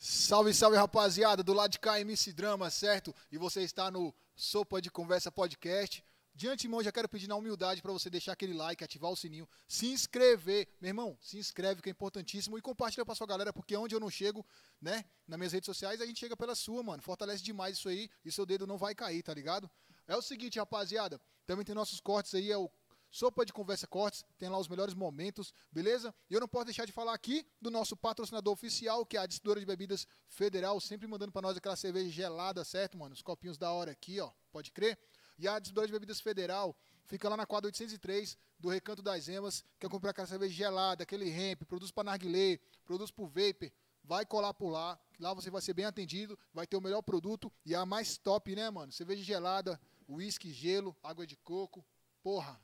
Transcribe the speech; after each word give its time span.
Salve, 0.00 0.54
salve 0.54 0.76
rapaziada, 0.76 1.42
do 1.42 1.52
lado 1.52 1.72
de 1.72 1.80
cá 1.80 2.00
MC 2.00 2.32
Drama, 2.32 2.70
certo? 2.70 3.12
E 3.32 3.36
você 3.36 3.62
está 3.62 3.90
no 3.90 4.14
Sopa 4.36 4.80
de 4.80 4.92
Conversa 4.92 5.32
Podcast. 5.32 6.04
De 6.32 6.46
antemão, 6.46 6.80
já 6.84 6.92
quero 6.92 7.08
pedir 7.08 7.26
na 7.26 7.34
humildade 7.34 7.82
para 7.82 7.90
você 7.90 8.08
deixar 8.08 8.30
aquele 8.30 8.54
like, 8.54 8.84
ativar 8.84 9.10
o 9.10 9.16
sininho, 9.16 9.48
se 9.66 9.88
inscrever. 9.88 10.68
Meu 10.80 10.90
irmão, 10.90 11.18
se 11.20 11.36
inscreve 11.36 11.82
que 11.82 11.88
é 11.88 11.90
importantíssimo 11.90 12.56
e 12.56 12.62
compartilha 12.62 13.04
pra 13.04 13.16
sua 13.16 13.26
galera, 13.26 13.52
porque 13.52 13.76
onde 13.76 13.92
eu 13.92 13.98
não 13.98 14.08
chego, 14.08 14.46
né, 14.80 15.04
nas 15.26 15.36
minhas 15.36 15.52
redes 15.52 15.66
sociais, 15.66 16.00
a 16.00 16.06
gente 16.06 16.20
chega 16.20 16.36
pela 16.36 16.54
sua, 16.54 16.80
mano. 16.80 17.02
Fortalece 17.02 17.42
demais 17.42 17.76
isso 17.76 17.88
aí 17.88 18.08
e 18.24 18.30
seu 18.30 18.46
dedo 18.46 18.68
não 18.68 18.78
vai 18.78 18.94
cair, 18.94 19.20
tá 19.24 19.34
ligado? 19.34 19.68
É 20.06 20.16
o 20.16 20.22
seguinte, 20.22 20.60
rapaziada, 20.60 21.20
também 21.44 21.64
tem 21.64 21.74
nossos 21.74 21.98
cortes 21.98 22.32
aí, 22.36 22.52
é 22.52 22.56
o 22.56 22.70
Sopa 23.10 23.44
de 23.44 23.52
Conversa 23.52 23.86
Cortes, 23.86 24.24
tem 24.38 24.48
lá 24.48 24.58
os 24.58 24.68
melhores 24.68 24.94
momentos, 24.94 25.52
beleza? 25.72 26.14
E 26.28 26.34
eu 26.34 26.40
não 26.40 26.48
posso 26.48 26.66
deixar 26.66 26.84
de 26.84 26.92
falar 26.92 27.14
aqui 27.14 27.46
do 27.60 27.70
nosso 27.70 27.96
patrocinador 27.96 28.52
oficial, 28.52 29.06
que 29.06 29.16
é 29.16 29.20
a 29.20 29.26
Distribuidora 29.26 29.60
de 29.60 29.66
Bebidas 29.66 30.06
Federal, 30.28 30.78
sempre 30.80 31.06
mandando 31.06 31.32
para 31.32 31.42
nós 31.42 31.56
aquela 31.56 31.76
cerveja 31.76 32.10
gelada, 32.10 32.64
certo, 32.64 32.98
mano? 32.98 33.14
Os 33.14 33.22
copinhos 33.22 33.56
da 33.56 33.72
hora 33.72 33.92
aqui, 33.92 34.20
ó, 34.20 34.30
pode 34.52 34.70
crer? 34.70 34.98
E 35.38 35.48
a 35.48 35.58
Distribuidora 35.58 35.86
de 35.86 35.92
Bebidas 35.92 36.20
Federal 36.20 36.76
fica 37.06 37.28
lá 37.28 37.36
na 37.36 37.46
quadra 37.46 37.68
803 37.68 38.36
do 38.58 38.68
Recanto 38.68 39.02
das 39.02 39.28
Emas, 39.28 39.64
quer 39.78 39.88
comprar 39.88 40.10
aquela 40.10 40.26
cerveja 40.26 40.52
gelada, 40.52 41.02
aquele 41.02 41.30
hemp, 41.30 41.62
produz 41.62 41.90
para 41.90 42.04
narguilé, 42.04 42.58
produz 42.84 43.10
para 43.10 43.24
vapor, 43.24 43.72
vai 44.04 44.26
colar 44.26 44.52
por 44.52 44.70
lá, 44.70 44.98
lá 45.18 45.32
você 45.32 45.50
vai 45.50 45.62
ser 45.62 45.74
bem 45.74 45.84
atendido, 45.84 46.38
vai 46.52 46.66
ter 46.66 46.76
o 46.76 46.80
melhor 46.80 47.02
produto 47.02 47.52
e 47.64 47.74
a 47.74 47.86
mais 47.86 48.18
top, 48.18 48.54
né, 48.54 48.68
mano? 48.70 48.92
Cerveja 48.92 49.22
gelada, 49.22 49.80
uísque, 50.08 50.52
gelo, 50.52 50.96
água 51.02 51.26
de 51.26 51.36
coco, 51.36 51.84
porra, 52.22 52.60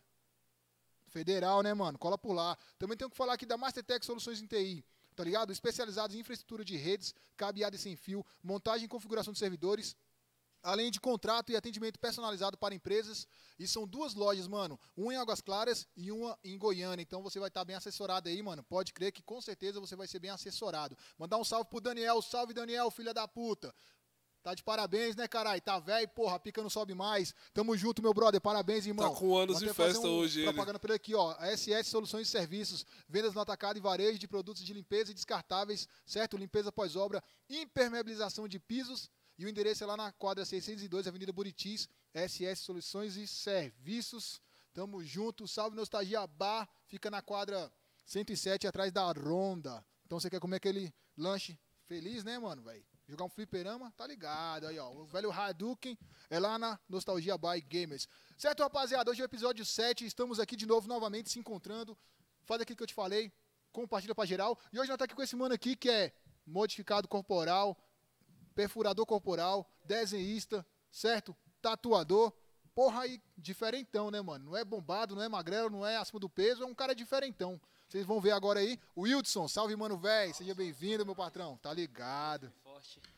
Federal, 1.14 1.62
né, 1.62 1.73
mano? 1.73 1.96
Cola 1.96 2.18
por 2.18 2.32
lá. 2.32 2.59
Também 2.77 2.96
tenho 2.96 3.09
que 3.09 3.16
falar 3.16 3.34
aqui 3.34 3.46
da 3.46 3.56
Mastertech 3.56 4.04
Soluções 4.04 4.42
em 4.42 4.46
TI, 4.46 4.84
tá 5.14 5.23
ligado? 5.23 5.52
Especializados 5.52 6.16
em 6.16 6.18
infraestrutura 6.18 6.65
de 6.65 6.76
redes, 6.76 7.15
cabeada 7.37 7.76
e 7.76 7.79
sem 7.79 7.95
fio, 7.95 8.26
montagem 8.43 8.87
e 8.87 8.88
configuração 8.88 9.32
de 9.32 9.38
servidores, 9.38 9.95
além 10.60 10.90
de 10.90 11.01
contrato 11.01 11.52
e 11.52 11.57
atendimento 11.57 12.01
personalizado 12.01 12.59
para 12.59 12.74
empresas. 12.74 13.29
E 13.57 13.68
são 13.68 13.87
duas 13.87 14.15
lojas, 14.15 14.48
mano. 14.48 14.76
Uma 14.96 15.15
em 15.15 15.16
Águas 15.16 15.40
Claras 15.40 15.87
e 15.96 16.10
uma 16.10 16.37
em 16.42 16.59
Goiânia. 16.59 17.04
Então 17.04 17.23
você 17.23 17.38
vai 17.38 17.46
estar 17.46 17.65
bem 17.65 17.76
assessorado 17.76 18.29
aí, 18.29 18.42
mano. 18.42 18.65
Pode 18.65 18.92
crer 18.92 19.12
que 19.12 19.23
com 19.23 19.40
certeza 19.40 19.79
você 19.79 19.95
vai 19.95 20.09
ser 20.09 20.18
bem 20.18 20.30
assessorado. 20.32 20.98
Mandar 21.16 21.38
um 21.38 21.45
salve 21.45 21.70
pro 21.70 21.80
Daniel. 21.80 22.20
Salve, 22.23 22.52
Daniel, 22.52 22.90
filha 22.90 23.15
da 23.15 23.29
puta. 23.29 23.73
Tá 24.45 24.52
de 24.52 24.62
parabéns, 24.62 25.16
né, 25.16 25.26
caralho? 25.26 25.59
Tá 25.62 25.78
velho, 25.78 26.06
porra, 26.09 26.37
a 26.37 26.38
pica 26.38 26.60
não 26.60 26.68
sobe 26.68 26.95
mais. 26.95 27.34
Tamo 27.54 27.74
junto, 27.78 28.02
meu 28.02 28.12
brother. 28.12 28.38
Parabéns, 28.42 28.86
irmão. 28.86 29.09
Tá 29.09 29.18
com 29.18 29.34
anos 29.38 29.59
de 29.59 29.73
festa 29.73 30.06
um 30.06 30.18
hoje, 30.18 30.40
ele. 30.40 30.52
Propaganda 30.52 30.78
por 30.78 30.92
aqui, 30.92 31.14
ó. 31.14 31.34
A 31.38 31.56
SS 31.56 31.88
Soluções 31.88 32.28
e 32.28 32.30
Serviços, 32.30 32.84
vendas 33.09 33.32
no 33.32 33.40
atacado 33.40 33.78
e 33.78 33.80
varejo 33.80 34.18
de 34.18 34.28
produtos 34.28 34.62
de 34.62 34.74
limpeza 34.74 35.10
e 35.10 35.14
descartáveis, 35.14 35.88
certo? 36.04 36.36
Limpeza 36.36 36.70
pós-obra, 36.70 37.24
impermeabilização 37.48 38.46
de 38.46 38.59
pisos. 38.59 39.10
E 39.38 39.46
o 39.46 39.48
endereço 39.48 39.82
é 39.82 39.86
lá 39.86 39.96
na 39.96 40.12
quadra 40.12 40.45
602, 40.45 41.08
Avenida 41.08 41.32
Buritis, 41.32 41.88
SS 42.12 42.64
Soluções 42.64 43.16
e 43.16 43.26
Serviços. 43.26 44.42
Tamo 44.74 45.02
junto. 45.02 45.48
Salve 45.48 45.74
Nostalgia 45.74 46.26
Bar, 46.26 46.68
fica 46.86 47.10
na 47.10 47.23
quadra 47.23 47.73
107, 48.04 48.66
atrás 48.66 48.92
da 48.92 49.10
Ronda. 49.10 49.82
Então 50.04 50.20
você 50.20 50.29
quer 50.29 50.38
comer 50.38 50.56
aquele 50.56 50.92
lanche 51.16 51.58
feliz, 51.86 52.23
né, 52.23 52.38
mano, 52.38 52.62
velho? 52.62 52.84
Jogar 53.07 53.24
um 53.24 53.29
fliperama, 53.29 53.93
tá 53.93 54.07
ligado 54.07 54.66
aí, 54.66 54.79
ó. 54.79 54.91
O 54.91 55.05
velho 55.05 55.30
Hadouken 55.30 55.99
é 56.30 56.38
lá 56.38 56.59
na 56.59 56.80
Nostalgia 56.88 57.37
by 57.37 57.60
Gamers. 57.60 58.09
Certo, 58.38 58.63
rapaziada? 58.63 59.10
Hoje 59.10 59.21
é 59.21 59.24
o 59.24 59.27
episódio 59.27 59.65
7. 59.65 60.07
Estamos 60.07 60.41
aqui 60.41 60.57
de 60.57 60.65
novo, 60.65 60.88
novamente, 60.88 61.29
se 61.29 61.38
encontrando. 61.38 61.99
Faz 62.45 62.63
aquilo 62.63 62.79
que 62.79 62.82
eu 62.82 62.87
te 62.87 62.95
falei. 62.95 63.30
Compartilha 63.73 64.15
pra 64.15 64.25
geral. 64.25 64.59
E 64.72 64.78
hoje 64.78 64.88
nós 64.88 64.97
tá 64.97 65.05
aqui 65.05 65.15
com 65.15 65.22
esse 65.22 65.37
mano 65.37 65.55
aqui 65.55 65.77
que 65.77 65.91
é 65.91 66.15
modificado 66.47 67.06
corporal, 67.06 67.77
perfurador 68.55 69.05
corporal, 69.05 69.71
desenhista, 69.84 70.66
certo? 70.91 71.37
Tatuador. 71.60 72.32
Porra 72.75 73.03
aí, 73.03 73.22
diferentão, 73.37 74.10
né, 74.10 74.22
mano? 74.22 74.47
Não 74.47 74.56
é 74.56 74.64
bombado, 74.64 75.14
não 75.14 75.22
é 75.22 75.28
magrelo, 75.28 75.69
não 75.69 75.87
é 75.87 75.97
acima 75.97 76.19
do 76.19 76.28
peso, 76.28 76.62
é 76.62 76.66
um 76.66 76.75
cara 76.75 76.94
diferentão. 76.94 77.60
Vocês 77.87 78.06
vão 78.06 78.19
ver 78.19 78.32
agora 78.32 78.60
aí. 78.60 78.81
O 78.97 79.03
Wildson, 79.03 79.47
salve, 79.47 79.76
mano, 79.76 79.98
velho. 79.98 80.34
Seja 80.34 80.54
bem-vindo, 80.54 81.04
meu 81.04 81.14
patrão. 81.14 81.59
Tá 81.59 81.72
ligado. 81.72 82.53
Forte. 82.92 83.14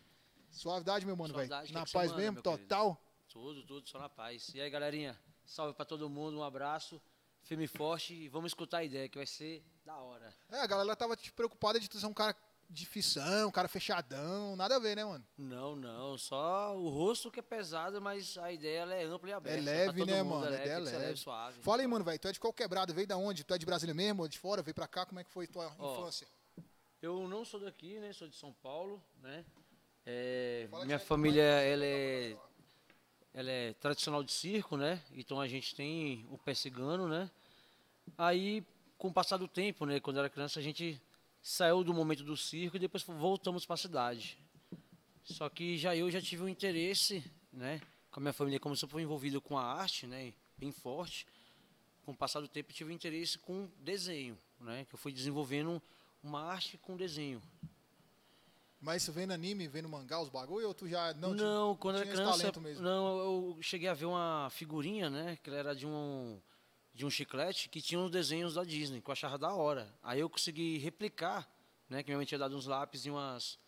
Suavidade, 0.50 1.04
meu 1.04 1.16
mano, 1.16 1.34
velho. 1.34 1.48
Na 1.50 1.62
que 1.84 1.92
paz 1.92 2.10
manda, 2.10 2.16
mesmo, 2.22 2.42
querido? 2.42 2.42
total. 2.42 3.00
Tudo, 3.28 3.62
tudo, 3.64 3.88
só 3.88 3.98
na 3.98 4.08
paz. 4.08 4.52
E 4.54 4.60
aí, 4.60 4.70
galerinha? 4.70 5.18
Salve 5.44 5.74
pra 5.74 5.84
todo 5.84 6.08
mundo, 6.08 6.38
um 6.38 6.42
abraço. 6.42 7.00
Firme 7.42 7.64
e 7.64 7.68
forte 7.68 8.12
e 8.14 8.28
vamos 8.28 8.50
escutar 8.50 8.78
a 8.78 8.84
ideia, 8.84 9.08
que 9.08 9.16
vai 9.18 9.26
ser 9.26 9.62
da 9.84 9.96
hora. 9.96 10.34
É, 10.50 10.60
a 10.60 10.66
galera 10.66 10.96
tava 10.96 11.14
tipo, 11.16 11.36
preocupada 11.36 11.78
de 11.78 11.88
tu 11.88 11.98
ser 12.00 12.06
um 12.06 12.14
cara 12.14 12.34
de 12.68 12.84
fissão, 12.84 13.48
um 13.48 13.52
cara 13.52 13.68
fechadão. 13.68 14.56
Nada 14.56 14.74
a 14.76 14.78
ver, 14.80 14.96
né, 14.96 15.04
mano? 15.04 15.24
Não, 15.38 15.76
não, 15.76 16.18
só 16.18 16.76
o 16.76 16.88
rosto 16.88 17.30
que 17.30 17.38
é 17.38 17.42
pesado, 17.42 18.00
mas 18.02 18.36
a 18.38 18.50
ideia 18.50 18.80
é 18.92 19.04
ampla 19.04 19.28
e 19.28 19.32
aberta. 19.32 19.58
É 19.58 19.62
leve, 19.62 20.04
né, 20.04 20.22
mundo, 20.24 20.40
mano? 20.40 20.46
É 20.46 20.58
A 20.58 20.60
ideia 20.62 20.72
é 20.72 20.78
leve, 20.78 20.84
que 20.86 20.90
ser 20.90 20.98
leve. 21.06 21.16
suave. 21.18 21.62
Fala 21.62 21.82
aí, 21.82 21.86
mano, 21.86 22.04
velho. 22.04 22.18
Tu 22.18 22.26
é 22.26 22.32
de 22.32 22.40
qual 22.40 22.52
quebrado? 22.52 22.92
Veio 22.92 23.06
da 23.06 23.16
onde? 23.16 23.44
Tu 23.44 23.54
é 23.54 23.58
de 23.58 23.66
Brasília 23.66 23.94
mesmo? 23.94 24.28
De 24.28 24.38
fora? 24.40 24.60
Veio 24.62 24.74
pra 24.74 24.88
cá? 24.88 25.06
Como 25.06 25.20
é 25.20 25.24
que 25.24 25.30
foi 25.30 25.46
tua 25.46 25.66
infância? 25.78 26.26
Eu 27.06 27.28
não 27.28 27.44
sou 27.44 27.60
daqui, 27.60 28.00
né? 28.00 28.12
Sou 28.12 28.26
de 28.26 28.34
São 28.34 28.52
Paulo, 28.52 29.00
né? 29.22 29.44
É, 30.04 30.68
minha 30.84 30.98
família, 30.98 31.40
ela 31.40 31.84
é, 31.84 32.36
ela 33.32 33.48
é 33.48 33.74
tradicional 33.74 34.24
de 34.24 34.32
circo, 34.32 34.76
né? 34.76 35.00
Então 35.12 35.40
a 35.40 35.46
gente 35.46 35.72
tem 35.72 36.26
o 36.32 36.36
pé 36.36 36.52
cigano, 36.52 37.06
né? 37.06 37.30
Aí, 38.18 38.64
com 38.98 39.06
o 39.06 39.12
passar 39.12 39.36
do 39.36 39.46
tempo, 39.46 39.86
né? 39.86 40.00
Quando 40.00 40.16
eu 40.16 40.22
era 40.22 40.28
criança, 40.28 40.58
a 40.58 40.62
gente 40.62 41.00
saiu 41.40 41.84
do 41.84 41.94
momento 41.94 42.24
do 42.24 42.36
circo 42.36 42.74
e 42.74 42.80
depois 42.80 43.04
voltamos 43.04 43.64
para 43.64 43.74
a 43.74 43.78
cidade. 43.78 44.36
Só 45.22 45.48
que 45.48 45.76
já 45.76 45.94
eu 45.94 46.10
já 46.10 46.20
tive 46.20 46.42
um 46.42 46.48
interesse, 46.48 47.22
né? 47.52 47.80
Com 48.10 48.18
a 48.18 48.20
minha 48.20 48.32
família, 48.32 48.58
como 48.58 48.72
eu 48.72 48.76
sempre 48.76 48.94
fui 48.94 49.02
envolvido 49.02 49.40
com 49.40 49.56
a 49.56 49.62
arte, 49.62 50.08
né? 50.08 50.34
Bem 50.58 50.72
forte. 50.72 51.24
Com 52.04 52.10
o 52.10 52.16
passar 52.16 52.40
do 52.40 52.48
tempo, 52.48 52.72
eu 52.72 52.74
tive 52.74 52.90
um 52.90 52.94
interesse 52.94 53.38
com 53.38 53.70
desenho, 53.78 54.36
né? 54.58 54.84
Que 54.86 54.94
eu 54.96 54.98
fui 54.98 55.12
desenvolvendo 55.12 55.80
uma 56.26 56.42
arte 56.42 56.76
com 56.78 56.96
desenho. 56.96 57.40
Mas 58.80 59.02
isso 59.02 59.12
vem 59.12 59.26
no 59.26 59.32
anime, 59.32 59.66
vem 59.68 59.82
no 59.82 59.88
mangá, 59.88 60.20
os 60.20 60.28
bagulho? 60.28 60.68
Ou 60.68 60.74
tu 60.74 60.86
já 60.88 61.14
não 61.14 61.30
Não, 61.34 61.36
tinha- 61.72 61.76
quando 61.80 61.96
era 61.96 62.04
criança, 62.06 62.38
talento 62.38 62.60
mesmo? 62.60 62.82
não, 62.84 63.18
eu 63.18 63.58
cheguei 63.62 63.88
a 63.88 63.94
ver 63.94 64.04
uma 64.04 64.48
figurinha, 64.50 65.08
né, 65.08 65.38
que 65.42 65.50
era 65.50 65.74
de 65.74 65.86
um 65.86 66.40
de 66.92 67.04
um 67.04 67.10
chiclete 67.10 67.68
que 67.68 67.82
tinha 67.82 68.00
os 68.00 68.10
desenhos 68.10 68.54
da 68.54 68.64
Disney, 68.64 69.02
que 69.02 69.10
eu 69.10 69.12
achava 69.12 69.36
da 69.36 69.52
hora. 69.52 69.92
Aí 70.02 70.18
eu 70.20 70.30
consegui 70.30 70.78
replicar, 70.78 71.46
né, 71.90 72.02
que 72.02 72.08
minha 72.08 72.16
mãe 72.16 72.24
tinha 72.24 72.38
dado 72.38 72.56
uns 72.56 72.64
lápis 72.66 73.04
e 73.04 73.10
umas 73.10 73.58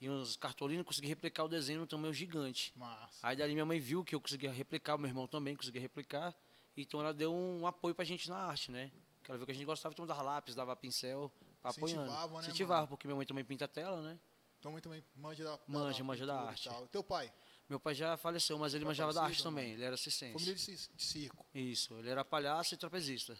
e 0.00 0.08
uns 0.08 0.36
cartolinas, 0.36 0.86
consegui 0.86 1.08
replicar 1.08 1.44
o 1.44 1.48
desenho 1.48 1.80
no 1.80 1.86
tamanho 1.86 2.14
gigante. 2.14 2.72
Massa. 2.76 3.18
Aí 3.26 3.34
dali 3.36 3.52
minha 3.54 3.66
mãe 3.66 3.78
viu 3.80 4.04
que 4.04 4.14
eu 4.14 4.20
conseguia 4.20 4.52
replicar, 4.52 4.96
meu 4.96 5.08
irmão 5.08 5.26
também 5.26 5.56
conseguia 5.56 5.80
replicar, 5.80 6.32
então 6.76 7.00
ela 7.00 7.12
deu 7.12 7.34
um 7.34 7.66
apoio 7.66 7.92
pra 7.94 8.04
gente 8.04 8.28
na 8.30 8.36
arte, 8.36 8.70
né? 8.70 8.90
Que 9.24 9.30
ela 9.32 9.36
viu 9.38 9.44
que 9.46 9.50
a 9.52 9.54
gente 9.54 9.66
gostava, 9.66 9.92
então 9.92 10.06
dava 10.06 10.22
lápis, 10.22 10.54
dava 10.54 10.74
pincel, 10.76 11.30
apoiando. 11.62 12.02
Incentivava, 12.02 12.32
né, 12.34 12.40
Incentivava, 12.40 12.80
mano? 12.80 12.88
porque 12.88 13.06
minha 13.06 13.16
mãe 13.16 13.26
também 13.26 13.44
pinta 13.44 13.68
tela, 13.68 14.00
né? 14.02 14.18
Tua 14.60 14.70
mãe 14.70 14.80
também 14.82 15.02
manja 15.16 15.42
da, 15.44 15.58
Manja, 15.66 15.98
da 15.98 16.04
manja 16.04 16.26
da 16.26 16.40
arte. 16.40 16.68
tal. 16.68 16.86
Teu 16.88 17.02
pai? 17.02 17.32
Meu 17.68 17.78
pai 17.80 17.94
já 17.94 18.16
faleceu, 18.16 18.58
mas 18.58 18.74
ele 18.74 18.84
manjava 18.84 19.12
da 19.12 19.22
arte 19.22 19.42
também, 19.42 19.72
ele 19.72 19.84
era 19.84 19.96
circense. 19.96 20.32
Família 20.32 20.54
de, 20.54 20.60
ci- 20.60 20.90
de 20.94 21.04
circo. 21.04 21.46
Isso, 21.54 21.94
ele 21.98 22.10
era 22.10 22.24
palhaço 22.24 22.74
e 22.74 22.76
trapezista. 22.76 23.36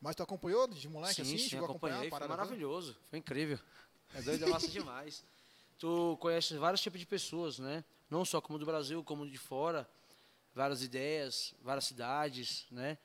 Mas 0.00 0.14
tu 0.14 0.22
acompanhou 0.22 0.68
de 0.68 0.86
moleque 0.88 1.14
sim, 1.14 1.22
assim? 1.22 1.38
sim, 1.38 1.48
Chegou 1.48 1.66
a 1.66 1.70
acompanhei, 1.70 2.08
a 2.08 2.10
foi 2.18 2.28
maravilhoso, 2.28 2.96
foi 3.08 3.18
incrível. 3.18 3.58
É 4.14 4.20
doido, 4.22 4.44
é 4.44 4.48
massa 4.48 4.68
demais. 4.68 5.24
Tu 5.76 6.16
conhece 6.20 6.56
vários 6.56 6.80
tipos 6.80 7.00
de 7.00 7.04
pessoas, 7.06 7.58
né? 7.58 7.84
Não 8.08 8.24
só 8.24 8.40
como 8.40 8.58
do 8.60 8.64
Brasil, 8.64 9.02
como 9.02 9.28
de 9.28 9.36
fora. 9.36 9.88
Várias 10.54 10.82
ideias, 10.82 11.52
várias 11.60 11.84
cidades, 11.86 12.64
né? 12.70 12.96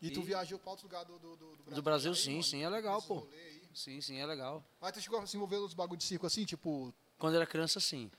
E 0.00 0.08
tu 0.08 0.20
E- 0.20 0.24
viajou 0.24 0.56
pra 0.58 0.70
outros 0.70 0.84
lugares 0.84 1.08
do, 1.08 1.18
do, 1.18 1.36
do 1.36 1.46
Brasil? 1.56 1.74
Do 1.74 1.82
Brasil, 1.82 2.12
aí, 2.12 2.16
sim, 2.16 2.30
mano? 2.32 2.42
sim, 2.44 2.62
é 2.62 2.68
legal, 2.68 2.98
Esses 2.98 3.08
pô. 3.08 3.14
rolê. 3.16 3.59
Sim, 3.72 4.00
sim, 4.00 4.16
é 4.18 4.26
legal. 4.26 4.64
Aí 4.80 4.92
tu 4.92 5.00
chegou 5.00 5.18
a 5.20 5.26
se 5.26 5.36
envolver 5.36 5.58
nos 5.58 5.74
bagulho 5.74 5.98
de 5.98 6.04
circo 6.04 6.26
assim, 6.26 6.44
tipo... 6.44 6.92
Quando 7.18 7.36
era 7.36 7.46
criança, 7.46 7.78
sim. 7.80 8.10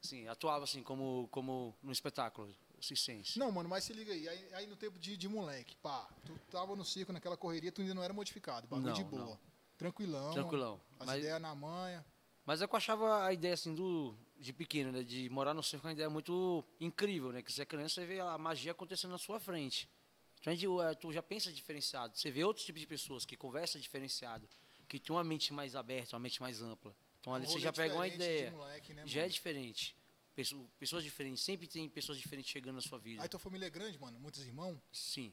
Sim, 0.00 0.26
atuava 0.28 0.64
assim, 0.64 0.82
como, 0.82 1.28
como 1.30 1.74
no 1.82 1.92
espetáculo, 1.92 2.54
circense. 2.80 3.38
Não, 3.38 3.50
mano, 3.50 3.68
mas 3.68 3.84
se 3.84 3.92
liga 3.92 4.12
aí. 4.12 4.28
Aí, 4.28 4.54
aí 4.54 4.66
no 4.66 4.76
tempo 4.76 4.98
de, 4.98 5.16
de 5.16 5.28
moleque, 5.28 5.76
pá, 5.76 6.08
tu 6.24 6.38
tava 6.50 6.74
no 6.76 6.84
circo, 6.84 7.12
naquela 7.12 7.36
correria, 7.36 7.72
tu 7.72 7.80
ainda 7.80 7.94
não 7.94 8.02
era 8.02 8.12
modificado. 8.12 8.66
Bagulho 8.66 8.88
Não, 8.88 8.94
de 8.94 9.04
boa. 9.04 9.24
não. 9.24 9.40
Tranquilão. 9.76 10.32
Tranquilão. 10.32 10.80
As 10.98 11.06
Mas- 11.06 11.18
ideias 11.18 11.40
na 11.40 11.54
manha. 11.54 12.04
Mas 12.44 12.62
é 12.62 12.66
que 12.68 12.72
eu 12.72 12.76
achava 12.76 13.24
a 13.26 13.32
ideia 13.32 13.54
assim 13.54 13.74
do 13.74 14.16
de 14.38 14.52
pequeno, 14.52 14.92
né, 14.92 15.02
de 15.02 15.28
morar 15.30 15.52
no 15.54 15.62
circo, 15.62 15.86
uma 15.86 15.92
ideia 15.92 16.08
muito 16.10 16.62
incrível, 16.78 17.32
né, 17.32 17.42
que 17.42 17.50
você 17.50 17.62
é 17.62 17.64
criança 17.66 17.94
você 17.96 18.06
vê 18.06 18.20
a 18.20 18.36
magia 18.38 18.70
acontecendo 18.72 19.10
na 19.10 19.18
sua 19.18 19.40
frente. 19.40 19.88
Então, 20.40 20.82
eh, 20.82 20.94
tu 20.94 21.10
já 21.12 21.22
pensa 21.22 21.50
diferenciado, 21.52 22.16
você 22.16 22.30
vê 22.30 22.44
outros 22.44 22.64
tipos 22.64 22.80
de 22.80 22.86
pessoas 22.86 23.24
que 23.24 23.36
conversam 23.36 23.80
diferenciado, 23.80 24.46
que 24.88 24.98
tem 24.98 25.14
uma 25.14 25.24
mente 25.24 25.52
mais 25.52 25.74
aberta, 25.74 26.14
uma 26.16 26.20
mente 26.20 26.40
mais 26.40 26.62
ampla. 26.62 26.94
Então 27.20 27.34
ali 27.34 27.46
Um 27.46 27.50
você 27.50 27.60
já 27.60 27.72
pega 27.72 27.94
uma 27.94 28.06
ideia. 28.06 28.50
moleque, 28.52 28.94
né, 28.94 29.02
Já 29.06 29.22
é 29.22 29.28
diferente. 29.28 29.96
Pesso- 30.34 30.68
Pessoas 30.78 31.02
diferentes, 31.02 31.42
sempre 31.42 31.66
tem 31.66 31.88
pessoas 31.88 32.18
diferentes 32.18 32.50
chegando 32.50 32.76
na 32.76 32.82
sua 32.82 32.98
vida. 32.98 33.22
Aí 33.22 33.28
tua 33.28 33.40
família 33.40 33.66
é 33.66 33.70
grande, 33.70 33.98
mano? 33.98 34.18
Muitos 34.20 34.44
irmãos? 34.46 34.78
Sim. 34.92 35.32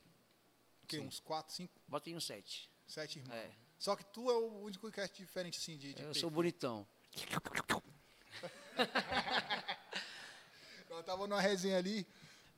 O 0.84 0.88
quê? 0.88 0.98
Sim. 0.98 1.08
Uns 1.08 1.20
quatro, 1.20 1.54
cinco, 1.54 1.74
Bota 1.88 2.10
aí 2.10 2.16
um 2.16 2.20
sete. 2.22 2.70
sete 2.88 3.20
irmãos? 3.20 3.36
É. 3.36 3.52
Só 3.78 3.96
que 3.98 4.06
tu 4.06 4.32
é 4.32 4.38
o 4.38 4.62
único 4.64 4.90
que 4.92 5.00
é 5.02 5.08
diferente, 5.08 5.60
assim, 5.60 5.78
de, 5.78 5.94
de 5.94 6.02
Eu 6.02 6.06
perfil. 6.08 6.22
sou 6.22 6.30
bonitão. 6.32 6.88
Eu 10.90 11.04
tava 11.04 11.28
numa 11.28 11.42
resenha 11.42 11.78
ali, 11.78 12.08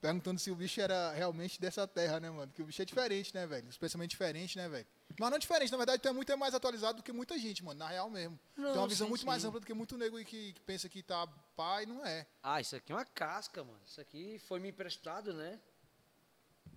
perguntando 0.02 0.40
se 0.40 0.52
o 0.52 0.56
bicho 0.56 0.80
era 0.80 1.12
realmente 1.14 1.60
dessa 1.60 1.88
terra, 1.88 2.20
né, 2.20 2.30
mano? 2.30 2.48
Porque 2.48 2.62
o 2.62 2.66
bicho 2.66 2.82
é 2.82 2.86
diferente, 2.86 3.34
né, 3.34 3.48
velho? 3.48 3.68
Especialmente 3.70 4.12
diferente, 4.12 4.58
né, 4.58 4.70
velho? 4.70 4.86
Mas 5.20 5.30
não 5.30 5.38
é 5.38 5.40
diferente, 5.40 5.72
na 5.72 5.78
verdade, 5.78 6.02
tu 6.02 6.08
é 6.08 6.12
muito 6.12 6.38
mais 6.38 6.54
atualizado 6.54 6.98
do 6.98 7.04
que 7.04 7.12
muita 7.12 7.38
gente, 7.38 7.64
mano, 7.64 7.80
na 7.80 7.88
real 7.88 8.10
mesmo. 8.10 8.40
Não, 8.56 8.72
Tem 8.72 8.82
uma 8.82 8.88
visão 8.88 9.08
sim, 9.08 9.10
muito 9.10 9.26
mais 9.26 9.44
ampla 9.46 9.60
do 9.60 9.66
que 9.66 9.74
muito 9.74 9.98
nego 9.98 10.18
aí 10.18 10.26
que, 10.26 10.54
que 10.54 10.62
pensa 10.62 10.90
que 10.90 11.02
tá 11.02 11.26
pai, 11.56 11.86
não 11.86 12.06
é. 12.06 12.28
Ah, 12.44 12.60
isso 12.60 12.76
aqui 12.76 12.92
é 12.92 12.96
uma 12.96 13.06
casca, 13.06 13.64
mano. 13.64 13.80
Isso 13.86 14.00
aqui 14.02 14.40
foi 14.40 14.60
me 14.60 14.70
emprestado, 14.70 15.34
né? 15.34 15.60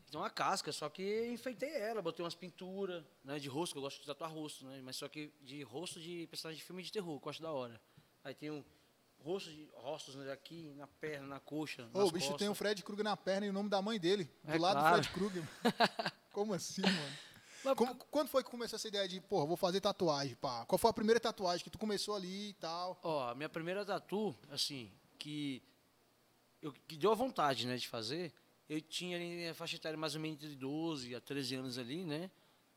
Então 0.09 0.23
uma 0.23 0.31
casca, 0.31 0.73
só 0.73 0.89
que 0.89 1.27
enfeitei 1.27 1.77
ela, 1.77 2.01
botei 2.01 2.25
umas 2.25 2.35
pinturas, 2.35 3.05
né, 3.23 3.39
de 3.39 3.47
rosto, 3.49 3.75
que 3.75 3.79
eu 3.79 3.83
gosto 3.83 4.01
de 4.01 4.07
tatuar 4.07 4.33
rosto, 4.33 4.65
né? 4.65 4.81
Mas 4.83 4.97
só 4.97 5.07
que 5.07 5.31
de 5.43 5.63
rosto 5.63 6.01
de 6.01 6.27
personagem 6.29 6.59
de 6.59 6.65
filme 6.65 6.83
de 6.83 6.91
terror, 6.91 7.21
que 7.21 7.27
eu 7.27 7.31
acho 7.31 7.43
da 7.43 7.53
hora. 7.53 7.79
Aí 8.25 8.35
tem 8.35 8.51
um 8.51 8.65
rosto 9.23 9.51
de 9.51 9.69
rostos 9.75 10.15
né, 10.15 10.31
aqui, 10.33 10.73
na 10.77 10.87
perna, 10.87 11.27
na 11.27 11.41
coxa. 11.41 11.89
Ô, 11.93 12.01
o 12.05 12.11
bicho 12.11 12.27
costas. 12.27 12.37
tem 12.39 12.49
o 12.49 12.55
Fred 12.55 12.83
Krueger 12.83 13.05
na 13.05 13.17
perna 13.17 13.47
e 13.47 13.51
o 13.51 13.53
nome 13.53 13.69
da 13.69 13.81
mãe 13.83 13.99
dele, 13.99 14.25
do 14.45 14.53
É 14.53 14.59
lado 14.59 14.79
claro. 14.81 14.97
do 15.01 15.05
Fred 15.09 15.15
Krueger. 15.15 15.43
Como 16.33 16.55
assim, 16.55 16.83
mano? 16.83 17.17
Mas- 17.65 17.77
Como- 17.77 17.95
quando 18.11 18.29
foi 18.29 18.45
que 18.45 18.51
começou 18.51 18.77
essa 18.77 18.87
ideia 18.89 19.09
de, 19.09 19.21
porra, 19.21 19.45
vou 19.47 19.57
fazer 19.57 19.81
tatuagem, 19.81 20.37
pá? 20.37 20.65
Qual 20.67 20.79
foi 20.79 20.91
a 20.91 20.95
primeira 20.95 21.19
tatuagem 21.21 21.65
que 21.65 21.71
tu 21.71 21.79
começou 21.79 22.15
ali 22.15 22.51
e 22.51 22.53
tal? 22.55 22.99
Ó, 23.03 23.29
a 23.31 23.35
minha 23.35 23.49
primeira 23.49 23.85
tatu, 23.85 24.35
assim, 24.51 24.91
que, 25.19 25.61
eu, 26.63 26.73
que 26.87 26.97
deu 26.97 27.11
a 27.11 27.15
vontade, 27.17 27.67
né, 27.67 27.77
de 27.77 27.89
fazer, 27.89 28.33
eu 28.69 28.81
tinha 28.81 29.17
ali 29.17 29.49
a 29.49 29.55
faixa 29.55 29.75
etária 29.77 29.99
mais 29.99 30.15
ou 30.15 30.21
menos 30.21 30.39
de 30.39 30.55
12 30.55 31.15
a 31.15 31.21
13 31.21 31.57
anos 31.57 31.77
ali, 31.79 32.05
né? 32.05 32.31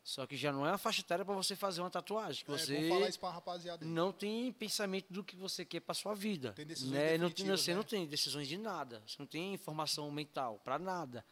Só 0.04 0.26
que 0.26 0.36
já 0.36 0.50
não 0.52 0.66
é 0.66 0.70
a 0.70 0.78
faixa 0.78 1.00
etária 1.00 1.24
para 1.24 1.34
você 1.34 1.54
fazer 1.54 1.80
uma 1.80 1.90
tatuagem, 1.90 2.44
que 2.44 2.50
É, 2.50 2.58
você 2.58 2.74
vamos 2.74 2.88
falar 2.88 3.08
isso 3.08 3.20
pra 3.20 3.30
rapaziada 3.30 3.84
não 3.86 4.12
tem 4.12 4.52
pensamento 4.52 5.06
do 5.12 5.22
que 5.22 5.36
você 5.36 5.64
quer 5.64 5.80
para 5.80 5.94
sua 5.94 6.12
vida. 6.14 6.52
Tem 6.54 6.66
decisões 6.66 6.92
né? 6.92 7.18
não, 7.18 7.30
tem- 7.30 7.46
você 7.46 7.70
né? 7.70 7.76
não 7.76 7.84
tem 7.84 8.06
decisões 8.06 8.48
de 8.48 8.58
nada, 8.58 9.00
você 9.06 9.16
não 9.18 9.26
tem 9.26 9.54
informação 9.54 10.10
mental 10.10 10.60
para 10.64 10.76
nada. 10.78 11.24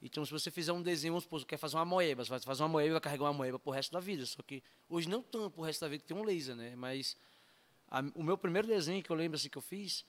Então, 0.00 0.24
se 0.24 0.32
você 0.32 0.50
fizer 0.50 0.72
um 0.72 0.82
desenho, 0.82 1.12
vamos 1.12 1.24
supor, 1.24 1.40
você 1.40 1.46
quer 1.46 1.56
fazer 1.58 1.76
uma 1.76 1.84
moeba, 1.84 2.24
você 2.24 2.30
vai 2.30 2.40
fazer 2.40 2.62
uma 2.62 2.68
moeba 2.68 2.88
e 2.88 2.92
vai 2.92 3.00
carregar 3.00 3.24
uma 3.24 3.32
moeba 3.32 3.58
pro 3.58 3.70
resto 3.72 3.92
da 3.92 4.00
vida. 4.00 4.24
Só 4.26 4.42
que 4.42 4.62
hoje 4.88 5.08
não 5.08 5.22
tanto 5.22 5.50
pro 5.50 5.62
resto 5.62 5.80
da 5.82 5.88
vida 5.88 6.02
que 6.02 6.08
tem 6.08 6.16
um 6.16 6.24
laser, 6.24 6.54
né? 6.56 6.74
Mas 6.76 7.16
a- 7.90 8.02
o 8.14 8.22
meu 8.22 8.36
primeiro 8.38 8.66
desenho 8.68 9.02
que 9.02 9.10
eu 9.10 9.16
lembro 9.16 9.36
assim 9.36 9.48
que 9.48 9.56
eu 9.58 9.62
fiz, 9.62 10.04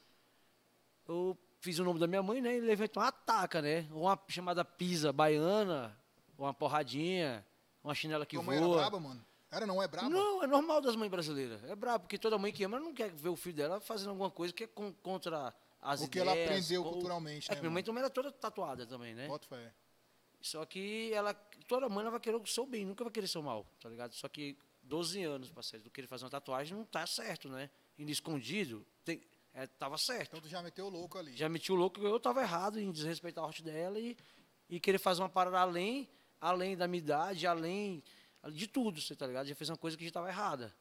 eu 1.08 1.38
fiz 1.60 1.80
o 1.80 1.84
nome 1.84 2.00
da 2.00 2.08
minha 2.08 2.24
mãe, 2.24 2.42
né? 2.42 2.58
E 2.58 2.62
levei 2.62 2.90
uma 2.96 3.12
taca, 3.12 3.62
né? 3.62 3.88
Uma 3.92 4.20
chamada 4.28 4.64
pisa 4.66 5.14
baiana, 5.14 5.98
uma 6.38 6.54
porradinha, 6.54 7.46
uma 7.86 7.96
chinela 7.96 8.26
que 8.26 8.36
Tua 8.36 8.44
mãe 8.44 8.58
era 8.58 8.66
voa. 8.66 8.78
braba, 8.78 9.00
mano? 9.00 9.26
Era 9.52 9.66
não, 9.66 9.82
é 9.82 9.88
braba? 9.88 10.10
Não, 10.10 10.44
é 10.44 10.48
normal 10.48 10.82
das 10.82 10.96
mães 10.96 11.10
brasileiras. 11.10 11.64
É 11.66 11.76
brabo, 11.76 12.02
porque 12.06 12.18
toda 12.18 12.38
mãe 12.38 12.52
que 12.52 12.64
ama 12.64 12.80
não 12.80 12.94
quer 12.94 13.12
ver 13.12 13.30
o 13.30 13.36
filho 13.36 13.56
dela 13.56 13.80
fazendo 13.80 14.10
alguma 14.10 14.30
coisa 14.32 14.54
que 14.54 14.64
é 14.64 14.68
con- 14.68 14.94
contra 15.04 15.54
as 15.82 16.02
O 16.02 16.10
que 16.10 16.20
ideias. 16.20 16.36
ela 16.38 16.46
aprendeu 16.46 16.84
ou- 16.84 16.92
culturalmente, 16.94 17.50
É, 17.52 17.56
né, 17.56 17.62
minha 17.62 17.72
mãe 17.72 17.84
também 17.84 18.00
era 18.02 18.10
toda 18.10 18.32
tatuada 18.32 18.86
também, 18.86 19.14
né? 19.14 19.28
Bota 19.28 19.48
fé. 19.48 19.74
Só 20.42 20.66
que 20.66 21.12
ela, 21.14 21.34
toda 21.68 21.88
mãe 21.88 22.02
ela 22.02 22.12
vai 22.12 22.20
querer 22.20 22.36
o 22.36 22.46
seu 22.46 22.66
bem, 22.66 22.86
nunca 22.86 23.04
vai 23.04 23.12
querer 23.14 23.28
seu 23.28 23.42
mal, 23.42 23.66
tá 23.80 23.88
ligado? 23.90 24.14
Só 24.14 24.28
que 24.28 24.58
12 24.84 25.24
anos, 25.24 25.50
parceiro, 25.50 25.84
do 25.84 25.90
querer 25.90 26.08
fazer 26.08 26.24
uma 26.26 26.30
tatuagem 26.32 26.78
não 26.78 26.86
tá 26.86 27.06
certo, 27.08 27.48
né? 27.50 27.70
Indo 27.98 28.12
escondido, 28.12 28.86
tem, 29.04 29.22
é, 29.54 29.66
tava 29.66 29.98
certo. 29.98 30.30
Então 30.30 30.42
tu 30.42 30.48
já 30.50 30.62
meteu 30.62 30.86
o 30.86 30.90
louco 30.90 31.18
ali. 31.18 31.36
Já 31.36 31.48
meti 31.48 31.72
o 31.72 31.76
louco 31.76 32.00
que 32.00 32.06
eu 32.06 32.20
tava 32.20 32.42
errado 32.42 32.80
em 32.80 32.92
desrespeitar 32.92 33.44
a 33.44 33.48
arte 33.48 33.64
dela 33.64 34.00
e, 34.00 34.16
e 34.70 34.80
querer 34.80 34.98
fazer 35.00 35.22
uma 35.22 35.30
parada 35.30 35.60
além, 35.60 36.08
além 36.46 36.78
da 36.78 36.88
minha 36.88 37.00
idade, 37.00 37.48
além 37.48 38.04
de 38.52 38.68
tudo, 38.68 39.02
você 39.02 39.16
tá 39.16 39.26
ligado? 39.26 39.48
Já 39.48 39.56
fez 39.56 39.70
uma 39.70 39.78
coisa 39.78 39.98
que 39.98 40.04
já 40.04 40.10
estava 40.10 40.30
errada. 40.30 40.74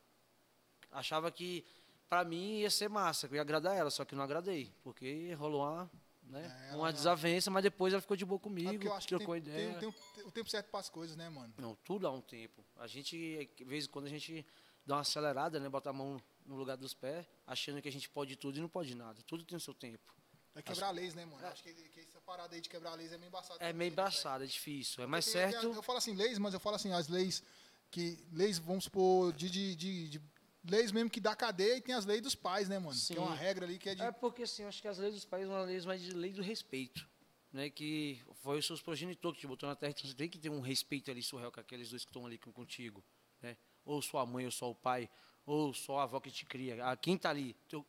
Achava 0.90 1.30
que 1.30 1.64
pra 2.08 2.22
mim 2.24 2.58
ia 2.58 2.70
ser 2.70 2.88
massa, 2.88 3.26
que 3.26 3.34
eu 3.34 3.36
ia 3.36 3.42
agradar 3.42 3.74
ela, 3.74 3.90
só 3.90 4.04
que 4.04 4.14
não 4.14 4.22
agradei, 4.22 4.72
porque 4.82 5.32
rolou 5.34 5.62
uma, 5.62 5.90
né, 6.22 6.68
É, 6.70 6.76
uma 6.76 6.92
desavença, 6.92 7.50
mas 7.50 7.62
depois 7.62 7.92
ela 7.92 8.02
ficou 8.02 8.16
de 8.16 8.24
boa 8.24 8.38
É 8.38 8.42
comigo, 8.42 8.98
que 8.98 9.06
trocou 9.06 9.34
tem, 9.34 9.38
ideia. 9.38 9.78
tem, 9.78 9.90
tem 10.14 10.24
o 10.24 10.30
tempo 10.30 10.50
certo 10.50 10.68
para 10.70 10.80
as 10.80 10.90
coisas, 10.90 11.16
né, 11.16 11.28
mano? 11.30 11.52
Não, 11.56 11.74
tudo 11.76 12.06
há 12.06 12.12
um 12.12 12.20
tempo. 12.20 12.64
A 12.76 12.86
gente, 12.86 13.50
de 13.56 13.64
vez 13.64 13.86
em 13.86 13.88
quando, 13.88 14.04
a 14.04 14.10
gente 14.10 14.46
dá 14.84 14.96
uma 14.96 15.00
acelerada, 15.00 15.58
né? 15.58 15.68
Bota 15.68 15.90
a 15.90 15.92
mão 15.92 16.20
no 16.44 16.56
lugar 16.56 16.76
dos 16.76 16.92
pés, 16.92 17.26
achando 17.46 17.80
que 17.80 17.88
a 17.88 17.92
gente 17.92 18.08
pode 18.10 18.36
tudo 18.36 18.58
e 18.58 18.60
não 18.60 18.68
pode 18.68 18.94
nada. 18.94 19.22
Tudo 19.22 19.44
tem 19.44 19.56
o 19.56 19.60
seu 19.60 19.72
tempo. 19.72 20.14
É 20.54 20.62
quebrar 20.62 20.90
leis, 20.90 21.14
né, 21.14 21.24
mano? 21.24 21.44
Acho 21.46 21.62
que, 21.62 21.72
que 21.72 22.00
essa 22.00 22.20
parada 22.20 22.54
aí 22.54 22.60
de 22.60 22.68
quebrar 22.68 22.94
leis 22.94 23.12
é 23.12 23.18
meio 23.18 23.28
embaçado. 23.28 23.58
É 23.62 23.72
meio 23.72 23.90
embaçado, 23.90 24.44
é 24.44 24.46
difícil. 24.46 25.02
É 25.02 25.06
mais 25.06 25.24
certo. 25.24 25.66
Eu 25.66 25.82
falo 25.82 25.98
assim, 25.98 26.14
leis, 26.14 26.38
mas 26.38 26.54
eu 26.54 26.60
falo 26.60 26.76
assim, 26.76 26.92
as 26.92 27.08
leis 27.08 27.42
que. 27.90 28.18
Leis, 28.32 28.58
vamos 28.58 28.84
supor, 28.84 29.32
de, 29.32 29.50
de, 29.50 29.74
de- 29.74 30.08
de- 30.10 30.22
leis 30.64 30.92
mesmo 30.92 31.10
que 31.10 31.20
dá 31.20 31.34
cadeia 31.34 31.76
e 31.76 31.80
tem 31.80 31.94
as 31.94 32.04
leis 32.06 32.22
dos 32.22 32.34
pais, 32.36 32.68
né, 32.68 32.78
mano? 32.78 32.94
Sim. 32.94 33.14
Tem 33.14 33.22
uma 33.22 33.34
regra 33.34 33.66
ali 33.66 33.78
que 33.78 33.88
é 33.88 33.94
de. 33.94 34.02
É 34.02 34.12
porque, 34.12 34.44
assim, 34.44 34.62
eu 34.62 34.68
acho 34.68 34.80
que 34.80 34.88
as 34.88 34.98
leis 34.98 35.14
dos 35.14 35.24
países 35.24 35.50
são 35.50 35.58
uma 35.58 35.64
lei 35.66 35.80
mais 35.82 36.00
de 36.00 36.12
lei 36.12 36.32
do 36.32 36.42
respeito. 36.42 37.06
Né, 37.52 37.70
que 37.70 38.20
foi 38.42 38.58
os 38.58 38.66
seus 38.66 38.82
progenitores 38.82 39.36
que 39.36 39.42
te 39.42 39.46
botou 39.46 39.68
na 39.68 39.76
terra, 39.76 39.92
então 39.96 40.10
você 40.10 40.16
tem 40.16 40.28
que 40.28 40.40
ter 40.40 40.50
um 40.50 40.58
respeito 40.60 41.08
ali 41.08 41.22
surreal 41.22 41.52
com 41.52 41.60
aqueles 41.60 41.88
dois 41.88 42.04
que 42.04 42.10
estão 42.10 42.26
ali 42.26 42.36
contigo. 42.36 43.00
Né? 43.40 43.56
Ou 43.84 44.02
sua 44.02 44.26
mãe, 44.26 44.44
ou 44.44 44.50
só 44.50 44.68
o 44.68 44.74
pai, 44.74 45.08
ou 45.46 45.72
só 45.72 46.00
a 46.00 46.02
avó 46.02 46.18
que 46.18 46.32
te 46.32 46.44
cria. 46.44 46.84
Ah, 46.84 46.96
quem 46.96 47.16
tá 47.16 47.30
ali 47.30 47.54
teu- 47.68 47.86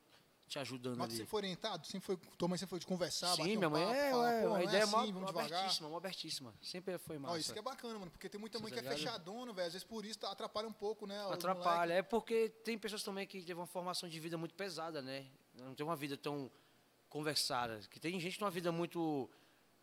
te 0.47 0.59
ajudando 0.59 0.97
Mas 0.97 1.07
ali. 1.07 1.17
sempre 1.17 1.29
foi 1.29 1.37
orientado? 1.39 1.87
Sempre 1.87 2.05
foi, 2.05 2.17
tua 2.37 2.47
mãe 2.47 2.57
sempre 2.57 2.69
foi 2.71 2.79
de 2.79 2.85
conversar, 2.85 3.35
Sim, 3.35 3.57
minha 3.57 3.69
mãe 3.69 3.83
papo, 3.83 3.95
é, 3.95 4.11
falar, 4.11 4.31
é, 4.31 4.55
a 4.55 4.63
ideia 4.63 4.79
é 4.79 4.83
assim, 4.83 4.91
mó, 4.91 5.05
vamos 5.05 5.29
abertíssima, 5.29 5.89
mó 5.89 5.97
abertíssima. 5.97 6.53
Sempre 6.61 6.97
foi 6.97 7.17
massa. 7.17 7.33
Ó, 7.33 7.37
isso 7.37 7.53
que 7.53 7.59
é 7.59 7.61
bacana, 7.61 7.97
mano, 7.97 8.11
porque 8.11 8.29
tem 8.29 8.39
muita 8.39 8.59
mãe 8.59 8.71
Tá 8.71 8.81
que 8.81 8.87
é 8.87 8.91
fechadona, 8.91 9.53
velho. 9.53 9.67
Às 9.67 9.73
vezes 9.73 9.87
por 9.87 10.05
isso 10.05 10.25
atrapalha 10.25 10.67
um 10.67 10.73
pouco, 10.73 11.07
né? 11.07 11.19
Atrapalha. 11.31 11.93
É 11.93 12.01
porque 12.01 12.49
tem 12.63 12.77
pessoas 12.77 13.03
também 13.03 13.25
que 13.25 13.41
teve 13.41 13.59
uma 13.59 13.67
formação 13.67 14.07
de 14.07 14.19
vida 14.19 14.37
muito 14.37 14.53
pesada, 14.53 15.01
né? 15.01 15.25
Não 15.53 15.73
tem 15.73 15.85
uma 15.85 15.95
vida 15.95 16.15
tão 16.15 16.51
conversada. 17.09 17.79
Que 17.89 17.99
tem 17.99 18.19
gente 18.19 18.33
que 18.33 18.39
tem 18.39 18.45
uma 18.45 18.51
vida 18.51 18.71
muito 18.71 19.29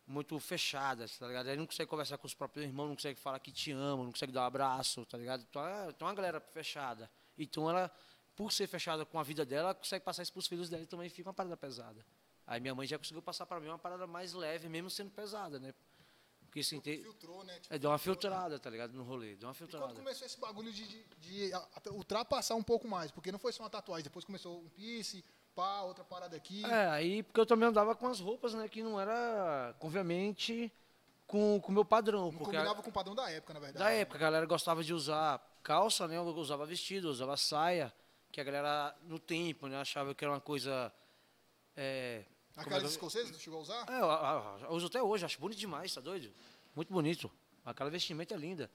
muito 0.06 0.38
fechada, 0.40 1.06
tá 1.18 1.26
ligado? 1.26 1.48
Aí 1.48 1.56
não 1.56 1.66
consegue 1.66 1.88
conversar 1.88 2.18
com 2.18 2.26
os 2.26 2.34
próprios 2.34 2.66
irmãos, 2.66 2.88
não 2.88 2.96
consegue 2.96 3.18
falar 3.18 3.38
que 3.38 3.52
te 3.52 3.70
ama, 3.72 4.04
não 4.04 4.10
consegue 4.10 4.32
dar 4.32 4.42
um 4.42 4.46
abraço, 4.46 5.06
tá 5.06 5.16
ligado? 5.16 5.44
Então 5.48 5.66
é, 5.66 5.88
então 5.88 6.08
é 6.08 6.10
uma 6.10 6.16
galera 6.16 6.40
fechada. 6.40 7.10
Então 7.38 7.70
ela, 7.70 7.90
por 8.36 8.52
ser 8.52 8.66
fechada 8.66 9.04
com 9.04 9.18
a 9.18 9.22
vida 9.22 9.44
dela, 9.44 9.68
ela 9.70 9.74
consegue 9.74 10.04
passar 10.04 10.22
isso 10.22 10.32
pros 10.32 10.46
filhos 10.46 10.68
dela 10.68 10.82
e 10.82 10.86
também 10.86 11.08
fica 11.08 11.28
uma 11.28 11.34
parada 11.34 11.56
pesada. 11.56 12.04
Aí 12.46 12.60
minha 12.60 12.74
mãe 12.74 12.86
já 12.86 12.98
conseguiu 12.98 13.22
passar 13.22 13.46
para 13.46 13.60
mim 13.60 13.68
uma 13.68 13.78
parada 13.78 14.06
mais 14.06 14.32
leve, 14.32 14.68
mesmo 14.68 14.90
sendo 14.90 15.10
pesada, 15.10 15.58
né? 15.60 15.72
Porque 16.46 16.60
assim, 16.60 16.80
tem, 16.80 17.02
Filtrou, 17.02 17.42
né? 17.44 17.58
Tipo, 17.60 17.74
é, 17.74 17.78
deu 17.78 17.90
uma 17.90 17.98
filtrada, 17.98 18.58
tá 18.58 18.68
ligado? 18.68 18.92
No 18.92 19.02
rolê, 19.04 19.36
deu 19.36 19.48
uma 19.48 19.54
E 19.54 19.56
quando 19.56 19.70
filtrada. 19.70 19.94
começou 19.94 20.26
esse 20.26 20.38
bagulho 20.38 20.70
de, 20.72 20.86
de, 20.86 21.04
de 21.18 21.54
a- 21.54 21.58
a- 21.58 21.90
ultrapassar 21.92 22.54
um 22.56 22.62
pouco 22.62 22.86
mais? 22.86 23.10
Porque 23.10 23.32
não 23.32 23.38
foi 23.38 23.52
só 23.52 23.62
uma 23.62 23.70
tatuagem, 23.70 24.04
depois 24.04 24.24
começou 24.24 24.60
um 24.60 24.68
piercing, 24.68 25.22
pá, 25.54 25.80
outra 25.82 26.04
parada 26.04 26.36
aqui. 26.36 26.62
É, 26.66 26.88
aí 26.88 27.22
porque 27.22 27.40
eu 27.40 27.46
também 27.46 27.68
andava 27.68 27.94
com 27.94 28.06
as 28.06 28.20
roupas, 28.20 28.52
né, 28.52 28.68
que 28.68 28.82
não 28.82 29.00
era, 29.00 29.74
obviamente, 29.80 30.70
com 31.26 31.56
o 31.58 31.72
meu 31.72 31.84
padrão. 31.86 32.30
não 32.30 32.38
porque 32.38 32.56
a- 32.56 32.60
combinava 32.60 32.82
com 32.82 32.90
o 32.90 32.92
padrão 32.92 33.14
da 33.14 33.30
época, 33.30 33.54
na 33.54 33.60
verdade. 33.60 33.84
da 33.84 33.90
época, 33.90 34.18
a 34.18 34.20
galera 34.20 34.44
gostava 34.44 34.84
de 34.84 34.92
usar 34.92 35.38
calça, 35.62 36.06
né, 36.06 36.16
eu 36.18 36.22
usava 36.24 36.66
vestido, 36.66 37.06
eu 37.06 37.12
usava 37.12 37.36
saia, 37.38 37.90
que 38.32 38.40
a 38.40 38.44
galera, 38.44 38.96
no 39.02 39.18
tempo, 39.18 39.66
né, 39.68 39.76
achava 39.76 40.14
que 40.14 40.24
era 40.24 40.32
uma 40.32 40.40
coisa... 40.40 40.92
É, 41.76 42.24
como 42.54 42.74
é 42.74 42.78
que 42.80 42.84
eu- 42.86 42.88
escocesas 42.90 43.30
tu 43.30 43.38
chegou 43.38 43.58
a 43.60 43.62
usar? 43.62 43.86
é, 43.88 44.00
eu, 44.00 44.06
eu- 44.06 44.66
eu 44.68 44.70
uso 44.70 44.86
até 44.86 45.02
hoje, 45.02 45.24
acho 45.24 45.38
bonito 45.38 45.58
demais, 45.58 45.94
tá 45.94 46.00
doido? 46.00 46.32
Muito 46.74 46.92
bonito. 46.92 47.30
Aquela 47.64 47.90
vestimenta 47.90 48.34
é 48.34 48.36
linda. 48.36 48.70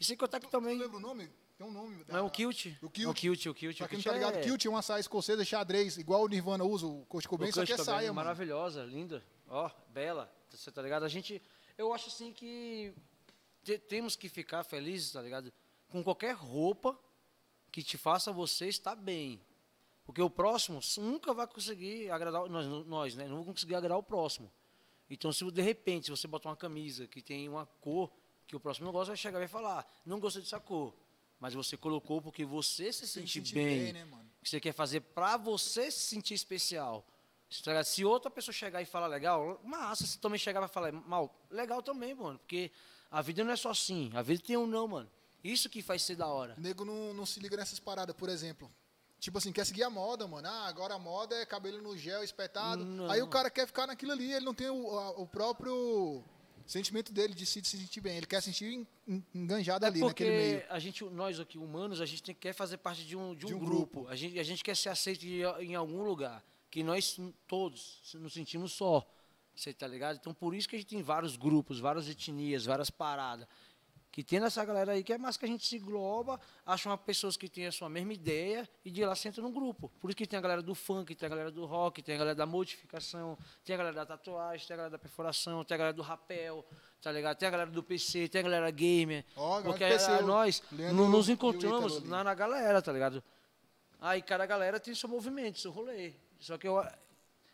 E 0.00 0.04
sem 0.04 0.16
contar 0.16 0.40
que 0.40 0.46
Tu 0.46 0.50
também... 0.50 0.76
lembra 0.76 0.96
o 0.96 1.00
nome? 1.00 1.30
Tem 1.56 1.66
um 1.66 1.70
nome. 1.70 2.04
Não 2.08 2.18
é 2.18 2.22
o 2.22 2.30
kilt. 2.30 2.66
O 2.82 2.86
É 2.86 2.88
kilt. 2.88 3.08
O 3.10 3.14
kilt, 3.14 3.46
o 3.46 3.54
kilt. 3.54 3.78
Pra 3.78 3.88
quem 3.88 3.98
não 3.98 4.02
tá 4.04 4.12
ligado, 4.12 4.36
é- 4.36 4.40
kilt 4.42 4.64
é 4.64 4.68
uma 4.68 4.82
saia 4.82 5.00
escocesa 5.00 5.44
xadrez, 5.44 5.96
igual 5.98 6.24
o 6.24 6.28
Nirvana 6.28 6.64
usa, 6.64 6.86
o 6.86 7.04
Kurt 7.06 7.26
Cobain, 7.26 7.52
só 7.52 7.64
que 7.64 7.72
é 7.72 7.76
Cobain, 7.76 7.84
saia, 7.94 8.08
mano. 8.12 8.16
maravilhosa, 8.26 8.82
linda. 8.84 9.22
Ó, 9.48 9.70
bela. 9.90 10.30
Você 10.50 10.70
tá 10.72 10.82
ligado? 10.82 11.04
A 11.04 11.08
gente. 11.08 11.40
Eu 11.78 11.92
acho 11.94 12.08
assim 12.08 12.32
que 12.32 12.92
te- 13.62 13.78
temos 13.78 14.16
que 14.16 14.28
ficar 14.28 14.64
felizes, 14.64 15.12
tá 15.12 15.22
ligado? 15.22 15.52
Com 15.88 16.02
qualquer 16.02 16.32
roupa 16.34 16.98
que 17.72 17.82
te 17.82 17.96
faça 17.96 18.30
você 18.30 18.68
estar 18.68 18.94
bem. 18.94 19.40
Porque 20.04 20.20
o 20.20 20.28
próximo 20.28 20.80
nunca 20.98 21.32
vai 21.32 21.46
conseguir 21.46 22.10
agradar 22.10 22.48
nós, 22.48 22.66
nós 22.86 23.14
né? 23.14 23.24
Não 23.24 23.36
vamos 23.36 23.46
conseguir 23.46 23.74
agradar 23.74 23.98
o 23.98 24.02
próximo. 24.02 24.52
Então, 25.08 25.32
se 25.32 25.48
de 25.50 25.62
repente 25.62 26.10
você 26.10 26.28
botar 26.28 26.50
uma 26.50 26.56
camisa 26.56 27.06
que 27.06 27.22
tem 27.22 27.48
uma 27.48 27.66
cor 27.80 28.12
que 28.46 28.54
o 28.54 28.60
próximo 28.60 28.86
não 28.86 28.92
gosta, 28.92 29.12
vai 29.12 29.16
chegar 29.16 29.38
e 29.38 29.40
vai 29.40 29.48
falar: 29.48 29.90
Não 30.04 30.20
gostei 30.20 30.42
dessa 30.42 30.60
cor. 30.60 30.94
Mas 31.40 31.54
você 31.54 31.76
colocou 31.76 32.20
porque 32.20 32.44
você 32.44 32.92
se 32.92 33.06
Se 33.06 33.14
sente 33.14 33.32
sentir 33.32 33.54
bem 33.54 33.92
né, 33.92 34.04
mano? 34.04 34.30
que 34.42 34.48
você 34.48 34.60
quer 34.60 34.72
fazer 34.72 35.00
pra 35.00 35.36
você 35.36 35.90
se 35.90 36.00
sentir 36.00 36.34
especial. 36.34 37.06
Se 37.84 38.04
outra 38.04 38.30
pessoa 38.30 38.52
chegar 38.52 38.80
e 38.80 38.86
falar 38.86 39.06
legal, 39.06 39.60
massa. 39.64 40.06
Se 40.06 40.18
também 40.18 40.38
chegar 40.38 40.62
e 40.62 40.68
falar 40.68 40.92
mal, 40.92 41.34
legal 41.50 41.82
também, 41.82 42.14
mano. 42.14 42.38
Porque 42.38 42.70
a 43.10 43.20
vida 43.20 43.44
não 43.44 43.52
é 43.52 43.56
só 43.56 43.70
assim. 43.70 44.10
A 44.14 44.22
vida 44.22 44.42
tem 44.46 44.56
um 44.56 44.66
não, 44.66 44.88
mano. 44.88 45.10
Isso 45.42 45.68
que 45.68 45.82
faz 45.82 46.02
ser 46.02 46.16
da 46.16 46.26
hora. 46.26 46.54
O 46.56 46.60
nego 46.60 46.84
não, 46.84 47.12
não 47.14 47.26
se 47.26 47.40
liga 47.40 47.56
nessas 47.56 47.80
paradas, 47.80 48.14
por 48.14 48.28
exemplo. 48.28 48.70
Tipo 49.18 49.38
assim, 49.38 49.52
quer 49.52 49.64
seguir 49.64 49.84
a 49.84 49.90
moda, 49.90 50.26
mano. 50.26 50.48
Ah, 50.48 50.66
agora 50.66 50.94
a 50.94 50.98
moda 50.98 51.34
é 51.36 51.46
cabelo 51.46 51.80
no 51.80 51.96
gel 51.96 52.22
espetado. 52.24 52.84
Não. 52.84 53.10
Aí 53.10 53.22
o 53.22 53.28
cara 53.28 53.48
quer 53.50 53.66
ficar 53.66 53.86
naquilo 53.86 54.12
ali, 54.12 54.32
ele 54.32 54.44
não 54.44 54.54
tem 54.54 54.68
o, 54.68 54.98
a- 54.98 55.10
o 55.12 55.26
próprio 55.26 56.24
sentimento 56.66 57.12
dele 57.12 57.34
de 57.34 57.44
se, 57.46 57.62
sentir 57.64 58.00
bem. 58.00 58.16
Ele 58.16 58.26
quer 58.26 58.40
se 58.40 58.52
sentir 58.52 58.72
en- 58.72 58.86
en- 59.06 59.22
enganjado 59.34 59.86
ali, 59.86 60.00
naquele 60.00 60.30
meio. 60.30 60.64
a 60.68 60.78
gente, 60.78 61.04
nós 61.04 61.38
aqui, 61.38 61.56
humanos, 61.58 62.00
a 62.00 62.06
gente 62.06 62.34
quer 62.34 62.52
fazer 62.52 62.78
parte 62.78 63.04
de 63.04 63.16
um, 63.16 63.34
de 63.34 63.46
um, 63.46 63.48
De 63.48 63.54
um 63.54 63.58
grupo. 63.60 64.08
A 64.08 64.16
gente, 64.16 64.38
a 64.38 64.42
gente 64.42 64.62
quer 64.64 64.76
ser 64.76 64.88
aceito 64.88 65.24
em, 65.24 65.42
em 65.70 65.74
algum 65.74 66.02
lugar. 66.02 66.42
que 66.70 66.82
nós 66.82 67.16
todos 67.46 68.00
nos 68.14 68.32
sentimos 68.32 68.72
só. 68.72 69.06
Você 69.54 69.72
tá 69.74 69.86
ligado? 69.86 70.16
Então 70.16 70.32
por 70.32 70.54
isso 70.54 70.66
que 70.68 70.74
a 70.74 70.78
gente 70.78 70.88
tem 70.88 71.02
vários 71.02 71.36
grupos, 71.36 71.78
várias 71.78 72.08
etnias, 72.08 72.64
várias 72.64 72.90
paradas. 72.90 73.46
Que 74.12 74.22
tem 74.22 74.44
essa 74.44 74.62
galera 74.62 74.92
aí 74.92 75.02
que 75.02 75.10
é 75.10 75.16
mais 75.16 75.38
que 75.38 75.46
a 75.46 75.48
gente 75.48 75.66
se 75.66 75.76
engloba, 75.76 76.38
acha 76.66 76.86
uma 76.86 76.98
pessoas 76.98 77.34
que 77.34 77.48
têm 77.48 77.66
a 77.66 77.72
sua 77.72 77.88
mesma 77.88 78.12
ideia 78.12 78.68
e 78.84 78.90
de 78.90 79.02
lá 79.02 79.14
senta 79.14 79.40
num 79.40 79.50
grupo. 79.50 79.90
Por 79.98 80.10
isso 80.10 80.16
que 80.18 80.26
tem 80.26 80.38
a 80.38 80.42
galera 80.42 80.60
do 80.60 80.74
funk, 80.74 81.14
tem 81.14 81.26
a 81.26 81.30
galera 81.30 81.50
do 81.50 81.64
rock, 81.64 82.02
tem 82.02 82.14
a 82.16 82.18
galera 82.18 82.34
da 82.34 82.44
modificação, 82.44 83.38
tem 83.64 83.72
a 83.72 83.78
galera 83.78 83.96
da 83.96 84.04
tatuagem, 84.04 84.66
tem 84.66 84.74
a 84.74 84.76
galera 84.76 84.90
da 84.90 84.98
perfuração, 84.98 85.64
tem 85.64 85.74
a 85.74 85.78
galera 85.78 85.96
do 85.96 86.02
rapel, 86.02 86.62
tá 87.00 87.10
ligado? 87.10 87.38
Tem 87.38 87.48
a 87.48 87.50
galera 87.50 87.70
do 87.70 87.82
PC, 87.82 88.28
tem 88.28 88.40
a 88.40 88.44
galera 88.44 88.70
gamer. 88.70 89.24
Galera 89.34 89.62
porque 89.62 89.86
do 89.86 89.90
PC, 89.92 90.22
nós 90.22 90.62
Leandro 90.70 91.08
nos 91.08 91.30
encontramos 91.30 91.94
Ítalo 91.94 92.10
na, 92.10 92.22
na 92.22 92.34
galera, 92.34 92.82
tá 92.82 92.92
ligado? 92.92 93.24
Aí 93.98 94.20
cada 94.20 94.44
galera 94.44 94.78
tem 94.78 94.94
seu 94.94 95.08
movimento, 95.08 95.58
seu 95.58 95.70
rolê. 95.70 96.12
Só 96.38 96.58
que 96.58 96.68
eu, 96.68 96.84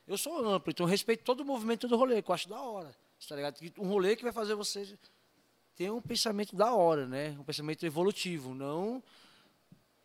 eu 0.09 0.19
sou 0.19 0.45
amplo, 0.45 0.73
então 0.73 0.87
eu 0.87 0.91
respeito 0.91 1.23
todo 1.23 1.43
o 1.43 1.45
movimento 1.45 1.83
todo 1.83 1.97
rolê, 1.97 2.21
que 2.21 2.29
eu 2.29 2.35
acho 2.35 2.49
da 2.49 2.61
hora. 2.61 2.93
Tá 3.29 3.37
ligado? 3.37 3.61
Um 3.79 3.88
rolê 3.88 4.17
que 4.17 4.25
vai 4.25 4.33
fazer 4.33 4.57
você 4.57 4.99
ter 5.79 5.93
um 5.93 6.03
pensamento 6.03 6.57
da 6.57 6.75
hora, 6.75 7.07
né? 7.07 7.37
Um 7.39 7.45
pensamento 7.45 7.87
evolutivo, 7.87 8.53
não. 8.53 9.01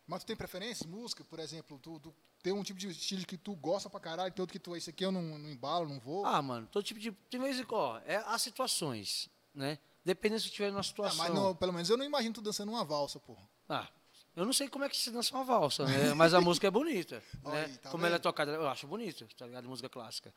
Mas 0.06 0.22
tu 0.22 0.28
tem 0.28 0.36
preferência? 0.36 0.86
Música, 0.86 1.24
por 1.24 1.40
exemplo, 1.40 1.80
tu, 1.82 1.98
tu 1.98 2.14
tem 2.40 2.52
um 2.52 2.62
tipo 2.62 2.78
de 2.78 2.88
estilo 2.88 3.26
que 3.26 3.36
tu 3.36 3.56
gosta 3.56 3.90
pra 3.90 3.98
caralho, 3.98 4.32
tem 4.32 4.40
outro 4.40 4.52
que 4.52 4.58
tu, 4.60 4.76
esse 4.76 4.90
aqui 4.90 5.04
eu 5.04 5.10
não, 5.10 5.20
não 5.36 5.50
embalo, 5.50 5.88
não 5.88 5.98
vou. 5.98 6.24
Ah, 6.24 6.40
mano, 6.40 6.68
todo 6.70 6.84
tipo 6.84 7.00
de. 7.00 7.10
Tem 7.28 7.40
vez 7.40 7.58
em 7.58 7.64
quando, 7.64 8.00
é 8.06 8.16
as 8.26 8.40
situações, 8.40 9.28
né? 9.52 9.76
Dependendo 10.04 10.42
se 10.42 10.50
tiver 10.50 10.70
numa 10.70 10.80
Ah, 10.80 10.84
situação. 10.84 11.16
mas 11.24 11.34
não, 11.34 11.56
pelo 11.56 11.72
menos 11.72 11.90
eu 11.90 11.96
não 11.96 12.04
imagino 12.04 12.34
tu 12.34 12.40
dançando 12.40 12.70
uma 12.70 12.84
valsa, 12.84 13.18
porra. 13.18 13.42
Ah, 13.68 13.88
eu 14.36 14.44
não 14.44 14.52
sei 14.52 14.68
como 14.68 14.84
é 14.84 14.88
que 14.88 14.96
se 14.96 15.10
dança 15.10 15.34
uma 15.34 15.42
valsa, 15.44 15.86
né? 15.86 16.12
Mas 16.14 16.34
a 16.34 16.40
música 16.40 16.66
é 16.66 16.70
bonita, 16.70 17.22
né? 17.42 17.64
aí, 17.64 17.78
tá 17.78 17.88
como 17.90 18.04
ela 18.04 18.16
é 18.16 18.18
vendo? 18.18 18.22
tocada, 18.22 18.52
eu 18.52 18.68
acho 18.68 18.86
bonita, 18.86 19.26
tá 19.36 19.46
ligado? 19.46 19.68
Música 19.68 19.88
clássica. 19.88 20.34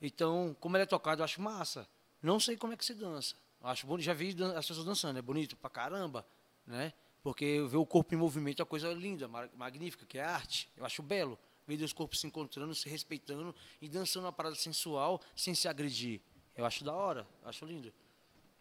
Então, 0.00 0.56
como 0.60 0.76
ela 0.76 0.84
é 0.84 0.86
tocada, 0.86 1.20
eu 1.20 1.24
acho 1.24 1.40
massa. 1.42 1.88
Não 2.22 2.38
sei 2.38 2.56
como 2.56 2.72
é 2.72 2.76
que 2.76 2.84
se 2.84 2.94
dança. 2.94 3.34
Acho 3.62 3.86
bonito, 3.86 4.04
já 4.06 4.14
vi 4.14 4.36
as 4.56 4.66
pessoas 4.66 4.86
dançando, 4.86 5.18
é 5.18 5.22
bonito 5.22 5.56
pra 5.56 5.68
caramba, 5.68 6.24
né? 6.66 6.92
Porque 7.22 7.60
ver 7.68 7.76
o 7.76 7.84
corpo 7.84 8.14
em 8.14 8.16
movimento 8.16 8.60
é 8.60 8.62
uma 8.62 8.66
coisa 8.68 8.92
linda, 8.92 9.26
ma- 9.26 9.48
magnífica, 9.56 10.06
que 10.06 10.16
é 10.18 10.22
arte. 10.24 10.70
Eu 10.76 10.84
acho 10.86 11.02
belo. 11.02 11.36
Ver 11.66 11.76
dois 11.76 11.92
corpos 11.92 12.20
se 12.20 12.26
encontrando, 12.26 12.74
se 12.74 12.88
respeitando 12.88 13.54
e 13.82 13.88
dançando 13.88 14.24
uma 14.24 14.32
parada 14.32 14.54
sensual 14.54 15.20
sem 15.36 15.54
se 15.54 15.68
agredir. 15.68 16.20
Eu 16.56 16.64
acho 16.64 16.82
da 16.84 16.94
hora, 16.94 17.26
acho 17.44 17.64
lindo. 17.66 17.92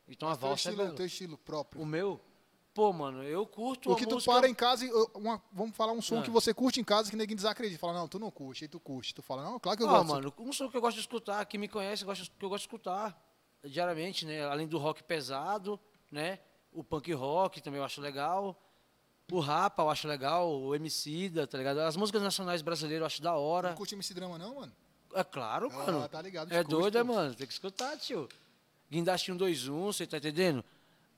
Então 0.08 0.28
a 0.28 0.36
Teu 0.36 0.48
valsa 0.50 0.70
é 0.70 0.72
estilo, 0.72 0.84
belo. 0.86 0.96
teu 0.98 1.06
estilo 1.06 1.38
próprio. 1.38 1.82
O 1.82 1.86
meu, 1.86 2.20
pô, 2.74 2.92
mano, 2.92 3.24
eu 3.24 3.46
curto 3.46 3.92
O 3.92 3.96
que 3.96 4.06
tu 4.06 4.16
música... 4.16 4.34
para 4.34 4.50
em 4.50 4.54
casa 4.56 4.84
e. 4.86 4.90
uma- 5.14 5.42
vamos 5.52 5.76
falar 5.78 5.94
um 5.94 6.02
som 6.02 6.20
Ah. 6.20 6.24
que 6.24 6.30
você 6.30 6.54
curte 6.54 6.80
em 6.82 6.84
casa 6.84 7.10
que 7.10 7.16
ninguém 7.16 7.36
desacredita. 7.36 7.80
Fala, 7.80 7.94
não, 7.94 8.08
tu 8.08 8.18
não 8.20 8.32
curte, 8.32 8.66
aí 8.66 8.68
tu 8.68 8.80
curte. 8.80 9.14
Tu 9.14 9.22
fala, 9.22 9.44
não, 9.44 9.60
claro 9.60 9.78
que 9.78 9.84
eu 9.84 9.90
Ah, 9.90 10.00
gosto. 10.00 10.08
mano, 10.10 10.34
um 10.40 10.52
som 10.52 10.70
que 10.70 10.76
eu 10.76 10.82
gosto 10.82 10.96
de 10.96 11.02
escutar, 11.02 11.46
que 11.46 11.58
me 11.58 11.68
conhece, 11.68 12.04
que 12.04 12.10
eu 12.46 12.50
gosto 12.50 12.64
de 12.64 12.68
escutar 12.68 13.24
diariamente, 13.70 14.26
né? 14.26 14.46
Além 14.46 14.68
do 14.68 14.78
rock 14.78 15.04
pesado, 15.04 15.80
né? 16.12 16.40
O 16.72 16.84
punk 16.84 17.12
rock 17.14 17.62
também 17.62 17.80
eu 17.80 17.86
acho 17.86 18.02
legal. 18.02 18.60
O 19.32 19.40
rapa 19.40 19.84
eu 19.84 19.90
acho 19.90 20.08
legal, 20.08 20.50
o 20.50 20.74
Emicida, 20.74 21.46
tá 21.46 21.58
ligado? 21.58 21.80
As 21.80 21.98
músicas 21.98 22.22
nacionais 22.22 22.62
brasileiras 22.62 23.02
eu 23.02 23.06
acho 23.08 23.22
da 23.22 23.32
Não 23.32 23.40
hora. 23.42 23.74
curte 23.74 23.94
MC 23.96 24.14
Drama, 24.14 24.38
não, 24.38 24.56
mano? 24.56 24.72
É 25.14 25.24
claro, 25.24 25.70
Ah, 25.74 25.78
mano. 25.92 26.08
tá 26.10 26.22
ligado, 26.22 26.54
É 26.54 26.64
doido, 26.64 27.04
mano? 27.06 27.34
Tem 27.36 27.46
que 27.48 27.52
escutar, 27.54 27.98
tio. 27.98 28.30
Guindaste 28.90 29.26
121, 29.26 29.86
você 29.92 30.08
tá 30.08 30.18
entendendo? 30.18 30.64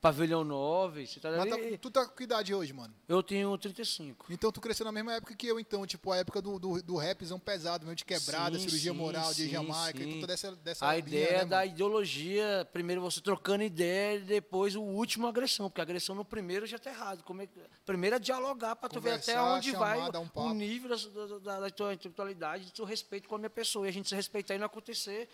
Pavilhão 0.02 0.46
9, 0.46 1.06
você 1.06 1.20
tá 1.20 1.30
Mas 1.30 1.44
ligado? 1.44 1.72
tá- 1.72 1.78
tu 1.82 1.92
tá 1.92 2.06
com 2.06 2.16
que 2.16 2.24
idade 2.24 2.54
hoje, 2.56 2.72
mano? 2.72 2.94
Eu 3.06 3.22
tenho 3.22 3.58
35. 3.58 4.28
Então 4.32 4.50
tu 4.50 4.62
cresceu 4.62 4.86
na 4.86 4.94
mesma 4.94 5.14
época 5.14 5.36
que 5.36 5.46
eu, 5.46 5.60
então, 5.60 5.86
tipo, 5.86 6.10
a 6.14 6.18
época 6.18 6.42
do, 6.42 6.58
do, 6.58 6.82
do 6.82 6.96
rapzão 6.96 7.38
pesado, 7.38 7.86
mesmo 7.86 7.98
de 7.98 8.06
quebrada, 8.06 8.58
Sim, 8.58 8.64
cirurgia 8.64 8.94
sim, 8.94 8.98
moral, 8.98 9.34
de 9.34 9.44
sim, 9.44 9.50
Jamaica, 9.50 10.00
sim. 10.00 10.10
e 10.10 10.14
tudo 10.14 10.28
dessa, 10.28 10.56
dessa 10.56 10.88
A 10.88 10.96
linha, 10.96 11.08
ideia 11.08 11.38
né, 11.40 11.46
da 11.46 11.58
mano? 11.58 11.72
ideologia, 11.72 12.68
primeiro 12.72 13.02
você 13.02 13.20
trocando 13.20 13.62
ideia 13.62 14.20
e 14.20 14.22
depois 14.22 14.74
o 14.74 14.82
último 14.82 15.28
agressão, 15.28 15.70
porque 15.70 15.82
a 15.82 15.84
agressão 15.84 16.16
no 16.16 16.24
primeiro 16.24 16.66
já 16.66 16.80
tá 16.80 16.90
errado. 16.90 17.22
Como 17.24 17.42
é, 17.42 17.50
primeiro 17.86 18.16
é 18.16 18.20
dialogar 18.20 18.78
para 18.78 18.88
tu 18.88 19.02
ver 19.02 19.12
até 19.12 19.42
onde 19.42 19.72
chamar, 19.72 20.10
vai 20.10 20.22
um 20.22 20.30
o 20.34 20.54
nível 20.54 20.90
da, 20.90 20.96
da, 20.96 21.40
da, 21.40 21.60
da 21.60 21.70
tua 21.70 21.94
intelectualidade, 21.94 22.64
do 22.68 22.72
teu 22.72 22.86
respeito 22.86 23.28
com 23.28 23.36
a 23.36 23.38
minha 23.38 23.50
pessoa. 23.50 23.86
E 23.86 23.90
a 23.90 23.94
gente 23.94 24.08
se 24.08 24.16
respeitar 24.16 24.56
e 24.56 24.58
não 24.58 24.66
acontecer 24.68 25.28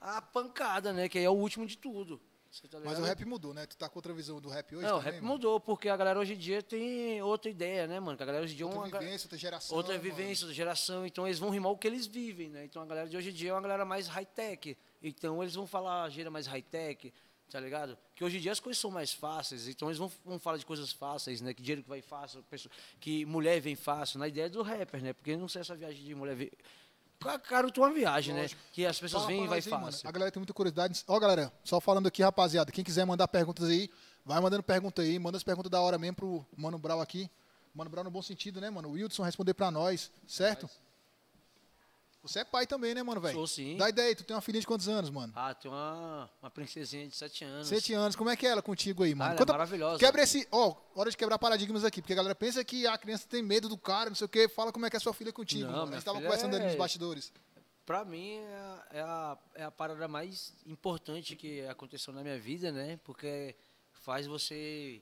a 0.00 0.22
pancada, 0.22 0.90
né? 0.94 1.06
Que 1.06 1.18
aí 1.18 1.24
é 1.24 1.30
o 1.30 1.34
último 1.34 1.66
de 1.66 1.76
tudo. 1.76 2.18
Tá 2.70 2.78
Mas 2.84 2.98
o 2.98 3.02
rap 3.02 3.24
mudou, 3.24 3.52
né? 3.52 3.66
Tu 3.66 3.76
tá 3.76 3.88
com 3.88 3.98
outra 3.98 4.12
visão 4.14 4.40
do 4.40 4.48
rap 4.48 4.74
hoje 4.74 4.84
Não, 4.86 4.96
o 4.96 4.98
também, 4.98 5.12
rap 5.14 5.20
mano? 5.22 5.32
mudou, 5.34 5.60
porque 5.60 5.88
a 5.88 5.96
galera 5.96 6.18
hoje 6.18 6.34
em 6.34 6.38
dia 6.38 6.62
tem 6.62 7.20
outra 7.22 7.50
ideia, 7.50 7.86
né, 7.86 8.00
mano? 8.00 8.16
Que 8.16 8.22
a 8.22 8.26
galera 8.26 8.44
hoje 8.44 8.54
em 8.54 8.56
dia 8.56 8.64
é 8.64 8.68
Outra 8.68 8.80
uma. 8.82 8.88
ga- 8.90 8.98
vivência, 9.00 9.26
outra 9.26 9.38
geração, 9.38 9.76
outra 9.76 9.92
mano. 9.92 10.02
vivência, 10.02 10.44
outra 10.44 10.54
geração, 10.54 11.04
então 11.06 11.26
eles 11.26 11.38
vão 11.38 11.50
rimar 11.50 11.72
o 11.72 11.76
que 11.76 11.86
eles 11.86 12.06
vivem, 12.06 12.48
né? 12.48 12.64
Então 12.64 12.80
a 12.82 12.86
galera 12.86 13.08
de 13.08 13.16
hoje 13.16 13.30
em 13.30 13.32
dia 13.34 13.50
é 13.50 13.52
uma 13.52 13.60
galera 13.60 13.84
mais 13.84 14.06
high-tech, 14.06 14.76
então 15.02 15.42
eles 15.42 15.54
vão 15.54 15.66
falar 15.66 16.04
a 16.04 16.08
gíria 16.08 16.30
mais 16.30 16.46
high-tech, 16.46 17.12
tá 17.50 17.60
ligado? 17.60 17.98
Que 18.14 18.24
hoje 18.24 18.38
em 18.38 18.40
dia 18.40 18.52
as 18.52 18.60
coisas 18.60 18.80
são 18.80 18.90
mais 18.90 19.12
fáceis, 19.12 19.68
então 19.68 19.88
eles 19.88 19.98
vão, 19.98 20.10
vão 20.24 20.38
falar 20.38 20.56
de 20.56 20.64
coisas 20.64 20.90
fáceis, 20.92 21.40
né? 21.42 21.52
Que 21.52 21.60
dinheiro 21.62 21.82
que 21.82 21.88
vai 21.88 22.00
fácil, 22.00 22.42
que 22.98 23.26
mulher 23.26 23.60
vem 23.60 23.76
fácil, 23.76 24.18
na 24.18 24.28
ideia 24.28 24.48
do 24.48 24.62
rapper, 24.62 25.02
né? 25.02 25.12
Porque 25.12 25.36
não 25.36 25.48
sei 25.48 25.60
essa 25.60 25.74
viagem 25.74 26.02
de 26.04 26.14
mulher 26.14 26.34
vir... 26.36 26.52
Cara, 27.18 27.70
tu 27.70 27.80
uma 27.80 27.92
viagem, 27.92 28.34
Lógico. 28.34 28.60
né? 28.60 28.68
Que 28.72 28.86
as 28.86 28.98
pessoas 29.00 29.26
vêm 29.26 29.44
e 29.44 29.48
vai 29.48 29.60
mano. 29.70 29.86
fácil. 29.86 30.08
A 30.08 30.12
galera 30.12 30.30
tem 30.30 30.40
muita 30.40 30.52
curiosidade. 30.52 31.02
Ó, 31.08 31.18
galera, 31.18 31.52
só 31.64 31.80
falando 31.80 32.06
aqui, 32.06 32.22
rapaziada, 32.22 32.70
quem 32.70 32.84
quiser 32.84 33.04
mandar 33.04 33.26
perguntas 33.28 33.68
aí, 33.68 33.90
vai 34.24 34.40
mandando 34.40 34.62
pergunta 34.62 35.02
aí, 35.02 35.18
manda 35.18 35.36
as 35.36 35.42
perguntas 35.42 35.70
da 35.70 35.80
hora 35.80 35.98
mesmo 35.98 36.16
pro 36.16 36.46
Mano 36.56 36.78
Brau 36.78 37.00
aqui. 37.00 37.30
Mano 37.74 37.90
Brau 37.90 38.04
no 38.04 38.10
bom 38.10 38.22
sentido, 38.22 38.60
né, 38.60 38.70
mano? 38.70 38.88
O 38.88 38.92
Wildson 38.92 39.22
responder 39.22 39.54
pra 39.54 39.70
nós, 39.70 40.10
certo? 40.26 40.68
Você 42.26 42.40
é 42.40 42.44
pai 42.44 42.66
também, 42.66 42.94
né, 42.94 43.02
mano, 43.02 43.20
velho? 43.20 43.34
Sou 43.34 43.46
sim. 43.46 43.76
Dá 43.76 43.88
ideia 43.88 44.08
aí, 44.08 44.14
tu 44.14 44.24
tem 44.24 44.34
uma 44.34 44.40
filhinha 44.40 44.60
de 44.60 44.66
quantos 44.66 44.88
anos, 44.88 45.10
mano? 45.10 45.32
Ah, 45.36 45.54
tem 45.54 45.70
uma, 45.70 46.30
uma 46.42 46.50
princesinha 46.50 47.06
de 47.06 47.14
7 47.16 47.44
anos. 47.44 47.68
Sete 47.68 47.92
anos, 47.94 48.16
como 48.16 48.30
é 48.30 48.36
que 48.36 48.46
é 48.46 48.50
ela 48.50 48.62
contigo 48.62 49.02
aí, 49.02 49.14
mano? 49.14 49.30
Ah, 49.32 49.34
ela 49.34 49.42
é 49.42 49.52
maravilhosa. 49.52 49.98
Quebra 49.98 50.22
esse. 50.22 50.46
Ó, 50.50 50.74
hora 50.94 51.10
de 51.10 51.16
quebrar 51.16 51.38
paradigmas 51.38 51.84
aqui, 51.84 52.00
porque 52.02 52.12
a 52.12 52.16
galera 52.16 52.34
pensa 52.34 52.64
que 52.64 52.86
a 52.86 52.96
criança 52.98 53.26
tem 53.28 53.42
medo 53.42 53.68
do 53.68 53.78
cara, 53.78 54.10
não 54.10 54.16
sei 54.16 54.24
o 54.24 54.28
quê. 54.28 54.48
Fala 54.48 54.72
como 54.72 54.86
é 54.86 54.90
que 54.90 54.96
é 54.96 55.00
sua 55.00 55.14
filha 55.14 55.32
contigo. 55.32 55.64
Não, 55.70 55.80
mano. 55.80 55.92
A 55.92 55.94
gente 55.96 56.04
tava 56.04 56.20
conversando 56.20 56.54
ali 56.56 56.64
é- 56.64 56.68
nos 56.68 56.76
bastidores. 56.76 57.32
Pra 57.84 58.04
mim, 58.04 58.34
é 58.38 58.56
a, 58.56 58.86
é, 58.90 59.00
a, 59.00 59.38
é 59.54 59.64
a 59.64 59.70
parada 59.70 60.08
mais 60.08 60.52
importante 60.66 61.36
que 61.36 61.64
aconteceu 61.66 62.12
na 62.12 62.20
minha 62.22 62.38
vida, 62.38 62.72
né? 62.72 62.98
Porque 63.04 63.54
faz 63.92 64.26
você 64.26 65.00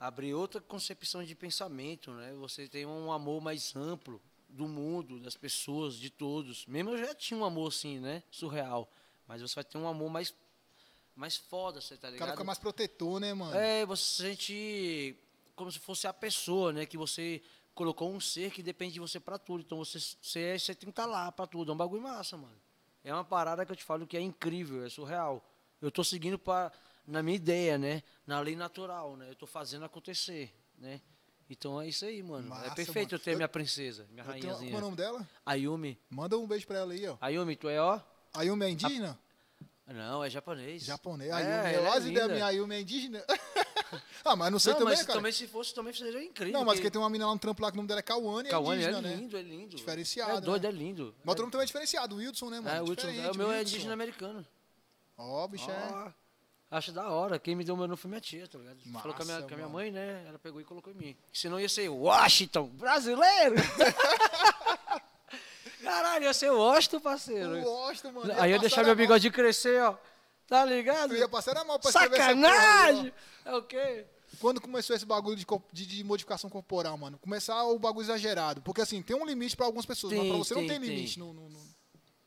abrir 0.00 0.34
outra 0.34 0.60
concepção 0.60 1.22
de 1.24 1.34
pensamento, 1.34 2.10
né? 2.12 2.34
Você 2.34 2.66
tem 2.68 2.84
um 2.84 3.12
amor 3.12 3.40
mais 3.40 3.74
amplo 3.76 4.20
do 4.54 4.68
mundo, 4.68 5.18
das 5.18 5.36
pessoas, 5.36 5.96
de 5.96 6.08
todos. 6.10 6.64
Mesmo 6.66 6.90
eu 6.90 6.98
já 6.98 7.14
tinha 7.14 7.38
um 7.38 7.44
amor 7.44 7.68
assim, 7.68 7.98
né? 7.98 8.22
Surreal. 8.30 8.88
Mas 9.26 9.42
você 9.42 9.54
vai 9.54 9.64
ter 9.64 9.76
um 9.78 9.88
amor 9.88 10.08
mais, 10.10 10.32
mais 11.16 11.36
foda, 11.36 11.80
você 11.80 11.96
tá 11.96 12.08
O 12.08 12.10
ligado? 12.12 12.20
cara 12.26 12.32
fica 12.32 12.44
mais 12.44 12.58
protetor, 12.58 13.18
né, 13.18 13.34
mano? 13.34 13.54
É, 13.56 13.84
você 13.84 14.02
se 14.04 14.22
sente 14.22 15.16
como 15.56 15.70
se 15.72 15.78
fosse 15.78 16.06
a 16.06 16.12
pessoa, 16.12 16.72
né? 16.72 16.86
Que 16.86 16.96
você 16.96 17.42
colocou 17.74 18.12
um 18.12 18.20
ser 18.20 18.52
que 18.52 18.62
depende 18.62 18.94
de 18.94 19.00
você 19.00 19.18
pra 19.18 19.38
tudo. 19.38 19.62
Então 19.62 19.78
você, 19.78 19.98
você, 19.98 20.58
você 20.58 20.74
tem 20.74 20.86
que 20.86 20.90
estar 20.90 21.06
lá 21.06 21.32
pra 21.32 21.46
tudo. 21.46 21.72
É 21.72 21.74
um 21.74 21.76
bagulho 21.76 22.02
massa, 22.02 22.36
mano. 22.36 22.56
É 23.02 23.12
uma 23.12 23.24
parada 23.24 23.66
que 23.66 23.72
eu 23.72 23.76
te 23.76 23.84
falo 23.84 24.06
que 24.06 24.16
é 24.16 24.20
incrível, 24.20 24.84
é 24.84 24.88
surreal. 24.88 25.44
Eu 25.80 25.90
tô 25.90 26.04
seguindo 26.04 26.38
pra, 26.38 26.72
na 27.06 27.22
minha 27.22 27.36
ideia, 27.36 27.76
né? 27.76 28.02
Na 28.26 28.40
lei 28.40 28.54
natural, 28.56 29.16
né? 29.16 29.28
Eu 29.28 29.34
tô 29.34 29.46
fazendo 29.46 29.84
acontecer, 29.84 30.54
né? 30.78 31.00
Então 31.48 31.80
é 31.80 31.88
isso 31.88 32.04
aí, 32.04 32.22
mano. 32.22 32.48
Massa, 32.48 32.66
é 32.66 32.70
perfeito 32.70 33.10
mano. 33.12 33.14
eu 33.14 33.18
ter 33.18 33.32
Eu- 33.32 33.36
minha 33.36 33.48
princesa, 33.48 34.06
minha 34.10 34.24
tenho- 34.24 34.32
rainhazinha. 34.46 34.70
Como 34.70 34.76
é 34.76 34.78
o 34.78 34.84
nome 34.84 34.96
dela? 34.96 35.28
Ayumi. 35.44 35.98
Manda 36.08 36.38
um 36.38 36.46
beijo 36.46 36.66
pra 36.66 36.78
ela 36.78 36.92
aí, 36.92 37.06
ó. 37.06 37.16
Ayumi, 37.20 37.54
tu 37.56 37.68
é 37.68 37.80
ó? 37.80 38.00
Ayumi 38.32 38.64
é 38.64 38.70
indígena? 38.70 39.18
Não, 39.86 40.24
é 40.24 40.30
japonês. 40.30 40.82
Japonês. 40.82 41.30
É, 41.30 41.34
Ayumi. 41.34 41.50
é 41.52 41.78
ideias 41.80 42.04
linda. 42.04 42.28
minha 42.28 42.46
Ayumi 42.46 42.74
é 42.76 42.80
indígena. 42.80 43.22
ah, 44.24 44.34
mas 44.34 44.50
não 44.50 44.58
sei 44.58 44.72
Não, 44.72 44.78
também, 44.80 44.96
mas 44.96 45.06
cara. 45.06 45.18
também 45.18 45.32
se 45.32 45.46
fosse, 45.46 45.74
também 45.74 45.92
seria 45.92 46.24
incrível. 46.24 46.54
Não, 46.54 46.64
mas 46.64 46.76
que- 46.76 46.80
porque 46.80 46.90
tem 46.90 47.00
uma 47.00 47.10
menina 47.10 47.26
lá 47.28 47.34
no 47.34 47.38
trampo 47.38 47.60
lá 47.62 47.70
que 47.70 47.76
o 47.76 47.78
nome 47.78 47.88
dela 47.88 48.00
é 48.00 48.02
Cauane, 48.02 48.48
é 48.48 48.50
Cauane 48.50 48.82
é 48.82 48.84
indígena, 48.88 49.00
né? 49.06 49.14
lindo, 49.16 49.36
é 49.36 49.42
lindo. 49.42 49.76
Diferenciado, 49.76 50.38
É 50.38 50.40
doido, 50.40 50.62
né? 50.62 50.68
é 50.70 50.72
lindo. 50.72 51.14
Mas 51.22 51.34
o 51.34 51.38
nome 51.40 51.52
também 51.52 51.64
é 51.64 51.66
diferenciado, 51.66 52.14
o 52.14 52.18
Wilson, 52.18 52.48
né, 52.48 52.60
mano? 52.60 52.74
É, 52.76 52.80
o, 52.82 52.88
Wilson, 52.88 53.08
é, 53.08 53.30
o 53.30 53.36
meu 53.36 53.52
é 53.52 53.60
indígena 53.60 53.92
americano. 53.92 54.44
Ó, 55.18 55.46
bicho, 55.46 55.70
é. 55.70 56.14
Acho 56.76 56.90
da 56.92 57.08
hora. 57.08 57.38
Quem 57.38 57.54
me 57.54 57.62
deu 57.62 57.74
o 57.74 57.78
meu 57.78 57.86
nome 57.86 57.96
foi 57.96 58.08
minha 58.08 58.20
tia, 58.20 58.48
tá 58.48 58.58
ligado? 58.58 58.78
Falou 59.00 59.14
com 59.14 59.22
a 59.22 59.24
minha, 59.24 59.36
Massa, 59.36 59.48
com 59.48 59.54
a 59.54 59.56
minha 59.56 59.68
mãe, 59.68 59.90
né? 59.92 60.24
Ela 60.26 60.38
pegou 60.40 60.60
e 60.60 60.64
colocou 60.64 60.92
em 60.92 60.96
mim. 60.96 61.16
Senão 61.32 61.60
ia 61.60 61.68
ser 61.68 61.88
Washington, 61.88 62.66
brasileiro! 62.70 63.54
Caralho, 65.82 66.24
ia 66.24 66.32
ser 66.34 66.50
Washington, 66.50 67.00
parceiro. 67.00 67.56
Eu 67.58 67.62
gosto, 67.62 68.10
mano. 68.12 68.32
Aí 68.38 68.50
eu 68.50 68.56
ia 68.56 68.58
deixar 68.58 68.84
meu 68.84 68.96
bigode 68.96 69.30
crescer, 69.30 69.82
ó. 69.82 69.96
Tá 70.46 70.64
ligado? 70.64 71.10
Tu 71.10 71.16
ia 71.16 71.28
passar 71.28 71.56
a 71.56 71.64
mão 71.64 71.78
pra 71.78 71.90
porra 71.92 72.04
Sacanagem! 72.08 73.12
É 73.44 73.54
o 73.54 73.62
quê? 73.62 74.06
Quando 74.40 74.60
começou 74.60 74.96
esse 74.96 75.06
bagulho 75.06 75.36
de, 75.36 75.46
de- 75.72 75.86
de 75.86 76.04
modificação 76.04 76.50
corporal, 76.50 76.98
mano? 76.98 77.18
Começar 77.18 77.62
o 77.64 77.78
bagulho 77.78 78.04
exagerado. 78.04 78.60
Porque 78.62 78.80
assim, 78.80 79.00
tem 79.00 79.16
um 79.16 79.24
limite 79.24 79.56
pra 79.56 79.66
algumas 79.66 79.86
pessoas, 79.86 80.12
mas 80.12 80.22
Tem, 80.22 80.30
pra 80.30 80.38
você 80.38 80.54
não 80.54 80.60
tem, 80.62 80.70
tem 80.70 80.80
tem. 80.80 80.88
limite. 80.90 81.18
No, 81.18 81.32
no- 81.32 81.48
no- 81.48 81.74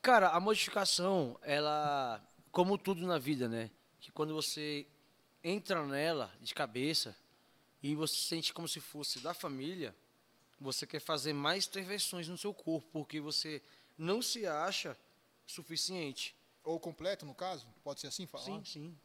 Cara, 0.00 0.30
a 0.30 0.40
modificação, 0.40 1.36
ela, 1.42 2.20
como 2.50 2.78
tudo 2.78 3.06
na 3.06 3.18
vida, 3.18 3.48
né? 3.48 3.70
Que 4.08 4.12
quando 4.12 4.32
você 4.32 4.86
entra 5.44 5.84
nela 5.86 6.32
de 6.40 6.54
cabeça 6.54 7.14
e 7.82 7.94
você 7.94 8.16
sente 8.16 8.54
como 8.54 8.66
se 8.66 8.80
fosse 8.80 9.20
da 9.20 9.34
família, 9.34 9.94
você 10.58 10.86
quer 10.86 10.98
fazer 10.98 11.34
mais 11.34 11.66
intervenções 11.66 12.26
no 12.26 12.38
seu 12.38 12.54
corpo, 12.54 12.88
porque 12.90 13.20
você 13.20 13.62
não 13.98 14.22
se 14.22 14.46
acha 14.46 14.96
suficiente. 15.46 16.34
Ou 16.64 16.80
completo, 16.80 17.26
no 17.26 17.34
caso? 17.34 17.66
Pode 17.84 18.00
ser 18.00 18.06
assim 18.06 18.26
falar? 18.26 18.44
Sim, 18.44 18.64
sim. 18.64 18.98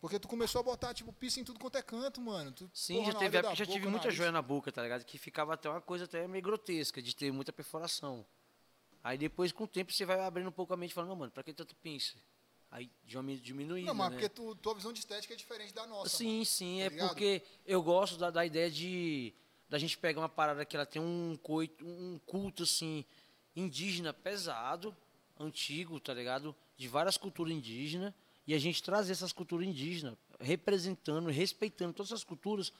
Porque 0.00 0.18
tu 0.18 0.26
começou 0.26 0.60
a 0.60 0.62
botar, 0.62 0.94
tipo, 0.94 1.12
pista 1.12 1.40
em 1.40 1.44
tudo 1.44 1.60
quanto 1.60 1.76
é 1.76 1.82
canto, 1.82 2.18
mano. 2.18 2.50
Tu, 2.50 2.70
Sim, 2.72 2.96
porra, 2.96 3.12
já 3.12 3.18
teve 3.18 3.36
já 3.36 3.42
boca, 3.42 3.66
tive 3.66 3.88
muita 3.88 4.04
nariz. 4.04 4.14
joia 4.14 4.32
na 4.32 4.40
boca, 4.40 4.72
tá 4.72 4.82
ligado? 4.82 5.04
Que 5.04 5.18
ficava 5.18 5.52
até 5.52 5.68
uma 5.68 5.82
coisa 5.82 6.04
até 6.06 6.26
meio 6.26 6.42
grotesca, 6.42 7.02
de 7.02 7.14
ter 7.14 7.30
muita 7.30 7.52
perfuração. 7.52 8.24
Aí 9.02 9.18
depois, 9.18 9.52
com 9.52 9.64
o 9.64 9.68
tempo, 9.68 9.92
você 9.92 10.06
vai 10.06 10.18
abrindo 10.18 10.48
um 10.48 10.52
pouco 10.52 10.72
a 10.72 10.78
mente 10.78 10.92
e 10.92 10.94
falando, 10.94 11.10
não, 11.10 11.16
mano, 11.16 11.30
pra 11.30 11.42
que 11.42 11.52
tanto 11.52 11.76
pince? 11.76 12.16
Aí 12.74 12.90
diminu- 13.04 13.40
diminuindo, 13.40 13.86
Não, 13.86 13.94
mas 13.94 14.10
né? 14.10 14.16
porque 14.16 14.28
tu, 14.28 14.52
tua 14.56 14.74
visão 14.74 14.92
de 14.92 14.98
estética 14.98 15.32
é 15.32 15.36
diferente 15.36 15.72
da 15.72 15.86
nossa. 15.86 16.16
Sim, 16.16 16.32
mano. 16.32 16.44
sim, 16.44 16.78
tá 16.80 16.84
é 16.84 16.88
ligado? 16.88 17.08
porque 17.08 17.42
eu 17.64 17.80
gosto 17.80 18.16
da, 18.18 18.30
da 18.30 18.44
ideia 18.44 18.68
de 18.68 19.32
da 19.68 19.78
gente 19.78 19.96
pegar 19.96 20.20
uma 20.20 20.28
parada 20.28 20.64
que 20.64 20.74
ela 20.74 20.84
tem 20.84 21.00
um 21.00 21.38
coito, 21.40 21.86
um 21.86 22.18
culto 22.26 22.64
assim 22.64 23.04
indígena 23.54 24.12
pesado, 24.12 24.94
antigo, 25.38 26.00
tá 26.00 26.12
ligado? 26.12 26.54
De 26.76 26.88
várias 26.88 27.16
culturas 27.16 27.52
indígenas 27.54 28.12
e 28.44 28.52
a 28.52 28.58
gente 28.58 28.82
trazer 28.82 29.12
essas 29.12 29.32
culturas 29.32 29.68
indígenas, 29.68 30.16
representando, 30.40 31.30
respeitando 31.30 31.92
todas 31.92 32.10
essas 32.10 32.24
culturas 32.24 32.72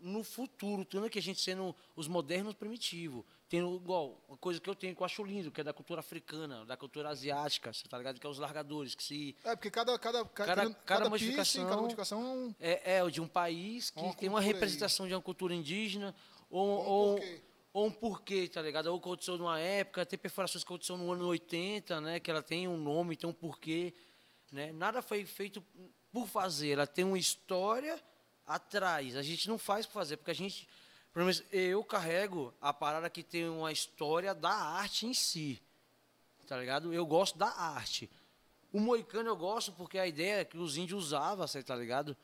no 0.00 0.24
futuro, 0.24 0.84
tendo 0.84 1.08
que 1.08 1.18
a 1.20 1.22
gente 1.22 1.40
sendo 1.40 1.76
os 1.94 2.08
modernos 2.08 2.54
primitivos, 2.54 3.24
tendo 3.50 3.74
igual 3.76 4.22
uma 4.28 4.38
coisa 4.38 4.58
que 4.60 4.70
eu 4.70 4.74
tenho 4.76 4.94
que 4.94 5.02
eu 5.02 5.04
acho 5.04 5.22
lindo, 5.24 5.50
que 5.50 5.60
é 5.60 5.64
da 5.64 5.72
cultura 5.74 5.98
africana, 6.00 6.64
da 6.64 6.76
cultura 6.76 7.08
asiática, 7.10 7.72
tá 7.88 7.98
ligado? 7.98 8.18
Que 8.20 8.26
é 8.26 8.30
os 8.30 8.38
largadores, 8.38 8.94
que 8.94 9.02
se 9.02 9.36
É, 9.44 9.56
porque 9.56 9.70
cada, 9.70 9.98
cada, 9.98 10.24
ca- 10.24 10.46
Cada- 10.46 10.62
cada, 10.62 10.74
cada 10.86 11.10
modificação- 11.10 11.64
cada 11.68 11.82
modificação 11.82 12.54
é 12.60 12.94
é, 12.94 12.96
é 12.98 13.04
o 13.04 13.10
de 13.10 13.20
um 13.20 13.26
país 13.26 13.90
que 13.90 13.98
Uma 14.00 14.14
tem 14.14 14.28
uma 14.28 14.38
cultura 14.38 14.46
aí. 14.46 14.52
representação 14.52 15.06
de 15.08 15.14
uma 15.14 15.20
cultura 15.20 15.52
indígena 15.52 16.14
ou, 16.48 16.60
Ou 16.68 16.76
um 16.78 16.86
ou, 16.86 17.14
porquê. 17.16 17.42
ou 17.72 17.86
um 17.86 17.90
porquê, 17.90 18.48
tá 18.48 18.62
ligado? 18.62 18.86
Ou 18.86 18.96
aconteceu 18.98 19.36
numa 19.36 19.58
época, 19.58 20.06
tem 20.06 20.16
perfurações 20.18 20.62
que 20.62 20.68
aconteceu 20.72 20.96
no 20.96 21.10
ano 21.12 21.26
80, 21.26 22.00
né? 22.00 22.20
Que 22.20 22.30
ela 22.30 22.42
tem 22.42 22.68
um 22.68 22.76
nome, 22.78 23.16
tem 23.16 23.28
um 23.28 23.32
porquê, 23.32 23.92
né? 24.52 24.70
Nada 24.72 25.02
foi 25.02 25.24
feito 25.26 25.60
por 26.12 26.28
fazer, 26.28 26.70
ela 26.70 26.86
tem 26.86 27.04
uma 27.04 27.18
história 27.18 28.00
atrás. 28.46 29.16
A 29.16 29.22
gente 29.22 29.48
não 29.48 29.58
faz 29.58 29.86
por 29.86 29.92
fazer, 29.94 30.16
porque 30.18 30.30
a 30.30 30.34
gente, 30.34 30.68
eu 31.50 31.82
carrego 31.84 32.54
a 32.60 32.72
parada 32.72 33.10
que 33.10 33.22
tem 33.22 33.48
uma 33.48 33.72
história 33.72 34.34
da 34.34 34.52
arte 34.52 35.06
em 35.06 35.14
si, 35.14 35.60
tá 36.46 36.56
ligado? 36.56 36.92
Eu 36.94 37.04
gosto 37.04 37.36
da 37.36 37.48
arte. 37.48 38.08
O 38.72 38.78
moicano 38.78 39.28
eu 39.28 39.36
gosto 39.36 39.72
porque 39.72 39.98
a 39.98 40.06
ideia 40.06 40.40
é 40.40 40.44
que 40.44 40.56
os 40.56 40.76
índios 40.76 41.06
usavam, 41.06 41.46
você 41.46 41.62
tá 41.62 41.74
ligado? 41.74 42.16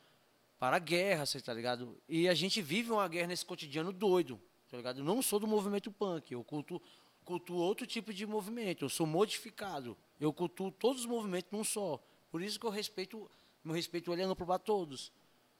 Para 0.57 0.77
a 0.77 0.79
guerra, 0.79 1.25
você 1.25 1.41
tá 1.41 1.53
ligado? 1.53 1.97
E 2.07 2.29
a 2.29 2.33
gente 2.33 2.61
vive 2.61 2.89
uma 2.89 3.07
guerra 3.07 3.27
nesse 3.27 3.45
cotidiano 3.45 3.91
doido, 3.91 4.39
tá 4.71 4.77
ligado? 4.77 4.99
Eu 4.99 5.03
não 5.03 5.21
sou 5.21 5.39
do 5.39 5.45
movimento 5.45 5.91
punk, 5.91 6.31
eu 6.31 6.43
culto, 6.43 6.81
cultuo 7.25 7.57
outro 7.57 7.85
tipo 7.85 8.13
de 8.13 8.25
movimento, 8.25 8.85
eu 8.85 8.89
sou 8.89 9.05
modificado. 9.05 9.97
Eu 10.19 10.31
cultuo 10.31 10.71
todos 10.71 11.01
os 11.01 11.05
movimentos 11.05 11.51
num 11.51 11.63
só. 11.63 12.01
Por 12.31 12.41
isso 12.41 12.57
que 12.57 12.65
eu 12.65 12.69
respeito, 12.69 13.29
meu 13.63 13.75
respeito 13.75 14.09
olhando 14.09 14.35
para 14.35 14.57
todos. 14.57 15.11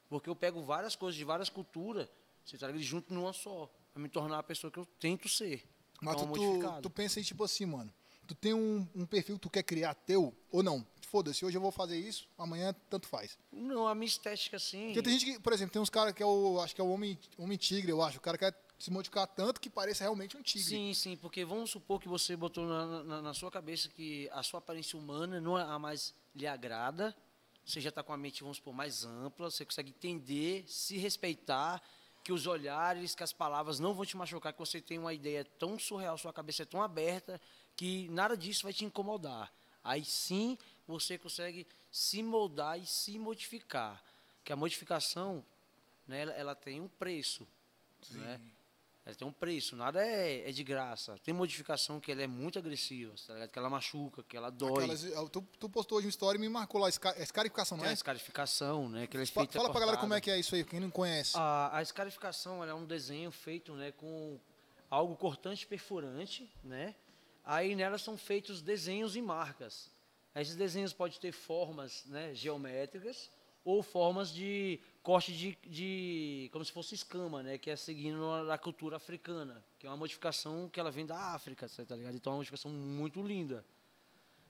Porque 0.09 0.29
eu 0.29 0.35
pego 0.35 0.63
várias 0.63 0.95
coisas 0.95 1.17
de 1.17 1.25
várias 1.25 1.49
culturas, 1.49 2.07
você 2.49 2.57
tá 2.57 2.71
junto 2.77 3.13
numa 3.13 3.33
só, 3.33 3.69
para 3.93 4.01
me 4.01 4.09
tornar 4.09 4.39
a 4.39 4.43
pessoa 4.43 4.71
que 4.71 4.79
eu 4.79 4.85
tento 4.85 5.27
ser. 5.27 5.67
Mas 6.01 6.15
Então, 6.15 6.27
tu, 6.27 6.33
tu, 6.33 6.41
modificado. 6.41 6.81
tu 6.81 6.89
pensa 6.89 7.19
em 7.19 7.23
tipo 7.23 7.43
assim, 7.43 7.65
mano. 7.65 7.93
Tu 8.25 8.35
tem 8.35 8.53
um, 8.53 8.85
um 8.93 9.05
perfil 9.05 9.35
que 9.35 9.41
tu 9.41 9.49
quer 9.49 9.63
criar 9.63 9.93
teu 9.93 10.35
ou 10.51 10.61
não? 10.61 10.85
Foda-se, 11.01 11.45
hoje 11.45 11.57
eu 11.57 11.61
vou 11.61 11.71
fazer 11.71 11.97
isso, 11.97 12.27
amanhã 12.37 12.75
tanto 12.89 13.07
faz. 13.07 13.37
Não, 13.51 13.87
a 13.87 13.95
minha 13.95 14.07
estética 14.07 14.57
assim. 14.57 14.87
Porque 14.87 15.01
tem 15.01 15.13
gente 15.17 15.33
que, 15.33 15.39
por 15.39 15.53
exemplo, 15.53 15.71
tem 15.71 15.81
uns 15.81 15.89
caras 15.89 16.13
que 16.13 16.21
é 16.21 16.25
o. 16.25 16.59
Acho 16.59 16.75
que 16.75 16.81
é 16.81 16.83
o 16.83 16.89
homem, 16.89 17.17
homem 17.37 17.57
tigre, 17.57 17.89
eu 17.89 18.01
acho. 18.01 18.17
O 18.17 18.21
cara 18.21 18.37
quer 18.37 18.53
se 18.77 18.91
modificar 18.91 19.25
tanto 19.27 19.61
que 19.61 19.69
pareça 19.69 20.03
realmente 20.03 20.35
um 20.35 20.41
tigre. 20.41 20.67
Sim, 20.67 20.93
sim, 20.93 21.15
porque 21.15 21.45
vamos 21.45 21.71
supor 21.71 22.01
que 22.01 22.09
você 22.09 22.35
botou 22.35 22.65
na, 22.67 23.03
na, 23.03 23.21
na 23.21 23.33
sua 23.33 23.49
cabeça 23.49 23.87
que 23.87 24.29
a 24.33 24.43
sua 24.43 24.57
aparência 24.59 24.99
humana 24.99 25.39
não 25.39 25.57
é 25.57 25.63
a 25.63 25.79
mais 25.79 26.13
lhe 26.35 26.45
agrada, 26.45 27.15
você 27.65 27.81
já 27.81 27.89
está 27.89 28.03
com 28.03 28.13
a 28.13 28.17
mente, 28.17 28.43
vamos 28.43 28.57
supor, 28.57 28.73
mais 28.73 29.03
ampla, 29.05 29.49
você 29.49 29.65
consegue 29.65 29.89
entender, 29.89 30.65
se 30.67 30.97
respeitar, 30.97 31.81
que 32.27 32.33
os 32.33 32.45
olhares, 32.45 33.15
que 33.15 33.23
as 33.23 33.31
palavras 33.31 33.79
não 33.79 33.93
vão 33.93 34.05
te 34.05 34.17
machucar, 34.17 34.51
que 34.51 34.59
você 34.59 34.81
tem 34.81 34.99
uma 34.99 35.13
ideia 35.13 35.45
tão 35.45 35.79
surreal, 35.79 36.17
sua 36.17 36.33
cabeça 36.33 36.63
é 36.63 36.65
tão 36.65 36.81
aberta, 36.81 37.39
que 37.73 38.09
nada 38.09 38.35
disso 38.35 38.63
vai 38.63 38.73
te 38.73 38.83
incomodar. 38.83 39.49
Aí 39.81 40.03
sim 40.03 40.57
você 40.85 41.17
consegue 41.17 41.65
se 41.89 42.21
moldar 42.21 42.77
e 42.77 42.85
se 42.85 43.17
modificar. 43.17 44.03
Que 44.43 44.51
a 44.51 44.57
modificação, 44.57 45.41
né, 46.05 46.23
ela, 46.23 46.33
ela 46.33 46.55
tem 46.55 46.81
um 46.81 46.89
preço. 46.89 47.47
Né? 48.11 48.41
Ela 49.07 49.15
tem 49.15 49.25
um 49.25 49.31
preço, 49.31 49.73
nada 49.77 50.05
é, 50.05 50.49
é 50.49 50.51
de 50.51 50.65
graça. 50.65 51.15
Tem 51.23 51.33
modificação 51.33 51.97
que 51.97 52.11
ela 52.11 52.23
é 52.23 52.27
muito 52.27 52.59
agressiva, 52.59 53.13
tá? 53.25 53.47
Que 53.47 53.57
ela 53.57 53.69
machuca, 53.69 54.21
que 54.21 54.35
ela 54.35 54.49
dói. 54.49 54.83
Aquelas, 54.83 55.29
tu, 55.31 55.41
tu 55.57 55.69
postou 55.69 55.97
hoje 55.97 56.07
uma 56.07 56.09
história 56.09 56.37
e 56.37 56.41
me 56.41 56.49
marcou 56.49 56.81
lá, 56.81 56.89
esca- 56.89 57.15
escarificação, 57.17 57.77
não 57.77 57.83
Tem 57.83 57.87
a 57.87 57.91
é? 57.91 57.93
escarificação, 57.93 58.89
né? 58.89 59.07
Que 59.07 59.15
ela 59.15 59.23
é 59.23 59.25
feita 59.25 59.53
Fala 59.53 59.71
pra 59.71 59.79
galera 59.79 59.97
como 59.97 60.13
é 60.13 60.19
que 60.19 60.29
é 60.29 60.37
isso 60.37 60.53
aí, 60.55 60.65
quem 60.65 60.81
não 60.81 60.89
conhece. 60.89 61.37
A, 61.37 61.77
a 61.77 61.81
escarificação 61.81 62.61
é 62.65 62.73
um 62.73 62.83
desenho 62.85 63.31
feito 63.31 63.73
né, 63.75 63.93
com 63.93 64.37
algo 64.89 65.15
cortante 65.15 65.63
e 65.63 65.67
perfurante, 65.67 66.51
né? 66.61 66.93
Aí 67.45 67.75
nela 67.77 67.97
são 67.97 68.17
feitos 68.17 68.61
desenhos 68.61 69.15
e 69.15 69.21
marcas. 69.21 69.89
Esses 70.35 70.57
desenhos 70.57 70.91
podem 70.91 71.17
ter 71.17 71.31
formas 71.31 72.03
né, 72.07 72.33
geométricas 72.35 73.31
ou 73.67 73.83
formas 73.83 74.31
de 74.33 74.79
corte 75.03 75.33
de, 75.33 75.57
de 75.67 76.49
como 76.53 76.63
se 76.63 76.71
fosse 76.71 76.95
escama, 76.95 77.43
né? 77.43 77.57
Que 77.57 77.69
é 77.69 77.75
seguindo 77.75 78.23
a, 78.31 78.53
a 78.53 78.57
cultura 78.57 78.95
africana, 78.95 79.61
que 79.77 79.85
é 79.85 79.89
uma 79.89 79.97
modificação 79.97 80.69
que 80.71 80.79
ela 80.79 80.89
vem 80.89 81.05
da 81.05 81.17
África, 81.33 81.67
tá 81.85 81.93
ligado? 81.95 82.15
Então 82.15 82.31
é 82.31 82.33
uma 82.35 82.37
modificação 82.37 82.71
muito 82.71 83.21
linda. 83.21 83.65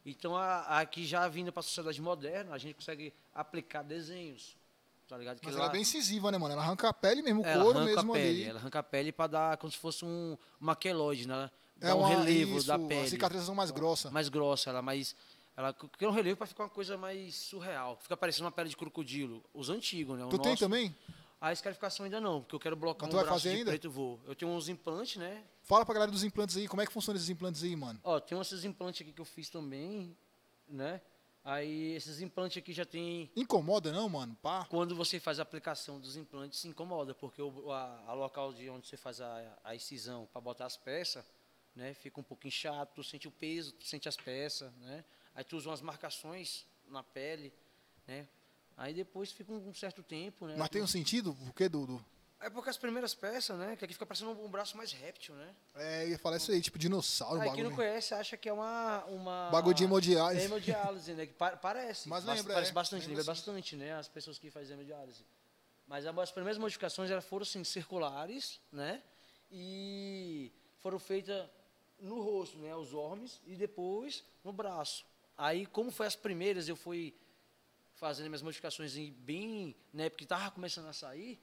Então, 0.06 0.36
a- 0.38 0.80
aqui 0.80 1.04
já 1.04 1.28
vindo 1.28 1.52
para 1.52 1.62
a 1.62 1.64
sociedade 1.64 2.00
moderna, 2.00 2.54
a 2.54 2.58
gente 2.60 2.76
consegue 2.76 3.12
aplicar 3.34 3.82
desenhos, 3.82 4.56
tá 5.08 5.18
ligado? 5.18 5.40
Que 5.40 5.46
Mas 5.48 5.56
lá- 5.56 5.62
ela 5.64 5.70
é 5.70 5.74
bem 5.74 5.82
incisiva, 5.82 6.32
né, 6.32 6.38
mano? 6.38 6.54
Ela 6.54 6.62
arranca 6.64 6.88
a 6.88 6.94
pele 6.94 7.24
mesmo, 7.24 7.42
o 7.42 7.46
ela 7.46 7.64
couro 7.64 7.80
mesmo 7.84 8.12
a 8.12 8.16
pele, 8.16 8.42
ali. 8.42 8.50
ela 8.52 8.60
arranca 8.60 8.80
a 8.80 8.84
pele 8.84 9.12
para 9.12 9.28
dar 9.28 9.58
como 9.58 9.72
se 9.72 9.78
fosse 9.80 10.06
um 10.06 10.38
maqueloide, 10.60 11.28
né? 11.28 11.34
Ela 11.34 11.52
Dá 11.80 11.90
é 11.90 11.94
um 11.94 12.00
uma, 12.00 12.08
relevo 12.10 12.58
isso, 12.58 12.68
da 12.68 12.76
A 12.76 12.80
pele. 12.80 13.10
cicatrização 13.10 13.56
mais 13.56 13.72
grossa. 13.72 14.12
Mais 14.12 14.30
grossa, 14.30 14.70
ela 14.70 14.82
mais. 14.84 15.16
Ela 15.58 15.74
cria 15.74 16.08
um 16.08 16.12
relevo 16.14 16.38
para 16.38 16.46
ficar 16.46 16.64
uma 16.66 16.70
coisa 16.70 16.96
mais 16.98 17.34
surreal. 17.36 17.98
Fica 18.00 18.16
parecendo 18.16 18.46
uma 18.46 18.52
pele 18.52 18.70
de 18.70 18.78
crocodilo. 18.78 19.44
Os 19.52 19.70
antigos, 19.72 20.18
né? 20.18 20.24
O 20.24 20.30
Tu 20.30 20.38
tem 20.38 20.52
nosso- 20.52 20.64
também? 20.64 20.96
A 21.42 21.52
escarificação 21.52 22.06
ainda 22.06 22.22
não, 22.22 22.42
porque 22.42 22.56
eu 22.56 22.60
quero 22.60 22.76
blocar 22.76 23.04
Mas 23.04 23.08
um 23.08 23.12
tu 23.12 23.16
vai 23.16 23.24
braço 23.26 23.40
fazer 23.40 23.50
de 23.52 23.58
ainda? 23.60 23.72
preto 23.72 23.90
vou. 23.92 24.20
Eu 24.26 24.36
tenho 24.36 24.52
uns 24.52 24.70
implantes, 24.70 25.18
né? 25.18 25.44
Fala 25.64 25.84
pra 25.86 25.94
galera 25.96 26.12
dos 26.12 26.24
implantes 26.24 26.56
aí, 26.58 26.68
como 26.68 26.82
é 26.82 26.86
que 26.86 26.92
funciona 26.94 27.18
esses 27.18 27.30
implantes 27.30 27.64
aí, 27.64 27.76
mano? 27.76 28.00
Ó, 28.04 28.20
tem 28.20 28.40
esses 28.40 28.64
implantes 28.64 29.02
aqui 29.02 29.12
que 29.12 29.22
eu 29.22 29.26
fiz 29.26 29.50
também, 29.50 30.16
né? 30.68 31.02
Aí 31.44 31.94
esses 31.96 32.22
implantes 32.22 32.58
aqui 32.58 32.74
já 32.74 32.86
tem 32.86 33.32
Incomoda 33.36 33.92
não, 33.92 34.10
mano? 34.10 34.36
Pá. 34.42 34.66
quando 34.70 34.96
você 34.96 35.20
faz 35.20 35.40
a 35.40 35.44
aplicação 35.44 36.00
dos 36.00 36.18
implantes, 36.18 36.60
se 36.60 36.68
incomoda, 36.68 37.14
porque 37.16 37.42
o 37.42 37.72
a, 37.72 38.04
a 38.08 38.14
local 38.14 38.52
de 38.54 38.70
onde 38.70 38.86
você 38.88 38.98
faz 38.98 39.22
a, 39.22 39.58
a 39.64 39.76
incisão 39.76 40.28
para 40.32 40.42
botar 40.42 40.66
as 40.66 40.76
peças, 40.76 41.24
né, 41.76 41.94
fica 41.94 42.20
um 42.20 42.24
pouquinho 42.24 42.52
chato, 42.52 42.96
tu 42.96 43.04
sente 43.04 43.28
o 43.28 43.32
peso, 43.32 43.72
tu 43.74 43.86
sente 43.86 44.10
as 44.10 44.18
peças, 44.18 44.72
né? 44.78 45.06
Aí 45.38 45.44
tu 45.44 45.56
usa 45.56 45.70
umas 45.70 45.82
marcações 45.82 46.66
na 46.90 47.04
pele, 47.04 47.54
né? 48.08 48.28
Aí 48.76 48.92
depois 48.92 49.32
fica 49.32 49.52
um, 49.52 49.70
um 49.70 49.74
certo 49.74 50.02
tempo, 50.02 50.48
né? 50.48 50.56
Mas 50.58 50.70
tem 50.70 50.82
um 50.82 50.88
sentido? 50.88 51.32
Por 51.36 51.54
que, 51.54 51.70
Dudu? 51.70 52.04
É 52.40 52.50
porque 52.50 52.72
as 52.72 52.78
primeiras 52.78 53.14
peças, 53.14 53.56
né, 53.58 53.76
que 53.76 53.86
aqui 53.86 53.94
fica 53.94 54.06
parecendo 54.06 54.32
um, 54.32 54.46
um 54.46 54.50
braço 54.50 54.76
mais 54.76 54.92
réptil, 54.92 55.36
né? 55.36 55.56
É, 55.76 56.04
eu 56.06 56.10
ia 56.10 56.20
falar 56.20 56.38
isso 56.38 56.52
aí, 56.52 56.60
tipo 56.60 56.80
dinossauro, 56.80 57.36
Aí 57.36 57.42
quem 57.42 57.50
bagulho. 57.50 57.70
não 57.70 57.76
conhece 57.76 58.16
acha 58.16 58.36
que 58.36 58.50
é 58.50 58.54
uma 58.54 59.04
uma 59.06 59.50
Bagulho 59.52 59.76
de 59.76 59.84
hemodiálise. 59.84 60.42
É 60.42 60.46
hemodiálise, 60.46 61.14
né? 61.14 61.28
Que 61.28 61.34
pa- 61.34 61.56
parece. 61.56 62.10
Mas 62.10 62.24
lembra, 62.26 62.54
Parece 62.56 62.72
é. 62.72 62.74
bastante, 62.74 63.02
Lembra 63.02 63.18
lembra 63.20 63.32
bastante, 63.34 63.76
né? 63.76 63.94
As 63.94 64.08
pessoas 64.08 64.40
que 64.40 64.50
fazem 64.50 64.74
hemodiálise. 64.74 65.24
Mas 65.88 66.06
as 66.06 66.32
primeiras 66.32 66.58
modificações 66.60 67.12
elas 67.12 67.26
foram 67.26 67.44
assim, 67.44 67.64
circulares, 67.64 68.60
né? 68.72 69.04
E 69.52 70.52
foram 70.80 70.98
feitas 71.00 71.48
no 72.00 72.22
rosto, 72.22 72.58
né? 72.58 72.76
Os 72.76 72.92
ormes 72.94 73.40
e 73.46 73.56
depois 73.56 74.24
no 74.44 74.52
braço. 74.52 75.06
Aí, 75.38 75.66
como 75.68 75.92
foi 75.92 76.08
as 76.08 76.16
primeiras, 76.16 76.68
eu 76.68 76.76
fui 76.76 77.14
fazendo 77.94 78.28
minhas 78.28 78.42
modificações 78.42 78.96
em 78.96 79.12
bem, 79.12 79.76
né? 79.94 80.10
Porque 80.10 80.26
tava 80.26 80.50
começando 80.52 80.88
a 80.88 80.94
sair. 80.94 81.40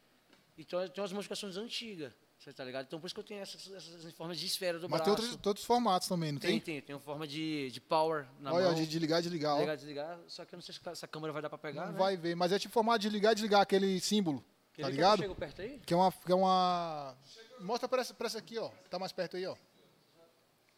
Então, 0.58 0.86
tem 0.88 1.02
umas 1.02 1.12
modificações 1.12 1.56
antigas, 1.56 2.12
você 2.38 2.52
tá 2.52 2.64
ligado? 2.64 2.86
Então, 2.86 3.00
por 3.00 3.06
isso 3.06 3.14
que 3.14 3.20
eu 3.20 3.24
tenho 3.24 3.40
essas, 3.40 3.68
essas 3.72 4.12
formas 4.14 4.38
de 4.38 4.46
esfera 4.46 4.78
do 4.78 4.88
Mas 4.88 5.00
braço. 5.00 5.04
tem 5.16 5.24
outros, 5.24 5.46
outros 5.46 5.66
formatos 5.66 6.06
também, 6.06 6.30
não 6.32 6.38
Tem, 6.40 6.50
tem? 6.52 6.60
tem, 6.60 6.80
tem 6.82 6.94
uma 6.94 7.02
forma 7.02 7.26
de, 7.26 7.70
de 7.72 7.80
power 7.80 8.26
na 8.40 8.52
Olha, 8.52 8.66
mão. 8.66 8.74
de, 8.74 8.86
de 8.86 8.98
ligar 9.00 9.18
e 9.18 9.22
desligar. 9.22 9.58
Ligar, 9.58 9.76
desligar, 9.76 10.18
só 10.28 10.44
que 10.44 10.54
eu 10.54 10.56
não 10.56 10.62
sei 10.62 10.72
se 10.74 10.80
essa 10.88 11.08
câmera 11.08 11.32
vai 11.32 11.42
dar 11.42 11.48
pra 11.48 11.58
pegar, 11.58 11.86
Não 11.86 11.92
né? 11.92 11.98
vai 11.98 12.16
ver, 12.16 12.36
mas 12.36 12.52
é 12.52 12.58
tipo 12.58 12.72
formato 12.72 13.00
de 13.00 13.08
ligar 13.08 13.32
e 13.32 13.34
desligar 13.34 13.62
aquele 13.62 14.00
símbolo, 14.00 14.44
tá 14.76 14.84
que 14.86 14.90
ligado? 14.92 15.20
Chego 15.22 15.34
perto 15.34 15.60
aí? 15.62 15.80
Que 15.84 15.92
é 15.92 15.96
uma. 15.96 16.12
Que 16.12 16.30
é 16.32 16.34
uma... 16.36 17.16
Mostra 17.60 17.88
pra 17.88 18.00
essa, 18.02 18.14
pra 18.14 18.26
essa 18.28 18.38
aqui, 18.38 18.58
ó. 18.58 18.70
Tá 18.88 18.96
mais 18.98 19.10
perto 19.12 19.36
aí, 19.36 19.46
ó. 19.46 19.56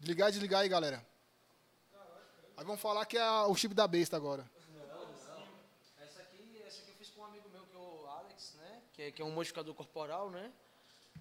Ligar 0.00 0.28
e 0.28 0.32
desligar 0.32 0.60
aí, 0.62 0.68
galera. 0.70 1.06
Aí 2.56 2.64
vamos 2.64 2.80
falar 2.80 3.04
que 3.04 3.18
é 3.18 3.30
o 3.42 3.54
chip 3.54 3.74
da 3.74 3.86
besta 3.86 4.16
agora. 4.16 4.48
Essa 6.00 6.22
aqui, 6.22 6.62
essa 6.66 6.80
aqui 6.80 6.90
eu 6.90 6.94
fiz 6.96 7.10
com 7.10 7.20
um 7.20 7.24
amigo 7.26 7.48
meu, 7.52 7.62
que 7.62 7.76
é 7.76 7.78
o 7.78 8.06
Alex, 8.06 8.54
né? 8.56 8.80
Que 8.94 9.02
é, 9.02 9.10
que 9.10 9.22
é 9.22 9.24
um 9.24 9.30
modificador 9.30 9.74
corporal, 9.74 10.30
né? 10.30 10.50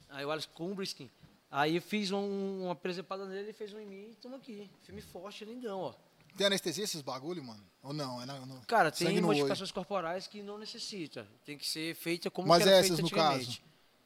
Aí 0.10 0.24
o 0.26 0.32
Alex 0.32 0.45
Kumbriskin. 0.45 1.12
Aí 1.52 1.76
eu 1.76 1.82
fiz 1.82 2.12
um, 2.12 2.63
uma 2.63 2.76
presepada 2.76 3.26
nele, 3.26 3.48
ele 3.48 3.54
fez 3.54 3.74
um 3.74 3.80
em 3.80 3.86
mim 3.86 4.08
e 4.08 4.12
estamos 4.12 4.39
aqui. 4.39 4.69
Filme 4.84 5.02
forte, 5.02 5.43
lindão, 5.43 5.80
ó. 5.80 5.93
Tem 6.38 6.48
anestesia 6.48 6.84
esses 6.84 7.02
bagulho, 7.02 7.43
mano? 7.43 7.63
Ou 7.84 7.93
não? 7.93 8.21
É 8.21 8.26
no, 8.26 8.62
Cara, 8.65 8.91
tem 8.91 9.08
sangue 9.08 9.19
olho. 9.19 9.28
modificações 9.28 9.71
corporais 9.71 10.28
que 10.28 10.41
não 10.41 10.58
necessita. 10.58 11.28
Tem 11.45 11.58
que 11.58 11.67
ser 11.67 11.95
feita 11.95 12.30
como 12.32 12.48
Mas 12.48 12.63
que 12.63 12.69
era 12.69 12.78
essas, 12.78 12.98
feita 12.98 13.02
no 13.02 13.08
antigamente. 13.08 13.63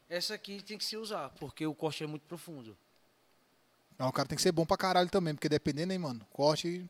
Essa 0.08 0.34
aqui 0.34 0.62
tem 0.62 0.78
que 0.78 0.86
se 0.86 0.98
usar, 0.98 1.30
porque 1.40 1.66
o 1.66 1.74
corte 1.74 2.04
é 2.04 2.08
muito 2.08 2.24
profundo. 2.24 2.78
Não, 3.98 4.08
o 4.08 4.12
cara 4.12 4.28
tem 4.28 4.36
que 4.36 4.42
ser 4.42 4.52
bom 4.52 4.66
pra 4.66 4.78
caralho 4.78 5.10
também, 5.10 5.36
porque 5.36 5.50
dependendo, 5.50 5.94
hein, 5.94 6.00
mano, 6.00 6.26
corte... 6.32 6.90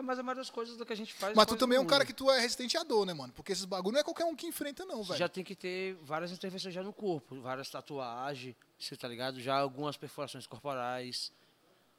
Ah, 0.00 0.02
Mas 0.02 0.18
a 0.18 0.22
maioria 0.22 0.40
das 0.40 0.50
coisas 0.50 0.76
do 0.76 0.86
que 0.86 0.92
a 0.92 0.96
gente 0.96 1.12
faz. 1.12 1.36
Mas 1.36 1.46
tu 1.46 1.56
também 1.56 1.76
é 1.76 1.80
um 1.80 1.86
cara 1.86 2.04
que 2.04 2.12
tu 2.12 2.30
é 2.30 2.40
resistente 2.40 2.76
à 2.76 2.82
dor, 2.82 3.04
né, 3.06 3.12
mano? 3.12 3.32
Porque 3.32 3.52
esses 3.52 3.64
bagulho 3.64 3.92
não 3.94 4.00
é 4.00 4.02
qualquer 4.04 4.24
um 4.24 4.34
que 4.34 4.46
enfrenta, 4.46 4.84
não, 4.84 5.02
velho. 5.02 5.18
Já 5.18 5.28
tem 5.28 5.44
que 5.44 5.54
ter 5.54 5.94
várias 6.02 6.32
intervenções 6.32 6.74
já 6.74 6.82
no 6.82 6.92
corpo, 6.92 7.40
várias 7.40 7.68
tatuagens, 7.70 8.56
você 8.78 8.96
tá 8.96 9.06
ligado? 9.06 9.40
Já 9.40 9.58
algumas 9.58 9.96
perfurações 9.96 10.46
corporais, 10.46 11.30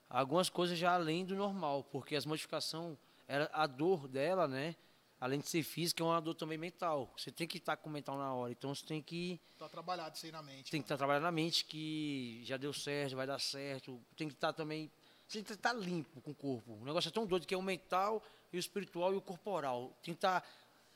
algumas 0.10 0.50
coisas 0.50 0.78
já 0.78 0.94
além 0.94 1.24
do 1.26 1.36
normal, 1.36 1.84
porque 1.92 2.16
as 2.16 2.26
modificações, 2.26 2.98
era 3.28 3.50
a 3.54 3.66
dor 3.68 4.08
dela, 4.08 4.48
né? 4.48 4.76
Além 5.20 5.40
de 5.40 5.48
ser 5.48 5.62
física, 5.62 6.02
é 6.02 6.06
uma 6.06 6.20
dor 6.20 6.34
também 6.34 6.58
mental. 6.58 7.14
Você 7.16 7.32
tem 7.32 7.48
que 7.48 7.60
estar 7.60 7.78
com 7.78 7.90
o 7.90 7.94
mental 7.94 8.18
na 8.18 8.34
hora, 8.34 8.52
então 8.52 8.74
você 8.74 8.84
tem 8.84 9.02
que 9.04 9.40
Tá 9.60 9.70
trabalhado 9.70 10.16
isso 10.16 10.26
aí 10.26 10.32
na 10.32 10.42
mente. 10.42 10.72
tem 10.72 10.82
que 10.82 10.86
estar 10.86 10.98
trabalhando 10.98 11.24
na 11.24 11.32
mente 11.32 11.64
que 11.64 12.42
já 12.44 12.58
deu 12.58 12.74
certo, 12.74 13.16
vai 13.16 13.28
dar 13.28 13.38
certo. 13.40 14.02
Tem 14.18 14.28
que 14.28 14.34
estar 14.34 14.52
também. 14.52 14.90
Você 15.32 15.38
tem 15.38 15.44
que 15.46 15.54
estar 15.54 15.72
limpo 15.72 16.20
com 16.20 16.32
o 16.32 16.36
corpo. 16.36 16.74
O 16.82 16.84
negócio 16.84 17.08
é 17.08 17.12
tão 17.12 17.26
doido 17.26 17.48
que 17.48 17.54
é 17.54 17.58
o 17.58 17.62
mental, 17.62 18.22
e 18.52 18.58
o 18.58 18.60
espiritual 18.60 19.14
e 19.14 19.16
o 19.16 19.22
corporal. 19.22 19.98
Tem 20.04 20.14
que 20.14 20.18
estar 20.18 20.46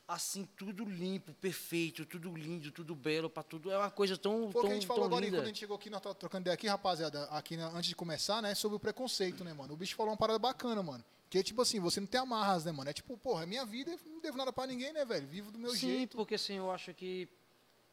assim, 0.06 0.46
tudo 0.58 0.84
limpo, 0.84 1.32
perfeito, 1.32 2.04
tudo 2.04 2.36
lindo, 2.36 2.70
tudo 2.70 2.94
belo, 2.94 3.30
para 3.30 3.42
tudo. 3.42 3.70
É 3.72 3.78
uma 3.78 3.90
coisa 3.90 4.14
tão, 4.18 4.42
Foi 4.42 4.48
o 4.50 4.52
tão, 4.52 4.62
que 4.64 4.70
a 4.72 4.74
gente 4.74 4.86
falou 4.86 5.06
agora, 5.06 5.24
linda. 5.24 5.38
quando 5.38 5.44
a 5.44 5.48
gente 5.48 5.58
chegou 5.60 5.74
aqui, 5.74 5.88
nós 5.88 6.02
tava 6.02 6.14
trocando 6.14 6.42
ideia 6.42 6.52
aqui, 6.54 6.66
rapaziada, 6.68 7.24
aqui 7.24 7.56
na- 7.56 7.68
antes 7.68 7.88
de 7.88 7.96
começar, 7.96 8.42
né, 8.42 8.54
sobre 8.54 8.76
o 8.76 8.78
preconceito, 8.78 9.42
né, 9.42 9.54
mano? 9.54 9.72
O 9.72 9.76
bicho 9.76 9.96
falou 9.96 10.12
uma 10.12 10.18
parada 10.18 10.38
bacana, 10.38 10.82
mano. 10.82 11.02
Que 11.30 11.38
é 11.38 11.42
tipo 11.42 11.62
assim, 11.62 11.80
você 11.80 11.98
não 11.98 12.06
tem 12.06 12.20
amarras, 12.20 12.66
né, 12.66 12.72
mano? 12.72 12.90
É 12.90 12.92
tipo, 12.92 13.16
porra, 13.16 13.44
é 13.44 13.46
minha 13.46 13.64
vida, 13.64 13.98
não 14.04 14.20
devo 14.20 14.36
nada 14.36 14.52
pra 14.52 14.66
ninguém, 14.66 14.92
né, 14.92 15.04
velho? 15.06 15.26
Vivo 15.26 15.50
do 15.50 15.58
meu 15.58 15.70
Sim, 15.70 15.78
jeito. 15.78 16.16
porque 16.18 16.34
assim, 16.34 16.54
eu 16.56 16.70
acho 16.70 16.92
que 16.92 17.26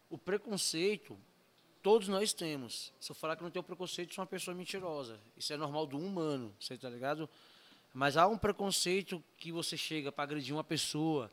o 0.09 0.17
preconceito, 0.17 1.17
todos 1.83 2.07
nós 2.07 2.31
temos. 2.33 2.93
Se 2.99 3.11
eu 3.11 3.15
falar 3.15 3.35
que 3.35 3.43
não 3.43 3.51
tenho 3.51 3.61
preconceito, 3.61 4.15
sou 4.15 4.23
uma 4.23 4.27
pessoa 4.27 4.55
mentirosa. 4.55 5.19
Isso 5.37 5.51
é 5.51 5.57
normal 5.57 5.85
do 5.85 5.97
humano, 5.99 6.51
você 6.57 6.77
tá 6.77 6.89
ligado? 6.89 7.29
Mas 7.93 8.15
há 8.15 8.25
um 8.25 8.37
preconceito 8.37 9.21
que 9.37 9.51
você 9.51 9.77
chega 9.77 10.11
para 10.11 10.23
agredir 10.23 10.55
uma 10.55 10.63
pessoa, 10.63 11.29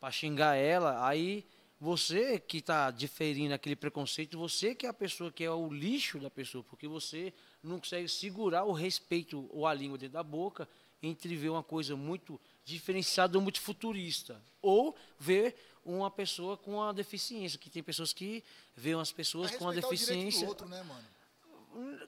para 0.00 0.10
xingar 0.10 0.56
ela, 0.56 1.06
aí 1.06 1.46
você 1.80 2.38
que 2.38 2.58
está 2.58 2.90
diferindo 2.90 3.54
aquele 3.54 3.76
preconceito, 3.76 4.36
você 4.36 4.74
que 4.74 4.84
é 4.84 4.88
a 4.88 4.92
pessoa 4.92 5.30
que 5.30 5.44
é 5.44 5.50
o 5.50 5.72
lixo 5.72 6.18
da 6.18 6.28
pessoa, 6.28 6.64
porque 6.64 6.88
você 6.88 7.32
não 7.62 7.78
consegue 7.78 8.08
segurar 8.08 8.64
o 8.64 8.72
respeito 8.72 9.48
ou 9.50 9.66
a 9.66 9.72
língua 9.72 9.96
dentro 9.96 10.14
da 10.14 10.22
boca 10.22 10.68
entre 11.02 11.36
ver 11.36 11.50
uma 11.50 11.62
coisa 11.62 11.96
muito 11.96 12.40
diferenciada 12.64 13.36
ou 13.36 13.42
muito 13.42 13.60
futurista, 13.60 14.40
ou 14.62 14.96
ver 15.18 15.54
uma 15.84 16.10
pessoa 16.10 16.56
com 16.56 16.74
uma 16.76 16.94
deficiência, 16.94 17.58
que 17.58 17.68
tem 17.68 17.82
pessoas 17.82 18.12
que 18.12 18.42
veem 18.74 18.98
as 18.98 19.12
pessoas 19.12 19.52
É 19.52 19.58
com 19.58 19.64
uma 19.64 19.72
respeitar 19.72 19.88
o 19.88 19.90
do 19.90 20.06
deficiência. 20.06 20.48
outro, 20.48 20.66
né, 20.68 20.82
mano? 20.82 21.04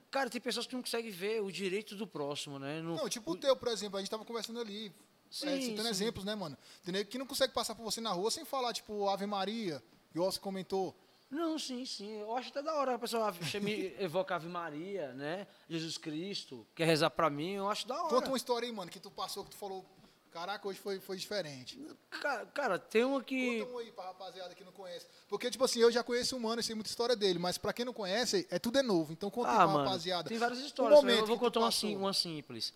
Cara, 0.09 0.29
tem 0.29 0.39
pessoas 0.39 0.65
que 0.65 0.73
não 0.73 0.81
conseguem 0.81 1.11
ver 1.11 1.41
o 1.41 1.51
direito 1.51 1.95
do 1.95 2.07
próximo, 2.07 2.57
né? 2.57 2.81
No- 2.81 2.95
Não, 2.95 3.09
tipo 3.09 3.31
o 3.31 3.35
teu, 3.37 3.55
por 3.55 3.67
exemplo, 3.67 3.97
a 3.97 4.01
gente 4.01 4.09
tava 4.09 4.23
conversando 4.25 4.59
ali, 4.61 4.91
Sim, 5.29 5.49
é, 5.49 5.59
citando 5.61 5.83
sim. 5.83 5.89
exemplos, 5.89 6.23
né, 6.25 6.33
mano? 6.35 6.57
Nego 6.85 7.09
que 7.09 7.17
não 7.17 7.25
consegue 7.27 7.53
passar 7.53 7.75
por 7.75 7.83
você 7.83 7.99
na 7.99 8.11
rua 8.11 8.31
sem 8.31 8.45
falar, 8.45 8.73
tipo, 8.73 9.09
Ave 9.09 9.25
Maria, 9.25 9.83
igual 10.15 10.31
você 10.31 10.39
comentou. 10.39 10.95
Não, 11.29 11.59
sim, 11.59 11.85
sim. 11.85 12.09
Eu 12.21 12.33
acho 12.37 12.47
até 12.49 12.63
da 12.63 12.73
hora 12.75 12.95
a 12.95 12.99
pessoa 12.99 13.33
chama, 13.43 13.69
evoca 13.69 14.35
Ave 14.35 14.47
Maria, 14.47 15.13
né? 15.13 15.45
Jesus 15.69 15.97
Cristo, 15.97 16.65
quer 16.73 16.85
rezar 16.85 17.09
pra 17.09 17.29
mim, 17.29 17.51
eu 17.55 17.69
acho 17.69 17.85
da 17.85 18.01
hora. 18.01 18.07
Conta 18.15 18.29
uma 18.29 18.37
história 18.37 18.65
aí, 18.65 18.71
mano, 18.73 18.89
que 18.89 19.01
tu 19.01 19.11
passou, 19.11 19.43
que 19.43 19.49
tu 19.49 19.57
falou, 19.57 19.85
caraca, 20.31 20.67
hoje 20.67 20.79
foi, 20.79 20.99
foi 20.99 21.17
diferente. 21.17 21.79
Cara, 22.21 22.45
cara, 22.47 22.79
tem 22.79 23.03
uma 23.03 23.23
que. 23.23 23.59
Conta 23.61 23.73
um 23.73 23.77
aí 23.79 23.91
pra 23.91 24.05
rapaziada 24.05 24.53
que 24.55 24.63
não 24.63 24.71
conhece. 24.71 25.07
Porque, 25.27 25.49
tipo 25.51 25.63
assim, 25.63 25.79
eu 25.79 25.91
já 25.91 26.03
conheço 26.03 26.35
o 26.37 26.39
mano, 26.39 26.59
eu 26.59 26.63
sei 26.63 26.75
muita 26.75 26.89
história 26.89 27.15
dele, 27.15 27.39
mas 27.39 27.57
pra 27.57 27.73
quem 27.73 27.85
não 27.85 27.93
conhece, 27.93 28.47
é 28.49 28.59
tudo 28.59 28.77
é 28.79 28.83
novo. 28.83 29.11
Então 29.13 29.29
conta 29.29 29.49
aí 29.49 29.55
Ah, 29.55 29.57
pra 29.59 29.67
mano, 29.67 29.83
rapaziada. 29.85 30.29
tem 30.29 30.37
várias 30.37 30.59
Um 30.59 30.65
histórias. 30.65 30.99
momento 30.99 31.19
eu 31.19 31.25
vou 31.27 31.37
contar 31.39 31.59
uma, 31.59 31.71
sim, 31.71 31.95
uma 31.95 32.13
simples. 32.13 32.73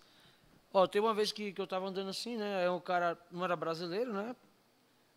Ó, 0.72 0.86
tem 0.86 1.00
uma 1.02 1.12
vez 1.14 1.30
que, 1.32 1.52
que 1.52 1.60
eu 1.60 1.66
tava 1.66 1.86
andando 1.86 2.08
assim, 2.10 2.36
né? 2.36 2.62
Aí 2.62 2.68
um 2.68 2.80
cara 2.80 3.18
não 3.30 3.44
era 3.44 3.54
brasileiro, 3.54 4.12
né? 4.12 4.34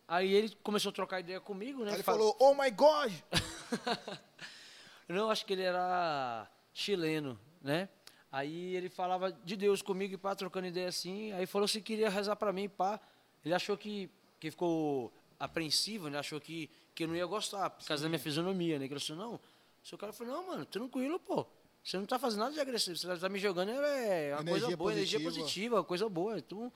Aí 0.08 0.32
ele 0.32 0.54
começou 0.62 0.90
a 0.90 0.92
trocar 0.92 1.20
ideia 1.20 1.40
comigo, 1.40 1.82
né? 1.82 1.90
Aí 1.90 1.96
ele 1.96 2.02
Fala- 2.02 2.18
falou, 2.18 2.36
oh 2.38 2.54
my 2.54 2.70
God! 2.70 3.12
Não, 5.08 5.30
acho 5.30 5.46
que 5.46 5.52
ele 5.52 5.62
era 5.62 6.48
chileno, 6.74 7.38
né? 7.62 7.88
Aí 8.36 8.76
ele 8.76 8.90
falava 8.90 9.32
de 9.32 9.56
Deus 9.56 9.80
comigo 9.80 10.12
e 10.12 10.18
pá, 10.18 10.34
trocando 10.34 10.66
ideia 10.66 10.88
assim. 10.88 11.32
Aí 11.32 11.46
falou 11.46 11.66
se 11.66 11.80
queria 11.80 12.10
rezar 12.10 12.36
pra 12.36 12.52
mim, 12.52 12.68
pá. 12.68 13.00
Ele 13.42 13.54
achou 13.54 13.78
que, 13.78 14.10
que 14.38 14.50
ficou 14.50 15.10
apreensivo, 15.40 16.06
ele 16.06 16.18
achou 16.18 16.38
que, 16.38 16.68
que 16.94 17.04
eu 17.04 17.08
não 17.08 17.16
ia 17.16 17.24
gostar, 17.24 17.70
por 17.70 17.86
causa 17.86 18.02
da 18.02 18.08
minha 18.10 18.18
fisionomia, 18.18 18.78
né? 18.78 18.86
Que 18.86 18.92
ele 18.92 19.00
falou 19.00 19.24
assim, 19.24 19.30
não. 19.30 19.34
O 19.82 19.88
seu 19.88 19.96
cara 19.96 20.12
falou, 20.12 20.34
não, 20.34 20.46
mano, 20.48 20.66
tranquilo, 20.66 21.18
pô. 21.18 21.46
Você 21.82 21.96
não 21.96 22.04
tá 22.04 22.18
fazendo 22.18 22.40
nada 22.40 22.52
de 22.52 22.60
agressivo, 22.60 22.96
você 22.96 23.16
tá 23.16 23.28
me 23.28 23.38
jogando 23.38 23.70
é 23.70 24.34
uma 24.34 24.42
Energia 24.42 24.44
coisa 24.44 24.76
boa, 24.76 24.92
energia 24.92 25.20
positiva. 25.20 25.40
positiva, 25.40 25.84
coisa 25.84 26.08
boa. 26.08 26.42
Tu 26.42 26.72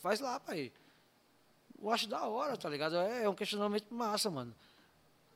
faz 0.00 0.18
lá, 0.18 0.40
pai. 0.40 0.72
Eu 1.80 1.90
acho 1.90 2.08
da 2.08 2.26
hora, 2.26 2.56
tá 2.56 2.68
ligado? 2.68 2.96
É, 2.96 3.24
é 3.24 3.28
um 3.28 3.34
questionamento 3.34 3.92
massa, 3.94 4.30
mano 4.30 4.52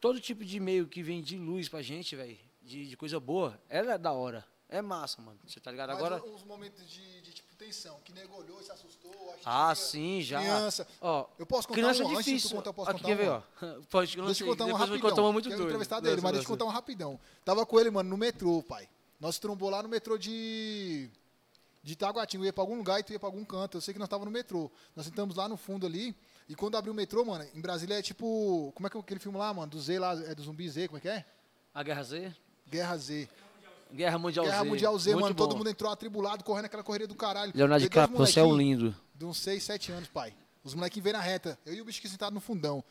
todo 0.01 0.21
tipo 0.21 0.45
de 0.45 0.59
e-mail 0.59 0.87
que 0.87 1.03
vem 1.03 1.21
de 1.21 1.37
luz 1.37 1.69
pra 1.69 1.83
gente, 1.83 2.15
velho, 2.15 2.39
de, 2.63 2.87
de 2.89 2.97
coisa 2.97 3.19
boa, 3.19 3.61
ela 3.69 3.95
é 3.95 3.99
da 3.99 4.13
hora. 4.13 4.47
É 4.69 4.83
massa, 4.83 5.23
mano. 5.23 5.39
Você 5.47 5.61
tá 5.61 5.71
ligado? 5.71 5.91
Mas 5.91 5.99
Agora. 5.99 6.23
uns 6.25 6.43
momentos 6.43 6.89
de, 6.89 7.21
de, 7.23 7.33
tipo, 7.33 7.55
tensão, 7.55 8.01
que 8.05 8.13
nego 8.13 8.35
olhou 8.37 8.61
se 8.63 8.73
assustou. 8.73 9.15
Ah, 9.45 9.73
sim, 9.75 10.21
já. 10.23 10.41
Criança. 10.41 10.87
Ó, 11.01 11.27
Eu 11.39 11.47
posso 11.47 11.69
contar 11.69 11.81
criança 11.81 12.03
é 12.03 12.07
Antes 12.07 12.17
de 12.19 12.25
tu 12.25 12.35
difícil. 12.35 12.57
contar, 12.57 12.71
eu 12.71 12.75
posso 12.75 12.91
Aqui, 12.91 13.01
contar 13.03 13.17
quer 13.17 13.23
ver, 13.23 13.29
ó. 13.31 13.41
Pode, 13.91 14.17
Deixa 14.17 14.19
eu 14.31 14.35
sei, 14.35 14.47
contar 14.47 14.69
eu 14.69 14.75
rapidão. 14.75 15.01
contar 15.11 15.23
uma 15.23 15.33
muito 15.33 15.45
Quero 15.45 15.57
doida. 15.57 15.71
entrevistar 15.71 16.01
dele, 16.01 16.21
mas 16.21 16.33
deixa 16.33 16.45
eu 16.47 16.51
contar 16.51 16.65
uma 16.65 16.73
rapidão. 16.73 17.19
Tava 17.45 17.65
com 17.65 17.79
ele, 17.79 17.91
mano, 17.91 18.11
no 18.11 18.17
metrô, 18.17 18.61
pai. 18.63 18.89
Nós 19.21 19.39
trombou 19.39 19.71
lá 19.71 19.83
no 19.83 19.89
metrô 19.89 20.19
de 20.19 21.09
de 21.83 21.93
Itaguatinga, 21.93 22.43
eu 22.43 22.47
ia 22.47 22.53
pra 22.53 22.63
algum 22.65 22.77
lugar 22.77 22.99
e 22.99 23.05
tu 23.05 23.13
ia 23.13 23.19
pra 23.21 23.29
algum 23.29 23.45
canto. 23.45 23.77
Eu 23.77 23.81
sei 23.81 23.95
que 23.95 24.01
nós 24.01 24.09
tava 24.09 24.25
no 24.25 24.31
metrô. 24.33 24.69
Nós 24.97 25.07
sentamos 25.07 25.37
lá 25.37 25.49
no 25.49 25.57
fundo 25.57 25.87
ali. 25.87 26.17
E 26.49 26.55
quando 26.57 26.77
abriu 26.77 26.93
o 26.93 26.97
metrô, 26.97 27.25
mano, 27.25 27.47
em 27.55 27.61
Brasília 27.61 27.97
é 28.01 28.03
tipo. 28.03 28.73
Como 28.75 28.89
é 28.89 28.91
que 28.91 28.97
é 28.97 29.01
aquele 29.01 29.21
filme 29.21 29.39
lá, 29.39 29.55
mano? 29.55 29.71
Do 29.71 29.81
Z 29.81 29.97
lá, 30.01 30.13
é 30.25 30.35
do 30.35 30.43
zumbi 30.43 30.69
Z, 30.69 30.89
como 30.89 30.99
é 30.99 31.01
que 31.01 31.09
é? 31.09 31.25
A 31.73 31.85
Guerra 31.85 32.03
Z? 32.03 32.35
Guerra 32.69 32.97
Z. 32.97 33.29
Guerra 33.93 34.19
Mundial 34.19 34.45
Guerra 34.45 34.63
Z. 34.63 34.69
Mundial 34.69 34.99
Z, 34.99 35.11
Muito 35.13 35.23
mano. 35.23 35.35
Todo 35.35 35.51
bom. 35.53 35.59
mundo 35.59 35.71
entrou 35.71 35.91
atribulado, 35.91 36.45
correndo 36.45 36.67
aquela 36.67 36.83
correria 36.83 37.07
do 37.07 37.15
caralho. 37.15 37.53
Leonardo 37.55 37.83
DiCaprio, 37.85 38.19
você 38.19 38.41
é 38.41 38.43
um 38.43 38.57
lindo. 38.57 38.95
De 39.15 39.25
uns 39.25 39.39
6, 39.39 39.63
7 39.63 39.93
anos, 39.93 40.09
pai. 40.09 40.35
Os 40.63 40.75
molequinhos 40.75 41.05
vêm 41.05 41.13
na 41.13 41.21
reta. 41.21 41.59
Eu 41.65 41.75
e 41.75 41.81
o 41.81 41.85
bicho 41.85 42.01
que 42.01 42.09
sentado 42.09 42.35
no 42.35 42.41
fundão. 42.41 42.83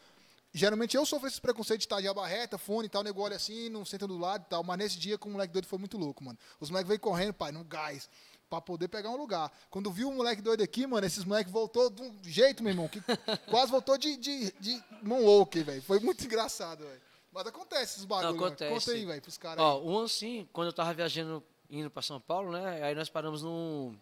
Geralmente 0.54 0.96
eu 0.96 1.06
sofro 1.06 1.28
esses 1.28 1.40
preconceitos 1.40 1.82
de 1.82 1.86
estar 1.86 2.00
de 2.00 2.08
aba 2.08 2.26
reta, 2.26 2.58
fone 2.58 2.86
e 2.86 2.90
tal, 2.90 3.02
o 3.02 3.04
nego 3.04 3.22
olha 3.22 3.36
assim, 3.36 3.68
não 3.68 3.84
senta 3.84 4.08
do 4.08 4.18
lado 4.18 4.46
e 4.48 4.50
tal. 4.50 4.64
Mas 4.64 4.78
nesse 4.78 4.98
dia 4.98 5.18
com 5.18 5.28
o 5.28 5.32
moleque 5.34 5.52
doido 5.52 5.68
foi 5.68 5.78
muito 5.78 5.98
louco, 5.98 6.24
mano. 6.24 6.40
Os 6.62 6.70
moleques 6.70 6.88
veio 6.88 7.00
correndo, 7.00 7.34
pai, 7.34 7.52
no 7.52 7.62
gás, 7.66 8.10
pra 8.50 8.62
poder 8.62 8.88
pegar 8.88 9.10
um 9.10 9.18
lugar. 9.18 9.52
Quando 9.70 9.92
viu 9.92 10.08
o 10.08 10.14
moleque 10.14 10.42
doido 10.42 10.64
aqui, 10.64 10.88
mano, 10.88 11.06
esses 11.06 11.26
moleques 11.26 11.52
voltou 11.52 11.90
de 11.90 12.02
um 12.02 12.16
jeito, 12.24 12.64
meu 12.64 12.72
irmão, 12.72 12.88
que 12.88 13.02
quase 13.52 13.70
voltou 13.70 13.98
de, 13.98 14.16
de, 14.16 14.54
de 14.58 14.82
moonwalk, 15.04 15.62
velho. 15.62 15.82
Foi 15.82 16.00
muito 16.00 16.24
engraçado, 16.24 16.86
velho. 16.86 17.02
Mas 17.36 17.48
acontece 17.48 17.84
esses 17.84 18.06
bagulhos. 18.06 18.34
Não, 18.34 18.46
acontece. 18.46 18.74
Conta 18.74 18.92
aí, 18.92 19.06
velho, 19.06 19.22
pros 19.22 19.38
caras. 19.38 19.62
Ó, 19.62 19.78
aí. 19.78 19.84
um 19.86 20.00
assim, 20.00 20.48
quando 20.54 20.68
eu 20.68 20.74
tava 20.74 20.94
viajando, 20.94 21.44
indo 21.70 21.92
pra 21.92 22.02
São 22.02 22.18
Paulo, 22.18 22.50
né? 22.50 22.82
Aí 22.82 22.96
nós 22.96 23.10
paramos 23.10 23.44
num, 23.44 23.94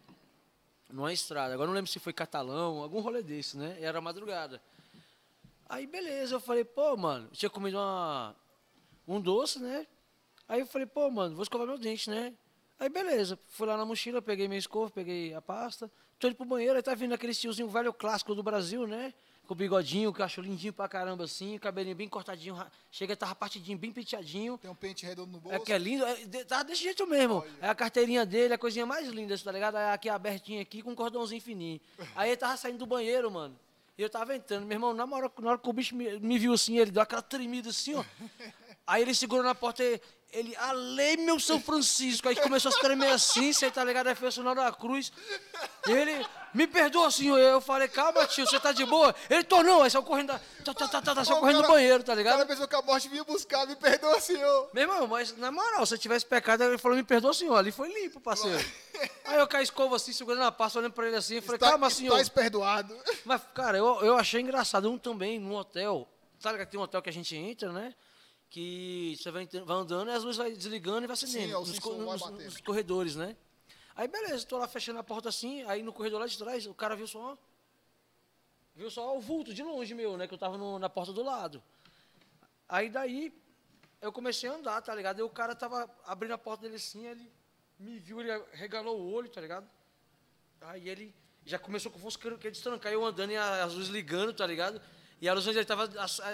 numa 0.88 1.12
estrada. 1.12 1.52
Agora 1.52 1.66
não 1.66 1.74
lembro 1.74 1.90
se 1.90 1.98
foi 1.98 2.14
Catalão, 2.14 2.84
algum 2.84 3.00
rolê 3.00 3.24
desse, 3.24 3.58
né? 3.58 3.76
E 3.80 3.86
era 3.86 4.00
madrugada. 4.00 4.62
Aí 5.68 5.88
beleza, 5.88 6.36
eu 6.36 6.40
falei, 6.40 6.64
pô, 6.64 6.96
mano, 6.96 7.28
tinha 7.32 7.50
comido 7.50 7.76
uma, 7.76 8.36
um 9.08 9.20
doce, 9.20 9.58
né? 9.58 9.88
Aí 10.48 10.60
eu 10.60 10.68
falei, 10.68 10.86
pô, 10.86 11.10
mano, 11.10 11.34
vou 11.34 11.42
escovar 11.42 11.66
meu 11.66 11.80
dente, 11.80 12.12
né? 12.12 12.36
Aí 12.80 12.88
beleza, 12.88 13.40
fui 13.48 13.66
lá 13.66 13.76
na 13.76 13.84
mochila, 13.84 14.22
peguei 14.22 14.48
minha 14.48 14.60
escova, 14.60 14.92
peguei 14.92 15.34
a 15.34 15.42
pasta, 15.42 15.92
tô 16.20 16.28
indo 16.28 16.36
pro 16.36 16.46
banheiro, 16.46 16.76
aí 16.76 16.84
tá 16.84 16.94
vindo 16.94 17.14
aquele 17.14 17.34
tiozinho 17.34 17.68
velho 17.68 17.92
clássico 17.92 18.36
do 18.36 18.44
Brasil, 18.44 18.86
né? 18.86 19.12
Com 19.46 19.54
o 19.54 19.58
bigodinho, 19.58 20.14
que 20.14 20.22
eu 20.22 20.26
acho 20.26 20.40
lindinho 20.40 20.72
pra 20.72 20.88
caramba 20.88 21.26
assim, 21.26 21.58
cabelinho 21.58 21.96
bem 21.96 22.08
cortadinho, 22.08 22.56
chega, 22.90 23.14
tava 23.16 23.36
partidinho, 23.36 23.78
bem 23.78 23.92
penteadinho. 23.92 24.58
Tem 24.58 24.72
um 24.72 24.76
pente 24.76 25.06
redondo 25.06 25.32
no 25.34 25.40
bolso. 25.40 25.58
É 25.58 25.60
que 25.60 25.74
é 25.74 25.78
lindo, 25.78 26.06
é, 26.06 26.16
de- 26.16 26.46
tá 26.46 26.64
desse 26.64 26.82
jeito 26.84 27.06
mesmo. 27.06 27.44
É 27.62 27.68
a 27.68 27.76
carteirinha 27.76 28.26
dele, 28.26 28.54
a 28.54 28.58
coisinha 28.58 28.86
mais 28.86 29.06
linda, 29.10 29.38
tá 29.38 29.52
ligado? 29.52 29.76
É 29.78 29.92
aqui 29.92 30.08
abertinha 30.08 30.62
aqui 30.62 30.82
com 30.82 30.92
um 30.92 30.96
cordãozinho 30.96 31.42
fininho. 31.42 31.82
Aí 32.16 32.30
ele 32.30 32.38
tava 32.38 32.56
saindo 32.56 32.78
do 32.78 32.86
banheiro, 32.86 33.30
mano. 33.30 33.60
E 33.98 34.02
eu 34.02 34.10
tava 34.10 34.34
entrando, 34.36 34.66
meu 34.66 34.76
irmão, 34.76 34.94
na 34.94 35.04
hora, 35.04 35.30
na 35.40 35.50
hora 35.52 35.60
que 35.60 35.70
o 35.70 35.74
bicho 35.74 35.94
me, 35.96 36.20
me 36.20 36.40
viu 36.40 36.54
assim, 36.54 36.80
ele 36.80 36.90
deu 36.90 37.02
aquela 37.04 37.22
tremida 37.22 37.70
assim, 37.70 37.96
ó. 37.96 38.04
Aí 38.88 39.02
ele 39.02 39.14
segurou 39.14 39.44
na 39.44 39.54
porta 39.54 39.84
e, 39.84 40.00
Ele, 40.32 40.56
além 40.56 41.18
meu 41.18 41.40
São 41.40 41.60
Francisco. 41.60 42.28
Aí 42.28 42.36
começou 42.36 42.70
a 42.70 42.72
se 42.74 42.80
tremer 42.82 43.12
assim, 43.12 43.54
você 43.54 43.70
tá 43.70 43.84
ligado? 43.84 44.08
Aí 44.08 44.16
fez 44.16 44.34
o 44.34 44.38
sinal 44.40 44.56
da 44.56 44.72
cruz. 44.72 45.12
E 45.88 45.92
ele, 45.92 46.26
me 46.54 46.68
perdoa, 46.68 47.10
senhor. 47.12 47.38
Eu 47.40 47.60
falei, 47.62 47.88
calma, 47.88 48.26
tio, 48.28 48.46
você 48.46 48.60
tá 48.60 48.72
de 48.72 48.86
boa? 48.86 49.14
Ele 49.30 49.44
tornou, 49.44 49.82
aí 49.84 49.90
saiu 49.90 50.04
correndo, 50.04 50.28
tá, 50.30 50.40
tá, 50.64 50.74
tá, 50.88 51.02
tá, 51.02 51.16
tá, 51.16 51.26
saiu 51.26 51.38
correndo 51.40 51.62
do 51.62 51.68
banheiro, 51.68 52.04
tá 52.04 52.14
O 52.14 52.16
ligado? 52.16 52.34
cara 52.34 52.46
pensou 52.46 52.68
que 52.68 52.76
a 52.76 52.82
morte 52.82 53.10
vinha 53.10 53.24
buscar, 53.24 53.66
me 53.68 53.76
perdoa, 53.76 54.20
senhor. 54.20 54.70
Meu 54.74 54.84
irmão, 54.84 55.08
mas 55.08 55.36
na 55.38 55.52
moral, 55.52 55.86
se 55.86 55.94
eu 55.94 55.98
tivesse 55.98 56.26
pecado, 56.26 56.64
ele 56.64 56.78
falou, 56.78 56.98
me 56.98 57.04
perdoa, 57.04 57.34
senhor. 57.34 57.56
Ali 57.56 57.72
foi 57.72 57.92
limpo, 57.94 58.20
parceiro. 58.20 58.64
Aí 59.26 59.40
eu 59.40 59.48
caí 59.48 59.62
a 59.62 59.64
escova 59.64 59.96
assim, 59.96 60.14
segurando 60.14 60.44
a 60.44 60.52
pasta, 60.52 60.80
olhando 60.80 60.94
pra 60.94 61.08
ele 61.08 61.16
assim, 61.16 61.42
falei, 61.42 61.60
calma, 61.60 61.90
senhor. 61.90 62.12
Estás 62.14 62.30
perdoado. 62.30 62.96
Mas, 63.26 63.42
cara, 63.54 63.78
eu, 63.78 64.00
eu 64.02 64.16
achei 64.18 64.42
engraçado. 64.42 64.90
Um 64.92 64.98
também, 64.98 65.40
num 65.40 65.56
hotel. 65.56 66.08
Sabe 66.40 66.58
que 66.60 66.66
tem 66.66 66.80
um 66.80 66.84
hotel 66.84 67.02
que 67.02 67.10
a 67.10 67.14
gente 67.14 67.36
entra, 67.36 67.72
né? 67.72 67.94
Que 68.50 69.18
você 69.20 69.32
vai, 69.32 69.48
vai 69.48 69.76
andando 69.78 70.12
e 70.12 70.14
as 70.14 70.24
luzes 70.24 70.38
vai 70.38 70.52
desligando 70.52 71.04
e 71.06 71.08
vai 71.08 71.16
acendendo. 71.16 71.46
Sim, 71.48 71.52
é 71.52 71.58
o 71.58 71.62
nos, 71.62 71.80
nos- 71.80 72.44
nos 72.46 72.58
corredores, 72.62 73.16
né? 73.16 73.36
Aí, 73.96 74.08
beleza, 74.08 74.46
tô 74.46 74.58
lá 74.58 74.68
fechando 74.68 75.00
a 75.00 75.04
porta 75.04 75.30
assim, 75.30 75.64
aí 75.64 75.84
no 75.84 75.94
corredor 75.94 76.20
lá 76.20 76.26
de 76.28 76.38
trás, 76.38 76.66
o 76.66 76.74
cara 76.74 76.96
viu 76.96 77.06
só. 77.08 77.38
Viu 78.76 78.90
só 78.90 79.16
o 79.16 79.20
vulto 79.22 79.54
de 79.54 79.62
longe 79.62 79.94
meu, 79.94 80.18
né? 80.18 80.28
Que 80.28 80.34
eu 80.34 80.38
tava 80.38 80.58
no- 80.58 80.80
na 80.80 80.90
porta 80.90 81.14
do 81.14 81.22
lado. 81.22 81.62
Aí 82.68 82.90
daí, 82.90 83.32
eu 84.02 84.12
comecei 84.12 84.50
a 84.50 84.54
andar, 84.54 84.82
tá 84.82 84.96
ligado? 84.96 85.18
Aí 85.18 85.24
o 85.24 85.30
cara 85.30 85.56
tava 85.56 85.88
abrindo 86.08 86.32
a 86.34 86.38
porta 86.38 86.64
dele 86.64 86.78
assim, 86.78 87.06
ele 87.06 87.32
me 87.78 88.00
viu, 88.00 88.20
ele 88.20 88.32
regalou 88.54 89.00
o 89.00 89.12
olho, 89.14 89.30
tá 89.30 89.40
ligado? 89.40 89.70
Aí 90.62 90.90
ele 90.90 91.14
já 91.46 91.60
começou 91.60 91.92
com 91.92 92.00
o 92.00 92.02
fosse 92.02 92.18
querendo 92.18 92.40
destrancar, 92.40 92.92
eu 92.92 93.06
andando 93.06 93.32
e 93.32 93.38
as 93.38 93.74
luzes 93.74 93.90
ligando, 93.90 94.34
tá 94.34 94.46
ligado? 94.48 94.82
E 95.22 95.30
a 95.30 95.34
luz 95.34 95.46
onde 95.48 95.58
ele 95.60 95.66
tava, 95.66 95.88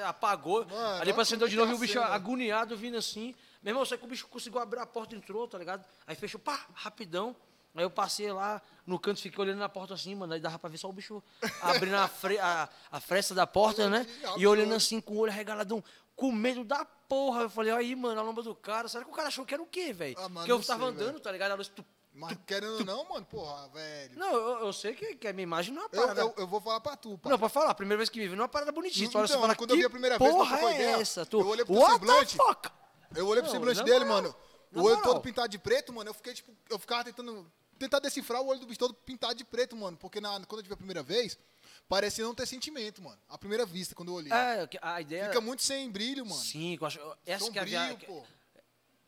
apagou. 0.07 0.65
Mano, 0.65 1.05
depois 1.05 1.07
olha 1.07 1.21
acendeu 1.21 1.47
de 1.47 1.55
como 1.57 1.67
é 1.67 1.71
novo 1.71 1.83
e 1.83 1.87
o 1.87 1.91
que 1.91 1.97
é 1.97 1.99
bicho 1.99 2.05
cena. 2.07 2.15
agoniado 2.15 2.77
vindo 2.77 2.97
assim. 2.97 3.35
Meu 3.61 3.71
irmão, 3.71 3.85
só 3.85 3.97
que 3.97 4.05
o 4.05 4.07
bicho 4.07 4.27
conseguiu 4.27 4.59
abrir 4.59 4.79
a 4.79 4.85
porta, 4.85 5.13
entrou, 5.15 5.45
tá 5.47 5.57
ligado? 5.57 5.85
Aí 6.07 6.15
fechou, 6.15 6.39
pá, 6.39 6.65
rapidão. 6.73 7.35
Aí 7.79 7.85
eu 7.85 7.89
passei 7.89 8.29
lá 8.31 8.61
no 8.85 8.99
canto, 8.99 9.21
fiquei 9.21 9.41
olhando 9.41 9.59
na 9.59 9.69
porta 9.69 9.93
assim, 9.93 10.13
mano. 10.13 10.33
Aí 10.33 10.39
dava 10.41 10.59
pra 10.59 10.69
ver 10.69 10.77
só 10.77 10.89
o 10.89 10.93
bicho 10.93 11.23
abrindo 11.61 11.95
a, 11.95 12.09
fre 12.09 12.37
a, 12.37 12.67
a 12.91 12.99
fresta 12.99 13.33
da 13.33 13.47
porta, 13.47 13.89
né? 13.89 14.05
E 14.37 14.45
olhando 14.45 14.73
assim 14.75 14.99
com 14.99 15.13
o 15.13 15.17
olho 15.19 15.31
arregaladão, 15.31 15.81
com 16.13 16.29
medo 16.31 16.65
da 16.65 16.83
porra. 16.83 17.43
Eu 17.43 17.49
falei, 17.49 17.71
aí, 17.71 17.95
mano, 17.95 18.19
a 18.19 18.23
lomba 18.23 18.43
do 18.43 18.53
cara. 18.53 18.89
Será 18.89 19.05
que 19.05 19.09
o 19.09 19.13
cara 19.13 19.29
achou 19.29 19.45
que 19.45 19.53
era 19.53 19.63
o 19.63 19.65
quê, 19.65 19.93
velho? 19.93 20.15
Ah, 20.17 20.23
mano, 20.23 20.33
Porque 20.39 20.51
eu 20.51 20.57
não 20.57 20.63
tava 20.65 20.83
sei, 20.83 20.89
andando, 20.91 21.19
tá 21.21 21.31
ligado? 21.31 21.51
A 21.51 21.55
luz, 21.55 21.69
tu- 21.69 21.85
Mas 22.13 22.37
querendo 22.45 22.79
ou 22.79 22.83
não, 22.85 23.07
mano, 23.07 23.25
porra, 23.25 23.69
velho. 23.69 24.19
Não, 24.19 24.33
eu, 24.33 24.65
eu 24.65 24.73
sei 24.73 24.93
que, 24.93 25.15
que 25.15 25.27
a 25.27 25.31
minha 25.31 25.43
imagem 25.43 25.73
não 25.73 25.83
é 25.83 25.85
uma 25.85 25.89
Eu, 25.93 26.01
parada. 26.01 26.21
eu, 26.21 26.33
eu 26.39 26.47
vou 26.47 26.59
falar 26.59 26.81
pra 26.81 26.97
tu, 26.97 27.17
pá. 27.17 27.29
Não, 27.29 27.39
pra 27.39 27.47
falar, 27.47 27.69
a 27.69 27.75
primeira 27.75 27.97
vez 27.99 28.09
que 28.09 28.19
me 28.19 28.27
viu, 28.27 28.35
não 28.35 28.43
é 28.43 28.45
uma 28.47 28.49
parada 28.49 28.73
bonitinha. 28.73 29.07
Então, 29.07 29.21
Então, 29.23 29.35
você 29.35 29.39
fala, 29.41 29.55
quando 29.55 29.69
eu 29.71 29.75
vi 29.77 29.83
que 29.83 29.87
a 29.87 29.89
primeira 29.89 30.17
vez, 30.17 30.31
porra 30.31 30.59
é 30.59 30.73
ideia, 30.75 30.95
essa? 30.97 31.25
Tu, 31.25 31.39
eu 31.39 31.47
olhei 31.47 31.63
pro 31.63 31.75
What 31.75 31.93
semblante? 31.93 32.37
Eu 33.15 33.25
olhei 33.27 33.41
pro 33.41 33.51
Não, 33.51 33.57
semblante 33.57 33.79
na 33.79 33.85
dele, 33.85 34.03
moral, 34.05 34.21
mano. 34.23 34.35
O 34.71 34.83
olho 34.83 35.01
todo 35.01 35.19
pintado 35.21 35.47
de 35.49 35.57
preto, 35.57 35.91
mano. 35.91 36.09
Eu 36.11 36.13
fiquei, 36.13 36.31
tipo, 36.33 36.51
eu 36.69 36.77
ficava 36.77 37.03
tentando. 37.03 37.51
Tentar 37.79 37.99
decifrar 37.99 38.41
o 38.41 38.47
olho 38.47 38.59
do 38.59 38.67
bicho 38.67 38.77
todo 38.77 38.93
pintado 38.93 39.35
de 39.35 39.45
preto, 39.45 39.75
mano. 39.75 39.97
Porque 39.97 40.19
na, 40.19 40.31
quando 40.45 40.59
eu 40.59 40.63
tive 40.63 40.73
a 40.73 40.77
primeira 40.77 41.01
vez, 41.01 41.37
parecia 41.87 42.23
não 42.25 42.35
ter 42.35 42.45
sentimento, 42.45 43.01
mano. 43.01 43.17
A 43.29 43.37
primeira 43.37 43.65
vista, 43.65 43.95
quando 43.95 44.09
eu 44.09 44.15
olhei. 44.15 44.31
É, 44.31 44.69
a 44.81 45.01
ideia... 45.01 45.27
Fica 45.27 45.41
muito 45.41 45.63
sem 45.63 45.89
brilho, 45.89 46.25
mano. 46.25 46.39
Sim, 46.39 46.77
eu 46.79 46.85
acho, 46.85 46.99
essa 47.25 47.49
que 47.49 47.57
é 47.57 47.61
a 47.61 47.89
Sombrio, 47.89 47.97
pô. 48.05 48.23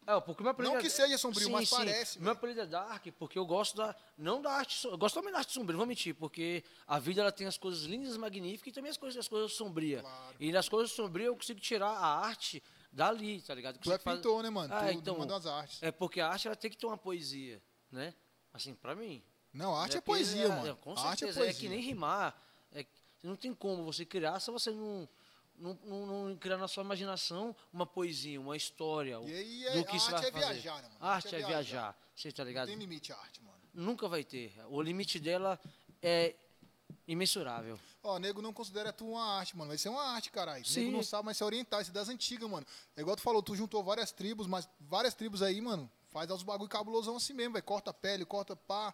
É, 0.08 0.20
porque 0.20 0.42
o 0.42 0.44
meu 0.44 0.52
apelido 0.52 0.74
Não 0.74 0.80
é- 0.80 0.82
que 0.82 0.90
seja 0.90 1.16
sombrio, 1.16 1.52
mas 1.52 1.70
parece, 1.70 2.20
Meu 2.20 2.32
apelido 2.32 2.62
é 2.62 2.66
Dark 2.66 3.06
porque 3.20 3.38
eu 3.38 3.46
gosto 3.46 3.78
da... 3.78 3.96
Não 4.18 4.42
da 4.42 4.52
arte... 4.52 4.84
Eu 4.86 4.98
gosto 4.98 5.14
também 5.14 5.32
da 5.32 5.38
arte 5.38 5.54
sombria, 5.54 5.74
não 5.74 5.80
vou 5.80 5.88
mentir. 5.88 6.16
Porque 6.16 6.64
a 6.88 6.98
vida 6.98 7.22
ela 7.22 7.32
tem 7.32 7.46
as 7.46 7.58
coisas 7.58 7.84
lindas, 7.84 8.18
magníficas 8.18 8.72
e 8.72 8.74
também 8.74 8.90
as 8.90 8.98
coisas, 8.98 9.20
as 9.20 9.28
coisas 9.28 9.54
sombrias. 9.54 10.02
Claro. 10.02 10.36
E 10.40 10.52
das 10.52 10.68
coisas 10.68 10.92
sombrias 10.92 11.28
eu 11.28 11.36
consigo 11.36 11.60
tirar 11.60 11.92
a 11.92 12.26
arte 12.26 12.64
dali, 12.92 13.42
tá 13.42 13.54
ligado? 13.54 13.78
Tu 13.78 13.92
é 13.92 13.98
pintor, 13.98 14.42
né, 14.42 14.50
mano? 14.50 14.74
Ah, 14.74 14.88
tu 14.88 14.92
então, 14.94 15.18
manda 15.18 15.36
as 15.36 15.46
artes. 15.46 15.84
É 15.84 15.92
porque 15.92 16.20
a 16.20 16.30
arte 16.30 16.48
ela 16.48 16.56
tem 16.56 16.72
que 16.72 16.78
ter 16.78 16.88
uma 16.88 16.98
poesia, 16.98 17.62
né? 17.92 18.14
Assim, 18.54 18.74
pra 18.76 18.96
mim. 18.96 19.22
Não, 19.54 19.76
arte 19.76 19.98
é 19.98 20.02
porque 20.02 20.12
poesia, 20.20 20.46
é- 20.46 20.48
mano. 20.48 20.68
é, 20.68 20.74
com 20.76 20.92
arte 20.92 21.24
é 21.24 21.28
certeza, 21.28 21.40
poesia. 21.40 21.58
é 21.58 21.62
que 21.62 21.70
nem 21.70 21.82
rimar. 21.82 22.36
É, 22.74 22.86
não 23.24 23.36
tem 23.36 23.54
como 23.54 23.84
você 23.84 24.06
criar 24.06 24.40
se 24.40 24.50
você 24.52 24.72
não, 24.72 25.08
não, 25.58 25.74
não, 25.84 26.06
não 26.30 26.38
criar 26.38 26.58
na 26.58 26.68
sua 26.68 26.84
imaginação 26.84 27.56
uma 27.72 27.86
poesia, 27.86 28.40
uma 28.40 28.56
história. 28.56 29.20
E 29.26 29.34
aí 29.34 29.66
é- 29.68 29.74
do 29.78 29.86
que 29.86 29.92
a 29.98 30.02
arte 30.02 30.08
é 30.28 30.32
fazer. 30.32 30.32
viajar, 30.32 30.76
né, 30.82 30.88
mano? 30.88 30.98
A 31.00 31.16
arte 31.16 31.36
é 31.36 31.46
viajar. 31.46 31.98
Você 32.16 32.32
tá 32.32 32.44
Não 32.44 32.48
ligado? 32.50 32.68
tem 32.68 32.78
limite 32.78 33.12
a 33.12 33.18
arte, 33.18 33.42
mano. 33.42 33.58
Nunca 33.74 34.08
vai 34.08 34.24
ter. 34.24 34.54
O 34.70 34.82
limite 34.82 35.20
dela 35.20 35.60
é 36.02 36.36
imensurável. 37.08 37.80
Ó, 38.04 38.18
nego 38.20 38.42
não 38.42 38.52
considera 38.54 38.92
tu 38.92 39.08
uma 39.12 39.24
arte, 39.38 39.56
mano. 39.56 39.70
Vai 39.70 39.78
ser 39.78 39.90
uma 39.90 40.02
arte, 40.04 40.30
caralho. 40.32 40.66
Sim. 40.66 40.82
Nego 40.86 40.92
não 40.98 41.04
sabe, 41.04 41.26
mas 41.26 41.38
se 41.38 41.44
orientar. 41.44 41.82
Isso 41.82 41.92
é 41.92 41.94
das 41.94 42.10
antigas, 42.10 42.50
mano. 42.50 42.66
É 42.96 43.02
igual 43.02 43.16
tu 43.16 43.22
falou, 43.22 43.42
tu 43.42 43.56
juntou 43.56 43.84
várias 43.84 44.12
tribos, 44.12 44.48
mas 44.48 44.68
várias 44.80 45.14
tribos 45.14 45.42
aí, 45.42 45.60
mano, 45.62 45.90
faz 46.12 46.30
os 46.30 46.44
bagulho 46.44 46.70
cabulosão 46.70 47.16
assim 47.16 47.34
mesmo, 47.34 47.54
vai. 47.54 47.62
Corta 47.62 47.94
pele, 47.94 48.26
corta 48.26 48.56
pá, 48.56 48.94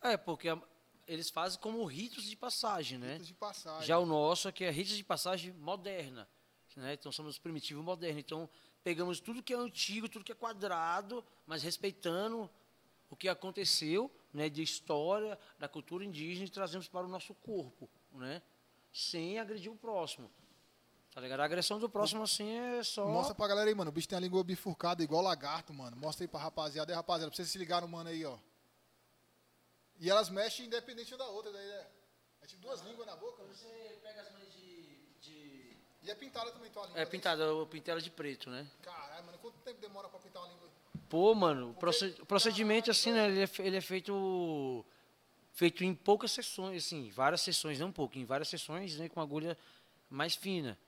É, 0.00 0.16
porque 0.16 0.48
a- 0.48 0.62
eles 1.06 1.28
fazem 1.28 1.58
como 1.60 1.84
ritos 1.84 2.24
de 2.24 2.36
passagem, 2.36 2.98
né? 2.98 3.14
ritos 3.14 3.26
de 3.26 3.34
passagem. 3.34 3.86
Já 3.86 3.98
o 3.98 4.06
nosso 4.06 4.46
aqui 4.48 4.64
é 4.64 4.70
ritos 4.70 4.96
de 4.96 5.02
passagem 5.04 5.52
moderna. 5.54 6.28
Né? 6.76 6.92
Então 6.94 7.10
somos 7.10 7.38
primitivo 7.38 7.82
moderno. 7.82 8.20
Então 8.20 8.48
pegamos 8.84 9.18
tudo 9.18 9.42
que 9.42 9.52
é 9.52 9.56
antigo, 9.56 10.08
tudo 10.08 10.24
que 10.24 10.30
é 10.30 10.34
quadrado, 10.34 11.24
mas 11.46 11.62
respeitando 11.64 12.48
o 13.10 13.16
que 13.16 13.28
aconteceu 13.28 14.08
né, 14.32 14.48
de 14.48 14.62
história, 14.62 15.36
da 15.58 15.66
cultura 15.68 16.04
indígena 16.04 16.46
e 16.46 16.50
trazemos 16.50 16.86
para 16.86 17.04
o 17.06 17.08
nosso 17.08 17.34
corpo, 17.34 17.88
né? 18.12 18.40
Sem 18.92 19.38
agredir 19.40 19.72
o 19.72 19.76
próximo. 19.76 20.30
Tá 21.18 21.22
ligado? 21.22 21.40
A 21.40 21.44
agressão 21.46 21.80
do 21.80 21.88
próximo, 21.88 22.22
assim, 22.22 22.48
é 22.48 22.82
só. 22.84 23.04
Mostra 23.08 23.34
pra 23.34 23.48
galera 23.48 23.68
aí, 23.68 23.74
mano. 23.74 23.88
O 23.88 23.92
bicho 23.92 24.06
tem 24.08 24.16
a 24.16 24.20
língua 24.20 24.44
bifurcada 24.44 25.02
igual 25.02 25.20
lagarto, 25.20 25.74
mano. 25.74 25.96
Mostra 25.96 26.22
aí 26.22 26.28
pra 26.28 26.38
rapaziada. 26.38 26.92
Aí, 26.92 26.94
rapaziada, 26.96 27.28
pra 27.28 27.36
vocês 27.36 27.50
se 27.50 27.58
ligarem 27.58 27.88
no 27.88 27.90
mano 27.90 28.08
aí, 28.08 28.24
ó. 28.24 28.38
E 29.98 30.08
elas 30.08 30.30
mexem 30.30 30.66
independente 30.66 31.12
uma 31.12 31.18
da 31.18 31.26
outra, 31.26 31.50
daí 31.50 31.68
é. 31.68 31.90
É 32.42 32.46
tipo 32.46 32.62
duas 32.62 32.82
línguas 32.82 33.04
na 33.04 33.16
boca. 33.16 33.42
né? 33.42 33.48
Você 33.52 33.98
pega 34.00 34.22
as 34.22 34.32
mães 34.32 34.52
de. 34.52 34.96
de... 35.20 35.76
E 36.02 36.08
é 36.08 36.14
pintada 36.14 36.52
também 36.52 36.70
tua 36.70 36.84
língua. 36.86 37.00
É 37.00 37.04
né? 37.04 37.10
pintada, 37.10 37.42
eu 37.42 37.66
pintei 37.66 37.90
ela 37.90 38.00
de 38.00 38.12
preto, 38.12 38.48
né? 38.48 38.64
Caralho, 38.80 39.26
mano. 39.26 39.38
Quanto 39.38 39.58
tempo 39.58 39.80
demora 39.80 40.08
pra 40.08 40.20
pintar 40.20 40.44
uma 40.44 40.52
língua? 40.52 40.68
Pô, 41.08 41.34
mano, 41.34 41.70
o 41.70 41.74
proce- 41.74 42.14
o 42.20 42.26
procedimento, 42.26 42.92
assim, 42.92 43.10
né, 43.10 43.26
ele 43.26 43.42
é, 43.42 43.48
ele 43.58 43.76
é 43.76 43.80
feito 43.80 44.86
feito 45.52 45.82
em 45.82 45.92
poucas 45.96 46.30
sessões, 46.30 46.84
assim, 46.84 47.10
várias 47.10 47.40
sessões, 47.40 47.80
não 47.80 47.90
pouco, 47.90 48.16
em 48.16 48.24
várias 48.24 48.48
sessões, 48.48 48.96
né, 48.96 49.08
com 49.08 49.20
agulha 49.20 49.58
mais 50.08 50.36
fina, 50.36 50.78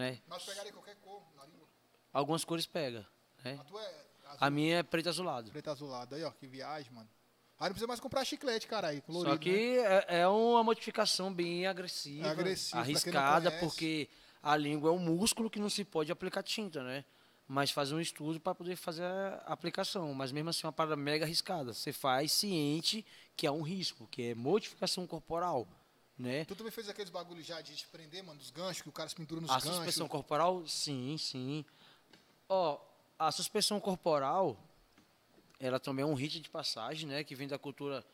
né? 0.00 0.18
Nós 0.26 0.42
pegaria 0.44 0.72
qualquer 0.72 0.96
cor 0.96 1.22
na 1.36 1.44
língua. 1.44 1.68
Algumas 2.12 2.44
cores 2.44 2.66
pega, 2.66 3.06
né? 3.44 3.58
A 3.60 3.64
tua 3.64 3.82
é 3.82 4.06
azul, 4.24 4.38
A 4.40 4.50
minha 4.50 4.78
é 4.78 4.82
preto 4.82 5.08
azulado. 5.08 5.50
preto 5.50 5.70
azulado. 5.70 6.14
Aí, 6.14 6.24
ó, 6.24 6.30
que 6.30 6.46
viagem, 6.46 6.90
mano. 6.92 7.08
Aí 7.58 7.68
não 7.68 7.74
precisa 7.74 7.86
mais 7.86 8.00
comprar 8.00 8.24
chiclete, 8.24 8.66
caralho. 8.66 9.02
Colorido, 9.02 9.32
Só 9.32 9.38
que 9.38 9.78
é, 9.78 10.20
é 10.20 10.28
uma 10.28 10.64
modificação 10.64 11.32
bem 11.32 11.66
agressiva, 11.66 12.28
É 12.28 12.78
arriscada, 12.78 13.52
porque 13.52 14.08
a 14.42 14.56
língua 14.56 14.88
é 14.88 14.92
um 14.92 14.98
músculo 14.98 15.50
que 15.50 15.60
não 15.60 15.68
se 15.68 15.84
pode 15.84 16.10
aplicar 16.10 16.42
tinta, 16.42 16.82
né? 16.82 17.04
Mas 17.46 17.70
fazer 17.70 17.94
um 17.94 18.00
estudo 18.00 18.40
para 18.40 18.54
poder 18.54 18.76
fazer 18.76 19.04
a 19.04 19.42
aplicação. 19.46 20.14
Mas 20.14 20.32
mesmo 20.32 20.48
assim 20.48 20.62
é 20.64 20.66
uma 20.68 20.72
parada 20.72 20.96
mega 20.96 21.24
arriscada. 21.26 21.74
Você 21.74 21.92
faz 21.92 22.32
ciente 22.32 23.04
que 23.36 23.46
é 23.46 23.50
um 23.50 23.60
risco, 23.60 24.06
que 24.06 24.30
é 24.30 24.34
modificação 24.34 25.06
corporal, 25.06 25.68
né? 26.20 26.44
Tu 26.44 26.54
também 26.54 26.70
fez 26.70 26.88
aqueles 26.88 27.10
bagulho 27.10 27.42
já 27.42 27.60
de 27.60 27.74
te 27.74 27.88
prender, 27.88 28.22
mano, 28.22 28.38
dos 28.38 28.50
ganchos, 28.50 28.82
que 28.82 28.88
o 28.88 28.92
cara 28.92 29.08
se 29.08 29.14
pendura 29.14 29.40
nos 29.40 29.50
A 29.50 29.54
ganchos. 29.54 29.70
suspensão 29.76 30.06
corporal, 30.08 30.66
sim, 30.66 31.16
sim. 31.18 31.64
Ó, 32.48 32.78
a 33.18 33.32
suspensão 33.32 33.80
corporal, 33.80 34.58
ela 35.58 35.80
também 35.80 36.02
é 36.02 36.06
um 36.06 36.14
rito 36.14 36.38
de 36.40 36.50
passagem, 36.50 37.08
né? 37.08 37.24
Que 37.24 37.34
vem 37.34 37.48
da 37.48 37.58
cultura 37.58 38.04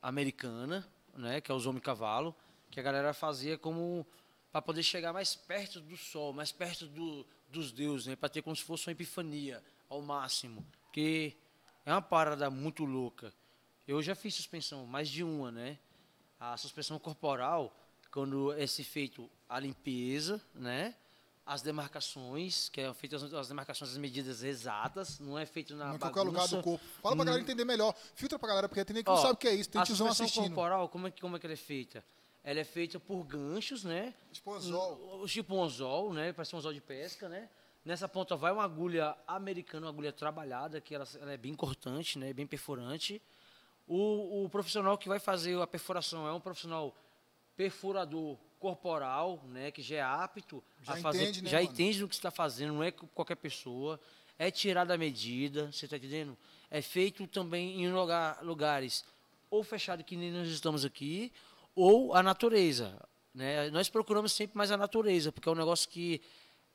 americana, 0.00 0.86
né? 1.16 1.40
Que 1.40 1.50
é 1.50 1.54
os 1.54 1.66
homem 1.66 1.80
cavalo, 1.80 2.34
que 2.70 2.78
a 2.78 2.82
galera 2.82 3.12
fazia 3.12 3.58
como 3.58 4.06
para 4.52 4.62
poder 4.62 4.82
chegar 4.82 5.12
mais 5.12 5.34
perto 5.34 5.80
do 5.80 5.96
sol, 5.96 6.32
mais 6.32 6.52
perto 6.52 6.86
do, 6.86 7.26
dos 7.48 7.72
deuses, 7.72 8.06
né? 8.06 8.16
Para 8.16 8.28
ter 8.28 8.42
como 8.42 8.54
se 8.54 8.62
fosse 8.62 8.86
uma 8.86 8.92
epifania 8.92 9.62
ao 9.88 10.00
máximo, 10.00 10.64
porque 10.84 11.36
é 11.84 11.92
uma 11.92 12.02
parada 12.02 12.48
muito 12.50 12.84
louca. 12.84 13.32
Eu 13.86 14.02
já 14.02 14.14
fiz 14.14 14.34
suspensão, 14.34 14.86
mais 14.86 15.08
de 15.08 15.24
uma, 15.24 15.50
né? 15.50 15.78
A 16.40 16.56
suspensão 16.56 16.98
corporal, 16.98 17.74
quando 18.12 18.52
é 18.52 18.66
se 18.66 18.84
feito 18.84 19.28
a 19.48 19.58
limpeza, 19.58 20.40
né? 20.54 20.94
As 21.44 21.62
demarcações, 21.62 22.68
que 22.68 22.80
é 22.80 22.92
feitas 22.92 23.22
as 23.32 23.48
demarcações, 23.48 23.90
as 23.92 23.96
medidas 23.96 24.42
exatas, 24.42 25.18
não 25.18 25.38
é 25.38 25.46
feito 25.46 25.74
na 25.74 25.94
Em 25.94 25.98
qualquer 25.98 26.20
lugar 26.20 26.40
bagunça. 26.42 26.56
do 26.58 26.62
corpo. 26.62 26.84
Fala 27.02 27.16
pra 27.16 27.24
galera 27.24 27.42
entender 27.42 27.64
melhor. 27.64 27.94
Filtra 28.14 28.38
pra 28.38 28.48
galera, 28.48 28.68
porque 28.68 28.84
tem 28.84 28.94
nem 28.94 29.02
que 29.02 29.10
Ó, 29.10 29.14
não 29.14 29.22
sabe 29.22 29.34
o 29.34 29.36
que 29.38 29.48
é 29.48 29.54
isso. 29.54 29.70
Tem 29.70 29.80
a 29.80 29.84
tiozão 29.84 30.06
suspensão 30.08 30.26
assistindo. 30.26 30.54
corporal, 30.54 30.88
como 30.90 31.06
é, 31.06 31.10
que, 31.10 31.20
como 31.22 31.36
é 31.36 31.38
que 31.40 31.46
ela 31.46 31.54
é 31.54 31.56
feita? 31.56 32.04
Ela 32.44 32.60
é 32.60 32.64
feita 32.64 33.00
por 33.00 33.24
ganchos, 33.24 33.82
né? 33.82 34.14
Tipo 34.30 34.54
anzol. 34.54 35.20
O- 35.22 35.26
Tipo 35.26 35.54
um 35.56 35.64
anzol, 35.64 36.12
né? 36.12 36.32
Parece 36.34 36.54
um 36.54 36.58
anzol 36.58 36.72
de 36.72 36.80
pesca, 36.82 37.28
né? 37.30 37.48
Nessa 37.84 38.06
ponta 38.06 38.36
vai 38.36 38.52
uma 38.52 38.64
agulha 38.64 39.16
americana, 39.26 39.86
uma 39.86 39.92
agulha 39.92 40.12
trabalhada, 40.12 40.80
que 40.82 40.94
ela, 40.94 41.08
ela 41.20 41.32
é 41.32 41.36
bem 41.38 41.54
cortante, 41.54 42.18
né? 42.18 42.32
Bem 42.34 42.46
perfurante. 42.46 43.22
O, 43.88 44.44
o 44.44 44.50
profissional 44.50 44.98
que 44.98 45.08
vai 45.08 45.18
fazer 45.18 45.58
a 45.60 45.66
perfuração 45.66 46.28
é 46.28 46.32
um 46.32 46.40
profissional 46.40 46.94
perfurador 47.56 48.36
corporal, 48.60 49.42
né? 49.48 49.70
Que 49.70 49.82
já 49.82 49.96
é 49.96 50.02
apto 50.02 50.62
Já 50.82 50.92
a 50.92 50.96
fazer, 50.98 51.22
entende, 51.22 51.42
né, 51.42 51.50
já 51.50 51.58
mano? 51.58 51.70
entende 51.70 52.00
no 52.00 52.08
que 52.08 52.14
está 52.14 52.30
fazendo, 52.30 52.74
não 52.74 52.82
é 52.82 52.90
qualquer 52.90 53.36
pessoa. 53.36 53.98
é 54.38 54.50
tirada 54.50 54.94
a 54.94 54.98
medida, 54.98 55.72
você 55.72 55.86
está 55.86 55.96
entendendo? 55.96 56.36
É 56.70 56.80
feito 56.82 57.26
também 57.26 57.82
em 57.82 57.90
lugar, 57.90 58.38
lugares 58.42 59.04
ou 59.50 59.64
fechado 59.64 60.04
que 60.04 60.16
nem 60.16 60.30
nós 60.30 60.48
estamos 60.48 60.84
aqui, 60.84 61.32
ou 61.74 62.14
a 62.14 62.22
natureza. 62.22 63.00
Né? 63.34 63.70
Nós 63.70 63.88
procuramos 63.88 64.32
sempre 64.32 64.56
mais 64.56 64.70
a 64.70 64.76
natureza, 64.76 65.32
porque 65.32 65.48
é 65.48 65.52
um 65.52 65.54
negócio 65.54 65.88
que 65.88 66.20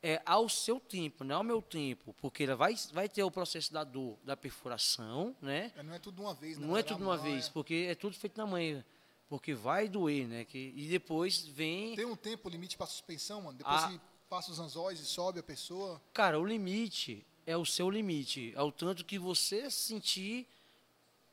é 0.06 0.20
ao 0.26 0.50
seu 0.50 0.78
tempo, 0.78 1.24
não 1.24 1.38
ao 1.38 1.42
meu 1.42 1.62
tempo, 1.62 2.14
porque 2.20 2.46
vai, 2.48 2.74
vai 2.92 3.08
ter 3.08 3.22
o 3.22 3.30
processo 3.30 3.72
da 3.72 3.82
dor, 3.82 4.18
da 4.22 4.36
perfuração, 4.36 5.34
né? 5.40 5.72
É, 5.74 5.82
não 5.82 5.94
é 5.94 5.98
tudo 5.98 6.16
de 6.16 6.20
uma 6.20 6.34
vez, 6.34 6.58
né? 6.58 6.66
Não 6.66 6.76
é 6.76 6.82
tudo 6.82 6.98
de 6.98 7.02
uma 7.04 7.16
vez, 7.16 7.48
porque 7.48 7.86
é 7.88 7.94
tudo 7.94 8.14
feito 8.14 8.36
na 8.36 8.46
manhã. 8.46 8.84
Porque 9.30 9.54
vai 9.54 9.88
doer, 9.88 10.28
né? 10.28 10.44
Que, 10.44 10.74
e 10.76 10.86
depois 10.88 11.46
vem. 11.46 11.96
Tem 11.96 12.04
um 12.04 12.14
tempo 12.14 12.50
limite 12.50 12.76
para 12.76 12.86
suspensão, 12.86 13.40
mano? 13.40 13.56
Depois 13.56 13.82
Ah. 13.82 13.88
que 13.88 14.00
passa 14.28 14.52
os 14.52 14.60
anzóis 14.60 15.00
e 15.00 15.06
sobe 15.06 15.40
a 15.40 15.42
pessoa. 15.42 15.98
Cara, 16.12 16.38
o 16.38 16.44
limite 16.44 17.26
é 17.46 17.56
o 17.56 17.64
seu 17.64 17.88
limite. 17.88 18.52
É 18.54 18.60
o 18.60 18.70
tanto 18.70 19.06
que 19.06 19.18
você 19.18 19.70
sentir 19.70 20.46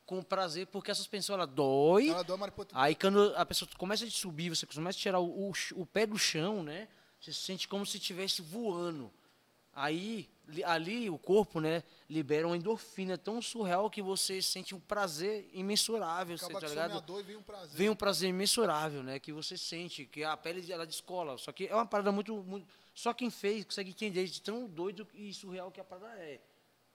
com 0.06 0.24
prazer, 0.24 0.68
porque 0.68 0.92
a 0.92 0.96
suspensão 0.96 1.36
ela 1.36 1.46
dói. 1.46 2.08
Ela 2.08 2.24
dói, 2.24 2.38
mas 2.38 2.54
Aí 2.72 2.96
quando 2.96 3.34
a 3.36 3.46
pessoa 3.46 3.70
começa 3.78 4.06
a 4.06 4.10
subir, 4.10 4.50
você 4.50 4.66
começa 4.66 4.98
a 4.98 5.02
tirar 5.02 5.20
o, 5.20 5.50
o 5.50 5.54
o 5.76 5.86
pé 5.86 6.06
do 6.06 6.18
chão, 6.18 6.64
né? 6.64 6.88
Você 7.22 7.32
se 7.32 7.40
sente 7.40 7.68
como 7.68 7.86
se 7.86 7.98
estivesse 7.98 8.42
voando. 8.42 9.12
Aí, 9.74 10.28
li- 10.48 10.64
ali, 10.64 11.10
o 11.10 11.18
corpo, 11.18 11.62
né, 11.62 11.82
libera 12.10 12.46
uma 12.46 12.58
endorfina 12.58 13.18
tão 13.18 13.42
surreal 13.42 13.90
que 13.90 14.02
você 14.02 14.42
sente 14.42 14.76
um 14.76 14.80
prazer 14.80 15.50
imensurável, 15.54 16.38
você 16.38 16.44
acaba 16.46 16.60
tá 16.60 16.68
some 16.68 16.80
a 16.82 16.88
ligado? 16.88 17.06
dor 17.06 17.20
e 17.22 17.24
vem 17.24 17.36
um 17.38 17.42
prazer. 17.44 17.78
Vem 17.78 17.90
um 17.90 17.96
prazer 17.96 18.30
imensurável, 18.30 19.02
né, 19.02 19.18
que 19.18 19.32
você 19.32 19.58
sente, 19.58 20.06
que 20.06 20.24
a 20.26 20.36
pele 20.36 20.70
ela 20.70 20.86
descola. 20.86 21.38
Só 21.38 21.52
que 21.54 21.68
é 21.68 21.76
uma 21.76 21.86
parada 21.86 22.12
muito, 22.12 22.36
muito 22.44 22.68
só 22.94 23.14
quem 23.14 23.30
fez 23.30 23.64
consegue 23.64 23.92
entender 23.92 24.28
de 24.28 24.42
tão 24.42 24.68
doido 24.68 25.08
e 25.14 25.34
surreal 25.34 25.72
que 25.72 25.80
a 25.80 25.84
parada 25.86 26.18
é. 26.20 26.42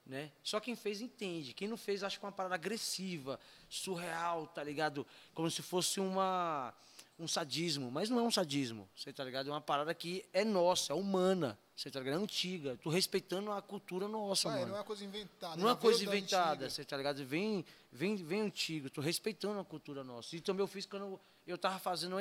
Né? 0.04 0.30
Só 0.42 0.60
quem 0.60 0.76
fez 0.76 1.00
entende. 1.00 1.52
Quem 1.52 1.66
não 1.66 1.76
fez 1.76 2.04
acha 2.04 2.18
que 2.18 2.24
é 2.24 2.28
uma 2.28 2.32
parada 2.32 2.54
agressiva, 2.54 3.40
surreal, 3.68 4.46
tá 4.48 4.62
ligado? 4.62 5.04
Como 5.34 5.50
se 5.50 5.62
fosse 5.62 5.98
uma 5.98 6.72
um 7.18 7.26
sadismo, 7.26 7.90
mas 7.90 8.10
não 8.10 8.18
é 8.18 8.22
um 8.22 8.30
sadismo, 8.30 8.88
você 8.94 9.12
tá 9.12 9.24
ligado? 9.24 9.48
É 9.48 9.52
uma 9.52 9.60
parada 9.60 9.94
que 9.94 10.24
é 10.32 10.44
nossa, 10.44 10.92
é 10.92 10.96
humana, 10.96 11.58
você 11.74 11.90
tá 11.90 11.98
ligado? 12.00 12.20
É 12.20 12.22
antiga. 12.22 12.76
Tô 12.82 12.90
respeitando 12.90 13.50
a 13.52 13.62
cultura 13.62 14.06
nossa, 14.06 14.48
Ah, 14.50 14.52
é, 14.52 14.54
mano. 14.60 14.66
não 14.68 14.74
é 14.76 14.78
uma 14.80 14.84
coisa 14.84 15.04
inventada. 15.04 15.56
Não 15.56 15.68
é 15.68 15.70
uma 15.72 15.76
coisa 15.76 16.04
inventada, 16.04 16.68
você 16.68 16.84
tá 16.84 16.96
ligado? 16.96 17.24
Vem, 17.24 17.64
vem, 17.90 18.16
vem 18.16 18.40
antigo, 18.42 18.90
tô 18.90 19.00
respeitando 19.00 19.58
a 19.58 19.64
cultura 19.64 20.04
nossa. 20.04 20.36
E 20.36 20.40
também 20.40 20.62
eu 20.62 20.66
fiz 20.68 20.84
quando 20.84 21.18
eu 21.46 21.56
tava 21.56 21.78
fazendo 21.78 22.16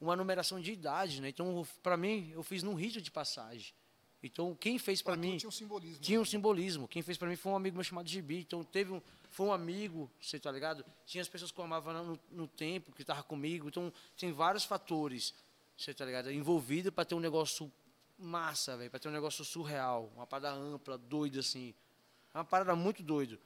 uma 0.00 0.16
numeração 0.16 0.60
de 0.60 0.72
idade, 0.72 1.20
né? 1.20 1.28
Então, 1.28 1.66
para 1.82 1.96
mim, 1.96 2.30
eu 2.32 2.42
fiz 2.42 2.62
num 2.62 2.74
rito 2.74 3.00
de 3.00 3.10
passagem. 3.10 3.72
Então, 4.22 4.54
quem 4.54 4.78
fez 4.78 5.02
para 5.02 5.16
mim 5.16 5.36
Tinha 5.36 5.48
um 5.48 5.52
simbolismo. 5.52 5.98
tinha 6.00 6.20
um 6.20 6.24
simbolismo. 6.24 6.88
Quem 6.88 7.02
fez 7.02 7.18
para 7.18 7.28
mim 7.28 7.34
foi 7.36 7.52
um 7.52 7.56
amigo 7.56 7.76
meu 7.76 7.84
chamado 7.84 8.08
Gibi. 8.08 8.38
Então, 8.38 8.62
teve 8.62 8.92
um, 8.92 9.02
foi 9.30 9.46
um 9.46 9.52
amigo, 9.52 10.08
você 10.20 10.38
tá 10.38 10.52
ligado? 10.52 10.84
Tinha 11.04 11.22
as 11.22 11.28
pessoas 11.28 11.50
que 11.50 11.58
eu 11.58 11.64
amava 11.64 11.92
no, 12.02 12.18
no 12.30 12.46
tempo, 12.46 12.92
que 12.92 13.02
estavam 13.02 13.24
comigo. 13.24 13.68
Então, 13.68 13.92
tem 14.16 14.30
vários 14.30 14.64
fatores, 14.64 15.34
você 15.76 15.92
tá 15.92 16.04
ligado? 16.04 16.30
Envolvido 16.30 16.92
para 16.92 17.04
ter 17.04 17.14
um 17.14 17.20
negócio 17.20 17.70
massa, 18.18 18.76
velho, 18.76 18.90
para 18.90 19.00
ter 19.00 19.08
um 19.08 19.12
negócio 19.12 19.44
surreal, 19.44 20.10
uma 20.14 20.26
parada 20.26 20.52
ampla, 20.52 20.96
doida 20.96 21.40
assim. 21.40 21.74
É 22.32 22.38
uma 22.38 22.44
parada 22.44 22.76
muito 22.76 23.02
doido, 23.02 23.38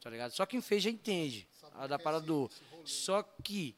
tá 0.00 0.08
ligado? 0.08 0.30
Só 0.30 0.46
quem 0.46 0.60
fez 0.60 0.82
já 0.84 0.90
entende 0.90 1.46
Sabe 1.60 1.72
a 1.76 1.86
da 1.86 1.96
é 1.96 1.98
parada 1.98 2.24
do. 2.24 2.48
Só 2.84 3.22
que 3.42 3.74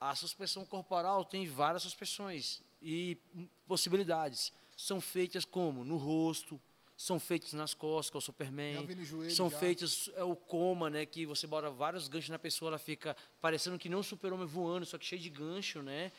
a 0.00 0.14
suspensão 0.14 0.64
corporal 0.64 1.24
tem 1.24 1.46
várias 1.46 1.82
suspensões 1.82 2.62
e 2.80 3.18
possibilidades. 3.66 4.52
São 4.80 4.98
feitas 4.98 5.44
como? 5.44 5.84
No 5.84 5.98
rosto, 5.98 6.58
são 6.96 7.20
feitas 7.20 7.52
nas 7.52 7.74
costas, 7.74 8.08
que 8.10 8.16
é 8.16 8.18
o 8.18 8.20
Superman. 8.22 9.04
joelho, 9.04 9.30
São 9.30 9.50
já. 9.50 9.58
feitas, 9.58 10.08
é 10.14 10.24
o 10.24 10.34
coma, 10.34 10.88
né? 10.88 11.04
Que 11.04 11.26
você 11.26 11.46
bota 11.46 11.68
vários 11.70 12.08
ganchos 12.08 12.30
na 12.30 12.38
pessoa, 12.38 12.70
ela 12.70 12.78
fica 12.78 13.14
parecendo 13.42 13.78
que 13.78 13.90
não 13.90 13.98
um 13.98 14.02
super-homem 14.02 14.46
voando, 14.46 14.86
só 14.86 14.96
que 14.96 15.04
cheio 15.04 15.20
de 15.20 15.28
gancho, 15.28 15.82
né? 15.82 16.10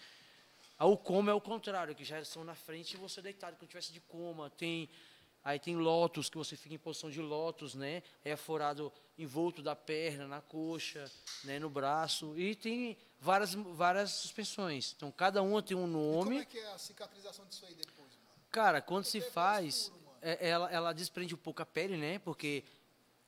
Ah, 0.77 0.85
O 0.85 0.95
coma 0.95 1.31
é 1.31 1.33
o 1.33 1.41
contrário, 1.41 1.95
que 1.95 2.05
já 2.05 2.23
são 2.23 2.43
na 2.43 2.53
frente 2.53 2.93
e 2.93 2.97
você 2.97 3.19
deitado, 3.19 3.57
como 3.57 3.67
tivesse 3.67 3.91
de 3.91 3.99
coma. 3.99 4.51
Tem, 4.51 4.87
aí 5.43 5.59
tem 5.59 5.75
lótus, 5.75 6.29
que 6.29 6.37
você 6.37 6.55
fica 6.55 6.75
em 6.75 6.77
posição 6.77 7.09
de 7.09 7.19
lótus, 7.19 7.73
né? 7.73 8.03
É 8.23 8.35
forado 8.35 8.93
envolto 9.17 9.63
da 9.63 9.75
perna, 9.75 10.27
na 10.27 10.39
coxa, 10.39 11.11
né? 11.45 11.57
no 11.57 11.69
braço. 11.69 12.37
E 12.37 12.53
tem 12.55 12.95
várias, 13.19 13.55
várias 13.55 14.11
suspensões. 14.11 14.93
Então, 14.95 15.11
cada 15.11 15.41
uma 15.41 15.63
tem 15.63 15.75
um 15.75 15.87
E 15.87 15.91
como 15.91 16.23
nome. 16.25 16.37
é 16.37 16.45
que 16.45 16.59
é 16.59 16.71
a 16.73 16.77
cicatrização 16.77 17.43
disso 17.47 17.65
aí 17.65 17.73
depois? 17.73 18.00
Cara, 18.51 18.81
quando 18.81 19.05
se 19.05 19.21
faz, 19.21 19.91
é- 20.21 20.49
ela, 20.49 20.69
ela 20.69 20.93
desprende 20.93 21.33
um 21.33 21.37
pouco 21.37 21.61
a 21.61 21.65
pele, 21.65 21.95
né? 21.95 22.19
Porque 22.19 22.63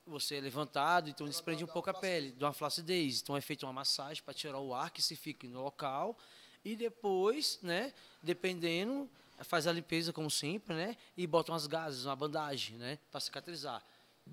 você 0.06 0.36
é 0.36 0.40
levantado, 0.40 1.08
então 1.08 1.26
desprende 1.26 1.64
um 1.64 1.66
pouco 1.66 1.88
a 1.88 1.94
pele, 1.94 2.32
dá 2.32 2.46
uma 2.48 2.52
flacidez. 2.52 3.22
Então 3.22 3.34
é 3.36 3.40
feita 3.40 3.64
uma 3.64 3.72
massagem 3.72 4.22
para 4.22 4.34
tirar 4.34 4.58
o 4.58 4.74
ar 4.74 4.90
que 4.90 5.00
se 5.00 5.16
fique 5.16 5.48
no 5.48 5.62
local. 5.62 6.16
E 6.62 6.76
depois, 6.76 7.58
né? 7.62 7.92
Dependendo, 8.22 9.08
faz 9.40 9.66
a 9.66 9.72
limpeza 9.72 10.12
como 10.12 10.30
sempre, 10.30 10.74
né? 10.74 10.96
E 11.16 11.26
bota 11.26 11.52
umas 11.52 11.66
gases, 11.66 12.04
uma 12.04 12.16
bandagem, 12.16 12.76
né? 12.76 12.98
Para 13.10 13.20
cicatrizar. 13.20 13.82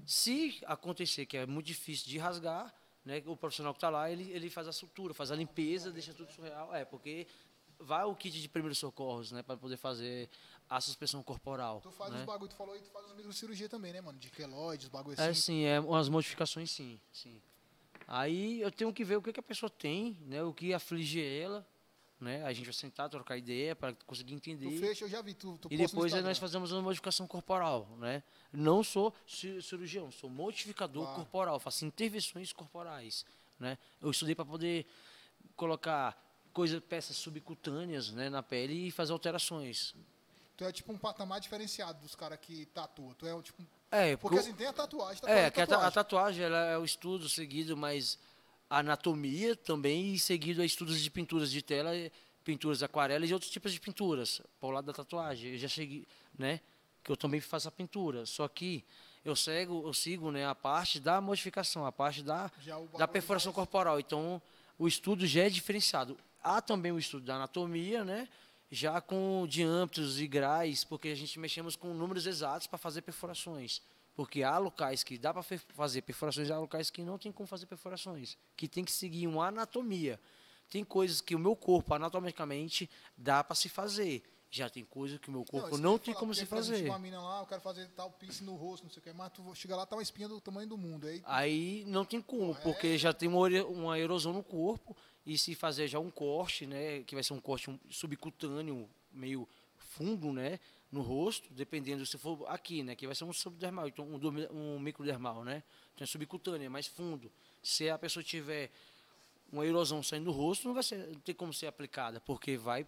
Se 0.06 0.60
acontecer 0.65 1.25
que 1.25 1.38
é 1.38 1.45
muito 1.45 1.67
difícil 1.67 2.08
de 2.10 2.17
rasgar, 2.17 2.73
né? 3.06 3.23
O 3.25 3.38
profissional 3.38 3.73
que 3.73 3.77
está 3.77 3.89
lá, 3.89 4.12
ele, 4.12 4.30
ele 4.32 4.49
faz 4.49 4.67
a 4.67 4.73
sutura, 4.73 5.13
faz 5.13 5.32
a 5.32 5.36
limpeza, 5.36 5.89
deixa 5.89 6.13
tudo 6.13 6.32
surreal. 6.34 6.73
É, 6.75 6.84
porque 6.84 7.27
vai 7.80 8.04
o 8.04 8.15
kit 8.15 8.39
de 8.41 8.47
primeiros 8.47 8.77
socorros, 8.77 9.32
né? 9.32 9.41
Para 9.41 9.58
poder 9.58 9.77
fazer 9.77 10.30
a 10.71 10.79
suspensão 10.79 11.21
corporal. 11.21 11.81
Tu 11.81 11.91
faz 11.91 12.13
né? 12.13 12.19
os 12.21 12.25
bagulho, 12.25 12.49
tu 12.49 12.55
falou 12.55 12.73
aí, 12.73 12.81
tu 12.81 12.89
faz 12.89 13.05
os 13.05 13.13
microcirurgia 13.13 13.67
também, 13.67 13.91
né, 13.91 13.99
mano? 13.99 14.17
De 14.17 14.29
queloide, 14.29 14.86
os 14.86 14.89
bagulho 14.89 15.19
É 15.19 15.27
assim. 15.29 15.41
sim, 15.41 15.63
é 15.65 15.81
umas 15.81 16.07
modificações 16.07 16.71
sim, 16.71 16.97
sim. 17.12 17.41
Aí 18.07 18.62
eu 18.62 18.71
tenho 18.71 18.93
que 18.93 19.03
ver 19.03 19.17
o 19.17 19.21
que, 19.21 19.34
que 19.34 19.39
a 19.41 19.43
pessoa 19.43 19.69
tem, 19.69 20.17
né? 20.21 20.41
O 20.41 20.53
que 20.53 20.73
aflige 20.73 21.21
ela, 21.21 21.67
né? 22.21 22.41
A 22.45 22.53
gente 22.53 22.63
vai 22.63 22.73
sentar, 22.73 23.10
trocar 23.10 23.36
ideia 23.38 23.75
para 23.75 23.93
conseguir 24.07 24.31
Tu 24.31 24.38
entender. 24.38 24.79
fecha, 24.79 25.03
eu 25.03 25.10
já 25.10 25.21
vi, 25.21 25.34
tu, 25.34 25.57
tu 25.57 25.67
E 25.69 25.75
depois 25.75 26.13
nós 26.23 26.38
fazemos 26.38 26.71
uma 26.71 26.81
modificação 26.81 27.27
corporal, 27.27 27.89
né? 27.97 28.23
Não 28.53 28.81
sou 28.81 29.13
ci- 29.27 29.62
cirurgião, 29.62 30.10
sou 30.10 30.29
modificador 30.29 31.03
Claro. 31.03 31.15
corporal, 31.17 31.60
faço 31.60 31.84
intervenções 31.84 32.53
corporais, 32.53 33.25
né? 33.60 33.77
Eu 34.01 34.10
estudei 34.10 34.36
para 34.36 34.45
poder 34.45 34.86
colocar 35.57 36.17
coisas, 36.53 36.79
peças 36.79 37.17
subcutâneas, 37.17 38.12
né, 38.12 38.29
na 38.29 38.41
pele 38.41 38.88
e 38.88 38.91
fazer 38.91 39.12
alterações. 39.12 39.93
Tu 40.62 40.65
é 40.65 40.71
tipo 40.71 40.93
um 40.93 40.97
patamar 40.97 41.39
diferenciado 41.39 42.00
dos 42.02 42.13
caras 42.13 42.38
que 42.39 42.67
tatuam. 42.67 43.15
Tu 43.15 43.26
é 43.26 43.41
tipo. 43.41 43.63
É, 43.89 44.15
Porque 44.15 44.38
assim, 44.38 44.54
tem 44.54 44.67
a 44.67 44.71
tatuagem, 44.74 45.15
É, 45.24 45.50
tatuagem, 45.50 45.52
que 45.54 45.62
a, 45.62 45.65
ta- 45.65 45.74
a 45.74 45.78
tatuagem. 45.91 45.93
tatuagem 45.95 46.45
ela 46.45 46.65
é 46.65 46.78
o 46.78 46.86
estudo 46.86 47.28
seguido, 47.28 47.76
mas 47.76 48.19
a 48.69 48.78
anatomia 48.78 49.56
também 49.56 50.13
e 50.13 50.19
seguido 50.19 50.62
a 50.62 50.65
estudos 50.65 51.02
de 51.02 51.10
pinturas 51.10 51.50
de 51.50 51.63
tela, 51.63 51.89
pinturas 52.43 52.84
aquarelas 52.84 53.28
e 53.28 53.34
outros 53.34 53.50
tipos 53.52 53.74
de 53.74 53.80
pinturas, 53.80 54.39
para 54.60 54.69
o 54.69 54.71
lado 54.71 54.86
da 54.86 54.93
tatuagem. 54.93 55.54
Eu 55.54 55.58
já 55.58 55.67
cheguei, 55.67 56.06
né, 56.38 56.60
que 57.04 57.12
eu 57.12 57.17
também 57.17 57.41
faço 57.41 57.67
a 57.67 57.71
pintura, 57.71 58.28
só 58.28 58.47
que 58.47 58.86
eu 59.26 59.36
sigo, 59.36 59.82
eu 59.88 59.93
sigo, 59.95 60.30
né, 60.30 60.45
a 60.45 60.54
parte 60.54 61.00
da 61.00 61.19
modificação, 61.19 61.88
a 61.88 61.91
parte 61.91 62.21
da 62.21 62.52
da 63.00 63.08
perfuração 63.08 63.52
corporal. 63.52 64.00
Então, 64.00 64.39
o 64.78 64.88
estudo 64.88 65.26
já 65.26 65.41
é 65.45 65.50
diferenciado. 65.50 66.15
Há 66.43 66.62
também 66.62 66.91
o 66.91 67.00
estudo 67.00 67.26
da 67.26 67.34
anatomia, 67.34 68.06
né? 68.06 68.30
Já 68.73 69.01
com 69.01 69.45
diâmetros 69.49 70.17
e 70.21 70.27
graus, 70.27 70.86
porque 70.86 71.10
a 71.10 71.15
gente 71.15 71.38
mexemos 71.38 71.75
com 71.75 71.93
números 71.93 72.25
exatos 72.25 72.67
para 72.67 72.77
fazer 72.79 73.01
perfurações. 73.01 73.81
Porque 74.15 74.43
há 74.43 74.57
locais 74.57 75.03
que 75.03 75.17
dá 75.17 75.34
para 75.34 75.43
fazer 75.43 76.01
perfurações, 76.01 76.49
há 76.49 76.57
locais 76.57 76.89
que 76.89 77.01
não 77.03 77.17
tem 77.17 77.31
como 77.31 77.47
fazer 77.47 77.65
perfurações, 77.65 78.38
que 78.55 78.67
tem 78.67 78.86
que 78.86 78.91
seguir 78.91 79.27
uma 79.27 79.47
anatomia. 79.47 80.19
Tem 80.69 80.86
coisas 80.86 81.19
que 81.19 81.36
o 81.36 81.39
meu 81.39 81.53
corpo, 81.55 81.93
anatomicamente, 81.93 82.89
dá 83.17 83.43
para 83.43 83.55
se 83.55 83.67
fazer. 83.67 84.23
Já 84.49 84.69
tem 84.69 84.84
coisas 84.84 85.17
que 85.17 85.29
o 85.29 85.31
meu 85.31 85.45
corpo 85.45 85.77
não, 85.77 85.93
ia 85.93 85.99
tem 85.99 86.13
falar, 86.13 86.19
como 86.19 86.34
se 86.34 86.41
exemplo, 86.41 86.57
fazer. 86.57 86.86
Uma 86.86 86.99
mina 86.99 87.21
lá, 87.21 87.39
eu 87.39 87.45
quero 87.45 87.62
fazer 87.62 87.88
tal 87.89 88.12
piercing 88.12 88.43
no 88.43 88.55
rosto, 88.55 88.84
não 88.84 88.91
sei 88.91 88.99
o 88.99 89.03
que, 89.03 89.13
mas 89.13 89.31
tu 89.31 89.55
chega 89.55 89.77
lá, 89.77 89.86
tá 89.86 89.95
uma 89.95 90.01
espinha 90.01 90.27
do 90.27 90.41
tamanho 90.41 90.67
do 90.67 90.77
mundo. 90.77 91.07
Aí, 91.07 91.21
Aí 91.25 91.84
não 91.88 92.03
tem 92.03 92.21
como, 92.21 92.51
É. 92.51 92.55
porque 92.55 92.97
já 92.97 93.13
tem 93.13 93.29
uma 93.29 93.97
erosão 93.97 94.34
no 94.34 94.43
corpo 94.43 94.95
e 95.25 95.38
se 95.38 95.53
fazer 95.55 95.88
já 95.88 95.99
um 95.99 96.10
corte, 96.10 96.65
né, 96.65 97.03
que 97.03 97.15
vai 97.15 97.23
ser 97.23 97.34
um 97.34 97.39
corte 97.39 97.69
subcutâneo 97.89 98.89
meio 99.11 99.47
fundo, 99.78 100.32
né, 100.32 100.59
no 100.91 101.01
rosto, 101.01 101.47
dependendo 101.53 102.05
se 102.05 102.17
for 102.17 102.45
aqui, 102.47 102.84
né, 102.84 102.95
que 102.95 103.05
vai 103.05 103.15
ser 103.15 103.24
um 103.24 103.34
subdermal, 103.34 103.88
então 103.88 104.05
um, 104.05 104.76
um 104.76 104.80
microdermal, 104.80 105.43
né, 105.43 105.63
então 105.93 106.03
é 106.03 106.07
subcutâneo, 106.07 106.65
é 106.65 106.69
mais 106.69 106.88
fundo. 106.88 107.32
Se 107.61 107.89
a 107.89 107.97
pessoa 107.97 108.24
tiver 108.24 108.72
uma 109.51 109.65
erosão 109.65 110.01
saindo 110.01 110.26
do 110.26 110.32
rosto, 110.32 110.67
não 110.67 110.74
vai 110.74 110.84
ser, 110.84 111.07
não 111.07 111.19
tem 111.19 111.36
como 111.36 111.53
ser 111.53 111.67
aplicada, 111.67 112.19
porque 112.22 112.57
vai 112.57 112.88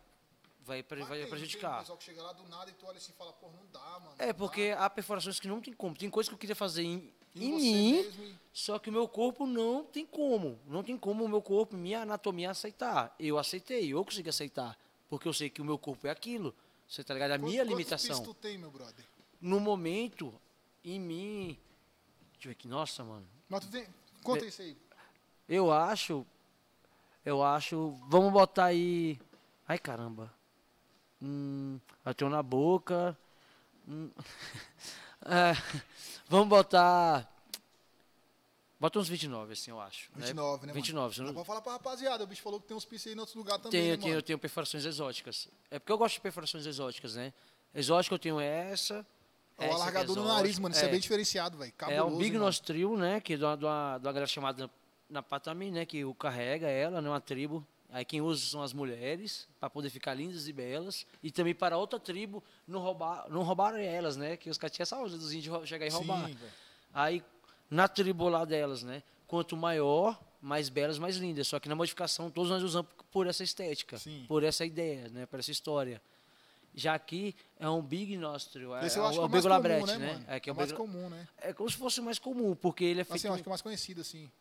vai, 0.65 0.81
vai 0.81 0.83
tem- 0.83 1.05
Tem 1.07 1.25
um 1.25 1.29
prejudicar. 1.29 1.79
pessoal 1.79 1.97
que 1.97 2.05
chega 2.05 2.21
lá 2.23 2.31
do 2.31 2.47
nada 2.47 2.69
e 2.71 2.73
tu 2.73 2.85
olha 2.85 2.97
assim 2.97 3.11
e 3.11 3.15
fala, 3.15 3.33
pô, 3.33 3.49
não 3.51 3.65
dá, 3.71 3.99
mano. 3.99 4.15
É, 4.17 4.31
porque 4.31 4.69
dá. 4.69 4.85
há 4.85 4.89
perfurações 4.89 5.37
que 5.39 5.47
não 5.47 5.59
tem 5.59 5.73
como. 5.73 5.93
Tem 5.93 6.09
coisas 6.09 6.29
que 6.29 6.33
eu 6.35 6.39
queria 6.39 6.55
fazer 6.55 6.83
em, 6.83 7.13
Em 7.35 7.51
mim, 7.55 7.91
mesmo 8.03 8.35
só 8.53 8.77
que 8.77 8.89
o 8.89 8.93
meu 8.93 9.07
corpo 9.07 9.45
não 9.47 9.83
tem 9.83 10.05
como. 10.05 10.59
Não 10.67 10.83
tem 10.83 10.95
como 10.97 11.23
o 11.23 11.27
meu 11.29 11.41
corpo, 11.41 11.75
minha 11.75 12.01
anatomia 12.01 12.51
aceitar. 12.51 13.15
Eu 13.19 13.37
aceitei, 13.39 13.91
eu 13.93 14.03
consegui 14.05 14.29
aceitar. 14.29 14.77
Porque 15.09 15.27
eu 15.27 15.33
sei 15.33 15.49
que 15.49 15.61
o 15.61 15.65
meu 15.65 15.77
corpo 15.77 16.05
é 16.07 16.11
aquilo. 16.11 16.53
Você 16.87 17.03
tá 17.03 17.13
ligado? 17.13 17.31
A 17.31 17.35
Quantos- 17.39 17.49
minha 17.51 17.63
quantos 17.63 17.71
limitação. 17.77 18.07
piercing 18.17 18.23
tu 18.23 18.33
tem, 18.35 18.57
meu 18.57 18.69
brother? 18.69 19.05
No 19.41 19.59
momento, 19.59 20.33
em 20.85 20.99
mim. 20.99 21.57
Deixa 22.33 22.47
eu 22.47 22.49
ver 22.49 22.51
aqui. 22.51 22.67
Nossa, 22.67 23.03
mano. 23.03 23.25
Mas 23.49 23.61
tu 23.65 23.71
tem. 23.71 23.87
Conta 24.23 24.45
É. 24.45 24.47
isso 24.47 24.61
aí. 24.61 24.77
Eu 25.49 25.71
acho. 25.71 26.25
Eu 27.25 27.41
acho. 27.43 27.91
Vamos 28.09 28.31
botar 28.31 28.65
aí. 28.65 29.19
Ai 29.67 29.79
caramba. 29.79 30.31
Hum, 31.21 31.79
bateu 32.03 32.29
na 32.29 32.43
boca. 32.43 33.17
Hum, 33.87 34.09
é, 35.25 35.53
vamos 36.27 36.47
botar. 36.47 37.29
Bota 38.79 38.99
uns 38.99 39.07
29, 39.07 39.53
assim, 39.53 39.71
eu 39.71 39.79
acho. 39.79 40.09
29, 40.13 40.61
né, 40.67 40.73
mano? 40.73 40.73
29. 40.73 41.15
se 41.15 41.21
eu 41.21 41.25
Dá 41.25 41.31
não- 41.31 41.35
pra 41.35 41.45
falar 41.45 41.61
pra 41.61 41.71
rapaziada. 41.73 42.23
O 42.23 42.27
bicho 42.27 42.41
falou 42.41 42.59
que 42.59 42.67
tem 42.67 42.75
uns 42.75 42.83
piercing 42.83 43.09
aí 43.09 43.15
em 43.15 43.19
outros 43.19 43.35
lugares 43.35 43.63
também. 43.63 43.79
Tenho, 43.79 43.87
né, 43.87 43.93
eu 43.93 43.97
tenho, 43.97 44.09
eu 44.09 44.13
mano? 44.15 44.21
tenho 44.23 44.39
perfurações 44.39 44.83
exóticas. 44.83 45.47
É 45.71 45.79
porque 45.79 45.91
eu 45.91 45.97
gosto 45.97 46.15
de 46.15 46.21
perfurações 46.21 46.65
exóticas, 46.65 47.15
né? 47.15 47.31
Exótica 47.73 48.13
eu 48.15 48.19
tenho 48.19 48.39
essa. 48.41 49.05
Essa 49.57 49.69
O 49.69 49.71
é 49.71 49.73
alargador 49.73 50.15
no 50.17 50.25
nariz, 50.25 50.59
mano. 50.59 50.75
Isso 50.75 50.83
é, 50.83 50.89
bem 50.89 50.99
diferenciado, 50.99 51.57
velho. 51.57 51.69
É 51.69 51.71
Cabuloso, 51.77 52.17
Big 52.17 52.33
mano? 52.33 52.45
Nostril, 52.45 52.97
né? 52.97 53.21
Que 53.21 53.33
é 53.35 53.37
de 53.37 53.43
uma, 53.45 53.55
de 53.55 53.63
uma, 53.63 53.97
de 53.99 54.05
uma 54.07 54.11
galera 54.11 54.27
chamada 54.27 54.69
Napatami, 55.09 55.71
né? 55.71 55.85
Que 55.85 56.03
o 56.03 56.13
carrega 56.13 56.67
ela, 56.67 57.01
né? 57.01 57.07
Uma 57.09 57.21
tribo. 57.21 57.65
Aí 57.93 58.03
quem 58.03 58.21
usa 58.21 58.43
são 58.43 58.63
as 58.63 58.73
mulheres, 58.73 59.47
para 59.59 59.69
poder 59.69 59.91
ficar 59.91 60.15
lindas 60.15 60.47
e 60.47 60.51
belas. 60.51 61.05
E 61.21 61.29
também 61.29 61.53
para 61.53 61.77
outra 61.77 61.99
tribo 61.99 62.43
não 62.67 62.79
roubar, 62.79 63.29
não 63.29 63.43
roubar 63.43 63.75
elas, 63.75 64.17
né? 64.17 64.35
Que 64.35 64.49
os 64.49 64.57
essa 64.79 64.97
onda 64.97 65.15
dos 65.15 65.31
índios 65.31 65.69
chegar 65.69 65.85
e 65.85 65.89
roubar. 65.91 66.27
Sim. 66.27 66.35
Aí, 66.91 67.23
na 67.69 67.87
tribo 67.87 68.27
lá 68.29 68.45
delas, 68.45 68.81
né? 68.81 69.03
Quanto 69.27 69.55
maior, 69.55 70.19
mais 70.41 70.69
belas, 70.69 70.97
mais 70.97 71.17
lindas. 71.17 71.47
Só 71.47 71.59
que 71.59 71.69
na 71.69 71.75
modificação, 71.75 72.31
todos 72.31 72.49
nós 72.49 72.63
usamos 72.63 72.89
por 73.11 73.27
essa 73.27 73.43
estética, 73.43 73.99
Sim. 73.99 74.25
por 74.27 74.43
essa 74.43 74.65
ideia, 74.65 75.07
né? 75.09 75.27
Por 75.27 75.39
essa 75.39 75.51
história. 75.51 76.01
Já 76.73 76.95
aqui 76.95 77.35
é 77.59 77.69
um 77.69 77.79
Big 77.79 78.17
Nostril, 78.17 78.75
é, 78.75 78.87
Esse 78.87 78.97
é 78.97 78.99
eu 78.99 79.03
o, 79.03 79.07
acho 79.07 79.13
que 79.13 79.19
é 79.19 79.21
é 79.21 79.25
o 79.25 79.27
o 79.27 79.31
mais 79.31 79.43
comum, 79.43 79.53
Labrete, 79.53 79.85
né, 79.85 79.97
né? 79.99 80.25
É, 80.27 80.39
que 80.39 80.49
é, 80.49 80.51
É 80.51 80.51
o 80.51 80.55
o 80.55 80.57
mais 80.57 80.71
Bego- 80.71 80.83
comum, 80.83 81.09
né? 81.09 81.27
é 81.37 81.53
como 81.53 81.69
se 81.69 81.77
fosse 81.77 82.01
mais 82.01 82.17
comum, 82.17 82.55
porque 82.55 82.83
ele 82.83 83.01
é 83.01 83.03
feito 83.03 83.15
Assim, 83.17 83.27
eu 83.27 83.33
acho 83.35 83.43
que 83.43 83.49
é 83.49 83.51
mais 83.51 83.61
conhecido, 83.61 84.01
assim. 84.01 84.31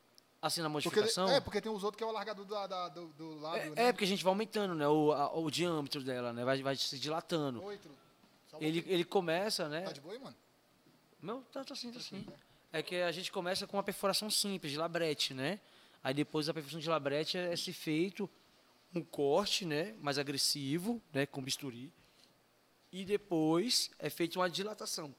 Assim 0.42 0.60
na 0.60 0.68
Porque, 0.68 0.88
modificação. 0.88 1.28
é, 1.30 1.40
porque 1.40 1.60
tem 1.60 1.70
os 1.70 1.84
outros 1.84 1.96
que 1.98 2.02
é 2.02 2.06
o 2.06 2.10
alargador 2.10 2.44
da, 2.44 2.66
da- 2.66 2.88
do, 2.88 3.06
do 3.12 3.38
lábio, 3.40 3.62
É, 3.62 3.70
né? 3.70 3.88
é, 3.88 3.92
porque 3.92 4.04
a 4.04 4.08
gente 4.08 4.24
vai 4.24 4.32
aumentando, 4.32 4.74
né? 4.74 4.86
O, 4.88 5.12
a- 5.12 5.32
o 5.38 5.48
diâmetro 5.50 6.02
dela, 6.02 6.32
né? 6.32 6.44
Vai, 6.44 6.60
vai 6.62 6.74
se 6.76 6.98
dilatando. 6.98 7.62
Oi, 7.62 7.78
Tru. 7.78 7.96
Só 8.50 8.58
um 8.58 8.62
Ele, 8.62 8.84
ele 8.88 9.04
começa, 9.04 9.68
né? 9.68 9.82
Tá 9.82 9.92
de 9.92 10.00
boa 10.00 10.14
aí, 10.14 10.18
mano? 10.20 10.36
Meu, 11.22 11.40
tá, 11.52 11.64
tá 11.64 11.72
assim, 11.72 11.92
tá 11.92 11.98
assim. 11.98 12.26
É 12.72 12.82
que 12.82 12.96
a 12.96 13.12
gente 13.12 13.30
começa 13.30 13.66
com 13.66 13.76
uma 13.76 13.82
perfuração 13.82 14.28
simples, 14.28 14.72
de 14.72 14.78
labrete, 14.78 15.32
né? 15.32 15.60
Aí 16.02 16.12
depois 16.12 16.46
da 16.46 16.54
perfuração 16.54 16.80
de 16.80 16.88
labrete 16.88 17.38
é 17.38 17.54
se 17.54 17.72
feito 17.72 18.28
um 18.94 19.02
corte, 19.04 19.64
né? 19.64 19.94
Mais 20.00 20.18
agressivo, 20.18 21.00
né? 21.12 21.24
Com 21.24 21.40
bisturi. 21.40 21.92
E 22.90 23.04
depois 23.04 23.90
é 23.98 24.10
feita 24.10 24.38
uma 24.38 24.50
dilatação. 24.50 25.14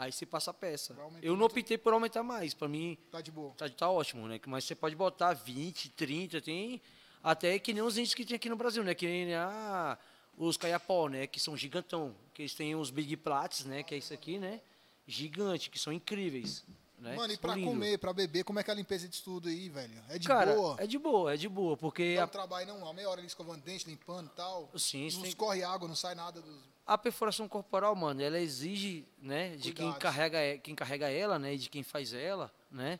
Aí 0.00 0.10
você 0.10 0.24
passa 0.24 0.50
a 0.50 0.54
peça. 0.54 0.96
Eu 1.20 1.36
não 1.36 1.44
optei 1.44 1.76
por 1.76 1.92
aumentar 1.92 2.22
mais. 2.22 2.54
Para 2.54 2.66
mim, 2.68 2.96
Tá 3.10 3.20
de 3.20 3.30
boa. 3.30 3.52
tá, 3.54 3.68
tá 3.68 3.90
ótimo, 3.90 4.26
né? 4.26 4.40
Mas 4.46 4.64
você 4.64 4.74
pode 4.74 4.96
botar 4.96 5.34
20, 5.34 5.90
30, 5.90 6.40
tem 6.40 6.80
até 7.22 7.58
que 7.58 7.74
nem 7.74 7.82
os 7.82 7.98
índios 7.98 8.14
que 8.14 8.24
tem 8.24 8.34
aqui 8.36 8.48
no 8.48 8.56
Brasil, 8.56 8.82
né? 8.82 8.94
Que 8.94 9.06
nem 9.06 9.34
ah, 9.34 9.98
os 10.38 10.56
caiapó, 10.56 11.06
né? 11.06 11.26
Que 11.26 11.38
são 11.38 11.54
gigantão. 11.54 12.16
Que 12.32 12.40
eles 12.40 12.54
têm 12.54 12.74
os 12.74 12.88
big 12.90 13.14
plats, 13.18 13.66
né? 13.66 13.82
Que 13.82 13.94
é 13.94 13.98
isso 13.98 14.14
aqui, 14.14 14.38
né? 14.38 14.62
Gigante, 15.06 15.68
que 15.68 15.78
são 15.78 15.92
incríveis. 15.92 16.64
Né? 16.98 17.14
Mano, 17.16 17.32
e 17.32 17.36
pra 17.36 17.54
lindos. 17.54 17.70
comer, 17.72 17.98
pra 17.98 18.12
beber, 18.14 18.44
como 18.44 18.58
é 18.58 18.62
que 18.62 18.70
é 18.70 18.72
a 18.74 18.76
limpeza 18.76 19.06
de 19.08 19.22
tudo 19.22 19.48
aí, 19.48 19.68
velho? 19.70 20.02
É 20.08 20.18
de 20.18 20.26
Cara, 20.28 20.54
boa? 20.54 20.76
é 20.78 20.86
de 20.86 20.98
boa, 20.98 21.32
é 21.34 21.36
de 21.36 21.48
boa, 21.48 21.74
porque 21.76 22.14
Dá 22.16 22.24
a, 22.24 22.26
trabalho 22.26 22.68
não, 22.68 22.78
uma 22.78 22.92
meia 22.92 23.08
hora 23.08 23.20
ali 23.20 23.26
escovando 23.26 23.62
dente, 23.62 23.86
limpando 23.88 24.26
e 24.26 24.36
tal. 24.36 24.70
Sim, 24.76 25.08
não 25.12 25.20
tem- 25.20 25.28
escorre 25.30 25.62
água, 25.62 25.88
não 25.88 25.94
sai 25.96 26.14
nada 26.14 26.42
dos... 26.42 26.54
a 26.90 26.98
perfuração 26.98 27.46
corporal, 27.46 27.94
mano, 27.94 28.20
ela 28.20 28.40
exige, 28.40 29.04
né, 29.22 29.54
de 29.56 29.72
quem 29.72 29.92
carrega, 29.92 30.58
quem 30.58 30.74
carrega 30.74 31.08
ela, 31.08 31.38
né, 31.38 31.54
e 31.54 31.58
de 31.58 31.68
quem 31.68 31.84
faz 31.84 32.12
ela, 32.12 32.52
né, 32.68 32.98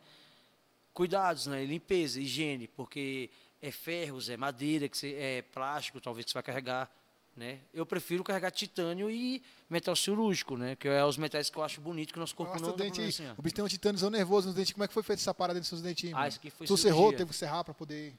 cuidados, 0.94 1.48
né, 1.48 1.64
limpeza, 1.64 2.20
higiene, 2.20 2.68
porque 2.68 3.28
é 3.60 3.72
ferros, 3.72 4.28
é 4.28 4.36
madeira, 4.36 4.88
que 4.88 4.96
você, 4.96 5.14
é 5.14 5.42
plástico, 5.42 6.00
talvez 6.00 6.24
que 6.24 6.30
você 6.30 6.34
vai 6.34 6.42
carregar, 6.44 6.88
né. 7.36 7.58
Eu 7.74 7.84
prefiro 7.84 8.22
carregar 8.22 8.52
titânio 8.52 9.10
e 9.10 9.42
metal 9.68 9.96
cirúrgico, 9.96 10.56
né, 10.56 10.76
que 10.76 10.86
é 10.86 11.04
os 11.04 11.16
metais 11.16 11.50
que 11.50 11.58
eu 11.58 11.64
acho 11.64 11.80
bonito 11.80 12.12
que 12.12 12.18
o 12.18 12.20
nosso 12.20 12.36
corpo 12.36 12.52
Nossa, 12.52 12.66
não 12.66 12.76
dente 12.76 13.00
assim. 13.00 13.28
O 13.36 13.42
bicho 13.42 13.56
tem 13.56 13.64
um 13.64 13.68
titânio 13.68 14.08
nervoso 14.08 14.46
nos 14.46 14.54
dentes. 14.54 14.72
Como 14.72 14.84
é 14.84 14.86
que 14.88 14.94
foi 14.94 15.02
feita 15.02 15.20
essa 15.20 15.34
parada 15.34 15.58
nesses 15.58 15.68
seus 15.68 15.82
dentinhos? 15.82 16.16
Ah, 16.16 16.28
isso 16.28 16.38
foi 16.38 16.48
Tu 16.64 16.76
cirurgia. 16.76 16.76
serrou, 16.76 17.12
teve 17.12 17.30
que 17.30 17.36
serrar 17.36 17.64
pra 17.64 17.74
poder. 17.74 18.14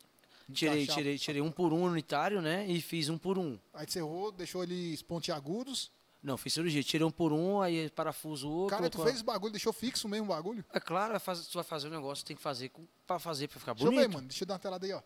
Tirei, 0.51 0.83
encaixar. 0.83 0.95
tirei, 0.95 1.17
tirei 1.17 1.41
um 1.41 1.51
por 1.51 1.73
um 1.73 1.83
unitário, 1.83 2.41
né, 2.41 2.65
e 2.67 2.81
fiz 2.81 3.09
um 3.09 3.17
por 3.17 3.37
um. 3.37 3.57
Aí 3.73 3.85
tu 3.85 3.93
serrou, 3.93 4.31
deixou 4.31 4.63
eles 4.63 5.01
pontiagudos. 5.01 5.91
Não, 6.23 6.37
fiz 6.37 6.53
cirurgia, 6.53 6.83
tirei 6.83 7.05
um 7.05 7.09
por 7.09 7.33
um, 7.33 7.61
aí 7.61 7.89
parafuso 7.89 8.47
outro. 8.47 8.69
Cara, 8.77 8.81
tu 8.89 8.97
outro- 8.97 9.03
fez 9.03 9.15
esse 9.15 9.23
bagulho, 9.25 9.51
deixou 9.51 9.73
fixo 9.73 10.07
mesmo 10.07 10.25
o 10.25 10.29
bagulho? 10.29 10.63
É 10.71 10.79
claro, 10.79 11.19
fazer, 11.19 11.43
tu 11.49 11.55
vai 11.55 11.63
fazer 11.63 11.87
um 11.87 11.91
negócio, 11.91 12.23
tem 12.23 12.35
que 12.35 12.41
fazer 12.41 12.69
com, 12.69 12.85
pra 13.07 13.17
fazer 13.17 13.47
pra 13.47 13.59
ficar 13.59 13.73
Deixa 13.73 13.87
eu 13.87 13.91
bonito. 13.91 14.07
ver, 14.07 14.13
mano. 14.13 14.27
Deixa 14.27 14.43
eu 14.43 14.47
dar 14.47 14.53
uma 14.53 14.59
telada 14.59 14.85
aí, 14.85 14.93
ó. 14.93 15.01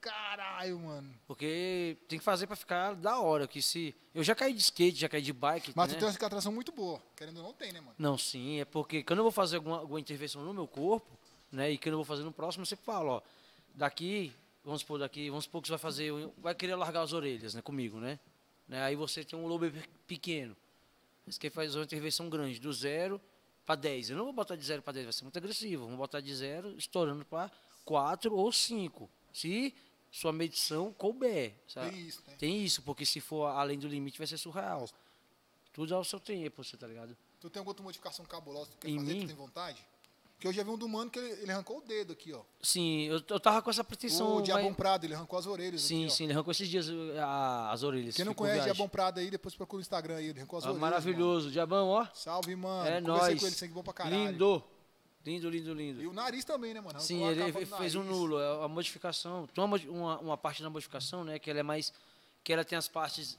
Caralho, 0.00 0.80
mano. 0.80 1.14
Porque 1.28 1.96
tem 2.08 2.18
que 2.18 2.24
fazer 2.24 2.48
pra 2.48 2.56
ficar 2.56 2.96
da 2.96 3.20
hora. 3.20 3.46
Que 3.46 3.62
se. 3.62 3.94
Eu 4.12 4.24
já 4.24 4.34
caí 4.34 4.52
de 4.52 4.60
skate, 4.60 4.98
já 4.98 5.08
caí 5.08 5.22
de 5.22 5.32
bike. 5.32 5.72
Mas 5.76 5.88
né? 5.88 5.94
tu 5.94 5.98
tem 5.98 6.06
uma 6.08 6.12
cicatrização 6.12 6.50
muito 6.50 6.72
boa. 6.72 7.00
Querendo 7.14 7.36
ou 7.36 7.44
não, 7.44 7.52
tem, 7.52 7.72
né, 7.72 7.80
mano? 7.80 7.94
Não, 7.96 8.18
sim, 8.18 8.58
é 8.58 8.64
porque 8.64 9.04
quando 9.04 9.20
eu 9.20 9.22
vou 9.24 9.30
fazer 9.30 9.56
alguma, 9.56 9.78
alguma 9.78 10.00
intervenção 10.00 10.42
no 10.42 10.52
meu 10.52 10.66
corpo, 10.66 11.16
né? 11.52 11.70
E 11.70 11.78
quando 11.78 11.92
eu 11.92 11.98
vou 11.98 12.04
fazer 12.04 12.24
no 12.24 12.32
próximo, 12.32 12.62
eu 12.62 12.66
sempre 12.66 12.84
falo, 12.84 13.10
ó, 13.10 13.22
daqui, 13.76 14.32
vamos 14.64 14.80
supor, 14.82 14.98
daqui, 14.98 15.28
vamos 15.30 15.44
supor 15.44 15.60
que 15.62 15.68
você 15.68 15.72
vai 15.72 15.78
fazer, 15.78 16.12
vai 16.38 16.54
querer 16.54 16.74
largar 16.76 17.02
as 17.02 17.12
orelhas, 17.12 17.54
né, 17.54 17.62
comigo, 17.62 17.98
né? 17.98 18.18
né? 18.68 18.82
Aí 18.82 18.96
você 18.96 19.24
tem 19.24 19.38
um 19.38 19.46
lobo 19.46 19.70
pe- 19.70 19.88
pequeno. 20.06 20.56
Você 21.26 21.38
quer 21.38 21.50
fazer 21.50 21.78
uma 21.78 21.84
intervenção 21.84 22.28
grande, 22.28 22.58
do 22.60 22.72
zero 22.72 23.20
para 23.64 23.76
10. 23.76 24.10
Eu 24.10 24.16
não 24.16 24.24
vou 24.24 24.32
botar 24.32 24.56
de 24.56 24.64
zero 24.64 24.82
para 24.82 24.92
10, 24.94 25.06
vai 25.06 25.12
ser 25.12 25.22
muito 25.24 25.36
agressivo. 25.36 25.84
Vamos 25.84 25.98
botar 25.98 26.20
de 26.20 26.34
zero, 26.34 26.74
estourando 26.76 27.24
para 27.24 27.50
4 27.84 28.34
ou 28.34 28.50
5. 28.52 29.08
Se 29.32 29.74
sua 30.10 30.32
medição 30.32 30.92
couber. 30.92 31.54
sabe? 31.68 31.90
Tem 31.90 32.00
isso, 32.06 32.22
né? 32.26 32.36
Tem 32.38 32.64
isso, 32.64 32.82
porque 32.82 33.06
se 33.06 33.20
for 33.20 33.46
além 33.46 33.78
do 33.78 33.86
limite 33.88 34.18
vai 34.18 34.26
ser 34.26 34.36
surreal. 34.36 34.88
Tudo 35.72 35.94
ao 35.94 36.04
seu 36.04 36.20
tempo, 36.20 36.62
você 36.62 36.76
tá 36.76 36.86
ligado? 36.86 37.16
Tu 37.40 37.48
tem 37.48 37.60
alguma 37.60 37.70
outra 37.70 37.82
modificação 37.84 38.24
cabulosa 38.26 38.70
que 38.70 38.76
tu 38.76 38.80
quer 38.80 38.90
Em 38.90 38.98
fazer, 38.98 39.14
mim? 39.14 39.20
tu 39.22 39.26
tem 39.28 39.36
vontade? 39.36 39.82
Porque 40.42 40.48
eu 40.48 40.52
já 40.52 40.64
vi 40.64 40.70
um 40.70 40.76
do 40.76 40.88
mano 40.88 41.08
que 41.08 41.20
ele, 41.20 41.42
ele 41.42 41.52
arrancou 41.52 41.78
o 41.78 41.80
dedo 41.82 42.12
aqui, 42.12 42.32
ó. 42.32 42.40
Sim, 42.60 43.02
eu, 43.04 43.22
eu 43.28 43.38
tava 43.38 43.62
com 43.62 43.70
essa 43.70 43.84
pretensão. 43.84 44.38
o 44.38 44.42
Diabão 44.42 44.64
mas- 44.70 44.76
Prado, 44.76 45.04
ele 45.04 45.14
arrancou 45.14 45.38
as 45.38 45.46
orelhas 45.46 45.82
Sim, 45.82 46.06
aqui, 46.06 46.14
sim, 46.14 46.24
ele 46.24 46.32
arrancou 46.32 46.50
esses 46.50 46.68
dias 46.68 46.88
uh, 46.88 46.92
a- 47.20 47.70
as 47.70 47.84
orelhas. 47.84 48.16
Quem 48.16 48.24
não 48.24 48.34
conhece 48.34 48.56
viagem. 48.56 48.72
Diabão 48.74 48.88
Prado 48.88 49.20
aí, 49.20 49.30
depois 49.30 49.54
procura 49.54 49.78
no 49.78 49.82
Instagram 49.82 50.16
aí, 50.16 50.26
ele 50.26 50.40
arrancou 50.40 50.58
as 50.58 50.64
Ah, 50.64 50.70
orelhas. 50.70 50.80
mano. 50.80 50.90
maravilhoso. 50.92 51.50
Diabão, 51.52 51.88
ó. 51.90 52.06
Salve, 52.12 52.56
mano. 52.56 52.88
é 52.88 53.00
Conversei 53.00 53.28
nóis. 53.28 53.40
com 53.40 53.46
ele, 53.46 53.54
sangue 53.54 53.72
bom 53.72 53.84
pra 53.84 53.92
caralho. 53.92 54.16
Lindo. 54.32 54.64
Lindo, 55.24 55.48
lindo, 55.48 55.74
lindo. 55.74 56.02
E 56.02 56.08
o 56.08 56.12
nariz 56.12 56.44
também, 56.44 56.74
né, 56.74 56.80
mano? 56.80 57.00
Sim, 57.00 57.22
ele 57.24 57.52
fez 57.64 57.94
um 57.94 58.02
nulo. 58.02 58.40
É 58.40 58.64
a 58.64 58.66
modificação. 58.66 59.46
Tem 59.54 59.62
uma, 59.62 59.76
uma, 59.76 60.18
uma 60.18 60.36
parte 60.36 60.60
da 60.60 60.68
modificação, 60.68 61.22
né? 61.22 61.38
Que 61.38 61.50
ela 61.50 61.60
é 61.60 61.62
mais. 61.62 61.92
Que 62.42 62.52
ela 62.52 62.64
tem 62.64 62.76
as 62.76 62.88
partes 62.88 63.38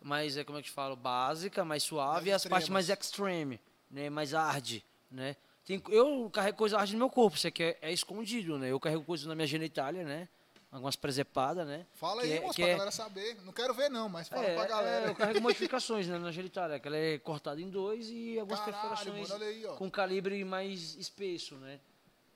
mais, 0.00 0.36
é, 0.36 0.44
como 0.44 0.58
é 0.58 0.62
que 0.62 0.70
fala? 0.70 0.94
Básica, 0.94 1.64
mais 1.64 1.82
suave, 1.82 2.12
Mais 2.12 2.26
e 2.28 2.32
as 2.32 2.44
partes 2.46 2.68
mais 2.68 2.88
extreme, 2.88 3.58
né? 3.90 4.08
Mais 4.08 4.30
hard, 4.30 4.80
né? 5.10 5.34
Tem, 5.70 5.80
eu 5.90 6.28
carrego 6.30 6.58
coisa 6.58 6.76
hard 6.76 6.90
no 6.90 6.98
meu 6.98 7.08
corpo, 7.10 7.36
isso 7.36 7.46
aqui 7.46 7.62
é, 7.62 7.78
é 7.80 7.92
escondido, 7.92 8.58
né? 8.58 8.72
Eu 8.72 8.80
carrego 8.80 9.04
coisas 9.04 9.24
na 9.26 9.36
minha 9.36 9.46
genitália, 9.46 10.02
né? 10.02 10.28
Algumas 10.72 10.96
presepadas, 10.96 11.64
né? 11.64 11.86
Fala 11.94 12.22
que 12.22 12.26
aí, 12.26 12.38
é- 12.38 12.40
moço, 12.40 12.54
pra 12.56 12.66
é- 12.66 12.72
galera 12.72 12.90
saber. 12.90 13.36
Não 13.44 13.52
quero 13.52 13.72
ver, 13.72 13.88
não, 13.88 14.08
mas 14.08 14.28
fala 14.28 14.44
É, 14.44 14.54
pra 14.54 14.64
é, 14.64 14.68
galera. 14.68 15.06
eu 15.06 15.14
carrego 15.14 15.40
modificações 15.70 16.08
né, 16.08 16.18
na 16.18 16.32
genitália, 16.32 16.80
que 16.80 16.88
ela 16.88 16.96
é 16.96 17.18
cortada 17.18 17.60
em 17.60 17.70
dois 17.70 18.08
e 18.10 18.36
algumas 18.40 18.58
Caralho, 18.58 18.80
perfurações 18.80 19.28
mano, 19.28 19.44
aí, 19.44 19.62
com 19.78 19.88
calibre 19.88 20.44
mais 20.44 20.96
espesso, 20.96 21.54
né? 21.54 21.78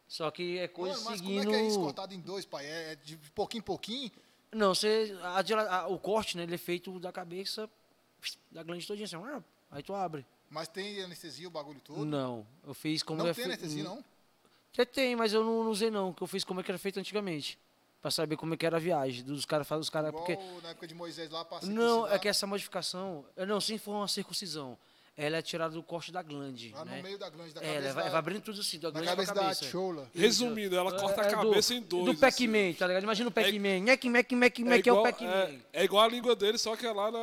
Só 0.06 0.30
que 0.30 0.58
é 0.58 0.68
coisa 0.68 0.94
Mano, 0.98 1.06
mas 1.10 1.18
seguindo... 1.18 1.44
como 1.44 1.56
é 1.56 1.58
que 1.58 1.64
é 1.64 1.66
isso 1.66 1.80
cortado 1.80 2.14
em 2.14 2.20
dois, 2.20 2.44
pai? 2.44 2.66
É 2.66 2.92
é 2.92 2.94
de 2.94 3.16
pouquinho 3.34 3.62
em 3.62 3.64
pouquinho? 3.64 4.12
Não, 4.52 4.72
você, 4.76 5.12
a 5.22 5.40
a- 5.80 5.86
o 5.88 5.98
corte, 5.98 6.36
né, 6.36 6.44
ele 6.44 6.54
é 6.54 6.58
feito 6.58 7.00
da 7.00 7.10
cabeça, 7.10 7.68
da 8.52 8.62
glande 8.62 8.86
todinha, 8.86 9.06
assim, 9.06 9.42
aí 9.72 9.82
tu 9.82 9.92
abre. 9.92 10.24
Mas 10.54 10.68
tem 10.68 11.02
anestesia, 11.02 11.48
o 11.48 11.50
bagulho 11.50 11.80
todo? 11.80 12.04
Não, 12.04 12.46
eu 12.64 12.72
fiz 12.72 13.02
como... 13.02 13.18
Não 13.18 13.24
tem 13.24 13.34
fe- 13.34 13.42
anestesia, 13.42 13.82
não? 13.82 14.04
Até 14.72 14.84
tem, 14.84 15.16
mas 15.16 15.32
eu 15.32 15.42
não, 15.42 15.64
não 15.64 15.70
usei 15.72 15.90
não, 15.90 16.12
que 16.12 16.22
eu 16.22 16.28
fiz 16.28 16.44
como 16.44 16.60
é 16.60 16.62
que 16.62 16.70
era 16.70 16.78
feito 16.78 17.00
antigamente. 17.00 17.58
Pra 18.00 18.08
saber 18.08 18.36
como 18.36 18.54
é 18.54 18.56
que 18.56 18.64
era 18.64 18.76
a 18.76 18.80
viagem, 18.80 19.24
dos 19.24 19.44
caras 19.44 19.66
fazem 19.66 19.80
os 19.80 19.90
caras... 19.90 20.12
Porque, 20.12 20.38
na 20.62 20.68
época 20.68 20.86
de 20.86 20.94
Moisés 20.94 21.28
lá, 21.28 21.44
pra 21.44 21.60
não, 21.62 22.06
é 22.06 22.20
que 22.20 22.28
essa 22.28 22.46
modificação, 22.46 23.24
é, 23.36 23.44
não, 23.44 23.60
se 23.60 23.76
for 23.78 23.96
uma 23.96 24.06
circuncisão, 24.06 24.78
ela 25.16 25.36
é 25.36 25.42
tirada 25.42 25.72
do 25.74 25.82
corte 25.82 26.10
da 26.10 26.22
glande, 26.22 26.70
Lá 26.72 26.84
né? 26.84 26.96
no 26.96 27.02
meio 27.04 27.16
da 27.18 27.28
glande, 27.30 27.54
da 27.54 27.60
É, 27.60 27.64
cabeça 27.66 27.84
ela 27.84 27.94
vai, 27.94 28.04
da, 28.04 28.10
vai 28.10 28.18
abrindo 28.18 28.42
tudo 28.42 28.60
assim, 28.60 28.78
da 28.80 28.88
da 28.88 28.92
glande 28.92 29.06
cabeça 29.08 29.32
pra 29.32 29.42
da 29.42 29.48
cabeça. 29.48 29.64
chola. 29.70 30.10
Resumindo, 30.14 30.76
ela 30.76 30.90
corta 30.98 31.20
a 31.22 31.24
É 31.24 31.28
do- 31.30 31.34
cabeça 31.36 31.74
em 31.74 31.80
dois. 31.82 32.04
Do 32.04 32.10
assim. 32.10 32.20
Pac-Man, 32.20 32.72
tá 32.78 32.86
ligado? 32.88 33.02
Imagina 33.04 33.28
o 33.28 33.32
Pac-Man. 33.32 33.78
Nhec, 33.80 34.08
mec, 34.08 34.32
mec, 34.34 34.58
mec, 34.64 34.86
é, 34.88 34.92
o 34.92 35.02
Pac-Man. 35.02 35.30
é, 35.30 35.58
é 35.72 35.84
igual 35.84 36.02
a 36.04 36.08
língua 36.08 36.34
dele, 36.34 36.58
só 36.58 36.74
que 36.74 36.84
é 36.84 36.92
lá, 36.92 37.12
na, 37.12 37.18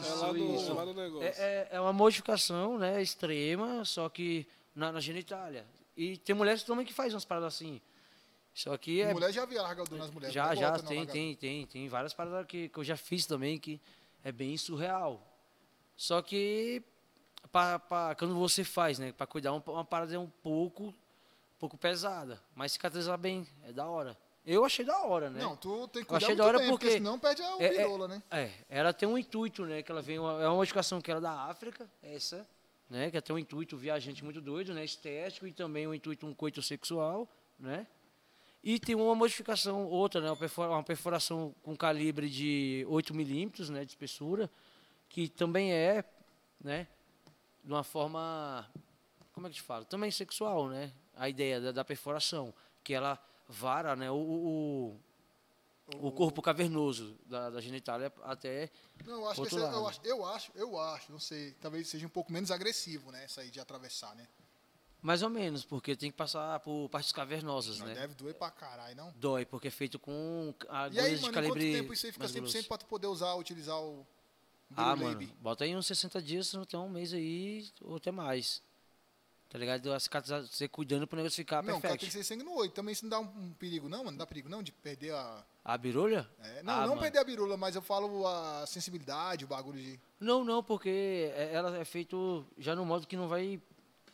Isso, 0.00 0.12
é 0.12 0.14
lá, 0.16 0.32
no, 0.34 0.54
isso. 0.56 0.70
é 0.70 0.74
lá 0.74 0.84
no 0.84 0.92
negócio. 0.94 1.26
É, 1.26 1.28
é- 1.38 1.68
é 1.72 1.80
uma 1.80 1.92
modificação, 1.92 2.76
né, 2.78 3.00
extrema, 3.00 3.82
só 3.86 4.08
que 4.10 4.46
na, 4.74 4.92
na 4.92 5.00
genitália. 5.00 5.64
E 5.96 6.18
tem 6.18 6.34
mulheres 6.34 6.62
também 6.62 6.84
que 6.84 6.92
fazem 6.92 7.12
umas 7.14 7.24
paradas 7.24 7.54
assim. 7.54 7.80
Só 8.54 8.76
que 8.76 9.00
é. 9.00 9.14
Mulher 9.14 9.32
já 9.32 9.46
via 9.46 9.62
largador 9.62 9.98
nas 9.98 10.10
mulheres. 10.10 10.34
já, 10.34 10.54
já, 10.54 10.78
tem, 10.78 11.06
tem, 11.06 11.34
tem, 11.34 11.66
tem 11.66 11.88
várias 11.88 12.12
paradas 12.12 12.46
que, 12.46 12.68
que 12.68 12.78
eu 12.78 12.84
já 12.84 12.96
fiz 12.98 13.24
também 13.24 13.58
que 13.58 13.80
é 14.22 14.30
bem 14.30 14.54
surreal. 14.58 15.26
Só 15.96 16.20
que 16.20 16.82
pra, 17.50 17.78
pra- 17.78 18.14
quando 18.14 18.34
você 18.34 18.62
faz, 18.64 18.98
né? 18.98 19.12
Pra 19.12 19.26
cuidar, 19.26 19.52
uma, 19.52 19.62
uma 19.66 19.84
parada 19.84 20.14
é 20.14 20.18
um 20.18 20.28
pouco, 20.42 20.84
um 20.88 20.94
pouco 21.58 21.76
pesada. 21.76 22.40
Mas 22.54 22.72
cicatrizar 22.72 23.18
bem, 23.18 23.46
é 23.64 23.72
da 23.72 23.86
hora. 23.86 24.16
Eu 24.44 24.64
achei 24.64 24.84
da 24.84 24.98
hora, 25.02 25.30
né? 25.30 25.40
Não, 25.40 25.56
tu 25.56 25.86
tem 25.88 26.02
que 26.02 26.06
Eu 26.06 26.06
cuidar 26.06 26.16
achei 26.16 26.28
muito 26.30 26.38
da 26.38 26.46
hora 26.46 26.58
bem, 26.58 26.68
porque, 26.70 26.86
porque- 26.86 26.98
senão 26.98 27.18
perde 27.18 27.42
a 27.42 27.56
É, 27.60 27.64
é- 27.64 27.68
pirola, 27.70 28.08
né? 28.08 28.22
É, 28.30 28.50
ela 28.68 28.92
tem 28.92 29.08
um 29.08 29.16
intuito, 29.16 29.64
né? 29.64 29.82
Que 29.82 29.92
ela 29.92 30.02
vem, 30.02 30.18
uma- 30.18 30.42
é 30.42 30.46
uma 30.48 30.56
modificação 30.56 31.00
que 31.00 31.10
era 31.10 31.20
da 31.20 31.30
África, 31.44 31.88
essa, 32.02 32.46
né? 32.90 33.08
Que 33.10 33.20
tem 33.20 33.36
um 33.36 33.38
intuito 33.38 33.76
viajante 33.76 34.24
muito 34.24 34.40
doido, 34.40 34.74
né? 34.74 34.84
Estético 34.84 35.46
e 35.46 35.52
também 35.52 35.86
um 35.86 35.94
intuito, 35.94 36.26
um 36.26 36.34
coito 36.34 36.60
sexual, 36.60 37.28
né? 37.58 37.86
E 38.64 38.78
tem 38.80 38.94
uma 38.96 39.14
modificação, 39.14 39.86
outra, 39.86 40.20
né? 40.20 40.30
Uma 40.56 40.82
perfuração 40.84 41.54
com 41.62 41.76
calibre 41.76 42.28
de 42.28 42.84
8 42.88 43.14
milímetros, 43.14 43.70
né? 43.70 43.84
De 43.84 43.90
espessura, 43.92 44.50
que 45.08 45.28
também 45.28 45.72
é, 45.72 46.04
né? 46.62 46.88
De 47.62 47.70
uma 47.72 47.84
forma, 47.84 48.68
como 49.32 49.46
é 49.46 49.50
que 49.50 49.56
te 49.56 49.62
falo? 49.62 49.84
Também 49.84 50.10
sexual, 50.10 50.68
né? 50.68 50.92
A 51.14 51.28
ideia 51.28 51.60
da, 51.60 51.72
da 51.72 51.84
perfuração, 51.84 52.52
que 52.82 52.92
ela 52.92 53.18
vara, 53.48 53.94
né? 53.94 54.10
o- 54.10 54.14
o- 54.16 55.00
o, 55.98 56.08
o 56.08 56.12
corpo 56.12 56.40
cavernoso 56.40 57.16
da, 57.26 57.50
da 57.50 57.60
genitália 57.60 58.12
até. 58.22 58.70
Não, 59.04 59.14
eu 59.20 59.28
acho, 59.28 59.40
Outro 59.40 59.58
é- 59.58 59.60
eu 59.60 59.64
lado. 59.66 59.88
acho, 59.88 60.00
eu 60.04 60.24
acho, 60.26 60.52
eu 60.54 60.78
acho, 60.80 61.12
não 61.12 61.18
sei, 61.20 61.52
talvez 61.60 61.86
seja 61.88 62.06
um 62.06 62.10
pouco 62.10 62.32
menos 62.32 62.50
agressivo, 62.50 63.10
né? 63.12 63.24
Essa 63.24 63.42
aí 63.42 63.50
de 63.50 63.60
atravessar, 63.60 64.14
né? 64.16 64.26
Mais 65.00 65.20
ou 65.22 65.28
menos, 65.28 65.64
porque 65.64 65.96
tem 65.96 66.10
que 66.12 66.16
passar 66.16 66.58
por 66.60 66.88
partes 66.88 67.10
cavernosas, 67.12 67.78
Mas 67.78 67.88
né? 67.88 67.94
deve 67.94 68.14
doer 68.14 68.34
pra 68.36 68.50
caralho, 68.52 68.94
não? 68.96 69.12
Dói, 69.16 69.44
porque 69.44 69.66
é 69.68 69.70
feito 69.70 69.98
com 69.98 70.54
E 70.60 70.66
aí, 70.68 70.76
agulhas 70.86 71.10
de 71.10 71.22
mano, 71.22 71.38
em 71.38 71.40
quanto 71.42 71.54
calibre. 71.54 71.72
tempo 71.72 71.92
isso 71.92 72.06
aí 72.06 72.12
fica 72.12 72.24
mais 72.24 72.32
100% 72.36 72.40
grosso. 72.40 72.68
pra 72.68 72.78
tu 72.78 72.86
poder 72.86 73.08
usar, 73.08 73.34
utilizar 73.34 73.76
o 73.80 74.06
Ah, 74.76 74.96
mano, 74.96 75.12
Baby? 75.12 75.32
bota 75.40 75.64
aí 75.64 75.74
uns 75.76 75.86
60 75.86 76.20
dias, 76.22 76.52
não 76.52 76.64
tem 76.64 76.78
um 76.78 76.88
mês 76.88 77.12
aí, 77.12 77.68
ou 77.82 77.96
até 77.96 78.10
mais. 78.10 78.62
Tá 79.48 79.58
ligado? 79.58 79.92
A 79.92 79.98
você 79.98 80.66
cuidando 80.66 81.06
pro 81.06 81.16
negócio 81.18 81.36
ficar 81.36 81.62
Não, 81.62 81.76
o 81.76 81.80
cara 81.80 81.90
tem 81.90 81.98
que 81.98 82.04
perfeito. 82.06 82.24
ser 82.24 82.34
sangue 82.34 82.42
no 82.42 82.56
olho. 82.56 82.70
Também 82.70 82.92
isso 82.94 83.04
não 83.04 83.10
dá 83.10 83.20
um, 83.20 83.24
um 83.48 83.52
perigo, 83.52 83.86
não, 83.86 83.98
mano? 83.98 84.12
Não 84.12 84.16
dá 84.18 84.26
perigo, 84.26 84.48
não, 84.48 84.62
de 84.62 84.72
perder 84.72 85.12
a... 85.12 85.44
A 85.62 85.76
birolha? 85.76 86.26
É, 86.40 86.62
não, 86.62 86.72
Ah, 86.72 86.80
não 86.82 86.88
mano. 86.90 87.00
perder 87.02 87.18
a 87.18 87.24
birula, 87.24 87.54
mas 87.58 87.76
eu 87.76 87.82
falo 87.82 88.26
a 88.26 88.66
sensibilidade, 88.66 89.44
o 89.44 89.48
bagulho 89.48 89.78
de... 89.78 90.00
Não, 90.18 90.42
não, 90.42 90.62
porque 90.64 91.30
é- 91.36 91.52
ela 91.52 91.76
é 91.76 91.84
feito 91.84 92.46
já 92.56 92.74
no 92.74 92.86
modo 92.86 93.06
que 93.06 93.14
não 93.14 93.28
vai 93.28 93.60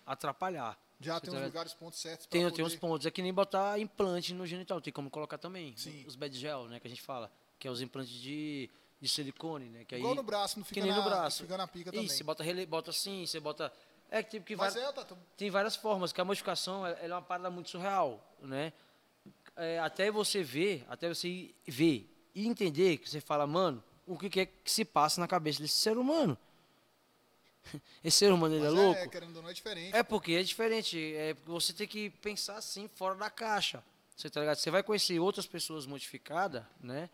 atrapalhar. 0.05 0.77
Já 1.01 1.15
Você 1.15 1.21
tem 1.27 1.31
tá 1.35 1.39
uns 1.41 1.45
lugares, 1.45 1.75
pontos 1.75 2.01
certos 2.01 2.27
Tem, 2.27 2.43
poder... 2.43 2.57
tem 2.57 2.65
uns 2.65 2.75
pontos. 2.75 3.07
É 3.07 3.11
que 3.13 3.23
nem 3.23 3.33
botar 3.33 3.79
implante 3.79 4.35
no 4.35 4.45
genital. 4.45 4.81
Tem 4.81 4.93
como 4.93 5.09
colocar 5.09 5.39
também. 5.39 5.73
Sim. 5.77 6.05
Os 6.07 6.17
bed 6.17 6.37
gel, 6.37 6.67
né? 6.67 6.81
Que 6.81 6.89
a 6.89 6.91
gente 6.91 7.03
fala. 7.03 7.31
Que 7.59 7.69
é 7.69 7.71
os 7.71 7.81
implantes 7.81 8.13
de, 8.13 8.69
de 9.01 9.09
silicone, 9.09 9.69
né? 9.69 9.85
Que 9.85 9.95
aí, 9.95 10.01
Igual 10.01 10.15
no 10.15 10.23
braço, 10.23 10.59
não 10.59 10.65
fica 10.65 10.81
que 10.81 10.87
nem 10.87 10.91
na, 10.91 11.03
no 11.03 11.05
braço. 11.09 11.43
Fica 11.43 11.57
na 11.57 11.67
pica 11.67 11.91
também. 11.91 12.07
Isso, 12.07 12.17
você 12.17 12.25
bota, 12.25 12.43
rele, 12.43 12.67
bota 12.67 12.91
assim, 12.91 13.27
você 13.27 13.39
bota... 13.41 13.73
É 14.11 14.23
que 14.23 14.31
tipo 14.31 14.47
que 14.47 14.57
Mas 14.57 14.75
vai- 14.75 14.85
é, 14.85 14.93
tá, 14.93 15.05
tá- 15.05 15.17
tem 15.37 15.51
várias 15.51 15.77
formas, 15.77 16.13
que 16.13 16.21
a 16.21 16.25
modificação 16.25 16.87
ela 16.87 16.97
ela 16.99 17.15
é 17.15 17.17
uma 17.17 17.23
parada 17.23 17.51
muito 17.51 17.69
surreal, 17.69 18.25
né? 18.41 18.73
É, 19.55 19.79
até 19.81 20.11
você 20.11 20.43
ver, 20.43 20.87
até 20.89 21.09
você 21.09 21.55
ver 21.67 22.09
e 22.35 22.47
entender 22.47 22.97
que 22.97 23.11
você 23.11 23.21
fala, 23.21 23.47
mano, 23.47 23.85
o 24.07 24.17
que, 24.17 24.31
que 24.31 24.41
é 24.41 24.47
que 24.47 24.71
se 24.71 24.85
passa 24.85 25.21
na 25.21 25.29
cabeça 25.29 25.61
desse 25.61 25.75
ser 25.75 25.99
humano? 25.99 26.39
Esse 28.03 28.19
ser 28.19 28.33
humano, 28.33 28.55
ele 28.55 28.65
é 28.65 28.71
mas 28.71 28.79
louco? 28.79 29.11
querendo 29.11 29.37
ou 29.37 29.43
não, 29.43 29.51
é 29.51 29.53
diferente. 29.53 29.95
É 29.95 30.03
porque 30.03 30.33
é 30.33 30.43
diferente. 30.43 31.15
É 31.15 31.35
porque 31.35 31.51
você 31.51 31.73
tem 31.73 31.87
que 31.87 32.09
pensar 32.09 32.57
assim, 32.57 32.89
fora 32.95 33.15
da 33.15 33.29
caixa. 33.29 33.85
Você 34.17 34.31
tá 34.31 34.41
ligado? 34.41 34.57
Você 34.57 34.71
vai 34.71 34.83
conhecer 34.83 35.19
outras 35.21 35.47
pessoas 35.47 35.85
modificadas, 35.87 36.65
né? 36.81 37.11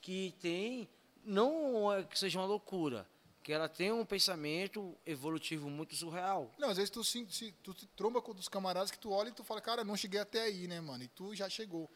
Que 0.00 0.34
tem. 0.40 0.88
Não 1.28 1.92
é 1.92 2.02
que 2.02 2.18
seja 2.18 2.38
uma 2.38 2.46
loucura. 2.46 3.06
Que 3.42 3.52
ela 3.52 3.68
tem 3.68 3.92
um 3.92 4.04
pensamento 4.04 4.94
evolutivo 5.06 5.70
muito 5.70 5.94
surreal. 5.94 6.52
Não, 6.58 6.68
às 6.70 6.76
vezes 6.76 6.90
tu, 6.90 7.02
se, 7.04 7.26
se- 7.30 7.52
tu 7.62 7.72
te 7.72 7.86
tromba 7.88 8.20
com 8.20 8.32
os 8.32 8.48
camaradas 8.48 8.90
que 8.90 8.98
tu 8.98 9.10
olha 9.10 9.28
e 9.28 9.32
tu 9.32 9.44
fala, 9.44 9.60
cara, 9.60 9.84
não 9.84 9.96
cheguei 9.96 10.20
até 10.20 10.42
aí, 10.42 10.66
né, 10.66 10.80
mano? 10.80 11.04
E 11.04 11.08
tu 11.08 11.34
já 11.34 11.48
chegou. 11.48 11.88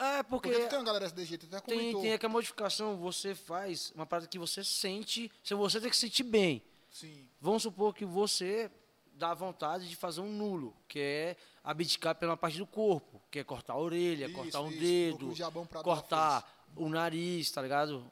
É, 0.00 0.22
porque. 0.22 0.50
Porque, 0.50 0.66
tem 0.68 0.78
uma 0.78 0.84
galera 0.84 1.10
desse 1.10 1.26
jeito, 1.28 1.46
até 1.46 1.60
Tem, 1.60 1.78
comentou. 1.78 2.00
tem 2.02 2.12
aquela 2.14 2.32
modificação, 2.32 2.96
você 2.96 3.34
faz 3.34 3.92
uma 3.94 4.06
parada 4.06 4.26
que 4.26 4.38
você 4.38 4.64
sente, 4.64 5.30
se 5.44 5.54
você 5.54 5.80
tem 5.80 5.90
que 5.90 5.96
sentir 5.96 6.22
bem. 6.22 6.62
Sim. 6.90 7.28
Vamos 7.40 7.62
supor 7.62 7.94
que 7.94 8.04
você 8.06 8.70
dá 9.12 9.34
vontade 9.34 9.86
de 9.88 9.96
fazer 9.96 10.20
um 10.22 10.30
nulo, 10.32 10.74
que 10.88 10.98
é 10.98 11.36
abdicar 11.62 12.14
pela 12.14 12.36
parte 12.38 12.56
do 12.56 12.66
corpo, 12.66 13.20
que 13.30 13.38
é 13.38 13.44
cortar 13.44 13.74
a 13.74 13.78
orelha, 13.78 14.26
Isso, 14.26 14.34
cortar 14.34 14.60
um 14.62 14.70
isso, 14.70 14.80
dedo, 14.80 15.34
dar 15.34 15.82
cortar 15.82 16.66
o 16.74 16.88
nariz, 16.88 17.50
tá 17.50 17.60
ligado? 17.60 18.10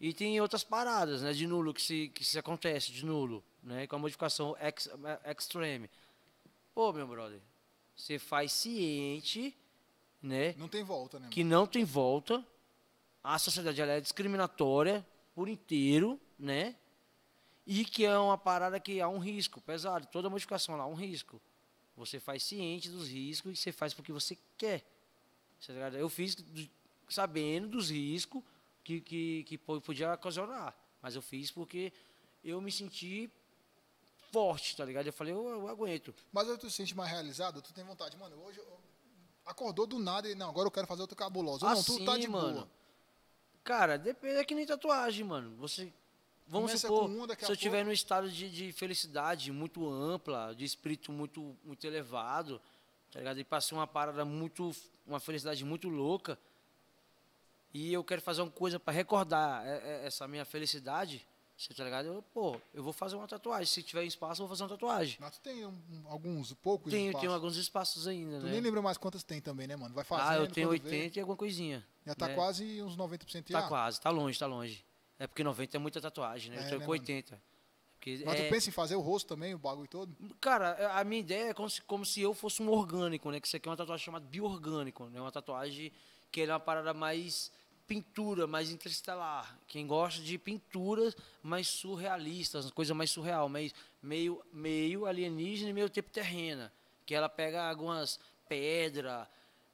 E 0.00 0.12
tem 0.12 0.38
outras 0.40 0.62
paradas, 0.62 1.22
né, 1.22 1.32
de 1.32 1.46
nulo 1.46 1.72
que 1.72 1.80
se, 1.80 2.08
que 2.08 2.22
se 2.24 2.38
acontece 2.38 2.92
de 2.92 3.04
nulo, 3.04 3.42
né, 3.62 3.86
com 3.86 3.96
a 3.96 3.98
modificação 3.98 4.54
ex, 4.60 4.88
extreme. 5.24 5.88
Pô, 6.74 6.92
meu 6.92 7.06
brother, 7.06 7.40
você 7.96 8.18
faz 8.18 8.52
ciente, 8.52 9.56
né, 10.22 10.54
Não 10.58 10.68
tem 10.68 10.82
volta, 10.84 11.18
né? 11.18 11.28
que 11.30 11.42
não 11.42 11.66
tem 11.66 11.84
volta. 11.84 12.44
A 13.24 13.38
sociedade 13.38 13.80
ela 13.80 13.92
é 13.92 14.00
discriminatória 14.00 15.04
por 15.34 15.48
inteiro, 15.48 16.20
né? 16.38 16.76
E 17.66 17.84
que 17.84 18.04
é 18.04 18.16
uma 18.16 18.38
parada 18.38 18.78
que 18.78 19.00
há 19.00 19.08
um 19.08 19.18
risco 19.18 19.60
pesado. 19.60 20.06
Toda 20.06 20.30
modificação 20.30 20.76
lá 20.76 20.84
há 20.84 20.86
um 20.86 20.94
risco. 20.94 21.40
Você 21.96 22.20
faz 22.20 22.44
ciente 22.44 22.88
dos 22.88 23.08
riscos 23.08 23.52
e 23.52 23.56
você 23.56 23.72
faz 23.72 23.92
porque 23.92 24.12
você 24.12 24.38
quer. 24.56 24.84
Tá? 25.66 25.72
Eu 25.98 26.08
fiz 26.08 26.36
do- 26.36 26.70
sabendo 27.08 27.66
dos 27.66 27.90
riscos 27.90 28.40
que, 28.86 29.00
que, 29.00 29.44
que 29.44 29.58
po- 29.58 29.80
podia 29.80 30.12
ocasionar. 30.14 30.72
Mas 31.02 31.16
eu 31.16 31.22
fiz 31.22 31.50
porque 31.50 31.92
eu 32.44 32.60
me 32.60 32.70
senti 32.70 33.28
forte, 34.30 34.76
tá 34.76 34.84
ligado? 34.84 35.06
Eu 35.06 35.12
falei, 35.12 35.32
eu, 35.32 35.48
eu 35.48 35.68
aguento. 35.68 36.14
Mas 36.32 36.48
aí 36.48 36.56
tu 36.56 36.70
se 36.70 36.76
sente 36.76 36.96
mais 36.96 37.10
realizado, 37.10 37.60
tu 37.60 37.72
tem 37.72 37.84
vontade, 37.84 38.16
mano, 38.16 38.36
hoje 38.44 38.58
eu- 38.58 38.78
acordou 39.44 39.86
do 39.86 39.98
nada 39.98 40.28
e 40.28 40.34
não, 40.34 40.48
agora 40.50 40.66
eu 40.68 40.70
quero 40.70 40.86
fazer 40.86 41.02
outra 41.02 41.16
cabulosa. 41.16 41.66
Ou 41.66 41.74
não, 41.74 41.82
tu 41.82 42.04
tá 42.04 42.12
Assim, 42.12 42.20
de 42.22 42.28
mano. 42.28 42.52
boa. 42.54 42.70
Cara, 43.64 43.96
depende, 43.98 44.36
é 44.36 44.44
que 44.44 44.54
nem 44.54 44.64
tatuagem, 44.66 45.24
mano. 45.24 45.56
Você. 45.56 45.92
Vamos 46.48 46.70
Começa 46.70 46.86
supor, 46.86 46.98
a 46.98 47.46
se 47.46 47.52
eu 47.52 47.70
pouco- 47.70 47.84
num 47.84 47.92
estado 47.92 48.30
de, 48.30 48.48
de 48.48 48.72
felicidade 48.72 49.50
muito 49.50 49.88
ampla, 49.88 50.54
de 50.54 50.64
espírito 50.64 51.10
muito, 51.10 51.56
muito 51.64 51.84
elevado, 51.84 52.60
tá 53.10 53.18
ligado? 53.18 53.40
E 53.40 53.44
passei 53.44 53.76
uma 53.76 53.86
parada 53.86 54.24
muito. 54.24 54.70
uma 55.04 55.18
felicidade 55.18 55.64
muito 55.64 55.88
louca, 55.88 56.38
e 57.76 57.92
eu 57.92 58.02
quero 58.04 58.22
fazer 58.22 58.42
uma 58.42 58.50
coisa 58.50 58.78
para 58.80 58.92
recordar 58.92 59.64
é, 59.66 60.02
é, 60.02 60.06
essa 60.06 60.26
minha 60.26 60.44
felicidade, 60.44 61.26
você 61.56 61.72
tá 61.74 61.84
ligado? 61.84 62.06
Eu, 62.06 62.22
pô, 62.34 62.60
eu 62.74 62.82
vou 62.82 62.92
fazer 62.92 63.16
uma 63.16 63.26
tatuagem. 63.28 63.66
Se 63.66 63.82
tiver 63.82 64.04
espaço, 64.04 64.42
eu 64.42 64.46
vou 64.46 64.56
fazer 64.56 64.64
uma 64.64 64.70
tatuagem. 64.70 65.16
Mas 65.20 65.32
tu 65.32 65.40
tem 65.40 65.64
um- 65.66 66.04
alguns, 66.08 66.52
poucos 66.54 66.90
Tenho, 66.90 67.06
espaços. 67.08 67.20
tenho 67.20 67.32
alguns 67.32 67.56
espaços 67.56 68.06
ainda, 68.06 68.40
Tu 68.40 68.46
né? 68.46 68.52
nem 68.52 68.60
lembra 68.60 68.80
mais 68.82 68.96
quantas 68.98 69.22
tem 69.22 69.40
também, 69.40 69.66
né, 69.66 69.74
mano? 69.76 69.94
Vai 69.94 70.04
fazendo. 70.04 70.28
ah, 70.28 70.36
eu 70.36 70.46
tenho 70.48 70.68
quando 70.68 70.82
vê, 70.82 70.88
80 70.96 71.18
e 71.18 71.20
alguma 71.20 71.36
coisinha. 71.36 71.86
Já 72.04 72.14
tá 72.14 72.28
né? 72.28 72.34
quase 72.34 72.82
uns 72.82 72.96
90% 72.96 73.52
Tá 73.52 73.60
já. 73.62 73.68
quase, 73.68 74.00
tá 74.00 74.10
longe, 74.10 74.38
tá 74.38 74.46
longe. 74.46 74.84
É 75.18 75.26
porque 75.26 75.42
90 75.42 75.76
é 75.76 75.78
muita 75.80 76.00
tatuagem, 76.00 76.50
né? 76.50 76.56
É, 76.56 76.60
eu 76.60 76.62
tô 76.64 76.70
né, 76.74 76.74
com 76.76 76.80
mano? 76.92 76.92
80. 76.92 77.40
Porque 77.94 78.22
Mas 78.24 78.38
é- 78.40 78.44
tu 78.46 78.50
pensa 78.50 78.68
em 78.68 78.72
fazer 78.72 78.94
o 78.96 79.00
rosto 79.00 79.26
também, 79.26 79.54
o 79.54 79.58
bagulho 79.58 79.88
todo? 79.88 80.14
Cara, 80.40 80.92
a 80.98 81.02
minha 81.04 81.20
ideia 81.20 81.50
é 81.50 81.54
como 81.54 81.68
se, 81.70 81.80
como 81.82 82.04
se 82.04 82.20
eu 82.20 82.32
fosse 82.34 82.62
um 82.62 82.68
orgânico, 82.70 83.30
né? 83.30 83.40
Que 83.40 83.46
isso 83.46 83.56
aqui 83.56 83.66
é 83.66 83.70
uma 83.70 83.76
tatuagem 83.76 84.04
chamada 84.04 84.24
bioorgânico, 84.26 85.06
né? 85.06 85.20
Uma 85.20 85.32
tatuagem 85.32 85.90
que 86.30 86.42
é 86.42 86.46
uma 86.46 86.60
parada 86.60 86.92
mais 86.92 87.50
pintura, 87.86 88.46
mais 88.46 88.70
interestelar. 88.70 89.58
Quem 89.66 89.86
gosta 89.86 90.20
de 90.20 90.36
pinturas 90.38 91.16
mais 91.42 91.68
surrealistas, 91.68 92.70
coisa 92.70 92.94
mais 92.94 93.10
surreal, 93.10 93.48
mais, 93.48 93.74
meio, 94.02 94.42
meio 94.52 95.06
alienígena 95.06 95.70
e 95.70 95.72
meio 95.72 95.88
tempo 95.88 96.10
terrena. 96.10 96.72
Que 97.04 97.14
ela 97.14 97.28
pega 97.28 97.68
algumas 97.68 98.18
pedras, 98.48 99.26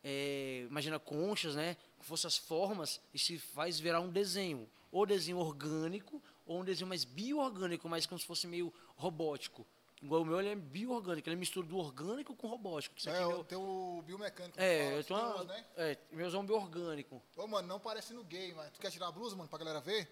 é, 0.05 0.67
imagina 0.69 0.99
conchas, 0.99 1.55
né? 1.55 1.77
Com 1.99 2.05
fosse 2.05 2.27
as 2.27 2.37
formas 2.37 3.01
e 3.15 3.19
se 3.19 3.39
faz 3.39 3.81
virar 3.81 4.01
um 4.01 4.11
desenho. 4.11 4.69
Ou 4.91 5.07
desenho 5.07 5.39
orgânico, 5.39 6.23
ou 6.47 6.61
um 6.61 6.65
desenho 6.65 6.89
mais 6.89 7.05
bioorgânico, 7.05 7.89
mais 7.89 8.05
como 8.05 8.19
se 8.19 8.27
fosse 8.27 8.47
meio 8.47 8.73
robótico. 8.97 9.67
Igual 10.03 10.23
o 10.23 10.25
meu, 10.25 10.41
ele 10.41 10.49
é 10.49 10.57
bioorgânico, 10.57 11.29
ele 11.29 11.37
mistura 11.37 11.65
do 11.65 11.77
orgânico 11.79 12.35
com 12.35 12.49
robótico. 12.49 12.99
Isso 12.99 13.09
aqui 13.09 13.19
É, 13.19 13.23
é, 13.23 13.27
o 13.27 13.29
meu, 13.29 13.45
teu 13.45 14.03
biomecânico. 14.05 14.57
que 14.59 14.63
é, 14.65 14.99
eu 14.99 15.05
tô 15.05 15.15
tem 15.15 15.25
uma, 15.25 15.45
né? 15.45 15.65
é, 15.77 15.97
meus 16.11 16.35
é 16.35 16.39
um 16.39 16.45
bioorgânico. 16.45 17.23
Ô, 17.37 17.47
mano, 17.47 17.69
não 17.69 17.79
parecendo 17.79 18.25
gay, 18.25 18.53
mas 18.53 18.73
tu 18.73 18.81
quer 18.81 18.91
tirar 18.91 19.07
a 19.07 19.13
blusa, 19.13 19.37
mano, 19.37 19.49
pra 19.49 19.61
galera 19.61 19.81
ver? 19.81 20.11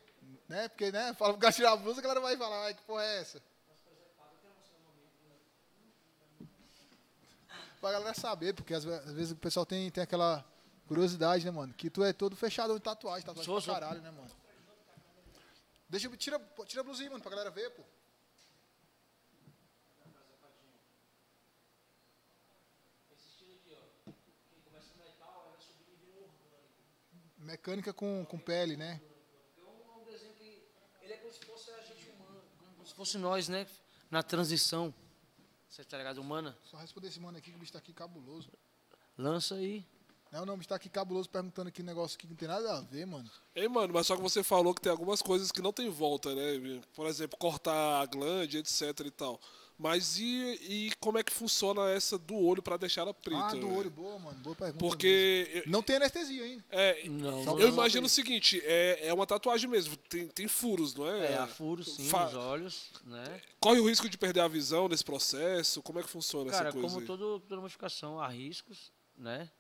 Né? 0.49 0.69
Porque, 0.69 0.93
né, 0.93 1.13
fala 1.15 1.37
cara 1.37 1.53
tirar 1.53 1.73
a 1.73 1.77
blusa, 1.77 1.99
a 1.99 2.03
galera 2.03 2.21
vai 2.21 2.37
falar, 2.37 2.67
ai, 2.67 2.75
que 2.75 2.83
porra 2.83 3.03
é 3.03 3.21
essa? 3.21 3.43
Pra 7.81 7.93
galera 7.93 8.15
saber, 8.15 8.53
porque 8.55 8.75
às, 8.75 8.85
ve- 8.85 8.95
às 8.95 9.13
vezes 9.13 9.33
o 9.33 9.37
pessoal 9.37 9.65
tem, 9.65 9.91
tem 9.91 10.05
aquela 10.05 10.45
curiosidade, 10.87 11.45
né, 11.45 11.51
mano? 11.51 11.73
Que 11.73 11.89
tu 11.89 12.05
é 12.05 12.13
todo 12.13 12.37
fechado 12.37 12.77
em 12.77 12.81
tatuagem, 12.81 13.25
tatuagem 13.25 13.45
Sou, 13.45 13.55
pra 13.57 13.65
sou. 13.65 13.75
caralho, 13.75 14.03
né, 14.03 14.11
mano? 14.11 14.31
Deixa 15.89 16.07
eu, 16.07 16.17
tira, 16.17 16.39
tira 16.67 16.83
a 16.83 16.85
blusa 16.85 17.03
aí, 17.03 17.09
mano, 17.09 17.23
pra 17.23 17.31
galera 17.31 17.51
ver, 17.51 17.71
pô. 17.71 17.83
Mecânica 27.51 27.93
com, 27.93 28.25
com 28.25 28.39
pele, 28.39 28.77
né? 28.77 29.01
É 29.59 29.99
um 29.99 30.05
desenho 30.05 30.33
que 30.35 30.63
ele 31.03 31.13
é 31.13 31.17
como 31.17 31.33
se 31.33 31.41
fosse 31.45 31.71
a 31.73 31.81
gente 31.81 32.09
humano, 32.11 32.43
como 32.77 32.87
se 32.87 32.95
fosse 32.95 33.19
nós, 33.19 33.49
né? 33.49 33.67
na 34.11 34.23
transição. 34.23 34.93
Você 35.69 35.85
tá 35.85 35.97
ligado, 35.97 36.19
humana? 36.19 36.57
Só 36.65 36.77
responder 36.77 37.09
esse 37.09 37.21
mano 37.21 37.39
aqui 37.39 37.51
que 37.51 37.57
o 37.57 37.61
bicho 37.61 37.73
tá 37.73 37.79
aqui 37.79 37.93
cabuloso. 37.93 38.53
Lança 39.17 39.55
aí. 39.55 39.87
Não, 40.33 40.47
não, 40.47 40.55
o 40.55 40.57
bicho 40.57 40.69
tá 40.69 40.77
aqui 40.77 40.89
cabuloso 40.89 41.29
perguntando 41.29 41.69
aqui 41.69 41.83
um 41.83 41.87
negócio 41.87 42.17
que 42.19 42.27
não 42.27 42.37
tem 42.37 42.47
nada 42.47 42.79
a 42.79 42.81
ver, 42.83 43.05
mano. 43.07 43.29
Ei, 43.55 43.67
mano, 43.69 43.93
mas 43.93 44.07
só 44.07 44.15
que 44.17 44.23
você 44.23 44.43
falou 44.45 44.73
que 44.73 44.81
tem 44.81 44.93
algumas 44.93 45.21
coisas 45.21 45.51
que 45.51 45.61
não 45.61 45.73
tem 45.73 45.89
volta, 45.91 46.33
né? 46.35 46.81
Por 46.95 47.07
exemplo, 47.07 47.37
cortar 47.37 48.01
a 48.01 48.07
glande, 48.07 48.59
etc 48.59 49.01
e 49.05 49.11
tal. 49.11 49.41
Mas 49.77 50.19
e, 50.19 50.59
e 50.61 50.93
como 51.01 51.17
é 51.19 51.25
que 51.25 51.33
funciona 51.33 51.89
essa 51.91 52.19
do 52.19 52.37
olho 52.37 52.63
pra 52.63 52.77
deixar 52.77 53.01
ela 53.01 53.15
preta? 53.15 53.43
ah, 53.47 53.55
do 53.55 53.75
olho, 53.75 53.91
boa, 53.91 54.19
mano. 54.19 54.39
Boa 54.41 54.55
pergunta. 54.55 54.79
Porque 54.79 55.51
mesmo. 55.55 55.73
Não 55.73 55.83
tem 55.83 55.97
anestesia 55.97 56.45
ainda. 56.45 56.63
é, 56.71 57.09
Não, 57.09 57.45
não- 57.45 57.59
eu 57.59 57.67
não 57.69 57.75
imagino 57.75 58.07
o 58.07 58.11
seguinte, 58.11 58.61
é, 58.63 59.09
é 59.09 59.15
uma 59.15 59.27
tatuagem 59.27 59.69
mesmo, 59.71 59.97
tem, 59.97 60.29
tem 60.29 60.47
furos, 60.47 60.95
não 60.95 61.09
é? 61.11 61.33
É, 61.33 61.37
a 61.39 61.47
furo 61.47 61.83
sim 61.83 62.07
Fa- 62.11 62.27
nos 62.27 62.35
olhos, 62.35 62.91
né? 63.05 63.41
Corre 63.59 63.81
o 63.81 63.89
risco 63.89 64.07
de 64.09 64.19
perder 64.19 64.41
a 64.41 64.49
visão 64.49 64.87
nesse 64.87 65.03
processo? 65.05 65.83
Como 65.83 65.99
é 65.99 66.03
que 66.03 66.11
funciona 66.11 66.51
Cara, 66.51 66.69
essa 66.69 66.73
coisa 66.73 66.87
como 66.87 67.01
aí? 67.01 67.07
todo, 67.07 67.41
toda 67.41 67.61
modificação, 67.63 68.21
há 68.21 68.29
riscos, 68.29 68.93
né? 69.17 69.51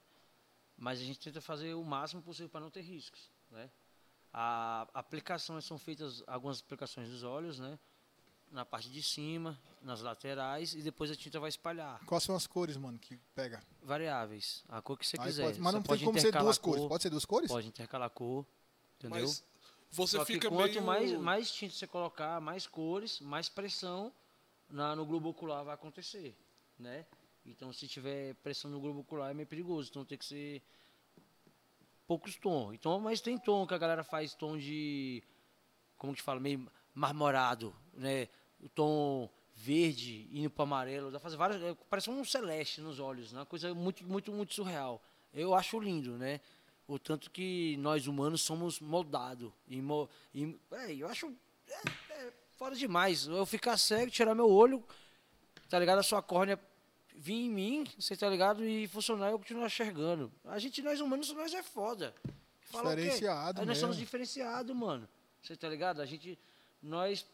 Mas 0.81 0.99
a 0.99 1.05
gente 1.05 1.21
tenta 1.21 1.43
fazer 1.43 1.75
o 1.75 1.85
máximo 1.85 2.23
possível 2.23 2.49
para 2.49 2.61
não 2.61 2.71
ter 2.71 2.81
riscos, 2.81 3.31
né? 3.51 3.71
A 4.33 4.89
aplicação 4.95 5.61
são 5.61 5.77
feitas 5.79 6.25
algumas 6.27 6.61
aplicações 6.61 7.09
dos 7.11 7.23
olhos, 7.23 7.59
né? 7.59 7.79
Na 8.51 8.65
parte 8.65 8.89
de 8.89 9.03
cima, 9.03 9.61
nas 9.83 10.01
laterais 10.01 10.73
e 10.75 10.81
depois 10.83 11.11
a 11.11 11.15
tinta 11.15 11.39
vai 11.39 11.51
espalhar. 11.51 12.01
Quais 12.07 12.25
são 12.25 12.35
as 12.35 12.47
cores, 12.47 12.79
mano, 12.79 12.99
que 12.99 13.17
pega? 13.35 13.63
Variáveis, 13.83 14.65
a 14.71 14.81
cor 14.81 14.97
que 14.99 15.07
você 15.07 15.17
Aí 15.21 15.27
quiser. 15.27 15.45
pode- 15.45 15.61
mas 15.61 15.71
Você 15.73 15.77
não 15.77 15.83
pode 15.83 15.99
tem 15.99 16.07
como 16.07 16.19
ser 16.19 16.29
intercalar 16.29 16.45
duas 16.47 16.59
cor, 16.59 16.75
cores. 16.75 16.89
Pode 16.89 17.03
ser 17.03 17.11
duas 17.11 17.25
cores? 17.27 17.51
Pode 17.51 17.69
intercalar 17.69 18.07
a 18.07 18.11
cor, 18.11 18.47
entendeu? 18.99 19.27
Mas 19.27 19.45
você 19.91 20.17
Só 20.17 20.25
que 20.25 20.33
fica 20.33 20.49
quanto 20.49 20.73
meio... 20.73 20.83
mais, 20.83 21.13
mais 21.13 21.53
tinta 21.53 21.75
você 21.75 21.87
colocar, 21.87 22.41
mais 22.41 22.67
cores, 22.67 23.21
mais 23.21 23.49
pressão 23.51 24.11
na, 24.69 24.97
no 24.97 25.05
globo 25.05 25.29
ocular 25.29 25.63
vai 25.63 25.75
acontecer, 25.75 26.35
né? 26.79 27.05
Então, 27.51 27.73
se 27.73 27.87
tiver 27.87 28.35
pressão 28.37 28.71
no 28.71 28.81
globo 28.81 29.01
ocular 29.01 29.31
é 29.31 29.35
meio 29.35 29.47
perigoso, 29.47 29.91
então 29.91 30.05
tem 30.05 30.17
que 30.17 30.25
ser 30.25 30.63
poucos 32.07 32.37
tons. 32.37 32.75
Então, 32.75 32.99
mas 32.99 33.21
tem 33.21 33.39
tom 33.39 33.67
que 33.67 33.75
a 33.75 33.79
galera 33.79 34.03
faz 34.03 34.35
tom 34.35 34.57
de, 34.57 35.23
como 35.97 36.15
que 36.15 36.23
fala, 36.23 36.41
meio 36.41 36.71
marmorado, 36.95 37.75
né? 37.95 38.29
O 38.61 38.69
tom 38.69 39.31
verde 39.55 40.29
indo 40.33 40.51
para 40.51 40.65
amarelo, 40.65 41.11
dá 41.11 41.21
fazer 41.21 41.37
várias, 41.37 41.63
é, 41.63 41.77
parece 41.89 42.11
um 42.11 42.25
celeste 42.25 42.81
nos 42.81 42.99
olhos, 42.99 43.33
né? 43.33 43.41
Uma 43.41 43.47
coisa 43.47 43.73
muito, 43.75 44.05
muito, 44.05 44.33
muito 44.33 44.55
surreal. 44.55 45.03
Eu 45.33 45.55
acho 45.55 45.79
lindo, 45.79 46.17
né? 46.17 46.41
O 46.89 46.99
tanto 46.99 47.31
que 47.31 47.77
nós 47.79 48.07
humanos 48.07 48.43
somos 48.43 48.81
moldados. 48.81 49.53
E, 49.69 49.81
e, 50.35 50.59
é, 50.73 50.95
eu 50.95 51.09
acho 51.09 51.33
é, 51.69 52.13
é 52.13 52.33
foda 52.59 52.75
demais. 52.75 53.27
Eu 53.27 53.47
ficar 53.47 53.77
cego, 53.77 54.11
tirar 54.11 54.35
meu 54.35 54.51
olho, 54.51 54.85
tá 55.69 55.79
ligado? 55.79 55.99
A 55.99 56.03
sua 56.03 56.21
córnea 56.21 56.59
vir 57.21 57.35
em 57.35 57.51
mim, 57.51 57.87
você 57.99 58.17
tá 58.17 58.29
ligado? 58.31 58.65
E 58.65 58.89
funcionar 58.89 59.29
e 59.29 59.33
eu 59.33 59.39
continuar 59.39 59.67
enxergando. 59.67 60.33
A 60.47 60.59
gente, 60.59 60.81
nós 60.81 61.01
humanos, 61.01 61.31
nós 61.33 61.53
é 61.53 61.63
foda. 61.63 62.15
Quê? 62.23 62.33
Diferenciado 62.71 63.61
Aí 63.61 63.67
nós 63.67 63.77
somos 63.77 63.97
diferenciados, 63.99 64.75
mano. 64.75 65.07
Você 65.43 65.55
tá 65.55 65.69
ligado? 65.69 66.01
A 66.01 66.07
gente, 66.07 66.39
nós 66.83 67.27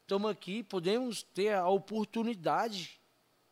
estamos 0.00 0.28
aqui, 0.28 0.64
podemos 0.64 1.22
ter 1.22 1.54
a 1.54 1.68
oportunidade, 1.68 2.98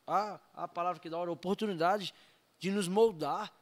a, 0.04 0.40
a 0.52 0.66
palavra 0.66 1.00
que 1.00 1.08
dá 1.08 1.16
hora, 1.16 1.30
oportunidade 1.30 2.12
de 2.58 2.72
nos 2.72 2.88
moldar, 2.88 3.52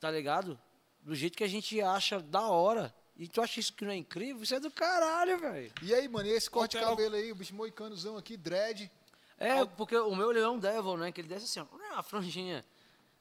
tá 0.00 0.10
ligado? 0.10 0.58
Do 1.02 1.14
jeito 1.14 1.36
que 1.36 1.44
a 1.44 1.48
gente 1.48 1.82
acha 1.82 2.18
da 2.20 2.48
hora. 2.48 2.94
E 3.14 3.28
tu 3.28 3.42
acha 3.42 3.60
isso 3.60 3.74
que 3.74 3.84
não 3.84 3.92
é 3.92 3.96
incrível? 3.96 4.42
Isso 4.42 4.54
é 4.54 4.60
do 4.60 4.70
caralho, 4.70 5.38
velho. 5.38 5.70
E 5.82 5.92
aí, 5.92 6.08
mano, 6.08 6.26
e 6.26 6.32
esse 6.32 6.48
corte 6.48 6.78
de 6.78 6.82
cabelo 6.82 7.16
aí, 7.16 7.30
o 7.30 7.34
bicho 7.34 7.54
moicanozão 7.54 8.16
aqui, 8.16 8.38
dread. 8.38 8.90
É, 9.40 9.64
porque 9.64 9.96
o 9.96 10.14
meu 10.14 10.30
ele 10.30 10.40
é 10.40 10.48
um 10.48 10.58
devil, 10.58 10.96
né? 10.98 11.10
Que 11.10 11.22
ele 11.22 11.28
desce 11.28 11.46
assim, 11.46 11.60
ó, 11.60 11.76
a 11.98 12.02
franjinha. 12.02 12.64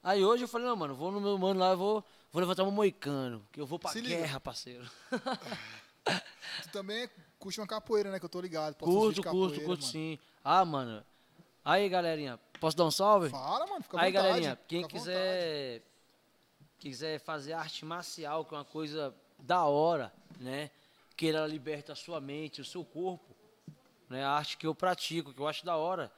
Aí 0.03 0.23
hoje 0.23 0.43
eu 0.43 0.47
falei, 0.47 0.67
não, 0.67 0.75
mano, 0.75 0.93
vou 0.93 1.11
no 1.11 1.19
meu 1.19 1.37
mano 1.37 1.59
lá, 1.59 1.73
vou, 1.73 2.03
vou 2.31 2.39
levantar 2.41 2.63
um 2.63 2.71
moicano, 2.71 3.45
que 3.51 3.59
eu 3.59 3.65
vou 3.65 3.79
pra 3.79 3.91
Se 3.91 4.01
liga. 4.01 4.17
guerra, 4.17 4.39
parceiro. 4.39 4.85
Tu 6.63 6.69
também 6.71 7.09
curte 7.37 7.59
uma 7.59 7.67
capoeira, 7.67 8.11
né? 8.11 8.19
Que 8.19 8.25
eu 8.25 8.29
tô 8.29 8.41
ligado. 8.41 8.75
Curto, 8.75 9.21
curto, 9.23 9.55
curto 9.61 9.67
mano. 9.67 9.81
sim. 9.81 10.19
Ah, 10.43 10.65
mano. 10.65 11.05
Aí, 11.63 11.87
galerinha, 11.87 12.39
posso 12.59 12.75
dar 12.75 12.85
um 12.85 12.91
salve? 12.91 13.29
Fala, 13.29 13.67
mano, 13.67 13.83
fica 13.83 13.97
à 13.97 14.01
Aí, 14.01 14.11
vontade. 14.11 14.27
galerinha, 14.27 14.59
quem 14.67 14.87
quiser 14.87 15.83
quiser 16.79 17.19
fazer 17.19 17.53
arte 17.53 17.85
marcial, 17.85 18.45
que 18.45 18.53
é 18.53 18.57
uma 18.57 18.65
coisa 18.65 19.13
da 19.37 19.65
hora, 19.65 20.11
né? 20.39 20.71
Que 21.15 21.29
ela 21.29 21.45
liberta 21.45 21.91
a 21.91 21.95
sua 21.95 22.19
mente, 22.21 22.61
o 22.61 22.65
seu 22.65 22.83
corpo, 22.85 23.35
né? 24.09 24.23
A 24.23 24.31
arte 24.31 24.57
que 24.57 24.65
eu 24.67 24.73
pratico, 24.75 25.33
que 25.33 25.39
eu 25.39 25.47
acho 25.47 25.63
da 25.65 25.75
hora, 25.77 26.11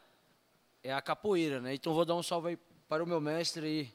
é 0.84 0.94
a 0.94 1.02
capoeira, 1.02 1.60
né? 1.62 1.74
Então 1.76 1.94
vou 1.94 2.06
dar 2.06 2.16
um 2.16 2.24
salve 2.24 2.50
aí 2.50 2.58
para 2.88 3.04
o 3.04 3.08
meu 3.08 3.20
mestre 3.22 3.66
aí, 3.66 3.94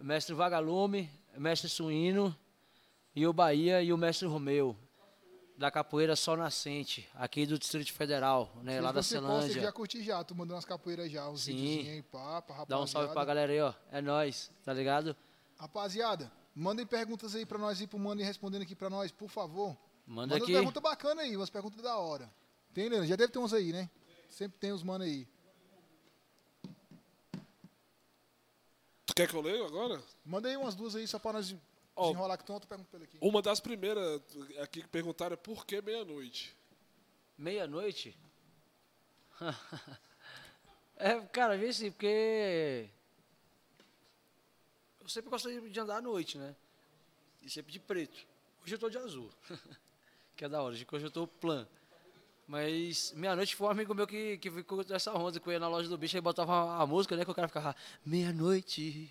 mestre 0.00 0.34
Vagalume, 0.34 1.10
mestre 1.36 1.68
Suíno 1.68 2.34
e 3.14 3.26
o 3.26 3.32
Bahia 3.32 3.82
e 3.82 3.92
o 3.92 3.98
mestre 3.98 4.26
Romeu. 4.26 4.76
Da 5.58 5.70
capoeira 5.70 6.14
Sol 6.14 6.36
Nascente, 6.36 7.08
aqui 7.14 7.46
do 7.46 7.58
Distrito 7.58 7.90
Federal, 7.90 8.52
né? 8.56 8.74
vontade. 8.74 8.80
lá 8.80 8.92
da 8.92 9.02
Se 9.02 9.08
você 9.08 9.14
Celândia. 9.14 9.62
já 9.62 9.72
curti 9.72 10.02
já, 10.04 10.22
tu 10.22 10.34
mandou 10.34 10.54
umas 10.54 10.66
capoeiras 10.66 11.10
já, 11.10 11.26
uns 11.30 11.44
Sim. 11.44 11.88
aí, 11.88 12.02
pá, 12.02 12.42
pra 12.42 12.56
rapaziada. 12.56 12.66
Dá 12.66 12.78
um 12.78 12.86
salve 12.86 13.10
pra 13.14 13.24
galera 13.24 13.50
aí, 13.50 13.60
ó. 13.62 13.72
É 13.90 14.02
nóis, 14.02 14.50
tá 14.66 14.74
ligado? 14.74 15.16
Rapaziada, 15.58 16.30
mandem 16.54 16.84
perguntas 16.84 17.34
aí 17.34 17.46
pra 17.46 17.56
nós 17.56 17.80
ir 17.80 17.86
pro 17.86 17.98
mano 17.98 18.20
e 18.20 18.24
respondendo 18.24 18.60
aqui 18.62 18.76
pra 18.76 18.90
nós, 18.90 19.10
por 19.10 19.30
favor. 19.30 19.68
Manda 20.06 20.34
Manda 20.34 20.36
aqui. 20.36 20.42
umas 20.52 20.58
perguntas 20.58 20.82
bacanas 20.82 21.24
aí, 21.24 21.34
umas 21.34 21.48
perguntas 21.48 21.80
da 21.82 21.96
hora. 21.96 22.30
Tem, 22.76 22.90
Leandro? 22.90 23.08
Já 23.08 23.16
deve 23.16 23.32
ter 23.32 23.38
uns 23.38 23.54
aí, 23.54 23.72
né? 23.72 23.88
Sempre 24.28 24.58
tem 24.58 24.70
uns 24.70 24.82
mano 24.82 25.02
aí. 25.02 25.26
Tu 29.06 29.14
quer 29.14 29.26
que 29.26 29.32
eu 29.32 29.40
leio 29.40 29.64
agora? 29.64 29.98
Manda 30.22 30.46
aí 30.46 30.58
umas 30.58 30.74
duas 30.74 30.94
aí, 30.94 31.08
só 31.08 31.18
pra 31.18 31.32
nós 31.32 31.56
Ó, 31.96 32.08
desenrolar 32.08 32.36
que 32.36 32.44
tem 32.44 32.52
outra 32.52 32.68
pergunta 32.68 32.90
pra 32.90 32.98
ele 32.98 33.06
aqui. 33.06 33.16
Uma 33.18 33.40
das 33.40 33.60
primeiras 33.60 34.20
aqui 34.60 34.82
que 34.82 34.88
perguntaram 34.88 35.32
é 35.32 35.36
por 35.38 35.64
que 35.64 35.80
meia-noite? 35.80 36.54
Meia-noite? 37.38 38.14
é, 40.98 41.18
cara, 41.32 41.56
vê 41.56 41.68
assim, 41.68 41.90
porque. 41.90 42.90
Eu 45.00 45.08
sempre 45.08 45.30
gostei 45.30 45.66
de 45.70 45.80
andar 45.80 45.96
à 45.96 46.02
noite, 46.02 46.36
né? 46.36 46.54
E 47.40 47.48
sempre 47.48 47.72
de 47.72 47.80
preto. 47.80 48.26
Hoje 48.62 48.74
eu 48.74 48.78
tô 48.78 48.90
de 48.90 48.98
azul. 48.98 49.32
que 50.36 50.44
é 50.44 50.48
da 50.50 50.60
hora, 50.62 50.74
hoje 50.74 50.86
eu 50.92 51.10
tô 51.10 51.26
plan. 51.26 51.66
Mas 52.48 53.12
meia-noite 53.16 53.56
foi 53.56 53.66
um 53.66 53.70
amigo 53.70 53.92
meu 53.92 54.06
que, 54.06 54.38
que 54.38 54.48
ficou 54.50 54.84
dessa 54.84 55.12
onda, 55.12 55.40
que 55.40 55.48
eu 55.48 55.52
ia 55.52 55.58
na 55.58 55.68
loja 55.68 55.88
do 55.88 55.98
bicho 55.98 56.16
e 56.16 56.20
botava 56.20 56.80
a 56.80 56.86
música, 56.86 57.16
né? 57.16 57.24
Que 57.24 57.30
o 57.30 57.34
cara 57.34 57.48
ficava, 57.48 57.74
meia-noite, 58.04 59.10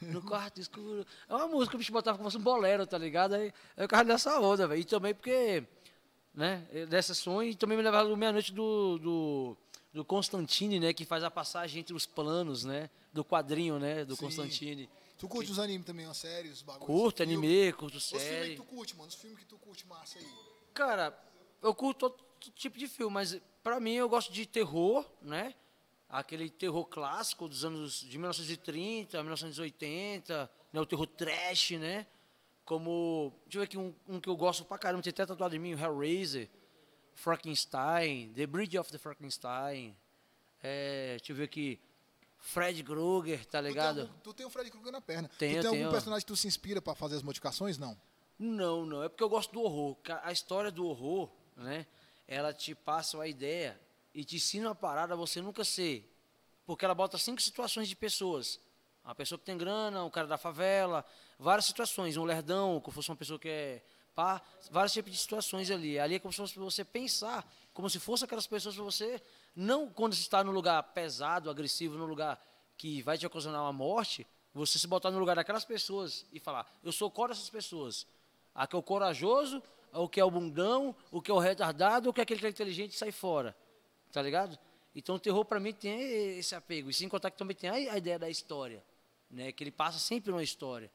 no 0.00 0.22
quarto 0.22 0.60
escuro. 0.60 1.04
É 1.28 1.34
uma 1.34 1.48
música 1.48 1.70
que 1.70 1.76
o 1.76 1.78
bicho 1.78 1.92
botava 1.92 2.16
como 2.16 2.30
se 2.30 2.36
fosse 2.36 2.40
um 2.40 2.44
bolero, 2.44 2.86
tá 2.86 2.96
ligado? 2.96 3.34
Aí, 3.34 3.52
aí 3.76 3.84
o 3.84 3.88
cara 3.88 4.04
dessa 4.04 4.38
onda, 4.38 4.68
velho. 4.68 4.80
E 4.80 4.84
também 4.84 5.12
porque 5.12 5.64
né, 6.32 6.64
dessa 6.88 7.14
sonho, 7.14 7.50
e 7.50 7.54
também 7.56 7.76
me 7.76 7.82
levaram 7.82 8.14
meia-noite 8.14 8.52
do, 8.52 8.98
do, 8.98 9.56
do 9.92 10.04
Constantine, 10.04 10.78
né, 10.78 10.92
que 10.92 11.04
faz 11.04 11.24
a 11.24 11.30
passagem 11.32 11.80
entre 11.80 11.92
os 11.94 12.06
planos, 12.06 12.62
né, 12.62 12.88
do 13.12 13.24
quadrinho, 13.24 13.76
né, 13.80 14.04
do 14.04 14.14
Sim. 14.14 14.26
Constantine. 14.26 14.88
Tu 15.18 15.26
curte 15.26 15.50
os 15.50 15.58
animes 15.58 15.84
também, 15.84 16.06
as 16.06 16.16
séries, 16.16 16.52
os 16.52 16.62
bagulhos? 16.62 16.86
Curto 16.86 17.24
anime, 17.24 17.72
curto 17.72 17.96
Os 17.96 18.08
filmes 18.08 18.28
série. 18.28 18.50
que 18.50 18.56
tu 18.56 18.62
curte, 18.62 18.96
mano, 18.96 19.08
os 19.08 19.16
filmes 19.16 19.40
que 19.40 19.46
tu 19.46 19.58
curte 19.58 19.84
massa 19.84 20.16
aí. 20.16 20.26
Cara, 20.72 21.18
eu 21.60 21.74
curto 21.74 22.14
todo 22.38 22.52
tipo 22.54 22.78
de 22.78 22.86
filme, 22.88 23.12
mas 23.12 23.40
pra 23.62 23.78
mim 23.80 23.94
eu 23.94 24.08
gosto 24.08 24.32
de 24.32 24.46
terror, 24.46 25.04
né, 25.22 25.54
aquele 26.08 26.48
terror 26.48 26.84
clássico 26.86 27.48
dos 27.48 27.64
anos 27.64 28.00
de 28.00 28.16
1930, 28.18 29.18
1980, 29.22 30.50
né, 30.72 30.80
o 30.80 30.86
terror 30.86 31.06
trash, 31.06 31.72
né, 31.72 32.06
como, 32.64 33.32
deixa 33.46 33.58
eu 33.58 33.60
ver 33.60 33.64
aqui 33.66 33.78
um, 33.78 33.94
um 34.08 34.20
que 34.20 34.28
eu 34.28 34.36
gosto 34.36 34.64
pra 34.64 34.78
caramba, 34.78 35.02
tem 35.02 35.10
até 35.10 35.24
tatuado 35.26 35.54
em 35.56 35.58
mim, 35.58 35.74
o 35.74 35.78
Hellraiser, 35.78 36.48
Frankenstein, 37.14 38.32
The 38.34 38.46
Bridge 38.46 38.78
of 38.78 38.90
the 38.90 38.98
Frankenstein, 38.98 39.94
é, 40.62 41.16
deixa 41.18 41.32
eu 41.32 41.36
ver 41.36 41.44
aqui, 41.44 41.80
Fred 42.38 42.82
Krueger, 42.84 43.44
tá 43.46 43.58
Tu 43.58 43.62
tem, 43.64 43.68
ligado? 43.72 44.00
algum- 44.02 44.12
tu 44.22 44.32
tem 44.32 44.46
o 44.46 44.50
Fred 44.50 44.70
Krueger 44.70 44.92
na 44.92 45.00
perna. 45.00 45.28
Tenho, 45.38 45.56
tu 45.56 45.60
tem 45.60 45.66
algum 45.68 45.78
tenho. 45.80 45.90
personagem 45.90 46.24
que 46.24 46.32
tu 46.32 46.36
se 46.36 46.46
inspira 46.46 46.80
pra 46.80 46.94
fazer 46.94 47.16
as 47.16 47.22
modificações? 47.22 47.76
Não. 47.76 48.00
Não, 48.38 48.86
não, 48.86 49.02
é 49.02 49.08
porque 49.08 49.22
eu 49.24 49.28
gosto 49.28 49.52
do 49.52 49.60
horror. 49.60 49.96
A 50.22 50.30
história 50.30 50.70
do 50.70 50.86
horror, 50.86 51.28
né, 51.56 51.84
ela 52.28 52.52
te 52.52 52.74
passa 52.74 53.16
uma 53.16 53.26
ideia 53.26 53.80
e 54.14 54.22
te 54.22 54.36
ensina 54.36 54.68
uma 54.68 54.74
parada 54.74 55.14
a 55.14 55.16
você 55.16 55.40
nunca 55.40 55.64
ser. 55.64 56.08
Porque 56.66 56.84
ela 56.84 56.94
bota 56.94 57.16
cinco 57.16 57.40
situações 57.40 57.88
de 57.88 57.96
pessoas. 57.96 58.60
Uma 59.02 59.14
pessoa 59.14 59.38
que 59.38 59.46
tem 59.46 59.56
grana, 59.56 60.04
um 60.04 60.10
cara 60.10 60.26
da 60.26 60.36
favela, 60.36 61.02
várias 61.38 61.64
situações, 61.64 62.18
um 62.18 62.24
lerdão, 62.24 62.78
como 62.80 62.94
fosse 62.94 63.10
uma 63.10 63.16
pessoa 63.16 63.38
que 63.38 63.48
é 63.48 63.82
pá, 64.14 64.42
vários 64.70 64.92
tipos 64.92 65.10
de 65.10 65.16
situações 65.16 65.70
ali. 65.70 65.98
Ali 65.98 66.16
é 66.16 66.18
como 66.18 66.30
se 66.32 66.36
fosse 66.36 66.58
você 66.58 66.84
pensar, 66.84 67.50
como 67.72 67.88
se 67.88 67.98
fosse 67.98 68.24
aquelas 68.24 68.46
pessoas 68.46 68.74
para 68.74 68.84
você, 68.84 69.22
não 69.56 69.88
quando 69.88 70.14
você 70.14 70.20
está 70.20 70.44
no 70.44 70.52
lugar 70.52 70.82
pesado, 70.82 71.48
agressivo, 71.48 71.96
no 71.96 72.04
lugar 72.04 72.38
que 72.76 73.00
vai 73.00 73.16
te 73.16 73.26
ocasionar 73.26 73.62
uma 73.62 73.72
morte, 73.72 74.26
você 74.52 74.78
se 74.78 74.86
botar 74.86 75.10
no 75.10 75.18
lugar 75.18 75.36
daquelas 75.36 75.64
pessoas 75.64 76.26
e 76.32 76.38
falar, 76.38 76.70
eu 76.82 76.92
sou 76.92 77.10
contra 77.10 77.32
essas 77.32 77.48
pessoas. 77.48 78.06
A 78.54 78.66
que 78.66 78.74
é 78.74 78.78
o 78.78 78.82
corajoso, 78.82 79.62
o 79.92 80.08
que 80.08 80.20
é 80.20 80.24
o 80.24 80.30
bundão, 80.30 80.94
o 81.10 81.20
que 81.20 81.30
é 81.30 81.34
o 81.34 81.38
retardado, 81.38 82.10
o 82.10 82.12
que 82.12 82.20
é 82.20 82.22
aquele 82.22 82.40
que 82.40 82.46
é 82.46 82.50
inteligente 82.50 82.92
e 82.92 82.96
sai 82.96 83.12
fora. 83.12 83.56
Tá 84.12 84.22
ligado? 84.22 84.58
Então 84.94 85.14
o 85.14 85.18
terror 85.18 85.44
pra 85.44 85.60
mim 85.60 85.72
tem 85.72 86.00
esse 86.38 86.54
apego. 86.54 86.90
E 86.90 86.94
sem 86.94 87.08
contar 87.08 87.30
que 87.30 87.36
também 87.38 87.54
tem 87.56 87.70
a, 87.70 87.92
a 87.94 87.98
ideia 87.98 88.18
da 88.18 88.28
história, 88.28 88.82
né? 89.30 89.52
Que 89.52 89.62
ele 89.64 89.70
passa 89.70 89.98
sempre 89.98 90.30
uma 90.32 90.42
história. 90.42 90.90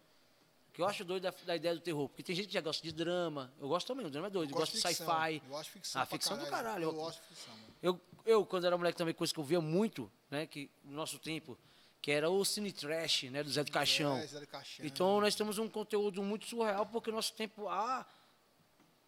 Que 0.73 0.81
eu 0.81 0.87
acho 0.87 1.05
doido 1.05 1.23
da, 1.23 1.33
da 1.45 1.55
ideia 1.55 1.75
do 1.75 1.81
terror. 1.81 2.09
Porque 2.09 2.23
tem 2.23 2.35
gente 2.35 2.47
que 2.47 2.53
já 2.53 2.61
gosta 2.61 2.81
de 2.81 2.91
drama. 2.91 3.53
Eu 3.61 3.67
gosto 3.67 3.85
também, 3.85 4.05
o 4.05 4.09
drama 4.09 4.27
é 4.27 4.29
doido. 4.31 4.49
Eu 4.49 4.57
gosto 4.57 4.73
de 4.73 4.81
sci-fi. 4.81 5.41
Eu 5.47 5.55
acho 5.57 5.69
ficção. 5.69 6.01
Ah, 6.01 6.05
pra 6.05 6.17
ficção 6.17 6.37
do 6.37 6.47
caralho. 6.47 6.83
Eu 6.85 6.89
Eu- 6.89 6.95
gosto 6.95 7.21
de 7.21 7.27
ficção, 7.27 7.53
mano. 7.55 7.73
Eu, 7.81 8.01
eu, 8.25 8.45
quando 8.45 8.65
era 8.65 8.75
moleque, 8.75 8.97
também, 8.97 9.13
coisa 9.13 9.31
que 9.31 9.39
eu 9.39 9.43
via 9.43 9.61
muito, 9.61 10.11
né? 10.31 10.47
Que, 10.47 10.71
no 10.83 10.93
nosso 10.95 11.19
tempo, 11.19 11.55
que 12.01 12.11
era 12.11 12.27
o 12.29 12.43
Cine 12.43 12.71
Trash, 12.71 13.23
né? 13.23 13.43
Do 13.43 13.51
Zé 13.51 13.63
do 13.63 13.71
Caixão. 13.71 14.17
É, 14.17 14.25
Zé 14.25 14.39
do 14.39 14.47
Caixão. 14.47 14.83
Então 14.83 15.21
nós 15.21 15.35
temos 15.35 15.59
um 15.59 15.69
conteúdo 15.69 16.23
muito 16.23 16.47
surreal, 16.47 16.87
porque 16.87 17.11
no 17.11 17.17
nosso 17.17 17.33
tempo 17.33 17.69
ah, 17.69 18.03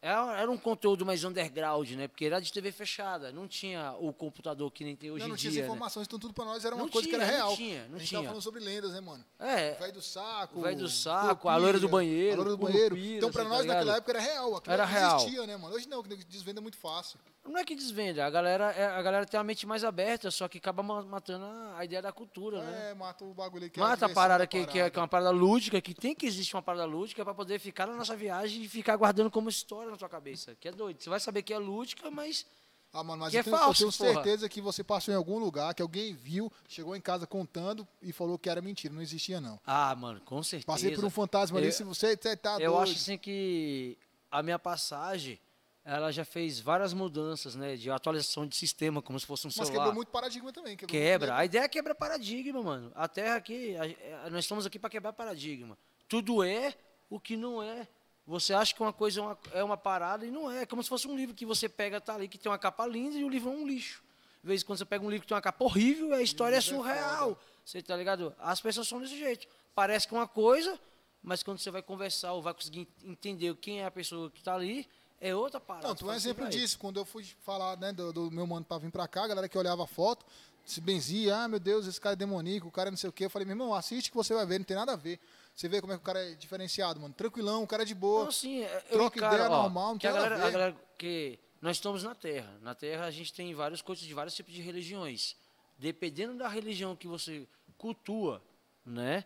era 0.02 0.40
era 0.40 0.52
um 0.52 0.58
conteúdo 0.58 1.06
mais 1.06 1.24
underground, 1.24 1.90
né? 1.92 2.08
Porque 2.08 2.26
era 2.26 2.40
de 2.40 2.52
TV 2.54 2.72
fechada, 2.72 3.32
não 3.32 3.48
tinha 3.48 3.94
o 4.00 4.14
computador 4.14 4.72
que 4.72 4.84
nem 4.84 4.96
tem 4.96 5.10
hoje 5.12 5.22
não, 5.22 5.30
não 5.30 5.36
em 5.36 5.38
tinha 5.38 5.52
dia. 5.52 5.62
as 5.62 5.68
né? 5.68 5.74
informações, 5.74 6.06
então 6.08 6.20
tudo 6.20 6.34
pra 6.34 6.46
nós 6.46 6.64
era 6.64 6.76
uma 6.76 6.84
Não 6.84 6.90
coisa 6.90 7.08
que 7.08 7.14
tinha, 7.16 7.24
era 7.26 7.32
não 7.32 7.38
real. 7.48 7.56
tinha, 7.58 7.88
não 7.88 7.96
a 7.96 8.00
gente 8.00 8.08
tinha. 8.10 8.20
tava 8.20 8.28
falando 8.28 8.44
sobre 8.44 8.60
lendas, 8.62 8.92
né, 8.92 9.02
mano? 9.02 9.26
É, 9.40 9.74
Velho 9.74 9.94
do 9.94 10.02
saco. 10.02 10.62
Velho 10.62 10.78
do 10.78 10.90
saco, 10.90 11.50
a 11.50 11.56
loira 11.58 11.80
do 11.80 11.90
banheiro, 11.90 12.34
A 12.34 12.36
loira 12.36 12.52
do 12.52 12.58
banheiro. 12.58 12.90
Curupira, 12.96 13.18
Então, 13.18 13.32
pra 13.32 13.44
tá 13.44 13.50
nós 13.50 13.66
naquela 13.66 13.82
ligado? 13.82 13.98
época 13.98 14.12
era 14.12 14.20
real. 14.22 14.56
Aquilo 14.56 14.74
Era 14.74 14.86
não 14.86 14.92
real. 14.94 15.18
existia, 15.18 15.48
né, 15.48 15.58
mano? 15.58 15.76
Hoje 15.76 15.88
não, 15.90 16.04
que 16.04 16.16
desvenda 16.26 16.62
muito 16.62 16.78
fácil. 16.78 17.20
Não 17.46 17.60
é 17.60 17.64
que 17.66 17.76
desvenda, 17.76 18.26
a 18.26 18.30
galera, 18.30 18.72
é- 18.72 18.86
a 18.88 19.02
galera 19.02 19.26
tem 19.26 19.40
a 19.40 19.44
mente 19.44 19.66
mais 19.68 19.84
aberta, 19.84 20.30
só 20.32 20.48
que 20.48 20.58
acaba 20.58 20.82
ma- 20.84 21.04
matando 21.04 21.46
a 21.46 21.78
a 21.78 21.86
ideia 21.86 22.02
da 22.02 22.12
cultura, 22.12 22.62
né? 22.64 22.92
É, 22.92 22.94
mata 22.94 23.24
o 23.26 23.34
bagulho 23.34 23.70
que 23.70 23.80
é 23.80 23.84
a 23.84 23.86
Mata 23.86 24.06
a 24.06 24.08
diversão 24.08 24.16
parada 24.16 24.44
da 24.44 24.48
que, 24.48 24.58
que, 24.58 24.64
é, 24.64 24.66
parada. 24.84 24.90
que 24.92 24.98
é 25.00 25.02
uma 25.02 25.08
parada 25.08 25.30
lúdica, 25.32 25.82
que 25.82 25.94
tem 25.94 26.16
que 26.16 26.26
existir 26.26 26.56
uma 26.56 26.62
parada 26.62 26.86
lúdica 26.86 27.24
para 27.24 27.34
poder 27.34 27.60
ficar 27.60 27.86
na 27.88 27.94
nossa 27.96 28.16
viagem 28.16 28.64
e 28.64 28.68
ficar 28.68 28.96
guardando 28.96 29.30
como 29.30 29.50
história 29.50 29.92
na 29.92 29.98
tua 29.98 30.08
cabeça. 30.10 30.56
Que 30.60 30.70
é 30.70 30.72
doido. 30.72 31.02
Você 31.02 31.10
vai 31.10 31.20
saber 31.20 31.42
que 31.44 31.54
é 31.54 31.58
lúdica, 31.60 32.10
mas 32.10 32.46
Ah, 32.94 33.04
mano, 33.04 33.22
mas 33.24 33.32
que 33.32 33.36
eu 33.38 33.40
é 33.42 33.44
tenho, 33.44 33.56
eu 33.56 33.60
falso, 33.60 33.80
tenho 33.80 33.92
porra. 33.92 34.24
certeza 34.24 34.48
que 34.48 34.62
você 34.62 34.82
passou 34.84 35.14
em 35.14 35.18
algum 35.18 35.38
lugar, 35.38 35.74
que 35.76 35.82
alguém 35.82 36.14
viu, 36.16 36.50
chegou 36.68 36.96
em 36.96 37.02
casa 37.02 37.28
contando 37.28 37.86
e 38.02 38.14
falou 38.14 38.40
que 38.40 38.50
era 38.50 38.62
mentira, 38.62 38.94
não 38.94 39.02
existia 39.02 39.42
não. 39.42 39.60
Ah, 39.66 39.94
mano, 39.96 40.22
com 40.22 40.42
certeza. 40.42 40.66
Passei 40.66 40.96
por 40.96 41.04
um 41.04 41.10
fantasma 41.10 41.58
ali, 41.58 41.68
Eu- 41.68 41.74
se 41.74 41.84
você 41.84 42.16
você 42.16 42.38
tá 42.38 42.54
Eu 42.54 42.72
doido. 42.72 42.84
acho 42.84 42.94
assim 42.94 43.18
que 43.18 43.98
a 44.32 44.42
minha 44.42 44.58
passagem, 44.58 45.38
ela 45.86 46.12
já 46.12 46.26
fez 46.26 46.60
várias 46.60 46.94
mudanças, 46.94 47.56
né? 47.56 47.76
De 47.76 47.92
atualização 47.92 48.48
de 48.48 48.56
sistema, 48.56 49.02
como 49.04 49.20
se 49.20 49.26
fosse 49.26 49.46
um 49.46 49.50
Mas 49.50 49.56
celular. 49.56 49.74
quebrou 49.76 49.94
muito 49.94 50.10
paradigma 50.10 50.52
também. 50.52 50.76
Quebra. 50.76 51.28
muito- 51.28 51.40
A 51.40 51.46
ideia 51.46 51.64
é 51.64 51.68
quebrar 51.70 51.94
paradigma, 51.94 52.62
mano. 52.64 52.92
A 52.96 53.08
Terra 53.08 53.36
aqui, 53.36 53.76
a- 53.78 54.26
a- 54.26 54.30
nós 54.32 54.46
estamos 54.46 54.66
aqui 54.66 54.80
para 54.80 54.90
quebrar 54.90 55.14
paradigma. 55.14 55.78
Tudo 56.10 56.44
é 56.44 56.74
o 57.10 57.20
que 57.20 57.38
não 57.38 57.62
é. 57.62 57.88
Você 58.26 58.54
acha 58.56 58.74
que 58.74 58.82
uma 58.82 58.92
coisa 58.92 59.20
é 59.20 59.24
uma, 59.24 59.38
é 59.54 59.64
uma 59.64 59.78
parada 59.78 60.26
e 60.26 60.32
não 60.32 60.50
é. 60.52 60.64
É 60.64 60.66
como 60.66 60.82
se 60.82 60.90
fosse 60.90 61.08
um 61.08 61.16
livro 61.16 61.36
que 61.36 61.46
você 61.46 61.70
pega, 61.70 62.02
tá 62.02 62.16
ali, 62.16 62.28
que 62.28 62.40
tem 62.40 62.52
uma 62.52 62.58
capa 62.58 62.86
linda 62.88 63.16
e 63.18 63.24
o 63.24 63.30
livro 63.30 63.52
é 63.52 63.54
um 63.56 63.68
lixo. 63.68 64.04
Às 64.44 64.48
vezes, 64.48 64.64
quando 64.64 64.80
você 64.80 64.86
pega 64.86 65.06
um 65.06 65.10
livro 65.10 65.22
que 65.22 65.28
tem 65.28 65.36
uma 65.36 65.42
capa 65.42 65.64
horrível, 65.64 66.12
a 66.16 66.22
história 66.24 66.56
é 66.56 66.58
é 66.58 66.62
surreal. 66.62 67.40
Você 67.64 67.82
tá 67.84 67.96
ligado? 67.96 68.36
As 68.40 68.60
pessoas 68.60 68.88
são 68.88 69.00
desse 69.00 69.18
jeito. 69.18 69.48
Parece 69.76 70.08
que 70.08 70.16
é 70.16 70.18
uma 70.18 70.28
coisa, 70.28 70.80
mas 71.22 71.44
quando 71.44 71.60
você 71.60 71.70
vai 71.70 71.84
conversar 71.84 72.34
ou 72.34 72.42
vai 72.42 72.54
conseguir 72.56 72.88
entender 73.04 73.56
quem 73.58 73.82
é 73.82 73.86
a 73.86 73.92
pessoa 73.92 74.32
que 74.32 74.42
tá 74.44 74.56
ali, 74.56 74.88
é 75.20 75.34
outra 75.36 75.60
parada. 75.60 75.88
Não, 75.88 75.96
tu 75.96 76.10
é 76.10 76.14
um 76.14 76.16
exemplo 76.16 76.44
"Véi, 76.44 76.52
disso. 76.60 76.78
Quando 76.80 77.00
eu 77.00 77.06
fui 77.06 77.24
falar 77.44 77.78
né, 77.78 77.92
do, 77.94 78.12
do 78.14 78.32
meu 78.32 78.46
mano 78.46 78.66
pra 78.66 78.78
vir 78.78 78.92
pra 78.92 79.08
cá, 79.08 79.24
a 79.24 79.28
galera 79.28 79.50
que 79.50 79.58
olhava 79.58 79.84
a 79.84 79.88
foto, 79.88 80.26
se 80.66 80.82
benzia, 80.82 81.36
ah, 81.38 81.48
meu 81.48 81.60
Deus, 81.60 81.86
esse 81.88 82.00
cara 82.02 82.14
é 82.14 82.16
demoníaco, 82.16 82.68
o 82.68 82.72
cara 82.72 82.90
é 82.90 82.92
não 82.92 82.98
sei 82.98 83.10
o 83.10 83.14
quê. 83.14 83.26
Eu 83.26 83.30
falei, 83.30 83.46
meu 83.46 83.54
irmão, 83.54 83.74
assiste 83.74 84.10
que 84.10 84.18
você 84.18 84.34
vai 84.34 84.46
ver, 84.46 84.60
não 84.60 84.66
tem 84.66 84.76
nada 84.76 84.94
a 84.94 84.96
ver. 84.96 85.20
Você 85.56 85.70
vê 85.70 85.80
como 85.80 85.94
é 85.94 85.96
que 85.96 86.02
o 86.02 86.06
cara 86.06 86.20
é 86.32 86.34
diferenciado, 86.36 87.00
mano. 87.00 87.14
Tranquilão, 87.14 87.64
o 87.64 87.68
cara 87.68 87.84
é 87.84 87.86
de 87.86 87.96
boa. 87.96 88.26
Não, 88.26 88.32
sim, 88.32 88.62
é- 88.64 88.84
eu 88.90 88.98
troca 88.98 89.18
encaro, 89.18 89.36
ideia 89.36 89.50
ó, 89.50 89.62
normal, 89.64 89.92
não 89.94 89.98
que 89.98 90.08
a 90.08 90.12
tem 90.12 90.20
nada 90.22 90.36
a 90.36 90.38
galera, 90.38 90.44
a 90.44 90.48
ver. 90.48 90.52
galera 90.74 90.88
que 90.98 91.40
nós 91.62 91.78
estamos 91.78 92.04
na 92.04 92.14
Terra. 92.14 92.58
Na 92.62 92.76
Terra 92.76 93.06
a 93.06 93.12
gente 93.12 93.32
tem 93.34 93.54
várias 93.54 93.82
coisas 93.82 94.04
de 94.06 94.14
vários 94.14 94.36
tipos 94.36 94.54
de 94.54 94.62
religiões. 94.62 95.36
Dependendo 95.78 96.36
da 96.38 96.48
religião 96.48 96.96
que 96.96 97.08
você 97.08 97.48
cultua, 97.78 98.42
né? 98.86 99.24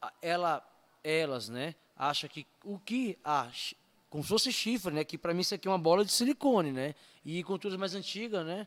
a- 0.00 0.12
Ela, 0.22 0.64
elas, 1.02 1.48
né? 1.48 1.74
Acham 1.96 2.28
que 2.30 2.46
o 2.64 2.78
que 2.78 3.18
acha, 3.24 3.74
como 4.10 4.22
se 4.22 4.28
fosse 4.28 4.52
chifre, 4.52 4.92
né? 4.92 5.04
Que 5.04 5.18
para 5.18 5.34
mim 5.34 5.40
isso 5.40 5.54
aqui 5.54 5.68
é 5.68 5.70
uma 5.70 5.78
bola 5.78 6.04
de 6.04 6.12
silicone, 6.12 6.72
né? 6.72 6.94
E 7.24 7.42
culturas 7.42 7.78
mais 7.78 7.94
antigas, 7.94 8.44
né? 8.44 8.66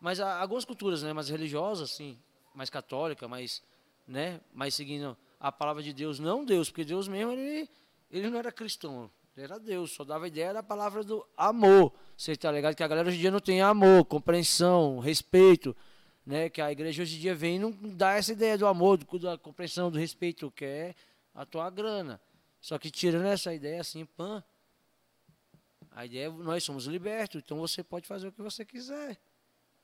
Mas 0.00 0.20
há 0.20 0.40
algumas 0.40 0.66
culturas, 0.66 1.02
né, 1.02 1.14
mais 1.14 1.30
religiosas, 1.30 1.92
assim, 1.92 2.18
mais 2.54 2.68
católica, 2.68 3.26
mais, 3.26 3.62
né, 4.06 4.38
mais 4.52 4.74
seguindo 4.74 5.16
a 5.40 5.50
palavra 5.50 5.82
de 5.82 5.94
Deus, 5.94 6.18
não 6.18 6.44
Deus, 6.44 6.68
porque 6.68 6.84
Deus 6.84 7.08
mesmo 7.08 7.32
ele, 7.32 7.66
ele 8.10 8.28
não 8.28 8.38
era 8.38 8.52
cristão, 8.52 9.10
ele 9.34 9.44
era 9.44 9.58
Deus, 9.58 9.92
só 9.92 10.04
dava 10.04 10.26
a 10.26 10.28
ideia 10.28 10.52
da 10.52 10.62
palavra 10.62 11.02
do 11.02 11.26
amor. 11.34 11.90
Você 12.18 12.36
tá 12.36 12.52
ligado 12.52 12.76
que 12.76 12.82
a 12.82 12.86
galera 12.86 13.08
hoje 13.08 13.16
em 13.16 13.20
dia 13.20 13.30
não 13.30 13.40
tem 13.40 13.62
amor, 13.62 14.04
compreensão, 14.04 14.98
respeito, 14.98 15.74
né, 16.26 16.50
que 16.50 16.60
a 16.60 16.70
igreja 16.70 17.02
hoje 17.02 17.16
em 17.16 17.20
dia 17.20 17.34
vem 17.34 17.56
e 17.56 17.58
não 17.58 17.70
dá 17.70 18.12
essa 18.12 18.32
ideia 18.32 18.58
do 18.58 18.66
amor, 18.66 18.98
do, 18.98 19.18
da 19.18 19.38
compreensão, 19.38 19.90
do 19.90 19.98
respeito, 19.98 20.50
que 20.50 20.66
é 20.66 20.94
a 21.34 21.46
tua 21.46 21.70
grana. 21.70 22.20
Só 22.60 22.78
que 22.78 22.90
tirando 22.90 23.24
essa 23.24 23.54
ideia 23.54 23.80
assim, 23.80 24.04
pã, 24.04 24.44
a 25.94 26.04
ideia 26.04 26.26
é 26.26 26.30
nós 26.30 26.62
somos 26.64 26.84
libertos, 26.86 27.40
então 27.42 27.58
você 27.58 27.82
pode 27.82 28.06
fazer 28.06 28.28
o 28.28 28.32
que 28.32 28.42
você 28.42 28.64
quiser. 28.64 29.18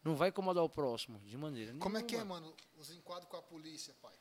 Não 0.05 0.17
vai 0.17 0.31
incomodar 0.31 0.65
o 0.65 0.69
próximo, 0.69 1.19
de 1.21 1.37
maneira 1.37 1.75
Como 1.79 1.97
é 1.99 2.03
que 2.03 2.17
é, 2.17 2.25
mano, 2.25 2.55
os 2.79 2.91
enquadros 2.91 3.29
com 3.29 3.37
a 3.37 3.43
polícia, 3.43 3.95
pai? 4.03 4.15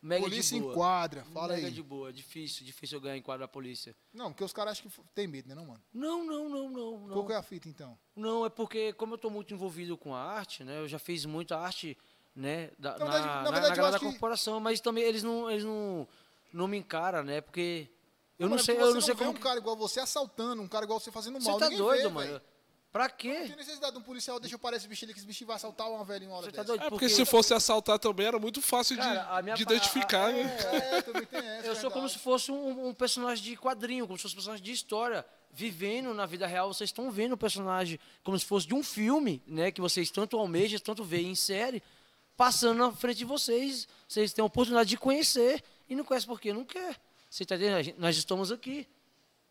Mega 0.00 0.22
polícia 0.22 0.56
enquadra, 0.56 1.24
fala 1.24 1.54
Mega 1.54 1.66
aí. 1.66 1.72
de 1.72 1.82
boa, 1.82 2.12
difícil, 2.12 2.64
difícil 2.64 2.98
eu 2.98 3.02
ganhar 3.02 3.16
enquadro 3.16 3.40
da 3.40 3.48
polícia. 3.48 3.96
Não, 4.12 4.30
porque 4.30 4.44
os 4.44 4.52
caras 4.52 4.72
acham 4.78 4.88
que 4.88 5.00
tem 5.14 5.26
medo, 5.26 5.48
né, 5.48 5.54
não, 5.56 5.66
mano? 5.66 5.82
Não, 5.92 6.24
não, 6.24 6.48
não, 6.48 6.70
não. 6.70 6.98
Não, 7.00 7.08
Qual 7.14 7.26
que 7.26 7.32
é 7.32 7.36
a 7.36 7.42
fita, 7.42 7.68
então? 7.68 7.98
não 8.14 8.46
é 8.46 8.48
porque, 8.48 8.92
como 8.92 9.14
eu 9.14 9.16
estou 9.16 9.30
muito 9.30 9.52
envolvido 9.52 9.98
com 9.98 10.14
a 10.14 10.22
arte, 10.22 10.62
né? 10.62 10.78
Eu 10.78 10.86
já 10.88 11.00
fiz 11.00 11.24
muita 11.26 11.58
arte, 11.58 11.98
né? 12.34 12.70
Da, 12.78 12.96
Na 12.96 13.04
na, 13.04 13.10
verdade- 13.10 13.26
na 13.26 13.42
na, 13.42 13.50
verdade, 13.50 13.76
na 13.76 13.82
da 13.82 13.88
acho 13.96 13.98
que- 13.98 14.04
corporação, 14.12 14.60
mas 14.60 14.80
também 14.80 15.02
eles 15.04 15.22
não, 15.24 15.50
eles 15.50 15.64
não, 15.64 16.06
não 16.52 16.68
me 16.68 16.76
encaram, 16.78 17.24
né? 17.24 17.40
Porque 17.40 17.90
eu 18.38 18.44
não 18.48 18.50
Mano, 18.50 18.60
é 18.60 18.64
sei, 18.64 18.74
porque 18.74 18.86
eu 18.86 18.92
você 18.92 18.94
não 18.94 19.00
sei 19.02 19.14
vê 19.14 19.24
como. 19.24 19.38
um 19.38 19.40
cara 19.40 19.58
igual 19.58 19.76
você 19.76 20.00
assaltando, 20.00 20.62
um 20.62 20.68
cara 20.68 20.84
igual 20.84 21.00
você 21.00 21.10
fazendo 21.10 21.40
Você 21.40 21.48
mal. 21.50 21.58
tá 21.58 21.64
ninguém 21.66 21.78
doido, 21.84 22.02
vê, 22.02 22.08
mano? 22.08 22.26
velho. 22.28 22.42
Pra 22.90 23.06
Não 23.06 23.14
quê? 23.16 23.34
tem 23.46 23.54
necessidade 23.56 23.92
de 23.92 23.98
um 23.98 24.02
policial, 24.02 24.40
deixa 24.40 24.54
eu 24.54 24.58
parecer 24.58 24.82
esse 24.84 24.88
bicho 24.88 25.04
ali, 25.04 25.12
que 25.12 25.18
esse 25.20 25.26
bicho 25.26 25.44
vai 25.44 25.56
assaltar 25.56 25.90
uma 25.90 26.02
velhinha 26.04 26.30
uma 26.30 26.38
hora 26.38 26.46
Você 26.46 26.52
tá 26.52 26.62
doido? 26.62 26.82
É 26.84 26.88
porque 26.88 27.06
se 27.10 27.22
fosse 27.26 27.52
assaltar 27.52 27.98
também 27.98 28.26
era 28.26 28.38
muito 28.38 28.62
fácil 28.62 28.96
de, 28.96 29.02
Cara, 29.02 29.42
de 29.42 29.50
pa- 29.50 29.52
a- 29.52 29.60
identificar, 29.60 30.28
a- 30.30 30.32
né? 30.32 30.56
É, 30.72 31.02
também 31.02 31.26
tem 31.26 31.38
essa. 31.38 31.66
Eu 31.66 31.74
sou 31.74 31.90
como 31.90 32.04
verdade. 32.04 32.12
se 32.14 32.18
fosse 32.18 32.50
um, 32.50 32.88
um 32.88 32.94
personagem 32.94 33.44
de 33.44 33.56
quadrinho, 33.58 34.06
como 34.06 34.16
se 34.16 34.22
fosse 34.22 34.34
um 34.34 34.36
personagem 34.38 34.64
de 34.64 34.72
história. 34.72 35.24
Vivendo 35.52 36.12
na 36.14 36.24
vida 36.26 36.46
real, 36.46 36.72
vocês 36.72 36.88
estão 36.90 37.10
vendo 37.10 37.32
o 37.32 37.36
personagem 37.36 37.98
como 38.22 38.38
se 38.38 38.44
fosse 38.44 38.66
de 38.66 38.74
um 38.74 38.82
filme, 38.82 39.42
né? 39.46 39.70
Que 39.70 39.80
vocês 39.80 40.10
tanto 40.10 40.38
almejam, 40.38 40.78
tanto 40.78 41.02
veem 41.04 41.30
em 41.30 41.34
série, 41.34 41.82
passando 42.36 42.78
na 42.78 42.92
frente 42.92 43.18
de 43.18 43.24
vocês. 43.24 43.88
Vocês 44.06 44.32
têm 44.32 44.42
a 44.42 44.46
oportunidade 44.46 44.88
de 44.90 44.96
conhecer 44.98 45.62
e 45.88 45.94
não 45.96 46.04
conhece 46.04 46.26
por 46.26 46.40
quê? 46.40 46.52
Não 46.52 46.64
quer. 46.64 46.96
Você 47.28 47.44
tá 47.44 47.56
entendendo? 47.56 47.94
Nós 47.98 48.16
estamos 48.16 48.50
aqui. 48.50 48.86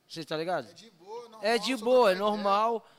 Você 0.08 0.24
tá 0.24 0.38
ligado? 0.38 0.70
É 0.70 0.74
de 0.74 0.90
boa, 0.92 1.22
normal. 1.24 1.40
É 1.44 1.58
de 1.58 1.76
boa, 1.76 2.12
é 2.12 2.16
normal. 2.16 2.90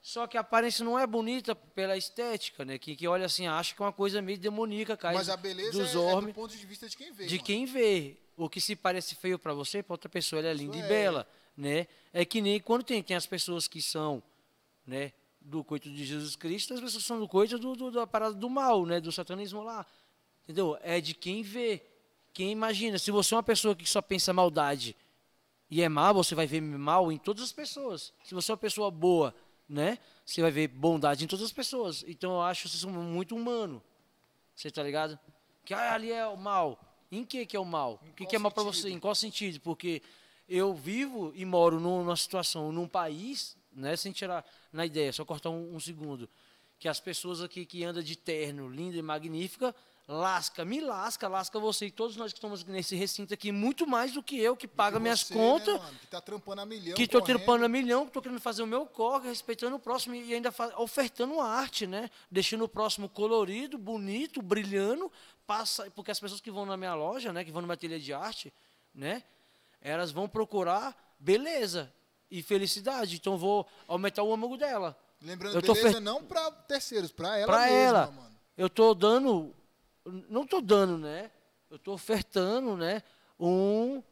Só 0.00 0.26
que 0.26 0.36
a 0.36 0.40
aparência 0.40 0.84
não 0.84 0.98
é 0.98 1.06
bonita 1.06 1.54
pela 1.54 1.96
estética, 1.96 2.64
né? 2.64 2.76
Que, 2.76 2.96
que 2.96 3.06
olha 3.06 3.24
assim, 3.26 3.46
acha 3.46 3.74
que 3.74 3.80
é 3.80 3.84
uma 3.84 3.92
coisa 3.92 4.20
meio 4.20 4.36
demoníaca, 4.38 4.96
cai 4.96 5.14
Mas 5.14 5.28
a 5.28 5.36
beleza 5.36 5.70
dos 5.78 5.94
é, 5.94 6.12
é 6.12 6.20
do 6.20 6.34
ponto 6.34 6.56
de 6.56 6.66
vista 6.66 6.88
de 6.88 6.96
quem 6.96 7.12
vê. 7.12 7.26
de 7.26 7.34
mano. 7.36 7.44
quem 7.46 7.64
vê. 7.66 8.16
O 8.36 8.48
que 8.48 8.60
se 8.60 8.74
parece 8.74 9.14
feio 9.14 9.38
para 9.38 9.52
você, 9.54 9.82
para 9.82 9.94
outra 9.94 10.08
pessoa, 10.08 10.40
ele 10.40 10.48
é 10.48 10.54
linda 10.54 10.76
e 10.76 10.80
é. 10.80 10.88
bela, 10.88 11.28
né? 11.56 11.86
É 12.12 12.24
que 12.24 12.40
nem 12.40 12.58
quando 12.58 12.82
tem, 12.82 13.02
tem 13.02 13.16
as 13.16 13.26
pessoas 13.26 13.68
que 13.68 13.80
são, 13.80 14.22
né, 14.86 15.12
do 15.40 15.62
coito 15.62 15.88
de 15.90 16.04
Jesus 16.04 16.34
Cristo, 16.34 16.74
as 16.74 16.80
pessoas 16.80 17.04
são 17.04 17.20
do 17.20 17.28
coito 17.28 17.58
do, 17.58 17.76
do- 17.76 17.90
da 17.90 18.06
parada 18.06 18.34
do 18.34 18.48
mal, 18.50 18.84
né, 18.86 19.00
do 19.00 19.12
satanismo 19.12 19.62
lá. 19.62 19.86
Entendeu? 20.42 20.76
É 20.82 21.00
de 21.00 21.14
quem 21.14 21.42
vê, 21.42 21.80
quem 22.32 22.50
imagina. 22.50 22.98
Se 22.98 23.10
você 23.10 23.34
é 23.34 23.36
uma 23.36 23.42
pessoa 23.42 23.74
que 23.74 23.88
só 23.88 24.00
pensa 24.02 24.32
maldade 24.32 24.96
e 25.70 25.82
é 25.82 25.88
mal, 25.88 26.14
você 26.14 26.34
vai 26.34 26.46
ver 26.46 26.60
mal 26.60 27.10
em 27.10 27.18
todas 27.18 27.42
as 27.44 27.52
pessoas. 27.52 28.12
Se 28.24 28.34
você 28.34 28.50
é 28.50 28.54
uma 28.54 28.58
pessoa 28.58 28.90
boa, 28.90 29.34
né, 29.68 29.98
você 30.24 30.42
vai 30.42 30.50
ver 30.50 30.68
bondade 30.68 31.24
em 31.24 31.26
todas 31.28 31.44
as 31.44 31.52
pessoas. 31.52 32.04
Então 32.06 32.32
eu 32.32 32.42
acho 32.42 32.66
isso 32.66 32.88
muito 32.88 33.34
humano. 33.34 33.82
Você 34.54 34.70
tá 34.70 34.82
ligado? 34.82 35.18
Que 35.64 35.72
ah, 35.74 35.94
ali 35.94 36.12
é 36.12 36.26
o 36.26 36.36
mal. 36.36 36.78
Em 37.10 37.24
que 37.24 37.44
que 37.46 37.56
é 37.56 37.60
o 37.60 37.64
mal? 37.64 38.00
Em 38.04 38.10
O 38.10 38.12
que, 38.14 38.26
que 38.26 38.36
é 38.36 38.38
mal 38.38 38.50
para 38.50 38.62
você? 38.62 38.88
Em 38.90 38.98
qual 38.98 39.14
sentido? 39.14 39.60
Porque 39.60 40.02
eu 40.48 40.74
vivo 40.74 41.32
e 41.34 41.44
moro 41.44 41.78
num- 41.78 41.98
numa 42.04 42.16
situação, 42.16 42.72
num 42.72 42.88
país, 42.88 43.56
né, 43.72 43.96
sem 43.96 44.12
tirar 44.12 44.44
na 44.72 44.84
ideia, 44.84 45.12
só 45.12 45.24
cortar 45.24 45.50
um, 45.50 45.74
um 45.74 45.80
segundo, 45.80 46.28
que 46.78 46.88
as 46.88 47.00
pessoas 47.00 47.40
aqui 47.40 47.64
que 47.64 47.84
andam 47.84 48.02
de 48.02 48.16
terno, 48.16 48.68
linda 48.68 48.96
e 48.96 49.02
magnífica, 49.02 49.74
lasca, 50.08 50.64
me 50.64 50.80
lasca, 50.80 51.28
lasca 51.28 51.58
você 51.58 51.86
e 51.86 51.90
todos 51.90 52.16
nós 52.16 52.32
que 52.32 52.38
estamos 52.38 52.64
nesse 52.64 52.94
recinto 52.96 53.32
aqui, 53.32 53.50
muito 53.52 53.86
mais 53.86 54.12
do 54.12 54.22
que 54.22 54.38
eu 54.38 54.56
que 54.56 54.66
paga 54.68 54.96
Que 54.96 55.02
minhas 55.02 55.20
você, 55.20 55.32
contas, 55.34 55.74
Né, 55.74 55.80
mano, 55.80 55.98
que 55.98 56.06
tá 56.08 56.20
trampando 56.20 56.60
a 56.60 56.66
milhão. 56.66 56.94
que 56.96 57.02
estou 57.04 57.22
tripando 57.22 57.64
a 57.64 57.68
milhão, 57.68 58.02
que 58.02 58.08
estou 58.10 58.22
querendo 58.22 58.40
fazer 58.40 58.62
o 58.62 58.66
meu 58.66 58.84
corre, 58.86 59.28
respeitando 59.28 59.76
o 59.76 59.78
próximo 59.78 60.14
e 60.14 60.34
ainda 60.34 60.52
ofertando 60.76 61.40
arte, 61.40 61.86
né? 61.86 62.10
Deixando 62.30 62.64
o 62.64 62.68
próximo 62.68 63.08
colorido, 63.08 63.78
bonito, 63.78 64.42
brilhando, 64.42 65.10
passa, 65.46 65.90
porque 65.92 66.10
as 66.10 66.18
pessoas 66.20 66.40
que 66.40 66.50
vão 66.50 66.66
na 66.66 66.76
minha 66.76 66.94
loja, 66.94 67.32
né, 67.32 67.44
que 67.44 67.52
vão 67.52 67.62
numa 67.62 67.74
ateliê 67.74 67.98
de 67.98 68.12
arte, 68.12 68.52
né, 68.94 69.22
elas 69.80 70.10
vão 70.10 70.28
procurar 70.28 70.96
beleza 71.18 71.92
e 72.30 72.42
felicidade. 72.42 73.16
Então 73.16 73.38
vou 73.38 73.66
aumentar 73.86 74.22
o 74.22 74.32
âmago 74.32 74.56
dela. 74.56 74.96
Lembrando, 75.22 75.54
Eu 75.56 75.62
beleza, 75.62 75.92
fer- 75.92 76.00
não 76.00 76.22
pra 76.24 76.50
terceiros, 76.50 77.12
pra 77.12 77.38
ela 77.38 77.46
Pra 77.46 77.60
mesma, 77.66 77.76
ela. 77.76 78.06
mano. 78.10 78.36
eu 78.56 78.68
tô 78.68 78.92
dando, 78.92 79.54
não 80.04 80.46
tô 80.46 80.60
dando, 80.60 80.98
né? 80.98 81.30
Eu 81.70 81.78
tô 81.78 81.92
ofertando, 81.92 82.76
né? 82.76 83.02
Um, 83.38 84.02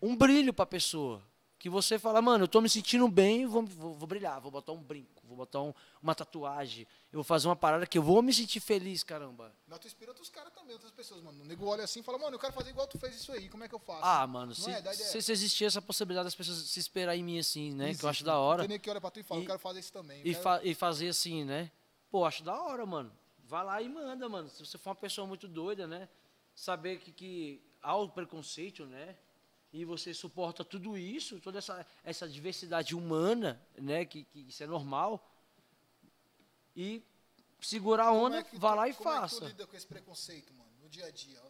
um 0.00 0.16
brilho 0.16 0.52
pra 0.52 0.66
pessoa. 0.66 1.22
Que 1.58 1.70
você 1.70 1.96
fala, 1.96 2.20
mano, 2.20 2.42
eu 2.42 2.48
tô 2.48 2.60
me 2.60 2.68
sentindo 2.68 3.06
bem, 3.06 3.46
vou, 3.46 3.62
vou, 3.64 3.94
vou 3.94 4.08
brilhar, 4.08 4.40
vou 4.40 4.50
botar 4.50 4.72
um 4.72 4.82
brinco, 4.82 5.22
vou 5.24 5.36
botar 5.36 5.62
um- 5.62 5.72
uma 6.02 6.12
tatuagem, 6.12 6.88
eu 7.12 7.18
vou 7.18 7.22
fazer 7.22 7.46
uma 7.46 7.54
parada 7.54 7.86
que 7.86 7.96
eu 7.96 8.02
vou 8.02 8.20
me 8.20 8.34
sentir 8.34 8.58
feliz, 8.58 9.04
caramba. 9.04 9.54
Mas 9.68 9.78
tu 9.78 9.86
inspira 9.86 10.10
outros 10.10 10.28
caras 10.28 10.52
também, 10.52 10.72
outras 10.72 10.90
pessoas, 10.90 11.22
mano. 11.22 11.40
O 11.40 11.46
nego 11.46 11.64
olha 11.66 11.84
assim 11.84 12.00
e 12.00 12.02
fala, 12.02 12.18
mano, 12.18 12.34
eu 12.34 12.40
quero 12.40 12.52
fazer 12.52 12.70
igual 12.70 12.88
tu 12.88 12.98
fez 12.98 13.14
isso 13.14 13.30
aí, 13.30 13.48
como 13.48 13.62
é 13.62 13.68
que 13.68 13.74
eu 13.76 13.78
faço? 13.78 14.00
Ah, 14.02 14.26
mano, 14.26 14.46
Não 14.48 14.54
se, 14.56 14.70
é? 14.72 14.92
Se, 14.92 15.22
se 15.22 15.30
existir 15.30 15.64
essa 15.66 15.80
possibilidade 15.80 16.24
das 16.24 16.34
pessoas 16.34 16.58
se 16.58 16.80
esperar 16.80 17.14
em 17.16 17.22
mim 17.22 17.38
assim, 17.38 17.70
né? 17.70 17.76
Que 17.76 17.82
eu 17.84 17.90
Existe, 17.90 18.06
acho 18.08 18.24
da 18.24 18.36
hora. 18.38 18.62
Tem 18.62 18.68
nego 18.68 18.82
que 18.82 18.90
olha 18.90 19.00
pra 19.00 19.10
tu 19.12 19.20
e 19.20 19.22
fala, 19.22 19.40
E- 19.40 19.44
eu 19.44 19.46
quero 19.46 19.58
fazer 19.60 19.78
isso 19.78 19.92
também. 19.92 20.18
E, 20.22 20.30
quero- 20.32 20.42
fa- 20.42 20.60
e 20.64 20.74
fazer 20.74 21.08
assim, 21.10 21.44
né? 21.44 21.70
Pô, 22.10 22.24
acho 22.24 22.42
da 22.42 22.60
hora, 22.60 22.84
mano. 22.84 23.12
Vai 23.52 23.64
lá 23.66 23.82
e 23.82 23.86
manda, 23.86 24.26
mano. 24.30 24.48
Se 24.48 24.64
você 24.64 24.78
for 24.78 24.88
uma 24.88 24.96
pessoa 24.96 25.26
muito 25.26 25.46
doida, 25.46 25.86
né? 25.86 26.08
Saber 26.54 26.98
que, 27.00 27.12
que 27.12 27.62
há 27.82 27.94
o 27.94 28.08
preconceito, 28.08 28.86
né? 28.86 29.14
E 29.70 29.84
você 29.84 30.14
suporta 30.14 30.64
tudo 30.64 30.96
isso, 30.96 31.38
toda 31.38 31.58
essa, 31.58 31.86
essa 32.02 32.26
diversidade 32.26 32.96
humana, 32.96 33.60
né? 33.76 34.06
Que, 34.06 34.24
que 34.24 34.38
isso 34.48 34.62
é 34.62 34.66
normal. 34.66 35.22
E 36.74 37.02
segurar 37.60 38.04
a 38.04 38.12
Como 38.12 38.24
onda, 38.24 38.38
é 38.38 38.46
vá 38.54 38.74
lá 38.74 38.88
e 38.88 38.94
como 38.94 39.10
é 39.10 39.12
que 39.12 39.20
faça. 39.20 39.40
tu 39.40 39.46
lida 39.48 39.66
com 39.66 39.76
esse 39.76 39.86
preconceito, 39.86 40.54
mano, 40.54 40.70
no 40.82 40.88
dia 40.88 41.04
a 41.04 41.10
dia? 41.10 41.42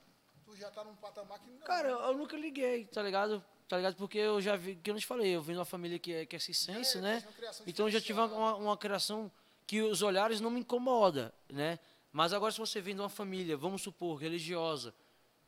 Tu 0.44 0.56
já 0.56 0.72
tá 0.72 0.82
num 0.82 0.96
patamar 0.96 1.38
que 1.38 1.48
não... 1.48 1.58
Cara, 1.60 1.88
eu, 1.88 2.00
eu 2.00 2.18
nunca 2.18 2.36
liguei, 2.36 2.84
tá 2.86 3.00
ligado? 3.00 3.44
Tá 3.68 3.76
ligado? 3.76 3.94
Porque 3.94 4.18
eu 4.18 4.40
já 4.40 4.56
vi, 4.56 4.74
que 4.74 4.90
eu 4.90 4.94
não 4.94 5.00
te 5.00 5.06
falei, 5.06 5.36
eu 5.36 5.40
vim 5.40 5.52
de 5.52 5.58
uma 5.60 5.64
família 5.64 6.00
que 6.00 6.12
é, 6.12 6.26
que 6.26 6.34
é 6.34 6.38
circense, 6.40 6.98
É, 6.98 7.00
né? 7.00 7.24
Então 7.64 7.86
eu 7.86 7.92
já 7.92 8.00
tive 8.00 8.18
uma, 8.18 8.26
uma, 8.26 8.54
uma 8.56 8.76
criação 8.76 9.30
que 9.68 9.80
os 9.80 10.02
olhares 10.02 10.40
não 10.40 10.50
me 10.50 10.58
incomoda, 10.58 11.32
né? 11.48 11.78
Mas 12.12 12.32
agora 12.32 12.52
se 12.52 12.58
você 12.58 12.80
vem 12.80 12.94
de 12.94 13.00
uma 13.00 13.08
família, 13.08 13.56
vamos 13.56 13.80
supor, 13.82 14.16
religiosa, 14.16 14.94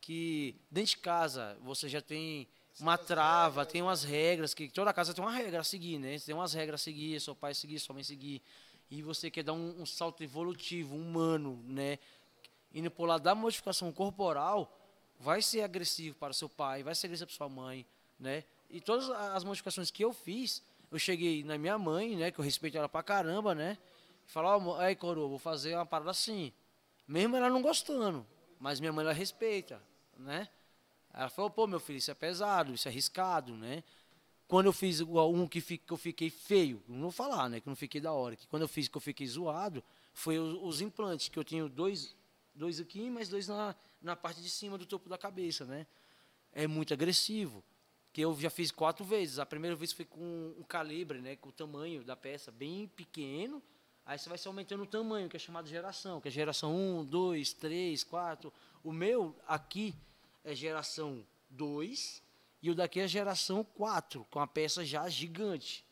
que 0.00 0.56
dentro 0.70 0.90
de 0.90 0.96
casa 0.96 1.58
você 1.62 1.88
já 1.88 2.00
tem 2.00 2.48
uma 2.80 2.96
trava, 2.96 3.66
tem 3.66 3.82
umas 3.82 4.02
regras, 4.02 4.54
que 4.54 4.68
toda 4.68 4.92
casa 4.92 5.12
tem 5.12 5.22
uma 5.22 5.32
regra 5.32 5.60
a 5.60 5.64
seguir, 5.64 5.98
né? 5.98 6.18
Você 6.18 6.26
tem 6.26 6.34
umas 6.34 6.54
regras 6.54 6.80
a 6.80 6.84
seguir, 6.84 7.20
seu 7.20 7.34
pai 7.34 7.54
seguir, 7.54 7.78
sua 7.78 7.94
mãe 7.94 8.02
seguir, 8.02 8.42
e 8.90 9.02
você 9.02 9.30
quer 9.30 9.42
dar 9.42 9.52
um, 9.52 9.82
um 9.82 9.86
salto 9.86 10.24
evolutivo, 10.24 10.96
humano, 10.96 11.62
né? 11.66 11.98
Indo 12.72 12.90
por 12.90 13.06
lá 13.06 13.18
da 13.18 13.34
modificação 13.34 13.92
corporal, 13.92 14.76
vai 15.20 15.42
ser 15.42 15.62
agressivo 15.62 16.16
para 16.16 16.32
seu 16.32 16.48
pai, 16.48 16.82
vai 16.82 16.94
ser 16.94 17.06
agressivo 17.06 17.28
para 17.28 17.36
sua 17.36 17.48
mãe, 17.48 17.86
né? 18.18 18.42
E 18.70 18.80
todas 18.80 19.08
as 19.10 19.44
modificações 19.44 19.90
que 19.90 20.02
eu 20.02 20.12
fiz, 20.12 20.62
eu 20.90 20.98
cheguei 20.98 21.44
na 21.44 21.56
minha 21.56 21.78
mãe, 21.78 22.16
né? 22.16 22.30
Que 22.30 22.40
eu 22.40 22.44
respeito 22.44 22.76
ela 22.76 22.88
pra 22.88 23.02
caramba, 23.02 23.54
né? 23.54 23.78
Falar, 24.26 24.56
ó, 24.56 24.78
aí 24.78 24.96
coroa, 24.96 25.28
vou 25.28 25.38
fazer 25.38 25.74
uma 25.74 25.86
parada 25.86 26.10
assim. 26.10 26.52
Mesmo 27.06 27.36
ela 27.36 27.50
não 27.50 27.60
gostando, 27.60 28.26
mas 28.58 28.80
minha 28.80 28.92
mãe 28.92 29.04
ela 29.04 29.12
respeita, 29.12 29.80
né? 30.16 30.48
Ela 31.12 31.28
falou, 31.28 31.50
pô, 31.50 31.66
meu 31.66 31.78
filho, 31.78 31.98
isso 31.98 32.10
é 32.10 32.14
pesado, 32.14 32.74
isso 32.74 32.88
é 32.88 32.90
arriscado, 32.90 33.54
né? 33.54 33.84
Quando 34.48 34.66
eu 34.66 34.72
fiz 34.72 35.00
um 35.00 35.46
que, 35.46 35.80
eu 35.88 35.96
fiquei 35.96 36.28
feio, 36.28 36.82
não 36.88 37.02
vou 37.02 37.10
falar, 37.10 37.48
né? 37.48 37.60
Que 37.60 37.68
eu 37.68 37.70
não 37.70 37.76
fiquei 37.76 38.00
da 38.00 38.12
hora. 38.12 38.36
Que 38.36 38.46
quando 38.46 38.62
eu 38.62 38.68
fiz 38.68 38.88
que 38.88 38.96
eu 38.96 39.00
fiquei 39.00 39.26
zoado, 39.26 39.82
foi 40.12 40.38
os, 40.38 40.58
os 40.62 40.80
implantes, 40.80 41.28
que 41.28 41.38
eu 41.38 41.44
tenho 41.44 41.68
dois, 41.68 42.14
dois 42.54 42.80
aqui, 42.80 43.08
mas 43.10 43.28
dois 43.28 43.48
na, 43.48 43.74
na 44.02 44.14
parte 44.14 44.42
de 44.42 44.50
cima 44.50 44.76
do 44.76 44.84
topo 44.84 45.08
da 45.08 45.16
cabeça, 45.16 45.64
né? 45.64 45.86
É 46.52 46.66
muito 46.66 46.92
agressivo. 46.92 47.64
Que 48.12 48.20
eu 48.20 48.38
já 48.38 48.50
fiz 48.50 48.70
quatro 48.70 49.04
vezes. 49.04 49.38
A 49.38 49.46
primeira 49.46 49.74
vez 49.74 49.92
foi 49.92 50.04
com 50.04 50.54
o 50.58 50.64
calibre, 50.64 51.20
né? 51.20 51.36
Com 51.36 51.48
o 51.48 51.52
tamanho 51.52 52.04
da 52.04 52.14
peça 52.14 52.52
bem 52.52 52.86
pequeno. 52.86 53.62
Aí 54.06 54.18
você 54.18 54.28
vai 54.28 54.36
se 54.36 54.46
aumentando 54.46 54.82
o 54.82 54.86
tamanho, 54.86 55.28
que 55.28 55.36
é 55.36 55.38
chamado 55.40 55.66
geração, 55.66 56.20
que 56.20 56.28
é 56.28 56.30
geração 56.30 56.74
1, 56.74 57.04
2, 57.06 57.52
3, 57.54 58.04
4. 58.04 58.52
O 58.82 58.92
meu 58.92 59.34
aqui 59.48 59.94
é 60.44 60.54
geração 60.54 61.24
2 61.50 62.22
e 62.62 62.70
o 62.70 62.74
daqui 62.74 63.00
é 63.00 63.08
geração 63.08 63.64
4, 63.64 64.26
com 64.30 64.40
a 64.40 64.46
peça 64.46 64.84
já 64.84 65.08
gigante. 65.08 65.84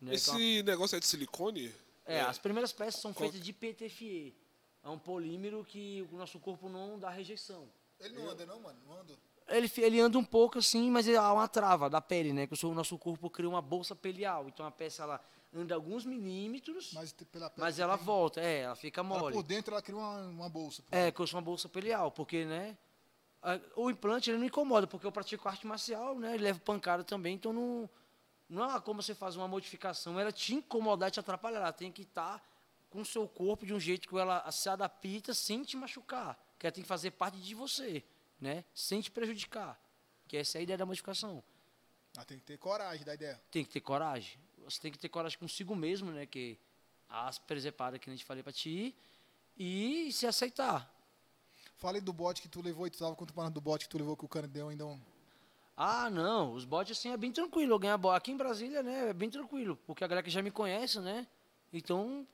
Né? 0.00 0.14
Esse 0.14 0.62
negócio 0.62 0.96
é 0.96 1.00
de 1.00 1.06
silicone? 1.06 1.72
é, 2.04 2.20
as 2.20 2.38
primeiras 2.38 2.72
peças 2.72 3.00
são 3.00 3.12
Qual- 3.12 3.30
feitas 3.30 3.44
de 3.44 3.52
PTFE. 3.52 4.34
É 4.82 4.88
um 4.88 4.98
polímero 4.98 5.64
que 5.64 6.06
o 6.10 6.16
nosso 6.16 6.40
corpo 6.40 6.68
não 6.68 6.98
dá 6.98 7.10
rejeição. 7.10 7.68
Ele 8.00 8.14
não 8.18 8.30
anda 8.30 8.46
não, 8.46 8.60
mano? 8.60 8.78
Não 8.86 8.98
anda? 8.98 9.14
Ele, 9.46 9.70
ele 9.76 10.00
anda 10.00 10.18
um 10.18 10.24
pouco 10.24 10.58
assim, 10.58 10.90
mas 10.90 11.08
há 11.08 11.32
uma 11.32 11.46
trava 11.46 11.90
da 11.90 12.00
pele, 12.00 12.32
né? 12.32 12.46
Que 12.46 12.66
o 12.66 12.74
nosso 12.74 12.96
corpo 12.96 13.28
cria 13.28 13.48
uma 13.48 13.60
bolsa 13.60 13.94
pelial. 13.94 14.48
Então 14.48 14.64
a 14.64 14.70
peça 14.70 15.02
ela 15.02 15.20
anda 15.52 15.74
alguns 15.74 16.04
milímetros, 16.04 16.92
mas, 16.92 17.12
Mas 17.12 17.24
pela 17.24 17.50
pele 17.50 17.80
ela 17.82 17.96
tem- 17.96 18.06
volta, 18.06 18.40
é, 18.40 18.60
ela 18.60 18.76
fica 18.76 19.00
ela 19.00 19.08
mole. 19.08 19.34
por 19.34 19.42
dentro 19.42 19.72
ela 19.74 19.82
cria 19.82 19.96
uma, 19.98 20.20
uma 20.28 20.48
bolsa. 20.48 20.82
É, 20.90 21.10
que 21.10 21.20
eu 21.20 21.26
uma 21.32 21.42
bolsa 21.42 21.68
pelial, 21.68 22.10
porque, 22.12 22.44
né? 22.44 22.76
a- 23.42 23.58
O 23.76 23.90
implante 23.90 24.30
ele 24.30 24.38
não 24.38 24.46
incomoda, 24.46 24.86
porque 24.86 25.06
eu 25.06 25.12
pratico 25.12 25.48
arte 25.48 25.66
marcial, 25.66 26.18
né? 26.18 26.34
Ele 26.34 26.44
leva 26.44 26.60
pancada 26.60 27.02
também, 27.02 27.34
então 27.34 27.52
não. 27.52 27.88
Não 28.48 28.64
há 28.64 28.80
como 28.80 29.00
você 29.00 29.14
fazer 29.14 29.38
uma 29.38 29.46
modificação, 29.46 30.18
ela 30.18 30.32
te 30.32 30.54
incomodar 30.54 31.08
e 31.08 31.12
te 31.12 31.20
atrapalhar. 31.20 31.58
Ela 31.60 31.72
tem 31.72 31.92
que 31.92 32.02
estar 32.02 32.42
com 32.90 33.00
o 33.00 33.04
seu 33.04 33.26
corpo 33.28 33.64
de 33.64 33.72
um 33.72 33.78
jeito 33.78 34.08
que 34.08 34.18
ela 34.18 34.50
se 34.50 34.68
adapta 34.68 35.32
sem 35.32 35.62
te 35.62 35.76
machucar. 35.76 36.36
Que 36.58 36.66
ela 36.66 36.72
tem 36.72 36.82
que 36.82 36.88
fazer 36.88 37.12
parte 37.12 37.38
de 37.38 37.54
você, 37.54 38.02
né? 38.40 38.64
Sem 38.74 39.00
te 39.00 39.08
prejudicar. 39.10 39.80
Que 40.26 40.36
essa 40.36 40.58
é 40.58 40.60
a 40.60 40.62
ideia 40.62 40.76
da 40.76 40.84
modificação. 40.84 41.42
Ela 42.16 42.24
tem 42.24 42.38
que 42.40 42.44
ter 42.44 42.58
coragem 42.58 43.04
da 43.04 43.14
ideia. 43.14 43.40
Tem 43.52 43.64
que 43.64 43.70
ter 43.70 43.80
coragem. 43.80 44.36
Você 44.64 44.80
tem 44.80 44.92
que 44.92 44.98
ter 44.98 45.08
coragem 45.08 45.38
consigo 45.38 45.74
mesmo, 45.74 46.10
né? 46.10 46.26
Que 46.26 46.58
as 47.08 47.38
presepadas 47.38 48.00
que 48.00 48.08
a 48.08 48.12
gente 48.12 48.24
falei 48.24 48.42
pra 48.42 48.52
ti. 48.52 48.94
E 49.56 50.10
se 50.12 50.26
aceitar. 50.26 50.90
Falei 51.76 52.00
do 52.00 52.12
bote 52.12 52.42
que 52.42 52.48
tu 52.48 52.60
levou 52.62 52.86
e 52.86 52.90
tu 52.90 52.98
tava 52.98 53.14
contando 53.16 53.54
do 53.54 53.60
bote 53.60 53.86
que 53.86 53.90
tu 53.90 53.98
levou 53.98 54.16
que 54.16 54.24
o 54.24 54.28
cano 54.28 54.46
deu 54.48 54.68
ainda 54.68 54.86
um... 54.86 55.00
Ah, 55.76 56.10
não, 56.10 56.52
os 56.52 56.64
botes 56.66 56.98
assim 56.98 57.10
é 57.10 57.16
bem 57.16 57.32
tranquilo. 57.32 57.78
Ganhar 57.78 57.96
bola 57.96 58.18
aqui 58.18 58.30
em 58.30 58.36
Brasília, 58.36 58.82
né? 58.82 59.08
É 59.08 59.12
bem 59.14 59.30
tranquilo, 59.30 59.78
porque 59.86 60.04
a 60.04 60.06
galera 60.06 60.22
que 60.22 60.30
já 60.30 60.42
me 60.42 60.50
conhece, 60.50 61.00
né? 61.00 61.26
Então 61.72 62.26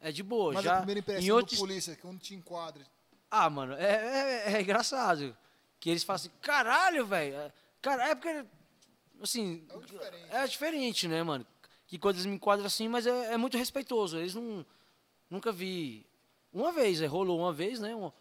é 0.00 0.12
de 0.12 0.22
boa. 0.22 0.52
Mas 0.52 0.64
já 0.64 0.74
a 0.74 0.76
primeira 0.78 1.00
impressão 1.00 1.24
em 1.24 1.28
do 1.28 1.34
outros... 1.34 1.58
polícia, 1.58 1.96
quando 1.96 2.18
te 2.18 2.34
enquadra. 2.34 2.84
Ah, 3.30 3.48
mano, 3.48 3.72
é, 3.74 4.48
é, 4.48 4.52
é 4.54 4.60
engraçado 4.60 5.34
que 5.78 5.88
eles 5.88 6.04
falam 6.04 6.16
assim, 6.16 6.30
caralho, 6.42 7.06
velho. 7.06 7.34
é- 7.36 7.52
Cara, 7.80 8.08
é 8.10 8.14
porque 8.14 8.44
assim 9.22 9.64
É 9.70 9.76
o 9.76 9.80
diferente. 9.80 10.26
é 10.30 10.46
diferente, 10.46 11.08
né, 11.08 11.22
mano? 11.22 11.46
Que 11.90 11.98
quando 11.98 12.14
eles 12.14 12.26
me 12.26 12.36
enquadram 12.36 12.66
assim, 12.66 12.86
mas 12.86 13.04
é, 13.04 13.32
é 13.32 13.36
muito 13.36 13.58
respeitoso. 13.58 14.16
Eles 14.16 14.32
não 14.32 14.64
nunca 15.28 15.50
vi 15.50 16.06
uma 16.52 16.70
vez, 16.70 17.02
é, 17.02 17.06
rolou 17.06 17.40
uma 17.40 17.52
vez, 17.52 17.80
né? 17.80 17.92
Uma, 17.92 18.14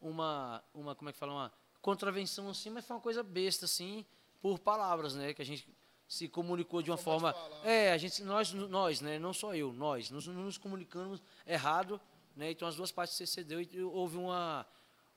uma, 0.00 0.64
uma 0.72 0.94
como 0.94 1.10
é 1.10 1.12
que 1.12 1.18
fala, 1.18 1.32
uma 1.32 1.52
contravenção 1.82 2.48
assim, 2.48 2.70
mas 2.70 2.86
foi 2.86 2.94
uma 2.94 3.02
coisa 3.02 3.24
besta 3.24 3.64
assim, 3.64 4.06
por 4.40 4.60
palavras, 4.60 5.16
né? 5.16 5.34
Que 5.34 5.42
a 5.42 5.44
gente 5.44 5.68
se 6.06 6.28
comunicou 6.28 6.80
de 6.82 6.88
uma 6.92 6.96
Forma. 6.96 7.34
É, 7.64 7.90
a 7.90 7.98
gente, 7.98 8.22
nós, 8.22 8.52
nós, 8.52 9.00
né? 9.00 9.18
Não 9.18 9.32
só 9.32 9.56
eu, 9.56 9.72
nós, 9.72 10.08
nós 10.08 10.24
não 10.28 10.44
nos 10.44 10.56
comunicamos 10.56 11.20
errado, 11.44 12.00
né? 12.36 12.52
Então 12.52 12.68
as 12.68 12.76
duas 12.76 12.92
partes 12.92 13.16
se 13.16 13.26
cedeu 13.26 13.60
e 13.60 13.82
houve 13.82 14.16
uma, 14.18 14.64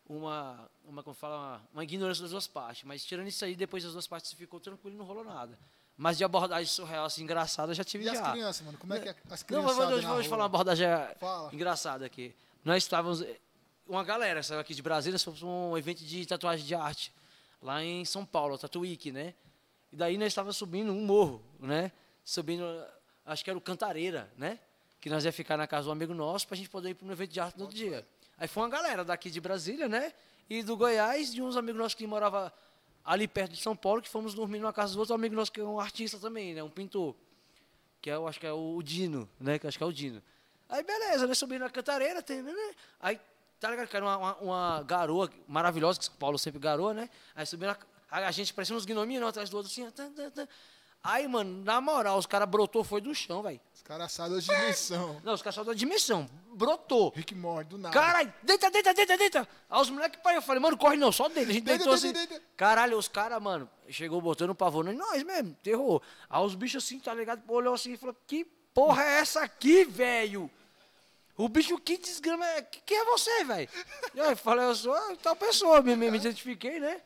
uma, 0.08 0.68
uma 0.84 1.04
como 1.04 1.14
fala, 1.14 1.38
uma, 1.38 1.70
uma 1.76 1.84
ignorância 1.84 2.24
das 2.24 2.32
duas 2.32 2.48
partes. 2.48 2.86
Mas 2.86 3.06
tirando 3.06 3.28
isso 3.28 3.46
aí, 3.46 3.56
depois 3.56 3.86
as 3.86 3.94
duas 3.94 4.08
partes 4.08 4.34
ficou 4.34 4.60
tranquilo 4.60 4.96
e 4.96 4.98
não 4.98 5.06
rolou 5.06 5.24
nada. 5.24 5.60
Mas 6.02 6.18
de 6.18 6.24
abordagem 6.24 6.66
surreal 6.66 7.04
assim 7.04 7.24
engraçada 7.24 7.72
eu 7.72 7.76
já 7.76 7.84
tive 7.84 8.06
E 8.06 8.10
as 8.10 8.18
já. 8.18 8.32
crianças, 8.32 8.66
mano? 8.66 8.78
Como 8.78 8.94
é 8.94 9.00
que 9.02 9.10
é 9.10 9.12
as 9.12 9.46
Não, 9.50 9.64
mas 9.64 9.76
crianças 9.76 10.06
vou 10.06 10.22
te 10.24 10.30
falar 10.30 10.44
uma 10.44 10.46
abordagem 10.46 10.88
Fala. 11.20 11.54
engraçada 11.54 12.06
aqui. 12.06 12.34
Nós 12.64 12.84
estávamos. 12.84 13.22
Uma 13.86 14.02
galera 14.06 14.42
saiu 14.42 14.62
aqui 14.62 14.74
de 14.74 14.82
Brasília, 14.82 15.20
fomos 15.20 15.44
um 15.44 15.78
evento 15.78 16.02
de 16.02 16.26
tatuagem 16.26 16.66
de 16.66 16.74
arte, 16.74 17.14
lá 17.62 17.84
em 17.84 18.06
São 18.06 18.26
Paulo, 18.26 18.58
Tatuíque, 18.58 19.12
né? 19.12 19.34
E 19.92 19.98
daí 19.98 20.18
nós 20.18 20.28
estávamos 20.28 20.56
subindo 20.56 20.90
um 20.94 21.04
morro, 21.06 21.44
né? 21.60 21.92
Subindo, 22.24 22.64
acho 23.26 23.44
que 23.44 23.50
era 23.50 23.58
o 23.58 23.62
Cantareira, 23.62 24.32
né? 24.38 24.58
Que 25.02 25.10
nós 25.10 25.26
ia 25.26 25.34
ficar 25.34 25.58
na 25.58 25.68
casa 25.68 25.88
do 25.88 25.92
amigo 25.92 26.14
nosso 26.14 26.48
pra 26.48 26.56
gente 26.56 26.70
poder 26.70 26.92
ir 26.92 26.94
para 26.94 27.08
um 27.08 27.12
evento 27.12 27.32
de 27.32 27.42
arte 27.42 27.58
no 27.58 27.64
outro 27.64 27.76
dia. 27.76 28.08
Aí 28.38 28.48
foi 28.48 28.64
uma 28.64 28.70
galera 28.70 29.04
daqui 29.04 29.30
de 29.30 29.42
Brasília, 29.42 29.90
né? 29.90 30.14
E 30.50 30.64
do 30.64 30.78
Goiás, 30.78 31.34
de 31.34 31.42
uns 31.42 31.58
amigos 31.58 31.78
nossos 31.82 31.94
que 31.96 32.08
moravam 32.08 32.50
ali 33.04 33.28
perto 33.28 33.52
de 33.52 33.62
São 33.62 33.76
Paulo, 33.76 34.02
que 34.02 34.10
fomos 34.10 34.34
dormir 34.34 34.60
numa 34.60 34.74
casa 34.74 34.94
do 34.94 35.00
outro 35.00 35.16
amigo 35.16 35.36
nosso 35.36 35.52
que 35.52 35.60
é 35.60 35.64
um 35.64 35.80
artista 35.80 36.18
também, 36.18 36.54
né? 36.54 36.64
Um 36.64 36.70
pintor 36.70 37.16
que 38.02 38.10
é, 38.10 38.16
eu 38.16 38.28
acho 38.28 38.40
que 38.40 38.48
é 38.48 38.52
o 38.54 38.82
Dino, 38.82 39.30
né? 39.40 39.60
Que 39.60 39.68
acho 39.68 39.78
que 39.78 39.84
é 39.84 39.88
o 39.88 39.92
Dino. 39.92 40.22
Aí 40.70 40.84
beleza, 40.84 41.28
né? 41.28 41.34
Subindo 41.34 41.62
na 41.62 41.70
cantareira, 41.70 42.22
tem, 42.22 42.42
né? 42.42 42.54
Aí, 43.00 43.20
tá 43.60 43.70
ligado? 43.70 43.88
Que 43.88 43.98
uma, 43.98 44.18
uma, 44.18 44.36
uma 44.38 44.84
garoa 44.84 45.30
maravilhosa, 45.48 46.00
que 46.00 46.08
o 46.08 46.12
Paulo 46.12 46.38
sempre 46.38 46.60
garoa, 46.60 46.94
né? 46.94 47.10
Aí 47.36 47.46
subindo, 47.46 47.76
a, 48.10 48.18
a 48.18 48.32
gente 48.32 48.54
parecia 48.54 48.76
uns 48.76 48.86
gnominhos, 48.86 49.24
um 49.24 49.28
atrás 49.28 49.50
do 49.50 49.58
outro, 49.58 49.72
assim, 49.72 49.90
tá, 49.92 50.10
tá, 50.16 50.32
tá. 50.32 50.48
Aí, 51.02 51.28
mano, 51.28 51.64
na 51.64 51.80
moral, 51.80 52.18
os 52.18 52.26
caras 52.26 52.48
brotou, 52.50 52.84
foi 52.84 53.00
do 53.00 53.16
chão, 53.16 53.42
velho. 53.42 53.60
Os 53.74 53.82
caras 53.82 54.12
sabem 54.12 54.34
da 54.34 54.40
dimensão. 54.42 55.22
Não, 55.24 55.34
os 55.34 55.42
caras 55.42 55.56
só 55.56 55.64
da 55.64 55.74
dimensão, 55.74 56.30
brotou. 56.54 57.14
Rick 57.16 57.34
Morty, 57.34 57.70
do 57.70 57.78
nada. 57.78 57.94
Caralho, 57.94 58.34
deita, 58.44 58.70
deita, 58.70 58.94
deita, 58.94 59.18
deita. 59.18 59.48
Aí 59.70 59.82
os 59.82 59.90
moleques, 59.90 60.20
pai, 60.22 60.36
eu 60.36 60.42
falei, 60.42 60.62
mano, 60.62 60.78
corre 60.78 60.98
não, 60.98 61.12
só 61.12 61.30
deita. 61.30 61.50
A 61.50 61.54
gente 61.54 61.64
Deita, 61.64 61.86
deitou 61.86 61.98
deita, 61.98 62.20
assim. 62.20 62.28
deita. 62.28 62.46
Caralho, 62.58 62.98
os 62.98 63.08
caras, 63.08 63.42
mano, 63.42 63.70
chegou 63.88 64.20
botando 64.22 64.54
pavor 64.54 64.86
em 64.90 64.96
nós 64.96 65.24
mesmo, 65.24 65.56
terror. 65.64 66.02
Aí 66.30 66.44
os 66.44 66.54
bichos 66.54 66.84
assim, 66.84 67.00
tá 67.00 67.14
ligado? 67.14 67.42
Olhou 67.48 67.74
assim 67.74 67.94
e 67.94 67.98
falou, 67.98 68.16
que 68.28 68.44
porra 68.74 69.02
é 69.04 69.20
essa 69.22 69.42
aqui, 69.42 69.86
velho? 69.86 70.52
O 71.38 71.48
bicho, 71.48 71.78
que 71.80 71.98
desgrama 71.98 72.46
é. 72.46 72.62
Quem 72.62 72.98
é 72.98 73.06
você, 73.06 73.46
velho? 73.46 73.70
Eu 74.14 74.36
falei, 74.36 74.66
eu 74.66 74.76
sou 74.76 74.94
tal 75.24 75.34
pessoa, 75.38 75.82
me, 75.82 75.96
me 75.96 76.08
identifiquei, 76.18 76.82
né? 76.82 77.02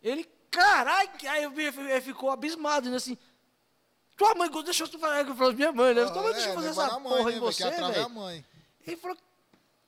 Ele, 0.00 0.24
caralho, 0.56 1.10
aí 1.28 1.42
eu, 1.42 1.52
ele 1.52 2.00
ficou 2.00 2.30
abismado, 2.30 2.88
né? 2.88 2.96
Assim, 2.96 3.18
tua 4.16 4.34
mãe 4.34 4.50
deixou 4.64 4.88
tu 4.88 4.98
falar, 4.98 5.20
eu 5.20 5.34
falei, 5.34 5.54
minha 5.54 5.70
mãe, 5.70 5.94
né? 5.94 6.06
Tua 6.06 6.22
mãe 6.22 6.32
deixou 6.32 6.52
É, 6.52 6.54
fazer 6.54 6.68
essa 6.68 6.98
mãe, 6.98 7.02
porra 7.02 7.30
né, 7.30 7.36
em 7.36 7.40
você, 7.40 7.64
é 7.64 7.70
velho. 7.70 8.44
Ele 8.86 8.96
falou, 8.96 9.16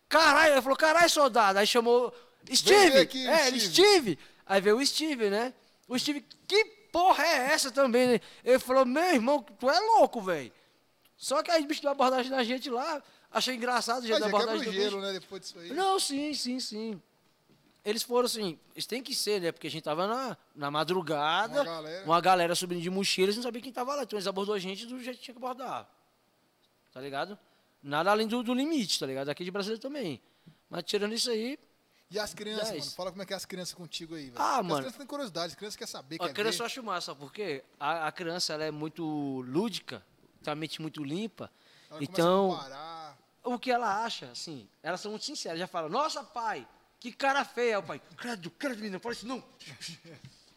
caralho, 0.09 0.53
ele 0.53 0.63
falou, 0.63 0.77
caralho, 0.77 1.09
soldado. 1.09 1.59
Aí 1.59 1.67
chamou 1.67 2.13
Steve. 2.53 2.99
aqui, 2.99 3.27
é, 3.27 3.47
Steve. 3.47 3.61
Steve. 3.61 4.19
Aí 4.45 4.61
veio 4.61 4.77
o 4.77 4.85
Steve, 4.85 5.31
né? 5.31 5.55
O 5.89 5.99
Steve, 5.99 6.21
que 6.47 6.65
porra 6.93 7.25
é 7.25 7.53
essa 7.53 7.71
também, 7.71 8.07
né? 8.07 8.21
Ele 8.45 8.59
falou, 8.59 8.85
meu 8.85 9.15
irmão, 9.15 9.43
tu 9.43 9.71
é 9.71 9.81
louco, 9.81 10.21
velho. 10.21 10.53
Só 11.17 11.43
que 11.43 11.51
aí 11.51 11.65
o 11.65 11.67
bicho 11.67 11.81
deu 11.81 11.91
abordagem 11.91 12.31
na 12.31 12.45
gente 12.45 12.69
lá, 12.69 13.03
achei 13.31 13.55
engraçado 13.55 14.05
o 14.05 14.07
jeito 14.07 14.21
da 14.21 14.27
abordagem 14.27 14.65
do 14.65 14.71
bicho. 14.71 14.83
gelo, 14.83 15.01
né? 15.01 15.15
Depois 15.15 15.41
disso 15.41 15.59
aí. 15.59 15.73
Não, 15.73 15.99
sim, 15.99 16.35
sim, 16.35 16.61
sim. 16.61 17.03
Eles 17.89 18.03
foram 18.03 18.27
assim, 18.27 18.59
isso 18.77 18.87
tem 18.87 19.03
que 19.03 19.15
ser, 19.15 19.41
né? 19.41 19.51
Porque 19.53 19.67
a 19.67 19.71
gente 19.71 19.83
tava 19.83 20.07
na, 20.07 20.37
na 20.55 20.71
madrugada, 20.71 21.63
Uma 21.63 21.65
galera. 21.65 22.05
uma 22.05 22.21
galera 22.21 22.55
subindo 22.55 22.83
de 22.83 22.91
mochila, 22.91 23.27
eles 23.27 23.37
não 23.37 23.43
sabiam 23.43 23.63
quem 23.63 23.73
tava 23.73 23.95
lá. 23.95 24.03
Então 24.03 24.17
eles 24.19 24.27
abordou 24.27 24.55
a 24.55 24.59
gente 24.59 24.85
do 24.85 25.03
jeito 25.03 25.17
que 25.19 25.25
tinha 25.25 25.35
que 25.35 25.39
abordar. 25.39 25.89
Tá 26.93 27.01
ligado? 27.01 27.39
Nada 27.83 28.11
além 28.11 28.27
do, 28.27 28.43
do 28.43 28.53
limite, 28.53 28.99
tá 29.01 29.07
ligado? 29.07 29.29
Aqui 29.31 29.43
de 29.45 29.51
Brasília 29.51 29.79
também. 29.79 30.21
Mas 30.69 30.83
tirando 30.85 31.15
isso 31.15 31.31
aí, 31.31 31.59
E 32.11 32.19
as 32.19 32.35
crianças, 32.35 32.71
Dez. 32.71 32.85
mano? 32.87 32.97
Fala 32.97 33.11
como 33.11 33.23
é 33.23 33.27
que 33.27 33.33
é 33.33 33.37
as 33.37 33.45
crianças 33.47 33.75
contigo 33.75 34.15
aí, 34.15 34.25
velho. 34.31 34.35
Ah, 34.37 34.57
Porque 34.57 34.63
mano. 34.65 34.75
As 34.75 34.79
crianças 34.81 34.99
têm 34.99 35.07
curiosidade, 35.07 35.47
as 35.47 35.55
crianças 35.55 35.77
querem 35.77 35.91
saber, 35.93 36.17
a 36.17 36.19
quer 36.27 36.33
criança 36.35 36.57
eu 36.57 36.59
ver. 36.59 36.65
acho 36.67 36.83
massa, 36.83 37.07
sabe 37.07 37.21
por 37.21 37.33
quê? 37.33 37.65
A, 37.81 38.09
a 38.09 38.13
criança 38.13 38.53
ela 38.53 38.65
é 38.65 38.71
muito 38.71 39.03
lúdica, 39.47 40.05
tem 40.43 40.53
a 40.53 40.55
mente 40.55 40.83
muito 40.83 41.03
limpa. 41.03 41.51
Ela 41.91 42.03
então, 42.03 42.59
o 43.45 43.59
que 43.59 43.71
ela 43.71 44.05
acha, 44.05 44.27
assim, 44.31 44.69
elas 44.83 45.01
são 45.01 45.11
muito 45.13 45.25
sinceras, 45.25 45.59
já 45.59 45.67
falam, 45.67 45.89
nossa 45.89 46.23
pai, 46.23 46.67
que 47.01 47.13
cara 47.13 47.45
feia, 47.45 47.79
o 47.79 47.83
pai, 47.83 48.01
credo, 48.17 48.51
credo, 48.51 48.77
menino, 48.77 48.99
fala 49.01 49.15
isso 49.15 49.27
não. 49.27 49.43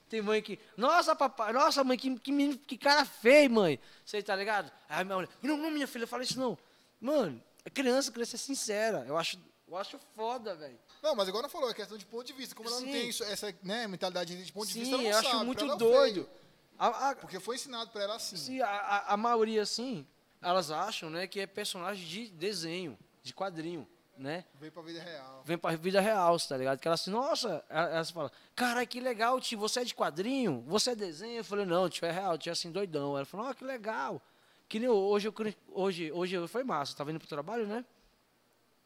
Tem 0.10 0.22
mãe 0.22 0.42
que, 0.42 0.60
nossa 0.76 1.16
papai, 1.16 1.54
nossa 1.54 1.84
mãe, 1.84 1.98
que, 1.98 2.20
que, 2.20 2.32
menino, 2.32 2.58
que 2.58 2.78
cara 2.78 3.06
feio, 3.06 3.50
mãe. 3.50 3.80
Você 4.06 4.22
tá 4.22 4.36
ligado? 4.36 4.70
Aí 4.90 5.06
minha 5.06 5.16
mulher, 5.16 5.30
não, 5.42 5.56
não, 5.58 5.72
minha 5.72 5.88
filha, 5.88 6.06
fala 6.06 6.24
isso 6.24 6.38
não. 6.40 6.58
Mano, 7.00 7.42
a 7.66 7.70
criança, 7.70 8.12
criança 8.12 8.36
é 8.36 8.40
sincera, 8.40 9.06
eu 9.08 9.18
acho, 9.18 9.40
eu 9.68 9.78
acho 9.78 9.98
foda, 10.16 10.54
velho. 10.56 10.78
Não, 11.02 11.16
mas 11.16 11.30
ela 11.30 11.48
falou, 11.48 11.70
é 11.70 11.74
questão 11.74 11.98
de 11.98 12.06
ponto 12.06 12.26
de 12.26 12.34
vista. 12.34 12.54
Como 12.54 12.68
ela 12.68 12.80
não 12.80 12.88
Sim. 12.88 12.92
tem 12.92 13.08
isso, 13.10 13.24
essa 13.24 13.56
né, 13.64 13.88
mentalidade 13.88 14.44
de 14.44 14.52
ponto 14.52 14.68
de 14.68 14.74
Sim, 14.74 14.80
vista, 14.82 14.96
ela 14.96 15.04
não 15.04 15.10
eu 15.12 15.18
acho 15.18 15.30
sabe. 15.32 15.46
muito 15.46 15.58
Pra 15.60 15.66
ela 15.68 15.76
é 15.76 15.78
doido. 15.78 16.30
A- 16.78 17.10
a- 17.12 17.16
Porque 17.16 17.40
foi 17.40 17.56
ensinado 17.56 17.90
pra 17.92 18.04
ela 18.04 18.16
assim. 18.16 18.60
A, 18.62 18.68
a, 18.68 19.14
a 19.14 19.18
maioria, 19.18 19.62
assim, 19.62 20.06
elas 20.42 20.72
acham, 20.72 21.10
né, 21.10 21.26
que 21.26 21.40
é 21.40 21.48
personagem 21.48 22.06
de 22.06 22.28
desenho, 22.32 22.98
de 23.24 23.34
quadrinho, 23.34 23.88
né? 24.22 24.46
Veio 24.60 24.72
pra 24.72 24.82
vida 24.82 25.02
real. 25.02 25.42
Vem 25.44 25.58
pra 25.58 25.76
vida 25.76 26.00
real, 26.00 26.38
tá 26.40 26.56
ligado? 26.56 26.80
Que 26.80 26.88
elas 26.88 27.02
assim, 27.02 27.12
nossa, 27.12 27.64
elas 27.70 28.12
falam, 28.12 28.32
cara, 28.56 28.86
que 28.86 29.00
legal, 29.00 29.40
tio, 29.42 29.58
você 29.60 29.82
é 29.82 29.84
de 29.84 29.96
quadrinho? 29.96 30.64
Você 30.68 30.92
é 30.92 30.96
desenho? 30.96 31.38
Eu 31.40 31.44
falei, 31.44 31.66
não, 31.66 31.90
tio, 31.90 32.06
é 32.06 32.12
real, 32.12 32.38
tio, 32.38 32.50
é 32.50 32.54
assim, 32.54 32.72
doidão. 32.72 33.16
Ela 33.18 33.26
falou, 33.26 33.48
ah, 33.48 33.56
que 33.56 33.64
legal. 33.64 34.22
Que 34.70 34.80
nem 34.80 34.88
hoje, 34.88 35.28
eu, 35.28 35.34
hoje, 35.70 36.12
hoje 36.12 36.48
foi 36.48 36.64
massa, 36.64 36.96
tava 36.96 37.10
indo 37.12 37.20
pro 37.20 37.28
trabalho, 37.28 37.68
né? 37.68 37.84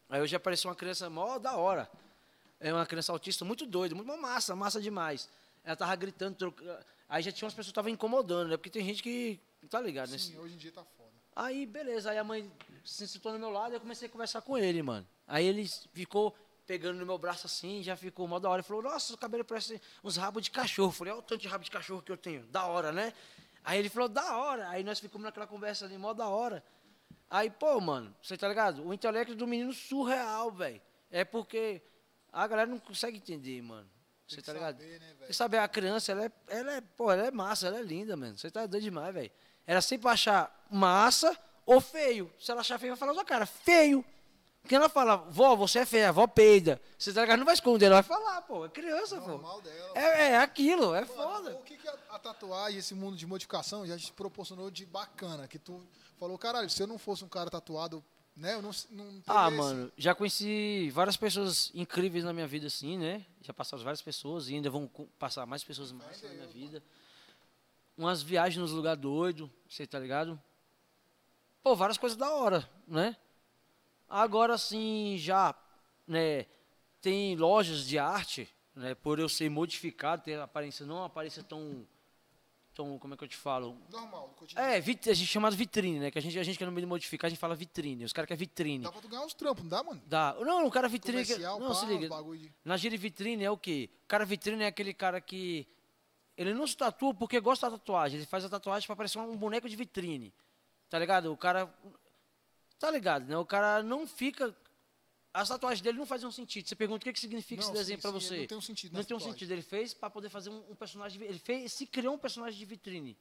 Aí 0.08 0.20
hoje 0.20 0.34
apareceu 0.34 0.68
uma 0.70 0.76
criança 0.76 1.08
mó 1.10 1.38
da 1.38 1.56
hora. 1.56 1.88
É 2.58 2.72
uma 2.72 2.86
criança 2.86 3.12
autista 3.12 3.44
muito 3.44 3.66
doida, 3.66 3.94
muito 3.94 4.16
massa, 4.20 4.56
massa 4.56 4.80
demais. 4.80 5.28
Ela 5.64 5.76
tava 5.76 5.94
gritando, 5.96 6.36
troca- 6.36 6.84
aí 7.08 7.22
já 7.22 7.30
tinha 7.30 7.44
umas 7.46 7.52
pessoas 7.54 7.66
que 7.66 7.72
estavam 7.72 7.90
incomodando, 7.90 8.48
né? 8.48 8.56
Porque 8.56 8.70
tem 8.70 8.84
gente 8.84 9.02
que, 9.02 9.38
tá 9.68 9.80
ligado, 9.80 10.10
né? 10.10 10.18
Sim, 10.18 10.38
hoje 10.38 10.54
em 10.54 10.56
dia 10.56 10.72
tá 10.72 10.82
foda. 10.96 11.10
Aí, 11.34 11.66
beleza. 11.66 12.10
Aí 12.10 12.18
a 12.18 12.24
mãe 12.24 12.50
se 12.84 13.06
sentou 13.06 13.32
do 13.32 13.38
meu 13.38 13.50
lado 13.50 13.72
e 13.72 13.76
eu 13.76 13.80
comecei 13.80 14.08
a 14.08 14.10
conversar 14.10 14.40
com 14.40 14.56
ele, 14.56 14.82
mano. 14.82 15.06
Aí 15.26 15.46
ele 15.46 15.68
ficou 15.92 16.36
pegando 16.66 16.98
no 16.98 17.06
meu 17.06 17.16
braço 17.16 17.46
assim, 17.46 17.82
já 17.82 17.96
ficou 17.96 18.26
mó 18.26 18.38
da 18.38 18.48
hora. 18.48 18.60
Ele 18.60 18.66
falou, 18.66 18.82
nossa, 18.82 19.14
o 19.14 19.18
cabelo 19.18 19.44
parece 19.44 19.80
uns 20.02 20.16
rabos 20.16 20.42
de 20.42 20.50
cachorro. 20.50 20.88
Eu 20.88 20.92
falei, 20.92 21.12
olha 21.12 21.20
o 21.20 21.22
tanto 21.22 21.40
de 21.40 21.48
rabo 21.48 21.64
de 21.64 21.70
cachorro 21.70 22.02
que 22.02 22.10
eu 22.10 22.16
tenho. 22.16 22.44
Da 22.46 22.66
hora, 22.66 22.92
né? 22.92 23.12
Aí 23.64 23.78
ele 23.78 23.88
falou, 23.88 24.08
da 24.08 24.36
hora. 24.36 24.68
Aí 24.68 24.82
nós 24.82 24.98
ficamos 24.98 25.24
naquela 25.24 25.46
conversa 25.46 25.84
ali, 25.84 25.96
mó 25.96 26.12
da 26.12 26.28
hora. 26.28 26.62
Aí, 27.30 27.50
pô, 27.50 27.80
mano, 27.80 28.14
você 28.22 28.36
tá 28.36 28.48
ligado? 28.48 28.86
O 28.86 28.92
intelecto 28.92 29.34
do 29.34 29.46
menino 29.46 29.72
surreal, 29.72 30.50
velho. 30.50 30.80
É 31.10 31.24
porque 31.24 31.82
a 32.32 32.46
galera 32.46 32.70
não 32.70 32.78
consegue 32.78 33.16
entender, 33.16 33.62
mano. 33.62 33.88
Você 34.26 34.42
tá 34.42 34.52
ligado? 34.52 34.80
saber, 34.80 35.00
né? 35.00 35.14
Você 35.20 35.32
sabe, 35.32 35.58
a 35.58 35.68
criança, 35.68 36.12
ela 36.12 36.24
é, 36.24 36.32
ela 36.48 36.72
é, 36.72 36.80
pô, 36.80 37.12
ela 37.12 37.26
é 37.26 37.30
massa, 37.30 37.68
ela 37.68 37.78
é 37.78 37.82
linda, 37.82 38.16
mano. 38.16 38.36
Você 38.36 38.50
tá 38.50 38.66
doido 38.66 38.82
demais, 38.82 39.14
velho. 39.14 39.30
Ela 39.64 39.80
sempre 39.80 40.08
achar 40.08 40.66
massa 40.70 41.36
ou 41.64 41.80
feio. 41.80 42.32
Se 42.38 42.50
ela 42.50 42.60
achar 42.60 42.78
feio, 42.78 42.96
vai 42.96 43.08
falar 43.08 43.24
cara, 43.24 43.46
feio. 43.46 44.04
Porque 44.66 44.74
ela 44.74 44.88
fala, 44.88 45.14
vó, 45.14 45.54
você 45.54 45.78
é 45.78 45.86
feia, 45.86 46.10
vó 46.12 46.26
peida. 46.26 46.80
Você 46.98 47.12
tá 47.12 47.20
ligado? 47.20 47.38
Não 47.38 47.44
vai 47.44 47.54
esconder, 47.54 47.86
ela 47.86 48.02
vai 48.02 48.02
falar, 48.02 48.42
pô, 48.42 48.66
é 48.66 48.68
criança, 48.68 49.20
pô. 49.20 49.38
Dela. 49.60 49.92
É, 49.94 50.30
é 50.32 50.38
aquilo, 50.38 50.92
é 50.92 51.04
Pô, 51.04 51.14
foda. 51.14 51.54
O 51.54 51.62
que, 51.62 51.76
que 51.76 51.86
a, 51.86 51.96
a 52.10 52.18
tatuagem, 52.18 52.80
esse 52.80 52.92
mundo 52.92 53.16
de 53.16 53.24
modificação, 53.28 53.86
já 53.86 53.96
te 53.96 54.12
proporcionou 54.12 54.68
de 54.68 54.84
bacana? 54.84 55.46
Que 55.46 55.56
tu 55.56 55.86
falou, 56.18 56.36
caralho, 56.36 56.68
se 56.68 56.82
eu 56.82 56.86
não 56.88 56.98
fosse 56.98 57.24
um 57.24 57.28
cara 57.28 57.48
tatuado, 57.48 58.04
né? 58.36 58.54
Eu 58.54 58.62
não, 58.62 58.72
não 58.90 59.22
Ah, 59.28 59.46
esse- 59.46 59.56
mano, 59.56 59.92
já 59.96 60.16
conheci 60.16 60.90
várias 60.92 61.16
pessoas 61.16 61.70
incríveis 61.72 62.24
na 62.24 62.32
minha 62.32 62.48
vida, 62.48 62.66
assim, 62.66 62.98
né? 62.98 63.24
Já 63.42 63.54
passaram 63.54 63.84
várias 63.84 64.02
pessoas 64.02 64.48
e 64.48 64.54
ainda 64.56 64.68
vão 64.68 64.90
passar 65.16 65.46
mais 65.46 65.62
pessoas 65.62 65.92
mais 65.92 66.20
na 66.22 66.30
minha 66.30 66.46
vida. 66.48 66.82
Umas 67.96 68.20
viagens 68.20 68.60
nos 68.60 68.72
lugares 68.72 69.00
doidos, 69.00 69.48
você 69.68 69.86
tá 69.86 70.00
ligado? 70.00 70.36
Pô, 71.62 71.76
várias 71.76 71.98
coisas 71.98 72.18
da 72.18 72.28
hora, 72.32 72.68
né? 72.88 73.16
Agora 74.08 74.56
sim, 74.56 75.16
já, 75.18 75.54
né? 76.06 76.46
Tem 77.00 77.36
lojas 77.36 77.86
de 77.86 77.98
arte, 77.98 78.48
né? 78.74 78.94
Por 78.94 79.18
eu 79.18 79.28
ser 79.28 79.48
modificado, 79.50 80.22
ter 80.22 80.38
aparência, 80.40 80.84
não 80.86 81.04
aparência 81.04 81.42
tão, 81.42 81.86
tão, 82.74 82.98
como 82.98 83.14
é 83.14 83.16
que 83.16 83.24
eu 83.24 83.28
te 83.28 83.36
falo? 83.36 83.76
Normal, 83.90 84.34
cotidiano. 84.36 84.68
É, 84.68 84.80
vit, 84.80 85.08
a 85.10 85.14
gente 85.14 85.28
chama 85.28 85.50
de 85.50 85.56
vitrine, 85.56 85.98
né? 85.98 86.10
Que 86.10 86.18
a 86.18 86.22
gente, 86.22 86.38
a 86.38 86.42
gente 86.42 86.58
quer 86.58 86.64
no 86.66 86.72
meio 86.72 86.86
de 86.86 86.88
modificar, 86.88 87.26
a 87.26 87.30
gente 87.30 87.38
fala 87.38 87.54
vitrine. 87.54 88.04
Os 88.04 88.12
caras 88.12 88.28
querem 88.28 88.38
vitrine. 88.38 88.84
Dá 88.84 88.92
pra 88.92 89.00
tu 89.00 89.08
ganhar 89.08 89.22
uns 89.22 89.34
trampos, 89.34 89.62
não 89.62 89.70
dá, 89.70 89.82
mano? 89.82 90.02
Dá. 90.06 90.36
Não, 90.40 90.66
o 90.66 90.70
cara 90.70 90.88
vitrine. 90.88 91.24
que- 91.24 91.36
não, 91.38 91.58
pá, 91.68 91.74
se 91.74 91.86
liga. 91.86 92.08
bagulho. 92.08 92.52
Na 92.64 92.76
gíria 92.76 92.98
vitrine 92.98 93.44
é 93.44 93.50
o 93.50 93.56
quê? 93.56 93.90
O 94.04 94.08
cara 94.08 94.24
vitrine 94.24 94.62
é 94.64 94.66
aquele 94.68 94.94
cara 94.94 95.20
que. 95.20 95.66
Ele 96.36 96.52
não 96.52 96.66
se 96.66 96.76
tatua 96.76 97.14
porque 97.14 97.40
gosta 97.40 97.70
da 97.70 97.78
tatuagem. 97.78 98.18
Ele 98.18 98.26
faz 98.26 98.44
a 98.44 98.48
tatuagem 98.48 98.86
pra 98.86 98.94
parecer 98.94 99.18
um 99.18 99.36
boneco 99.36 99.68
de 99.68 99.74
vitrine. 99.76 100.32
Tá 100.90 100.98
ligado? 100.98 101.32
O 101.32 101.36
cara. 101.36 101.72
Tá 102.78 102.90
ligado, 102.90 103.26
né? 103.26 103.36
O 103.36 103.44
cara 103.46 103.82
não 103.82 104.06
fica. 104.06 104.54
As 105.32 105.48
tatuagens 105.48 105.82
dele 105.82 105.98
não 105.98 106.06
fazem 106.06 106.26
um 106.26 106.32
sentido. 106.32 106.66
Você 106.68 106.74
pergunta 106.74 107.02
o 107.02 107.04
que, 107.04 107.12
que 107.12 107.20
significa 107.20 107.60
Não, 107.62 107.68
esse 107.68 107.78
desenho 107.78 108.00
sim, 108.00 108.10
você. 108.10 108.38
não 108.40 108.46
tem 108.46 108.58
um 108.58 108.60
sentido 108.60 108.94
Não 108.94 109.04
tem 109.04 109.16
um 109.16 109.20
sentido. 109.20 109.50
Ele 109.50 109.62
fez 109.62 109.92
pra 109.92 110.08
poder 110.08 110.30
fazer 110.30 110.48
um, 110.50 110.70
um 110.70 110.74
personagem. 110.74 111.22
Ele 111.22 111.38
fez, 111.38 111.72
se 111.72 111.86
criou 111.86 112.14
um 112.14 112.18
personagem 112.18 112.58
de 112.58 112.64
vitrine. 112.64 113.16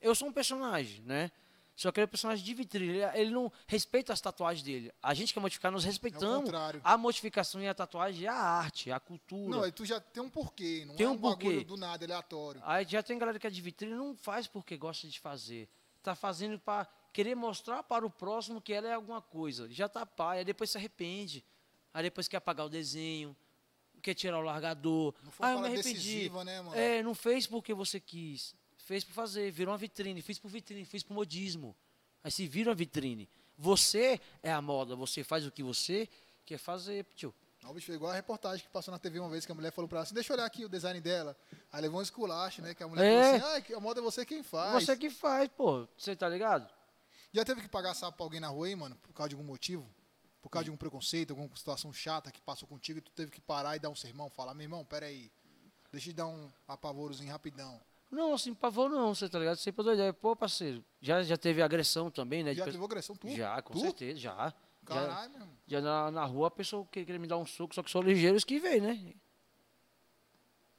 Eu 0.00 0.14
sou 0.14 0.28
um 0.28 0.32
personagem, 0.32 1.00
né? 1.02 1.30
Só 1.76 1.90
que 1.92 2.00
ele 2.00 2.04
é 2.04 2.06
um 2.06 2.10
personagem 2.10 2.44
de 2.44 2.54
vitrine. 2.54 2.88
Ele, 2.98 3.18
ele 3.20 3.30
não 3.30 3.52
respeita 3.66 4.12
as 4.12 4.20
tatuagens 4.20 4.64
dele. 4.64 4.92
A 5.00 5.14
gente 5.14 5.32
que 5.32 5.38
é 5.38 5.42
modificar, 5.42 5.70
nós 5.70 5.84
respeitamos. 5.84 6.44
contrário. 6.44 6.80
a 6.82 6.98
modificação 6.98 7.62
e 7.62 7.68
a 7.68 7.74
tatuagem 7.74 8.26
é 8.26 8.28
a 8.28 8.34
arte, 8.34 8.90
é 8.90 8.92
a 8.92 8.98
cultura. 9.00 9.56
Não, 9.56 9.62
aí 9.62 9.70
tu 9.72 9.84
já 9.86 10.00
tem 10.00 10.22
um 10.22 10.28
porquê, 10.28 10.84
não 10.86 10.96
Tem 10.96 11.06
é 11.06 11.08
um 11.08 11.12
um 11.12 11.16
bagulho 11.16 11.38
porquê. 11.52 11.64
do 11.64 11.76
nada, 11.76 12.04
aleatório. 12.04 12.60
Aí 12.64 12.84
já 12.86 13.02
tem 13.02 13.16
galera 13.16 13.38
que 13.38 13.46
é 13.46 13.50
de 13.50 13.60
vitrine 13.62 13.94
não 13.94 14.14
faz 14.16 14.46
porque 14.48 14.76
gosta 14.76 15.06
de 15.08 15.20
fazer. 15.20 15.68
Tá 16.02 16.14
fazendo 16.14 16.58
para 16.58 16.86
querer 17.12 17.34
mostrar 17.34 17.82
para 17.82 18.04
o 18.06 18.10
próximo 18.10 18.60
que 18.60 18.72
ela 18.72 18.88
é 18.88 18.94
alguma 18.94 19.20
coisa. 19.20 19.68
Já 19.70 19.88
tá 19.88 20.04
pai, 20.06 20.38
aí 20.38 20.44
depois 20.44 20.70
se 20.70 20.78
arrepende. 20.78 21.44
Aí 21.92 22.02
depois 22.04 22.28
quer 22.28 22.36
apagar 22.36 22.66
o 22.66 22.68
desenho, 22.68 23.36
quer 24.00 24.14
tirar 24.14 24.38
o 24.38 24.42
largador. 24.42 25.14
Não 25.22 25.30
foi 25.32 25.46
ah, 25.46 25.50
eu 25.50 25.56
me 25.56 25.62
parada 25.62 25.74
arrependi. 25.74 25.98
decisiva, 25.98 26.44
né, 26.44 26.60
mano? 26.60 26.76
É, 26.76 27.02
não 27.02 27.14
fez 27.14 27.46
porque 27.46 27.74
você 27.74 27.98
quis. 27.98 28.54
Fez 28.78 29.04
por 29.04 29.12
fazer, 29.12 29.50
virou 29.50 29.72
uma 29.72 29.78
vitrine, 29.78 30.22
fez 30.22 30.38
por 30.38 30.48
vitrine, 30.48 30.84
fez 30.84 31.02
por 31.02 31.14
modismo. 31.14 31.76
Aí 32.22 32.30
se 32.30 32.46
vira 32.46 32.70
uma 32.70 32.74
vitrine. 32.76 33.28
Você 33.58 34.20
é 34.42 34.52
a 34.52 34.62
moda, 34.62 34.94
você 34.96 35.22
faz 35.24 35.44
o 35.46 35.50
que 35.50 35.62
você 35.62 36.08
quer 36.46 36.58
fazer, 36.58 37.04
tio. 37.14 37.34
Não, 37.62 37.74
bicho, 37.74 37.86
foi 37.86 37.94
igual 37.96 38.10
a 38.10 38.14
reportagem 38.14 38.64
que 38.64 38.70
passou 38.72 38.90
na 38.90 38.98
TV 38.98 39.18
uma 39.20 39.28
vez 39.28 39.44
que 39.44 39.52
a 39.52 39.54
mulher 39.54 39.70
falou 39.70 39.86
pra 39.86 39.98
ela 39.98 40.02
assim, 40.04 40.14
deixa 40.14 40.32
eu 40.32 40.36
olhar 40.36 40.46
aqui 40.46 40.64
o 40.64 40.68
design 40.68 40.98
dela. 41.00 41.36
Aí 41.70 41.82
levou 41.82 42.00
um 42.00 42.02
esculacho, 42.02 42.62
né? 42.62 42.72
Que 42.74 42.82
a 42.82 42.88
mulher 42.88 43.04
É. 43.04 43.38
falou 43.38 43.54
assim, 43.54 43.72
ah, 43.74 43.76
a 43.76 43.80
moda 43.80 44.00
é 44.00 44.02
você 44.02 44.24
quem 44.24 44.42
faz. 44.42 44.72
Você 44.82 44.96
que 44.96 45.10
faz, 45.10 45.48
pô. 45.50 45.86
Você 45.96 46.16
tá 46.16 46.26
ligado? 46.28 46.66
Já 47.32 47.44
teve 47.44 47.60
que 47.62 47.68
pagar 47.68 47.94
sapo 47.94 48.16
pra 48.16 48.26
alguém 48.26 48.40
na 48.40 48.48
rua 48.48 48.66
aí, 48.66 48.74
mano, 48.74 48.96
por 48.96 49.12
causa 49.12 49.28
de 49.30 49.34
algum 49.36 49.46
motivo? 49.46 49.88
Por 50.42 50.48
causa 50.48 50.64
de 50.64 50.70
algum 50.70 50.78
preconceito, 50.78 51.30
alguma 51.30 51.54
situação 51.54 51.92
chata 51.92 52.30
que 52.32 52.40
passou 52.40 52.66
contigo 52.66 52.98
e 52.98 53.02
tu 53.02 53.10
teve 53.12 53.30
que 53.30 53.40
parar 53.40 53.76
e 53.76 53.78
dar 53.78 53.90
um 53.90 53.94
sermão, 53.94 54.28
falar, 54.30 54.54
meu 54.54 54.64
irmão, 54.64 54.84
pera 54.84 55.06
aí, 55.06 55.30
deixa 55.92 56.10
eu 56.10 56.14
dar 56.14 56.26
um 56.26 56.50
apavorozinho 56.66 57.30
rapidão. 57.30 57.80
Não, 58.10 58.34
assim, 58.34 58.52
pavor 58.54 58.88
não, 58.90 59.14
você 59.14 59.28
tá 59.28 59.38
ligado? 59.38 59.58
Sempre 59.58 59.84
dou 59.84 59.94
ideia. 59.94 60.12
Pô, 60.12 60.34
parceiro, 60.34 60.84
já, 61.00 61.22
já 61.22 61.36
teve 61.36 61.62
agressão 61.62 62.10
também, 62.10 62.42
né? 62.42 62.52
Já 62.54 62.64
teve 62.64 62.82
agressão 62.82 63.14
tu? 63.14 63.28
Já, 63.28 63.62
com 63.62 63.74
Tu? 63.74 63.80
certeza, 63.80 64.18
já. 64.18 64.34
Já, 64.48 64.52
Caralho, 64.86 65.30
meu 65.30 65.40
irmão. 65.42 65.56
já 65.68 65.80
na, 65.80 66.10
na 66.10 66.24
rua 66.24 66.48
a 66.48 66.50
pessoa 66.50 66.84
que- 66.86 67.04
queria 67.04 67.20
me 67.20 67.28
dar 67.28 67.36
um 67.38 67.46
soco, 67.46 67.72
só 67.74 67.82
que 67.82 67.90
sou 67.90 68.02
ligeiro, 68.02 68.36
esquivei, 68.36 68.80
né? 68.80 69.14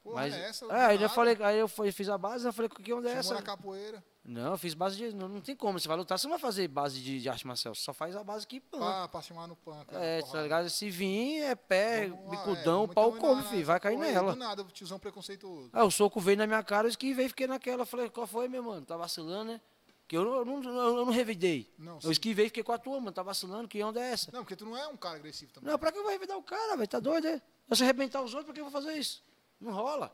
Porra 0.03 0.15
Mas, 0.21 0.33
é 0.33 0.49
essa? 0.49 0.65
é, 0.65 0.85
aí 0.87 1.01
eu 1.01 1.09
falei, 1.09 1.37
aí 1.41 1.59
eu 1.59 1.67
fiz 1.69 2.09
a 2.09 2.17
base, 2.17 2.45
eu 2.45 2.51
falei, 2.51 2.67
que 2.67 2.91
onda 2.91 3.07
é 3.07 3.11
Chamou 3.11 3.19
essa? 3.19 3.33
na 3.35 3.41
capoeira. 3.43 4.03
Não, 4.23 4.51
eu 4.51 4.57
fiz 4.57 4.75
base 4.75 4.97
de. 4.97 5.15
Não, 5.15 5.27
não 5.27 5.41
tem 5.41 5.55
como. 5.55 5.79
Você 5.79 5.87
vai 5.87 5.97
lutar, 5.97 6.17
você 6.19 6.27
não 6.27 6.31
vai 6.33 6.39
fazer 6.39 6.67
base 6.67 7.01
de, 7.01 7.19
de 7.21 7.27
arte 7.27 7.45
marcial. 7.47 7.73
Você 7.73 7.81
só 7.81 7.91
faz 7.91 8.15
a 8.15 8.23
base 8.23 8.45
que. 8.45 8.59
pã. 8.59 9.07
Pra, 9.07 9.21
chamar 9.21 9.47
no 9.47 9.55
punk. 9.55 9.87
é, 9.95 10.19
porrada. 10.19 10.37
tá 10.37 10.43
ligado? 10.43 10.69
Se 10.69 10.89
vir, 10.91 11.41
é 11.41 11.55
pé, 11.55 12.07
Vamos 12.07 12.29
bicudão, 12.29 12.83
é, 12.83 12.87
pau 12.93 13.11
come, 13.13 13.41
filho. 13.43 13.65
Vai 13.65 13.79
cair 13.79 13.95
aí, 13.99 14.13
nela. 14.13 14.33
Do 14.33 14.37
nada, 14.37 14.63
tiozão 14.65 14.99
preconceituoso. 14.99 15.71
Aí 15.73 15.83
o 15.83 15.89
soco 15.89 16.19
veio 16.19 16.37
na 16.37 16.45
minha 16.45 16.61
cara, 16.61 16.85
eu 16.87 16.89
esquivei, 16.91 17.27
fiquei 17.29 17.47
naquela. 17.47 17.83
Falei, 17.83 18.09
qual 18.11 18.27
foi, 18.27 18.47
meu 18.47 18.61
mano? 18.61 18.85
Tá 18.85 18.95
vacilando, 18.95 19.53
né? 19.53 19.61
Que 20.07 20.15
eu, 20.17 20.23
não- 20.23 20.35
eu, 20.35 20.45
não, 20.45 20.63
eu, 20.63 20.97
eu 20.97 21.05
não 21.05 21.11
revidei. 21.11 21.73
Não, 21.79 21.97
eu 22.03 22.11
esquivei, 22.11 22.45
fiquei 22.45 22.61
com 22.63 22.73
a 22.73 22.77
tua, 22.77 22.99
mano. 22.99 23.11
Tá 23.11 23.23
vacilando, 23.23 23.67
que 23.67 23.81
onda 23.81 23.99
é 23.99 24.11
essa? 24.11 24.29
Não, 24.31 24.41
porque 24.43 24.55
tu 24.55 24.65
não 24.65 24.77
é 24.77 24.85
um 24.87 24.97
cara 24.97 25.15
agressivo 25.15 25.51
também. 25.51 25.71
Não, 25.71 25.79
pra 25.79 25.91
que 25.91 25.97
eu 25.97 26.03
vou 26.03 26.11
revidar 26.11 26.37
o 26.37 26.43
cara, 26.43 26.75
velho? 26.75 26.87
Tá 26.87 26.99
doido, 26.99 27.25
é? 27.27 27.41
Se 27.73 27.81
arrebentar 27.81 28.21
os 28.21 28.33
outros, 28.35 28.45
pra 28.45 28.53
que 28.53 28.59
eu 28.59 28.65
vou 28.65 28.71
fazer 28.71 28.93
isso? 28.99 29.23
Não 29.59 29.71
rola. 29.71 30.13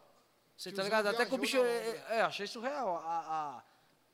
Você 0.55 0.71
tá 0.71 0.81
ligado? 0.83 1.07
Até 1.07 1.25
que 1.25 1.35
o 1.35 1.37
bicho. 1.37 1.57
na 1.57 1.63
É, 1.67 1.89
onda. 1.89 2.13
é, 2.15 2.21
achei 2.21 2.47
surreal. 2.47 2.97
A, 2.97 3.19
a, 3.57 3.63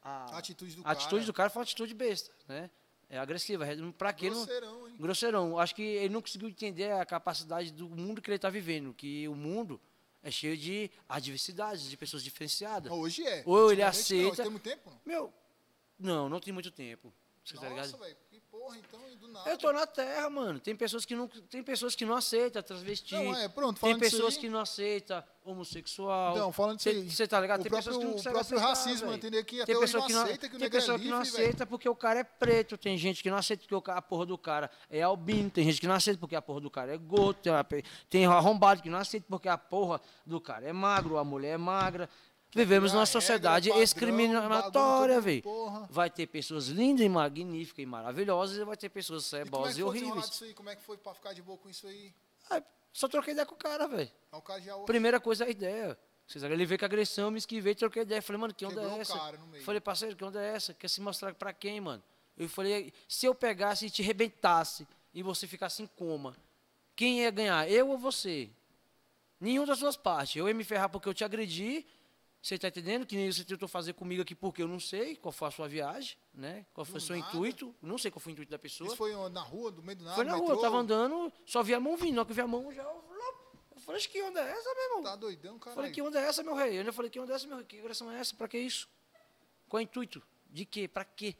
a, 0.03 0.35
A 0.35 0.37
atitude 0.37 0.75
do 0.75 0.87
a 0.87 0.91
atitude 0.91 1.15
cara. 1.21 1.25
do 1.25 1.33
cara 1.33 1.49
foi 1.49 1.59
uma 1.59 1.63
atitude 1.63 1.93
besta, 1.93 2.31
né? 2.47 2.69
É 3.09 3.17
agressiva. 3.19 3.65
é- 3.65 3.75
Pra 3.97 4.11
quê? 4.11 4.29
Não, 4.29 4.37
Grosseirão, 4.37 4.87
hein? 4.87 4.95
grosseirão. 4.99 5.59
Acho 5.59 5.75
que 5.75 5.81
ele 5.83 6.13
não 6.13 6.21
conseguiu 6.21 6.49
entender 6.49 6.91
a 6.91 7.05
capacidade 7.05 7.71
do 7.71 7.87
mundo 7.89 8.21
que 8.21 8.29
ele 8.29 8.35
está 8.37 8.49
vivendo, 8.49 8.93
que 8.93 9.27
o 9.27 9.35
mundo 9.35 9.79
é 10.23 10.31
cheio 10.31 10.57
de 10.57 10.89
adversidades, 11.07 11.89
de 11.89 11.95
pessoas 11.97 12.23
diferenciadas. 12.23 12.91
Hoje 12.91 13.25
é. 13.25 13.43
Ou 13.45 13.71
ele 13.71 13.81
Não, 13.81 13.89
aceita- 13.89 14.33
isso 14.33 14.41
tem 14.41 14.51
muito 14.51 14.63
tempo, 14.63 14.89
não? 14.89 14.99
Meu, 15.05 15.33
não, 15.99 16.27
não 16.29 16.39
tem 16.39 16.53
muito 16.53 16.71
tempo. 16.71 17.13
Você 17.45 17.55
tá 17.55 17.69
Nossa, 17.69 17.85
ligado? 17.87 17.99
velho. 17.99 18.17
Que 18.31 18.39
porra, 18.49 18.77
então, 18.77 19.09
nada. 19.33 19.49
Eu 19.49 19.57
tô 19.57 19.73
na 19.73 19.85
terra, 19.85 20.29
mano. 20.29 20.59
Tem 20.59 20.75
pessoas 20.75 21.03
que 21.05 21.15
não, 21.15 21.27
tem 21.27 21.61
pessoas 21.63 21.95
que 21.95 22.05
não 22.05 22.15
aceitam 22.15 22.61
transvesti. 22.63 23.15
Não, 23.15 23.35
é, 23.35 23.49
pronto, 23.49 23.81
tem 23.81 23.97
pessoas 23.99 24.35
aí- 24.35 24.39
que 24.39 24.47
não 24.49 24.59
aceitam 24.61 25.21
homossexual. 25.43 26.31
Então, 26.35 26.51
falando 26.53 26.77
disso 26.77 26.89
aí, 26.89 27.09
Você 27.09 27.27
tá 27.27 27.39
ligado? 27.41 27.59
o 27.59 27.63
tem 27.63 27.69
próprio- 27.71 27.91
pessoas 27.93 27.97
que 28.05 28.11
não 28.11 28.19
o 28.19 28.23
próprio 28.23 28.41
aceitar, 28.57 28.67
racismo, 28.67 29.07
velho. 29.07 29.17
entender 29.17 29.43
que 29.43 29.61
até 29.61 29.73
tem 29.73 29.81
hoje 29.81 29.93
não 29.93 30.07
que 30.07 30.13
não, 30.13 30.23
aceita 30.23 30.49
que 30.49 30.55
o 30.55 30.59
tem 30.59 30.67
é 30.67 30.69
pessoa 30.71 30.99
que 30.99 31.07
não 31.07 31.21
livre, 31.21 31.41
aceita 31.41 31.65
porque 31.65 31.89
o 31.89 31.95
cara 31.95 32.19
é 32.19 32.23
preto. 32.23 32.77
Tem 32.77 32.97
gente 32.97 33.21
que 33.23 33.29
não 33.29 33.37
aceita 33.37 33.63
porque 33.67 33.91
a 33.91 34.01
porra 34.01 34.25
do 34.25 34.37
cara 34.37 34.71
é 34.89 35.01
albino. 35.01 35.49
Tem 35.49 35.63
gente 35.65 35.81
que 35.81 35.87
não 35.87 35.95
aceita 35.95 36.19
porque 36.19 36.35
a 36.35 36.41
porra 36.41 36.61
do 36.61 36.69
cara 36.69 36.93
é 36.93 36.97
gordo. 36.97 37.39
Tem, 37.41 37.51
uma 37.51 37.65
tem 38.09 38.25
arrombado 38.25 38.81
que 38.81 38.89
não 38.89 38.99
aceita 38.99 39.25
porque 39.29 39.49
a 39.49 39.57
porra 39.57 39.99
do 40.25 40.39
cara 40.39 40.65
é 40.65 40.73
magro, 40.73 41.17
a 41.17 41.23
mulher 41.23 41.55
é 41.55 41.57
magra. 41.57 42.09
Vivemos 42.55 42.91
a 42.91 42.93
numa 42.93 43.05
regra, 43.05 43.11
sociedade 43.11 43.69
padrão, 43.69 43.83
discriminatória, 43.83 45.21
velho. 45.21 45.43
Vai 45.89 46.09
ter 46.09 46.27
pessoas 46.27 46.67
lindas 46.67 47.05
e 47.05 47.09
magníficas 47.09 47.83
e 47.83 47.85
maravilhosas 47.85 48.57
e 48.57 48.63
vai 48.63 48.77
ter 48.77 48.89
pessoas 48.89 49.23
E 49.23 49.35
é 49.35 49.39
cebosas 49.39 49.77
e, 49.77 49.81
foi 49.81 49.93
desenrolar 49.93 50.11
horríveis. 50.11 50.29
disso 50.29 50.43
aí? 50.43 50.53
Como 50.53 50.69
é 50.69 50.75
que 50.75 50.83
foi 50.83 50.97
pra 50.97 51.13
ficar 51.13 51.33
de 51.33 51.41
boa 51.41 51.57
com 51.57 51.69
isso 51.69 51.87
aí? 51.87 52.13
Aí, 52.49 52.63
só 52.91 53.07
troquei 53.07 53.33
ideia 53.33 53.45
com 53.45 53.55
o 53.55 53.57
cara, 53.57 53.87
velho. 53.87 54.11
Já... 54.63 54.77
Primeira 54.85 55.19
coisa 55.19 55.45
é 55.45 55.47
a 55.47 55.49
ideia. 55.49 55.97
Ele 56.35 56.65
veio 56.65 56.79
com 56.79 56.85
agressão, 56.85 57.29
me 57.29 57.37
esquivei, 57.37 57.75
troquei 57.75 58.03
ideia. 58.03 58.21
Falei, 58.21 58.39
mano, 58.39 58.53
que 58.53 58.65
onda 58.65 58.75
Quebrou 58.75 58.97
é 58.97 59.01
essa? 59.01 59.19
Falei, 59.63 59.81
parceiro, 59.81 60.15
que 60.15 60.23
onda 60.23 60.41
é 60.41 60.55
essa? 60.55 60.73
Quer 60.73 60.87
se 60.87 61.01
mostrar 61.01 61.33
pra 61.33 61.53
quem, 61.53 61.81
mano? 61.81 62.01
Eu 62.37 62.49
falei, 62.49 62.93
se 63.07 63.25
eu 63.25 63.35
pegasse 63.35 63.85
e 63.85 63.89
te 63.89 64.01
rebentasse 64.01 64.87
e 65.13 65.21
você 65.21 65.45
ficasse 65.45 65.83
em 65.83 65.87
coma, 65.87 66.35
quem 66.95 67.19
ia 67.21 67.29
ganhar? 67.31 67.69
Eu 67.69 67.89
ou 67.89 67.97
você? 67.97 68.49
Nenhum 69.39 69.65
das 69.65 69.79
duas 69.79 69.97
partes. 69.97 70.35
Eu 70.35 70.47
ia 70.47 70.53
me 70.53 70.63
ferrar 70.63 70.89
porque 70.89 71.07
eu 71.07 71.13
te 71.13 71.23
agredi. 71.23 71.85
Você 72.43 72.59
tá 72.59 72.67
entendendo? 72.67 73.05
Que 73.05 73.15
nem 73.15 73.31
você 73.31 73.45
tentou 73.45 73.69
fazer 73.69 73.93
comigo 73.93 74.21
aqui 74.21 74.35
porque 74.35 74.61
eu 74.61 74.67
não 74.67 74.77
sei 74.77 75.15
qual 75.15 75.31
foi 75.31 75.47
a 75.47 75.51
sua 75.51 75.65
viagem, 75.65 76.17
né? 76.33 76.65
Qual 76.73 76.83
foi 76.83 76.97
o 76.97 77.01
seu 77.01 77.15
nada. 77.15 77.29
intuito. 77.29 77.73
Não 77.81 77.97
sei 77.97 78.11
qual 78.11 78.19
foi 78.19 78.31
o 78.31 78.33
intuito 78.33 78.51
da 78.51 78.59
pessoa. 78.59 78.89
Isso 78.89 78.97
foi 78.97 79.13
na 79.29 79.39
rua, 79.39 79.71
do 79.71 79.81
meio 79.81 79.97
do 79.97 80.03
nada? 80.03 80.15
Foi 80.17 80.25
na 80.25 80.33
rua, 80.33 80.41
eu 80.43 80.47
metrô? 80.49 80.61
tava 80.61 80.75
andando, 80.77 81.31
só 81.45 81.63
vi 81.63 81.73
a 81.73 81.79
mão 81.79 81.95
vindo. 81.95 82.15
Na 82.15 82.21
hora 82.21 82.25
que 82.25 82.31
eu 82.33 82.35
vi 82.35 82.41
a 82.41 82.47
mão, 82.47 82.69
já. 82.73 82.83
Eu 82.83 83.79
falei, 83.79 83.97
"Acho 83.97 84.09
que 84.09 84.21
onda 84.21 84.41
é 84.41 84.51
essa, 84.51 84.73
meu 84.75 84.83
irmão? 84.83 85.03
Tá 85.03 85.15
doidão, 85.15 85.57
cara. 85.57 85.73
Falei, 85.73 85.91
que 85.91 86.01
onda 86.01 86.19
é 86.19 86.25
essa, 86.25 86.43
meu 86.43 86.53
rei? 86.53 86.77
Eu 86.85 86.91
falei, 86.93 87.09
que 87.09 87.17
onda 87.19 87.31
é 87.31 87.35
essa, 87.37 87.47
meu 87.47 87.55
rei? 87.57 87.65
Que 87.65 87.79
agressão 87.79 88.11
é 88.11 88.19
essa? 88.19 88.35
Pra 88.35 88.49
que 88.49 88.57
isso? 88.57 88.89
Qual 89.69 89.79
é 89.79 89.83
o 89.83 89.85
intuito? 89.85 90.21
De 90.51 90.65
quê? 90.65 90.85
Pra 90.87 91.05
quê? 91.05 91.35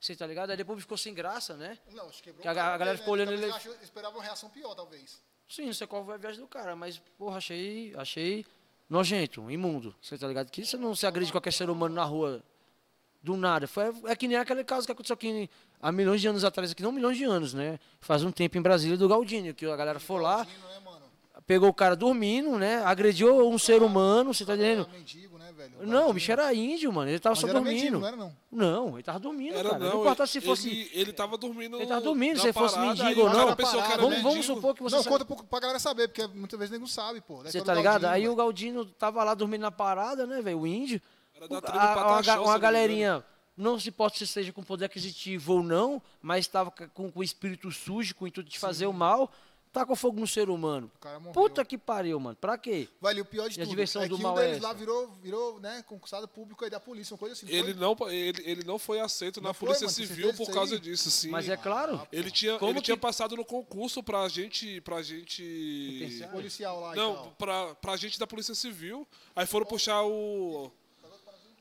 Você 0.00 0.14
tá 0.14 0.26
ligado? 0.26 0.50
Aí 0.50 0.56
depois 0.56 0.78
ficou 0.80 0.96
sem 0.96 1.12
graça, 1.12 1.56
né? 1.56 1.78
Não, 1.90 2.08
acho 2.08 2.18
que 2.18 2.24
quebrou 2.30 2.42
Que 2.42 2.48
a 2.48 2.54
cara 2.54 2.74
a 2.74 2.78
galera 2.78 2.98
também, 2.98 2.98
ficou 2.98 3.14
olhando 3.14 3.32
ele- 3.32 3.82
Esperava 3.84 4.16
uma 4.16 4.22
reação 4.22 4.48
pior, 4.50 4.74
talvez. 4.76 5.20
Sim, 5.48 5.66
não 5.66 5.72
sei 5.72 5.86
qual 5.88 6.04
foi 6.04 6.14
a 6.14 6.16
viagem 6.16 6.40
do 6.40 6.46
cara, 6.48 6.74
mas, 6.76 6.98
porra, 7.18 7.36
achei, 7.38 7.92
achei 7.96 8.46
nojento, 8.92 9.50
imundo. 9.50 9.94
Você 10.00 10.18
tá 10.18 10.28
ligado? 10.28 10.50
Que 10.50 10.64
você 10.64 10.76
não 10.76 10.94
se 10.94 11.06
agride 11.06 11.32
qualquer 11.32 11.52
ser 11.52 11.70
humano 11.70 11.94
na 11.94 12.04
rua 12.04 12.42
do 13.22 13.36
nada. 13.36 13.66
Foi, 13.66 13.90
é 14.04 14.14
que 14.14 14.28
nem 14.28 14.36
aquele 14.36 14.62
caso 14.62 14.84
que 14.84 14.92
aconteceu 14.92 15.14
aqui 15.14 15.48
há 15.80 15.90
milhões 15.90 16.20
de 16.20 16.28
anos 16.28 16.44
atrás, 16.44 16.70
aqui 16.70 16.82
não 16.82 16.92
milhões 16.92 17.16
de 17.16 17.24
anos, 17.24 17.54
né? 17.54 17.78
Faz 18.00 18.22
um 18.22 18.30
tempo 18.30 18.58
em 18.58 18.62
Brasília 18.62 18.96
do 18.96 19.08
Galdino, 19.08 19.54
que 19.54 19.64
a 19.64 19.76
galera 19.76 19.98
foi 19.98 20.20
lá, 20.20 20.44
né, 20.44 20.48
pegou 21.46 21.70
o 21.70 21.74
cara 21.74 21.96
dormindo, 21.96 22.58
né? 22.58 22.82
Agrediu 22.84 23.48
um 23.48 23.58
ser 23.58 23.82
humano, 23.82 24.34
você 24.34 24.44
tá 24.44 24.54
entendendo? 24.54 24.86
Mendigo, 25.62 25.80
né, 25.80 25.86
velho? 25.86 26.00
Não, 26.00 26.10
o 26.10 26.12
bicho 26.12 26.32
era 26.32 26.52
índio, 26.54 26.92
mano. 26.92 27.10
Ele 27.10 27.18
tava 27.18 27.32
Mas 27.34 27.40
só 27.40 27.46
dormindo. 27.46 27.64
mendigo, 27.74 27.98
não 28.00 28.06
era 28.06 28.16
não? 28.16 28.36
Não, 28.50 28.94
ele 28.96 29.02
tava 29.02 29.18
dormindo, 29.18 29.54
Era 29.56 29.70
cara. 29.70 29.84
não, 29.84 29.90
Não 29.94 30.00
importa 30.00 30.26
se 30.26 30.40
fosse. 30.40 30.68
Ele, 30.70 30.90
ele 30.92 31.12
tava 31.12 31.36
dormindo. 31.38 31.76
Ele 31.76 31.86
tava 31.86 32.00
dormindo, 32.00 32.40
se 32.40 32.52
fosse 32.52 32.74
parada, 32.74 32.88
mendigo 33.04 33.08
aí 33.08 33.18
ou 33.18 33.26
o 33.26 33.32
não. 33.32 33.46
Vamos, 33.56 34.02
mendigo. 34.08 34.22
vamos 34.28 34.46
supor 34.46 34.74
que 34.74 34.82
você. 34.82 34.96
Não, 34.96 35.02
sabe- 35.02 35.18
conta 35.18 35.24
pra, 35.24 35.44
pra 35.44 35.60
galera 35.60 35.78
saber, 35.78 36.08
porque 36.08 36.26
muitas 36.28 36.58
vezes 36.58 36.72
ninguém 36.72 36.86
sabe, 36.88 37.20
pô. 37.20 37.42
da 37.42 37.50
Você 37.50 37.60
tá 37.62 37.72
do 37.72 37.78
ligado? 37.78 38.02
Galdino, 38.02 38.12
Aí 38.12 38.28
o 38.28 38.34
Galdino 38.36 38.84
tava 38.84 39.22
lá 39.24 39.34
dormindo 39.34 39.62
na 39.62 39.70
parada, 39.70 40.26
né, 40.26 40.40
velho? 40.42 40.60
O 40.60 40.66
índio. 40.66 41.00
Era 41.34 41.48
da 41.48 41.58
O- 41.58 41.60
tribo 41.62 41.78
a- 41.78 42.22
não 42.36 42.44
uma 42.44 42.58
galerinha, 42.58 43.24
não 43.56 43.78
se 43.78 43.90
pode 43.90 44.18
se 44.18 44.26
seja 44.26 44.52
com 44.52 44.62
poder 44.62 44.84
aquisitivo 44.86 45.54
ou 45.54 45.62
não, 45.62 46.00
mas 46.20 46.44
estava 46.46 46.70
com, 46.70 47.10
com 47.10 47.20
o 47.20 47.22
espírito 47.22 47.70
sujo, 47.70 48.14
com 48.14 48.24
o 48.24 48.28
intuito 48.28 48.48
de 48.50 48.58
fazer 48.58 48.86
o 48.86 48.92
mal, 48.92 49.30
tacou 49.72 49.96
fogo 49.96 50.20
no 50.20 50.26
ser 50.26 50.50
humano. 50.50 50.90
O 50.94 50.98
cara 50.98 51.18
morreu. 51.18 51.32
Puta 51.32 51.64
que 51.64 51.78
pariu, 51.78 52.20
mano. 52.20 52.36
Pra 52.40 52.58
quê? 52.58 52.88
Velho, 53.00 53.22
o 53.22 53.24
pior 53.24 53.48
de 53.48 53.58
E 53.58 53.62
a 53.62 53.64
tudo 53.64 53.70
diversão 53.70 54.02
é 54.02 54.08
do 54.08 54.16
que 54.16 54.22
mal 54.22 54.34
um 54.34 54.38
é 54.38 54.46
deles 54.48 54.62
lá 54.62 54.68
essa? 54.70 54.78
virou, 54.78 55.08
virou 55.22 55.58
né, 55.60 55.82
concursado 55.88 56.28
público 56.28 56.62
aí 56.64 56.70
da 56.70 56.78
polícia, 56.78 57.14
uma 57.14 57.18
coisa 57.18 57.32
assim. 57.34 57.46
não 57.46 57.52
Ele 57.54 57.72
foi? 57.72 57.74
não, 57.74 58.10
ele, 58.10 58.42
ele 58.44 58.64
não 58.64 58.78
foi 58.78 59.00
aceito 59.00 59.40
Não 59.40 59.48
na 59.48 59.54
foi, 59.54 59.68
Polícia 59.68 59.86
mano? 59.86 59.94
Civil 59.96 60.34
por 60.34 60.52
causa 60.52 60.74
aí? 60.74 60.80
disso, 60.80 61.10
sim. 61.10 61.30
Mas 61.30 61.48
é 61.48 61.56
claro. 61.56 62.06
Ele 62.12 62.30
tinha, 62.30 62.58
Como 62.58 62.72
ele 62.72 62.78
que- 62.80 62.84
tinha 62.86 62.96
passado 62.96 63.36
no 63.36 63.44
concurso 63.44 64.02
pra 64.02 64.28
gente. 64.28 64.80
Pra 64.82 65.02
gente. 65.02 65.42
Policial 66.30 66.80
lá 66.80 66.94
Não, 66.94 67.14
tal. 67.14 67.34
pra, 67.38 67.74
pra 67.76 67.96
gente 67.96 68.18
da 68.18 68.26
Polícia 68.26 68.54
Civil. 68.54 69.06
Aí 69.34 69.46
foram 69.46 69.66
puxar 69.66 70.02
o. 70.04 70.70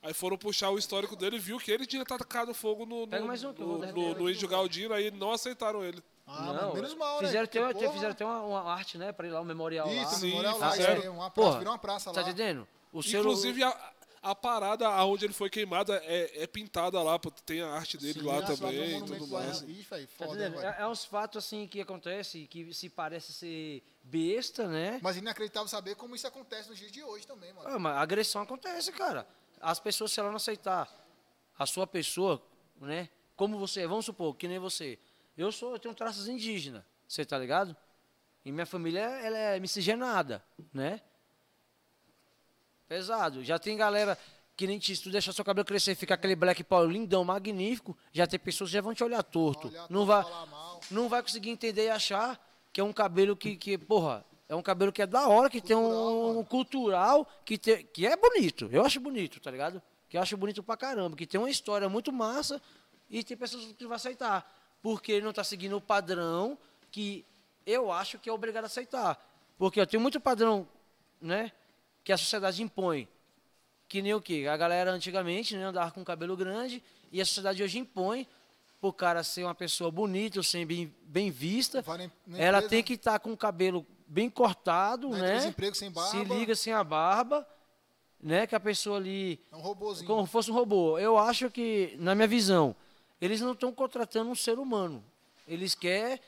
Aí 0.04 0.16
foram 0.16 0.36
puxar 0.36 0.72
o 0.72 0.80
histórico 0.80 1.16
dele 1.16 1.36
e 1.36 1.40
viu 1.40 1.60
que 1.60 1.72
ele 1.72 1.86
tinha 1.86 2.04
tacado 2.04 2.56
fogo 2.56 2.88
no, 2.88 3.08
Pega 3.08 3.22
no, 3.22 3.28
mais 3.28 3.44
um 3.44 3.54
que 3.54 3.62
eu 3.62 3.68
no, 3.68 3.78
vou 3.78 3.88
no, 3.94 4.16
no 4.16 4.30
índio 4.32 4.48
Galdino, 4.48 4.96
aí 4.96 5.12
não 5.12 5.32
aceitaram 5.32 5.84
ele. 5.84 6.02
Ah, 6.28 6.54
mano, 6.54 6.74
menos 6.74 6.94
mal, 6.94 7.20
fizeram 7.20 7.40
né? 7.40 7.44
até, 7.46 7.60
Porque, 7.60 7.80
porra, 7.80 7.94
fizeram 7.94 8.12
até 8.12 8.26
uma, 8.26 8.42
uma 8.44 8.74
arte, 8.74 8.98
né, 8.98 9.12
pra 9.12 9.28
ir 9.28 9.32
lá, 9.32 9.42
um 9.42 9.46
memorial 9.46 9.88
lá. 9.88 10.04
Isso, 10.04 10.16
Sim, 10.16 10.30
memorial 10.30 10.58
lá, 10.60 10.78
isso 10.78 11.10
uma 11.12 11.30
praça, 11.30 11.32
Porra, 11.32 11.58
virou 11.60 11.74
uma 11.74 11.80
praça 11.80 12.12
Tá 12.12 12.22
lá. 12.22 12.30
entendendo? 12.30 12.68
O 12.94 13.02
seu- 13.04 13.20
Inclusive, 13.22 13.64
a, 13.64 13.94
a 14.22 14.36
parada 14.36 14.88
onde 15.06 15.26
ele 15.26 15.34
foi 15.34 15.50
queimado 15.50 15.92
é, 15.94 16.44
é 16.44 16.48
pintada 16.48 17.02
lá, 17.02 17.20
tem 17.46 17.62
a 17.62 17.70
arte 17.72 17.98
dele 17.98 18.20
Sim, 18.20 18.26
lá 18.26 18.42
também 18.44 18.98
e 18.98 19.06
tudo 19.06 19.28
mais. 19.28 19.58
Tá 20.18 20.28
velho. 20.28 20.60
É, 20.60 20.76
é 20.80 20.88
uns 20.88 21.06
fatos 21.06 21.44
assim 21.44 21.68
que 21.68 21.82
acontecem, 21.82 22.46
que 22.46 22.72
se 22.74 22.90
parece 22.90 23.34
ser 23.34 23.84
besta, 24.04 24.68
né? 24.68 25.00
Mas 25.02 25.18
inacreditável 25.18 25.68
saber 25.68 25.96
como 25.96 26.16
isso 26.16 26.28
acontece 26.28 26.70
nos 26.70 26.78
dias 26.78 26.92
de 26.92 27.04
hoje 27.04 27.26
também, 27.26 27.52
mano. 27.54 27.68
Ah, 27.68 27.80
mas 27.80 27.96
a 27.98 28.02
agressão 28.02 28.42
acontece, 28.42 28.92
cara. 28.92 29.28
As 29.60 29.80
pessoas, 29.80 30.12
se 30.12 30.20
ela 30.20 30.30
não 30.30 30.38
aceitar 30.38 30.90
a 31.58 31.66
sua 31.66 31.88
pessoa, 31.88 32.42
né? 32.80 33.10
Como 33.36 33.58
você, 33.58 33.82
é, 33.82 33.88
vamos 33.88 34.06
supor, 34.06 34.36
que 34.36 34.48
nem 34.48 34.60
você. 34.60 35.00
Eu 35.38 35.52
sou, 35.52 35.74
eu 35.74 35.80
tenho 35.80 35.94
traços 35.94 36.28
indígenas, 36.28 36.84
você 37.08 37.26
tá 37.26 37.38
ligado? 37.38 37.76
E 38.44 38.52
minha 38.52 38.66
família, 38.66 39.00
ela 39.00 39.38
é 39.38 39.60
miscigenada, 39.60 40.44
né? 40.74 41.02
Pesado. 42.88 43.44
Já 43.44 43.58
tem 43.58 43.78
galera 43.78 44.18
que 44.56 44.68
nem 44.68 44.78
te, 44.78 44.96
se 44.96 45.02
tu 45.02 45.10
deixar 45.10 45.34
seu 45.34 45.46
cabelo 45.46 45.66
crescer, 45.66 45.96
fica 45.96 46.14
aquele 46.14 46.36
black 46.36 46.64
power 46.64 46.90
lindão, 46.90 47.24
magnífico, 47.24 47.98
já 48.12 48.28
tem 48.28 48.40
pessoas 48.40 48.70
que 48.70 48.74
já 48.76 48.82
vão 48.82 48.94
te 48.94 49.04
olhar 49.04 49.24
torto. 49.24 49.70
Olhar 49.70 49.88
não 49.90 50.06
vai, 50.06 50.26
não 50.90 51.10
vai 51.10 51.22
conseguir 51.22 51.50
entender 51.50 51.86
e 51.86 51.90
achar 51.90 52.40
que 52.74 52.82
é 52.82 52.84
um 52.84 52.94
cabelo 52.94 53.36
que, 53.36 53.56
que 53.56 53.78
porra, 53.78 54.26
é 54.48 54.56
um 54.56 54.62
cabelo 54.62 54.92
que 54.92 55.02
é 55.02 55.08
da 55.08 55.28
hora, 55.28 55.50
que 55.50 55.62
tem 55.62 55.76
um 55.76 56.34
mano. 56.34 56.46
cultural, 56.46 57.28
que, 57.46 57.58
tem, 57.58 57.86
que 57.86 58.06
é 58.06 58.16
bonito. 58.16 58.70
Eu 58.72 58.86
acho 58.86 59.00
bonito, 59.00 59.40
tá 59.40 59.50
ligado? 59.50 59.82
Que 60.10 60.18
eu 60.18 60.22
acho 60.22 60.36
bonito 60.36 60.62
pra 60.62 60.76
caramba, 60.76 61.16
que 61.16 61.26
tem 61.26 61.40
uma 61.40 61.50
história 61.50 61.88
muito 61.88 62.12
massa 62.12 62.62
e 63.10 63.24
tem 63.24 63.38
pessoas 63.38 63.66
que 63.72 63.86
vão 63.86 63.96
aceitar. 63.96 64.61
Porque 64.82 65.12
ele 65.12 65.26
não 65.26 65.34
tá 65.34 65.44
seguindo 65.44 65.76
o 65.78 65.82
padrão 65.82 66.58
que 66.90 67.26
eu 67.66 67.92
acho 67.92 68.18
que 68.20 68.30
é 68.30 68.34
obrigado 68.34 68.64
a 68.64 68.68
aceitar. 68.68 69.20
Porque 69.58 69.80
eu 69.80 69.86
tenho 69.88 70.02
muito 70.02 70.20
padrão, 70.20 70.68
né? 71.22 71.52
Que 72.04 72.12
a 72.12 72.18
sociedade 72.18 72.64
impõe. 72.64 73.08
Que 73.88 74.02
nem 74.02 74.14
o 74.14 74.22
quê? 74.22 74.48
A 74.50 74.58
galera 74.58 74.92
antigamente 74.92 75.56
né, 75.56 75.64
andava 75.66 75.92
com 75.92 76.04
cabelo 76.04 76.36
grande 76.36 76.82
e 77.12 77.22
a 77.22 77.26
sociedade 77.26 77.62
hoje 77.62 77.78
impõe 77.78 78.26
pro 78.80 78.92
cara 78.92 79.24
ser 79.24 79.44
uma 79.44 79.54
pessoa 79.54 79.92
bonita, 79.92 80.40
ou 80.40 80.44
ser 80.44 80.66
bem, 80.66 80.92
bem 81.04 81.30
vista. 81.30 81.84
Ela 82.36 82.58
empresa- 82.58 82.70
tem 82.70 82.82
que 82.82 82.94
estar 82.94 83.20
com 83.20 83.32
o 83.32 83.38
cabelo 83.38 83.86
bem 84.08 84.30
cortado, 84.30 85.10
né? 85.10 85.46
emprego 85.46 85.76
sem 85.76 85.92
barba. 85.92 86.10
Se 86.10 86.24
liga 86.24 86.56
sem 86.56 86.74
a 86.74 86.84
barba, 86.84 87.48
né? 88.20 88.48
Que 88.48 88.56
a 88.56 88.60
pessoa 88.60 88.98
ali 88.98 89.40
É 89.52 89.56
um 89.56 89.60
robozinho. 89.62 90.08
como 90.08 90.26
fosse 90.26 90.50
um 90.50 90.54
robô. 90.56 90.98
Eu 90.98 91.18
acho 91.20 91.52
que, 91.52 91.96
na 92.00 92.16
minha 92.16 92.28
visão, 92.28 92.76
eles 93.22 93.40
não 93.40 93.54
estão 93.54 93.72
contratando 93.72 94.32
um 94.32 94.36
ser 94.36 94.58
humano. 94.58 95.04
Eles 95.48 95.76
querem 95.76 96.20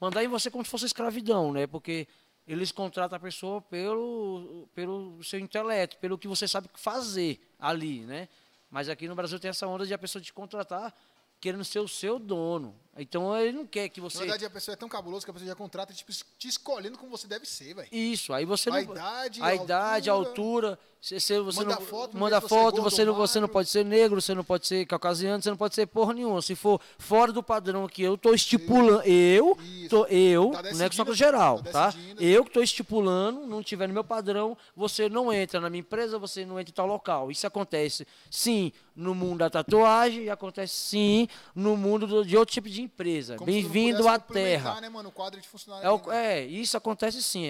mandar 0.00 0.22
em 0.22 0.28
você 0.28 0.50
como 0.50 0.64
se 0.64 0.70
fosse 0.70 0.86
escravidão, 0.86 1.52
né? 1.52 1.66
Porque 1.66 2.06
eles 2.46 2.72
contratam 2.72 3.16
a 3.16 3.20
pessoa 3.20 3.60
pelo, 3.60 4.68
pelo 4.74 5.22
seu 5.22 5.40
intelecto, 5.40 5.98
pelo 5.98 6.16
que 6.16 6.28
você 6.28 6.46
sabe 6.46 6.70
fazer 6.74 7.40
ali, 7.58 8.00
né? 8.00 8.28
Mas 8.70 8.88
aqui 8.88 9.08
no 9.08 9.14
Brasil 9.14 9.40
tem 9.40 9.48
essa 9.48 9.66
onda 9.66 9.84
de 9.84 9.92
a 9.92 9.98
pessoa 9.98 10.22
te 10.22 10.32
contratar 10.32 10.94
querendo 11.40 11.64
ser 11.64 11.80
o 11.80 11.88
seu 11.88 12.18
dono. 12.18 12.74
Então 13.00 13.36
ele 13.36 13.52
não 13.56 13.66
quer 13.66 13.88
que 13.88 14.00
Na 14.00 14.08
você. 14.08 14.18
verdade, 14.18 14.44
a 14.44 14.50
pessoa 14.50 14.74
é 14.74 14.76
tão 14.76 14.88
cabulosa 14.88 15.24
que 15.24 15.30
a 15.30 15.34
pessoa 15.34 15.48
já 15.48 15.54
contrata 15.54 15.92
tipo, 15.92 16.12
te 16.38 16.48
escolhendo 16.48 16.98
como 16.98 17.10
você 17.10 17.26
deve 17.26 17.46
ser, 17.46 17.74
velho. 17.74 17.88
Isso, 17.90 18.32
aí 18.32 18.44
você 18.44 18.68
A 18.68 18.72
não. 18.74 18.80
idade, 18.80 19.40
a 19.42 19.46
a 19.46 19.54
idade, 19.54 20.10
a 20.10 20.12
altura. 20.12 20.78
Você, 21.00 21.18
você, 21.18 21.40
você 21.40 21.60
Manda 21.60 21.76
não, 21.76 21.80
foto, 21.80 22.14
manda 22.18 22.36
se 22.36 22.42
você 22.42 22.54
é 22.54 22.58
foto, 22.58 22.82
você, 22.82 23.04
não, 23.06 23.14
você 23.14 23.40
não 23.40 23.48
pode 23.48 23.70
ser 23.70 23.82
negro, 23.86 24.20
você 24.20 24.34
não 24.34 24.44
pode 24.44 24.66
ser 24.66 24.84
caucasiano, 24.84 25.42
você 25.42 25.48
não 25.48 25.56
pode 25.56 25.74
ser 25.74 25.86
porra 25.86 26.12
nenhuma. 26.12 26.42
Se 26.42 26.54
for 26.54 26.78
fora 26.98 27.32
do 27.32 27.42
padrão 27.42 27.88
que 27.88 28.02
eu 28.02 28.18
tô 28.18 28.34
estipulando, 28.34 29.00
eu, 29.04 29.56
Isso. 29.62 29.88
tô, 29.88 30.04
eu, 30.08 30.50
Tá 30.50 30.62
não 30.74 30.84
é 30.84 30.90
que 30.90 30.94
só 30.96 31.10
geral, 31.14 31.62
tá 31.62 31.70
tá? 31.90 31.94
Eu 32.18 32.44
que 32.44 32.50
tô 32.50 32.60
estipulando, 32.62 33.46
não 33.46 33.62
tiver 33.62 33.86
no 33.86 33.94
meu 33.94 34.04
padrão, 34.04 34.54
você 34.76 35.08
não 35.08 35.32
entra 35.32 35.58
na 35.58 35.70
minha 35.70 35.80
empresa, 35.80 36.18
você 36.18 36.44
não 36.44 36.60
entra 36.60 36.70
em 36.70 36.74
tal 36.74 36.86
local. 36.86 37.30
Isso 37.30 37.46
acontece, 37.46 38.06
sim, 38.30 38.70
no 38.94 39.14
mundo 39.14 39.38
da 39.38 39.48
tatuagem 39.48 40.24
e 40.24 40.28
acontece, 40.30 40.74
sim, 40.74 41.28
no 41.54 41.78
mundo 41.78 42.06
do- 42.06 42.26
de 42.26 42.36
outro 42.36 42.52
tipo 42.52 42.68
de 42.68 42.82
empresa. 42.82 42.89
Não 43.36 43.44
Bem-vindo 43.46 44.06
à 44.08 44.18
Terra. 44.18 44.80
Né, 44.80 44.88
mano, 44.88 45.08
o 45.08 45.12
quadro 45.12 45.40
de 45.40 45.48
funcionário. 45.48 45.86
É, 45.86 45.90
o- 45.90 46.12
é, 46.12 46.44
isso 46.44 46.76
acontece 46.76 47.22
sim. 47.22 47.48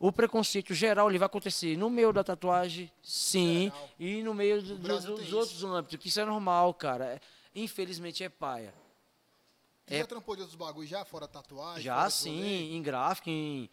O 0.00 0.12
preconceito 0.12 0.72
geral 0.74 1.08
ele 1.10 1.18
vai 1.18 1.26
acontecer 1.26 1.76
no 1.76 1.90
meio 1.90 2.12
da 2.12 2.22
tatuagem, 2.22 2.90
sim, 3.02 3.64
Geral. 3.64 3.90
e 3.98 4.22
no 4.22 4.32
meio 4.32 4.62
do- 4.62 4.74
O 4.74 4.78
Brasil 4.78 5.16
dos 5.16 5.32
outros 5.32 5.64
âmbitos, 5.64 5.98
que 5.98 6.08
isso 6.08 6.20
é 6.20 6.24
normal, 6.24 6.72
cara. 6.74 7.04
É- 7.14 7.20
infelizmente 7.54 8.22
é 8.22 8.28
paia. 8.28 8.72
Tu 9.86 9.94
já 9.96 10.06
trampou 10.06 10.36
de 10.36 10.42
outros 10.42 10.56
bagulhos 10.58 10.88
já, 10.90 11.04
fora 11.04 11.26
tatuagem? 11.26 11.82
Já 11.82 12.08
sim, 12.10 12.74
em 12.76 12.82
gráfico, 12.82 13.30
em, 13.30 13.68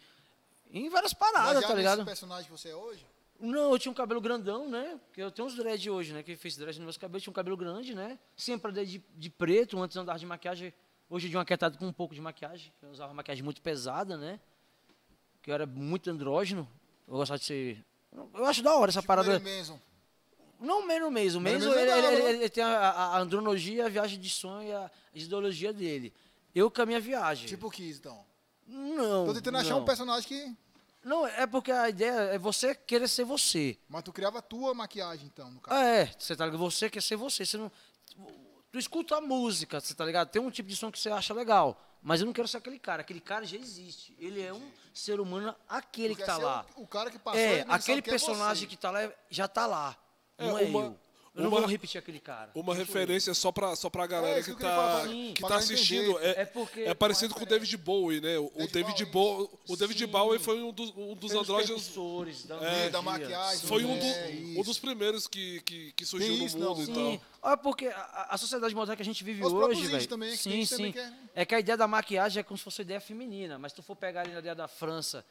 em 0.72 0.90
várias 0.90 1.14
paradas, 1.14 1.62
já 1.62 1.68
tá 1.68 1.74
ligado? 1.76 2.06
personagem 2.06 2.46
que 2.46 2.52
você 2.52 2.70
é 2.70 2.76
hoje? 2.76 3.06
Não, 3.38 3.74
eu 3.74 3.78
tinha 3.78 3.92
um 3.92 3.96
cabelo 3.96 4.22
grandão, 4.22 4.70
né? 4.70 4.98
Porque 5.08 5.22
eu 5.22 5.30
tenho 5.30 5.46
uns 5.46 5.56
dread 5.56 5.90
hoje, 5.90 6.14
né? 6.14 6.24
Quem 6.24 6.38
fez 6.38 6.56
dread 6.56 6.78
nos 6.80 6.86
meus 6.86 6.98
cabelos 6.98 7.22
tinha 7.22 7.32
um 7.32 7.36
cabelo 7.36 7.58
grande, 7.58 7.94
né? 7.94 8.18
Sempre 8.36 8.72
andei 8.72 8.86
de, 8.86 9.04
de 9.14 9.30
preto, 9.30 9.78
antes 9.78 9.98
andava 9.98 10.18
de 10.18 10.26
maquiagem. 10.26 10.74
Hoje 11.10 11.27
eu 11.27 11.32
dei 11.32 11.38
uma 11.38 11.45
quietada 11.45 11.77
com 11.77 11.86
um 11.88 11.94
pouco 11.94 12.14
de 12.15 12.22
maquiagem. 12.22 12.73
Eu 12.82 12.90
usava 12.90 13.14
maquiagem 13.14 13.44
muito 13.44 13.61
pesada, 13.61 14.18
né? 14.18 14.40
Que 15.41 15.52
eu 15.52 15.53
era 15.53 15.65
muito 15.65 16.10
andrógeno. 16.10 16.68
Eu 17.07 17.15
gostava 17.15 17.38
de 17.40 17.45
ser. 17.45 17.86
Eu 18.34 18.45
acho 18.45 18.64
da 18.64 18.73
hora 18.76 18.90
essa 18.90 19.02
Tipo 19.02 19.07
parada. 19.07 19.40
Manson. 19.40 19.80
Não 20.60 20.86
menos 20.88 21.11
mesmo. 21.11 21.41
Menos 21.41 21.65
Mesmo 21.65 21.80
ele, 21.80 21.91
é 21.91 21.98
ele- 21.98 22.07
ele- 22.30 22.38
ele 22.44 22.49
tem 22.49 22.64
a, 22.64 22.69
a- 22.90 23.06
a 23.15 23.19
andronologia, 23.19 23.86
a 23.86 23.90
viagem 23.90 24.19
de 24.19 24.30
sonho 24.30 24.68
e 24.69 24.73
a 24.73 24.90
ideologia 25.14 25.72
dele. 25.73 26.14
Eu 26.56 26.72
com 26.72 26.82
a 26.82 26.86
minha 26.86 26.99
viagem. 26.99 27.48
Tipo 27.48 27.69
Kiss, 27.69 27.99
então. 27.99 28.26
não. 28.65 29.26
Tô 29.27 29.34
tentando 29.34 29.57
achar 29.57 29.72
não. 29.72 29.82
um 29.82 29.86
personagem 29.86 30.27
que... 30.27 30.56
Não, 31.03 31.27
é 31.27 31.45
porque 31.45 31.72
a 31.72 31.88
ideia 31.90 32.14
é 32.34 32.40
você 32.40 32.73
querer 32.73 33.07
ser 33.07 33.26
você. 33.26 33.77
Mas 33.88 34.02
tu 34.02 34.11
criava 34.11 34.40
a 34.40 34.41
tua 34.41 34.73
maquiagem, 34.73 35.27
então, 35.27 35.52
no 35.52 35.60
caso. 35.60 35.80
É, 35.80 36.11
você 36.18 36.36
tá 36.36 36.45
ligado? 36.45 36.60
Você 36.60 36.90
quer 36.90 37.02
ser 37.03 37.15
você. 37.15 37.45
Você 37.45 37.57
não. 37.57 37.72
Tu 38.76 38.80
escuta 38.80 39.15
a 39.15 39.22
música, 39.22 39.80
você 39.80 39.93
tá 39.93 40.03
ligado? 40.03 40.27
Tem 40.27 40.41
um 40.41 40.52
tipo 40.52 40.68
de 40.68 40.76
som 40.76 40.91
que 40.91 40.99
você 40.99 41.10
acha 41.10 41.34
legal. 41.34 41.81
Mas 42.02 42.19
eu 42.19 42.26
não 42.26 42.34
quero 42.34 42.45
ser 42.45 42.57
aquele 42.57 42.77
cara. 42.77 42.99
Aquele 42.99 43.22
cara 43.22 43.45
já 43.45 43.56
existe. 43.56 44.14
Ele 44.19 44.41
é 44.41 44.52
um 44.52 44.69
ser 44.93 45.22
humano, 45.22 45.56
aquele 45.65 46.14
Tu 46.14 46.18
que 46.18 46.26
tá 46.26 46.35
ser 46.35 46.43
lá. 46.43 46.65
O, 46.76 46.81
o 46.81 46.88
cara 46.88 47.10
que 47.10 47.18
passou... 47.18 47.39
É, 47.39 47.65
aquele 47.69 47.99
é 47.99 48.02
personagem 48.02 48.64
você. 48.64 48.68
que 48.68 48.76
tá 48.76 48.91
lá 48.91 49.10
já 49.30 49.47
tá 49.47 49.65
lá. 49.65 49.97
É, 50.38 50.45
não 50.45 50.60
é 50.60 50.64
uma- 50.65 50.81
eu. 50.88 50.99
Eu 51.36 51.44
não 51.44 51.49
uma- 51.49 51.60
vou 51.60 51.70
repetir 51.70 51.99
aquele 51.99 52.20
cara. 52.20 52.49
Uma 52.56 52.74
referência 52.74 53.34
só 53.34 53.52
pra, 53.52 53.76
só 53.76 53.90
pra 53.90 54.06
É, 54.06 54.07
galera 54.07 54.40
isso 54.40 54.52
que, 54.52 54.56
que 54.56 54.62
tá, 54.62 54.70
falar, 54.76 55.07
sim. 55.10 55.34
que 55.36 55.41
tá 55.41 55.56
assistindo. 55.57 56.18
É, 56.20 56.41
É 56.41 56.45
porque- 56.45 56.82
é 56.82 56.94
parecido 56.94 57.34
com 57.34 57.44
o 57.44 57.45
David 57.45 57.76
Bowie, 57.76 58.22
né? 58.22 58.38
O, 58.38 58.49
David 58.56 58.72
David 58.72 59.06
Bowie, 59.06 59.49
o 59.68 59.76
David 59.76 59.99
Sim. 59.99 60.07
Bowie 60.07 60.40
foi 60.40 60.62
um 60.64 60.72
dos, 60.72 60.94
um 60.95 61.14
dos 61.14 61.32
andrógenos. 61.34 61.91
da, 62.48 62.56
É, 62.66 62.90
da 62.90 63.02
maquiagem. 63.02 63.68
Foi 63.68 63.84
um, 63.84 63.98
do- 63.99 64.06
É, 64.06 64.28
um 64.30 64.53
isso. 64.53 64.64
dos 64.64 64.80
primeiros 64.80 65.28
que, 65.28 65.60
que, 65.62 65.91
que 65.91 66.06
surgiu 66.06 66.30
Tem 66.30 66.40
no 66.40 66.45
isso, 66.45 66.57
mundo 66.57 66.76
não, 66.76 66.82
e 66.82 66.86
sim. 66.86 66.94
tal. 66.94 67.12
Sim, 67.12 67.22
olha 67.44 67.57
porque 67.57 67.88
a, 67.88 68.28
a 68.32 68.38
sociedade 68.38 68.74
moderna 68.74 68.95
que 68.95 69.02
a 69.02 69.06
gente 69.06 69.24
vive 69.24 69.44
Os 69.44 69.52
hoje, 69.52 69.88
velho. 69.88 70.07
também, 70.07 70.32
que 70.32 70.38
sim, 70.38 70.60
isso 70.60 70.78
também 70.78 70.94
sim. 70.94 70.94
que 70.94 70.99
é- 70.99 71.14
É 71.41 71.45
que 71.45 71.53
a 71.53 71.60
ideia 71.60 71.78
da 71.78 71.86
maquiagem 71.88 72.40
é 72.40 72.44
como 72.44 72.57
se 72.57 72.64
fosse 72.64 72.82
ideia 72.82 73.02
feminina, 73.02 73.60
mas 73.60 73.74
se 73.74 73.76
tu 73.76 73.84
for 73.84 73.95
pegar 73.98 74.22
ali 74.22 74.32
na 74.32 74.40
ideia 74.40 74.56
da 74.56 74.70
França, 74.70 75.26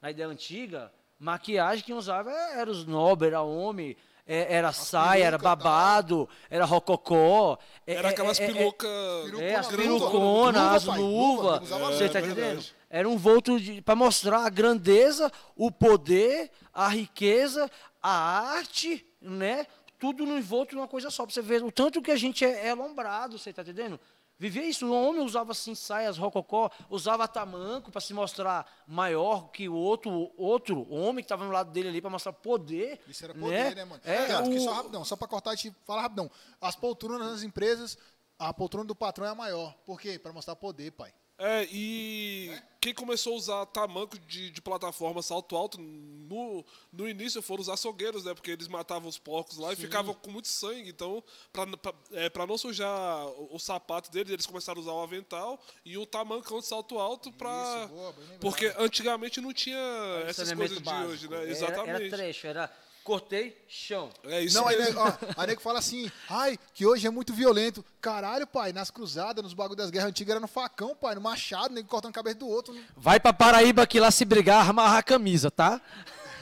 na 0.00 0.10
ideia 0.10 0.26
antiga, 0.26 0.90
maquiagem 1.18 1.84
quem 1.84 1.94
usava 1.94 2.30
era 2.30 2.70
os 2.70 2.86
nobres, 2.86 3.28
era 3.28 3.42
homem, 3.42 3.90
é- 3.90 3.96
era 4.34 4.72
saia, 4.72 5.24
era 5.24 5.38
peruca, 5.38 5.56
babado, 5.56 6.28
era 6.48 6.64
rococó. 6.64 7.58
é- 7.86 7.94
Era 7.94 8.08
é- 8.08 8.10
aquelas 8.12 8.38
é- 8.38 8.44
é- 8.44 8.52
perucas. 8.52 9.40
é, 9.40 9.54
as 9.56 9.66
Perucona, 9.68 10.70
as 10.70 10.84
luvas, 10.84 11.68
você 11.68 12.08
tá 12.08 12.20
é 12.20 12.22
entendendo? 12.22 12.64
Era 12.88 13.08
um 13.08 13.16
volto 13.16 13.56
para 13.84 13.94
mostrar 13.96 14.44
a 14.46 14.48
grandeza, 14.48 15.30
o 15.56 15.70
poder, 15.70 16.50
a 16.72 16.88
riqueza, 16.88 17.70
a 18.02 18.10
arte, 18.56 19.06
né? 19.20 19.66
Tudo 19.98 20.24
no 20.24 20.38
envolto 20.38 20.74
numa 20.74 20.88
coisa 20.88 21.10
só, 21.10 21.24
para 21.24 21.34
você 21.34 21.42
ver 21.42 21.62
o 21.62 21.70
tanto 21.70 22.00
que 22.00 22.10
a 22.10 22.16
gente 22.16 22.44
é, 22.44 22.66
é 22.66 22.70
alombrado, 22.70 23.38
você 23.38 23.52
tá 23.52 23.62
entendendo? 23.62 23.98
Vivia 24.40 24.64
isso, 24.64 24.86
o 24.86 24.92
homem 24.92 25.22
usava 25.22 25.52
assim 25.52 25.74
saias 25.74 26.16
rococó, 26.16 26.70
usava 26.88 27.28
tamanco 27.28 27.90
para 27.92 28.00
se 28.00 28.14
mostrar 28.14 28.66
maior 28.86 29.50
que 29.50 29.68
o 29.68 29.74
outro, 29.74 30.32
outro 30.34 30.90
homem 30.90 31.16
que 31.22 31.26
estava 31.26 31.44
no 31.44 31.50
lado 31.50 31.70
dele 31.70 31.90
ali 31.90 32.00
para 32.00 32.08
mostrar 32.08 32.32
poder. 32.32 32.98
Isso 33.06 33.22
era 33.22 33.34
poder, 33.34 33.76
né, 33.76 33.84
mano? 33.84 34.00
É, 34.02 34.26
Cara, 34.26 34.46
aqui 34.46 34.56
o- 34.56 34.60
só 34.62 34.72
rapidão, 34.72 35.04
só 35.04 35.14
pra 35.14 35.28
cortar 35.28 35.52
e 35.52 35.58
te 35.58 35.74
falar 35.84 36.00
rapidão. 36.00 36.30
As 36.58 36.74
poltronas 36.74 37.30
das 37.32 37.42
empresas, 37.42 37.98
a 38.38 38.50
poltrona 38.54 38.86
do 38.86 38.94
patrão 38.96 39.26
é 39.26 39.28
a 39.28 39.34
maior. 39.34 39.74
Por 39.84 40.00
quê? 40.00 40.18
Pra 40.18 40.32
mostrar 40.32 40.56
poder, 40.56 40.90
pai. 40.92 41.12
É, 41.42 41.66
e 41.72 42.52
quem 42.78 42.92
começou 42.92 43.32
a 43.32 43.36
usar 43.36 43.66
tamanco 43.66 44.18
de, 44.18 44.50
de 44.50 44.60
plataforma 44.60 45.22
salto 45.22 45.56
alto, 45.56 45.80
no, 45.80 46.62
no 46.92 47.08
início 47.08 47.40
foram 47.40 47.62
os 47.62 47.68
açougueiros, 47.70 48.24
né? 48.24 48.34
Porque 48.34 48.50
eles 48.50 48.68
matavam 48.68 49.08
os 49.08 49.16
porcos 49.16 49.56
lá 49.56 49.72
e 49.72 49.76
ficavam 49.76 50.12
com 50.12 50.30
muito 50.30 50.48
sangue. 50.48 50.90
Então, 50.90 51.24
pra, 51.50 51.66
pra, 51.66 51.94
é, 52.12 52.28
pra 52.28 52.46
não 52.46 52.58
sujar 52.58 53.26
o, 53.28 53.54
o 53.54 53.58
sapato 53.58 54.10
deles, 54.10 54.30
eles 54.30 54.44
começaram 54.44 54.80
a 54.80 54.82
usar 54.82 54.92
o 54.92 55.00
avental 55.02 55.58
e 55.82 55.96
o 55.96 56.04
tamancão 56.04 56.58
de 56.60 56.66
salto 56.66 56.98
alto 56.98 57.32
pra. 57.32 57.84
Isso, 57.84 57.88
boa, 57.94 58.14
porque 58.38 58.72
antigamente 58.78 59.40
não 59.40 59.54
tinha 59.54 59.78
essas 60.26 60.46
saneamento 60.48 60.74
coisas 60.74 60.78
de 60.78 60.84
básico. 60.84 61.10
hoje, 61.10 61.28
né? 61.30 61.36
Era- 61.38 61.50
Exatamente. 61.50 61.88
Era 61.90 62.10
trecho, 62.10 62.46
era 62.46 62.70
cortei, 63.04 63.56
chão. 63.68 64.10
É 64.24 64.42
isso 64.42 64.56
Não, 64.56 64.66
aí, 64.68 64.76
mesmo. 64.76 64.94
nego- 64.94 65.08
ó, 65.08 65.40
aí 65.40 65.46
nego 65.46 65.60
fala 65.60 65.78
assim, 65.78 66.10
ai, 66.28 66.58
que 66.74 66.86
hoje 66.86 67.06
é 67.06 67.10
muito 67.10 67.32
violento. 67.32 67.84
Caralho, 68.00 68.46
pai, 68.46 68.72
nas 68.72 68.90
cruzadas, 68.90 69.42
nos 69.42 69.54
bagulhos 69.54 69.76
das 69.78 69.90
guerras 69.90 70.08
antigas, 70.10 70.32
era 70.32 70.40
no 70.40 70.46
facão, 70.48 70.94
pai, 70.94 71.14
no 71.14 71.20
machado, 71.20 71.74
nego 71.74 71.88
cortando 71.88 72.10
a 72.10 72.14
cabeça 72.14 72.36
do 72.36 72.48
outro. 72.48 72.72
né? 72.74 72.84
Vai 72.96 73.18
pra 73.18 73.32
Paraíba 73.32 73.86
que 73.86 73.98
lá 74.00 74.10
se 74.10 74.24
brigar, 74.24 74.68
amarra 74.68 74.98
a 74.98 75.02
camisa, 75.02 75.50
tá? 75.50 75.80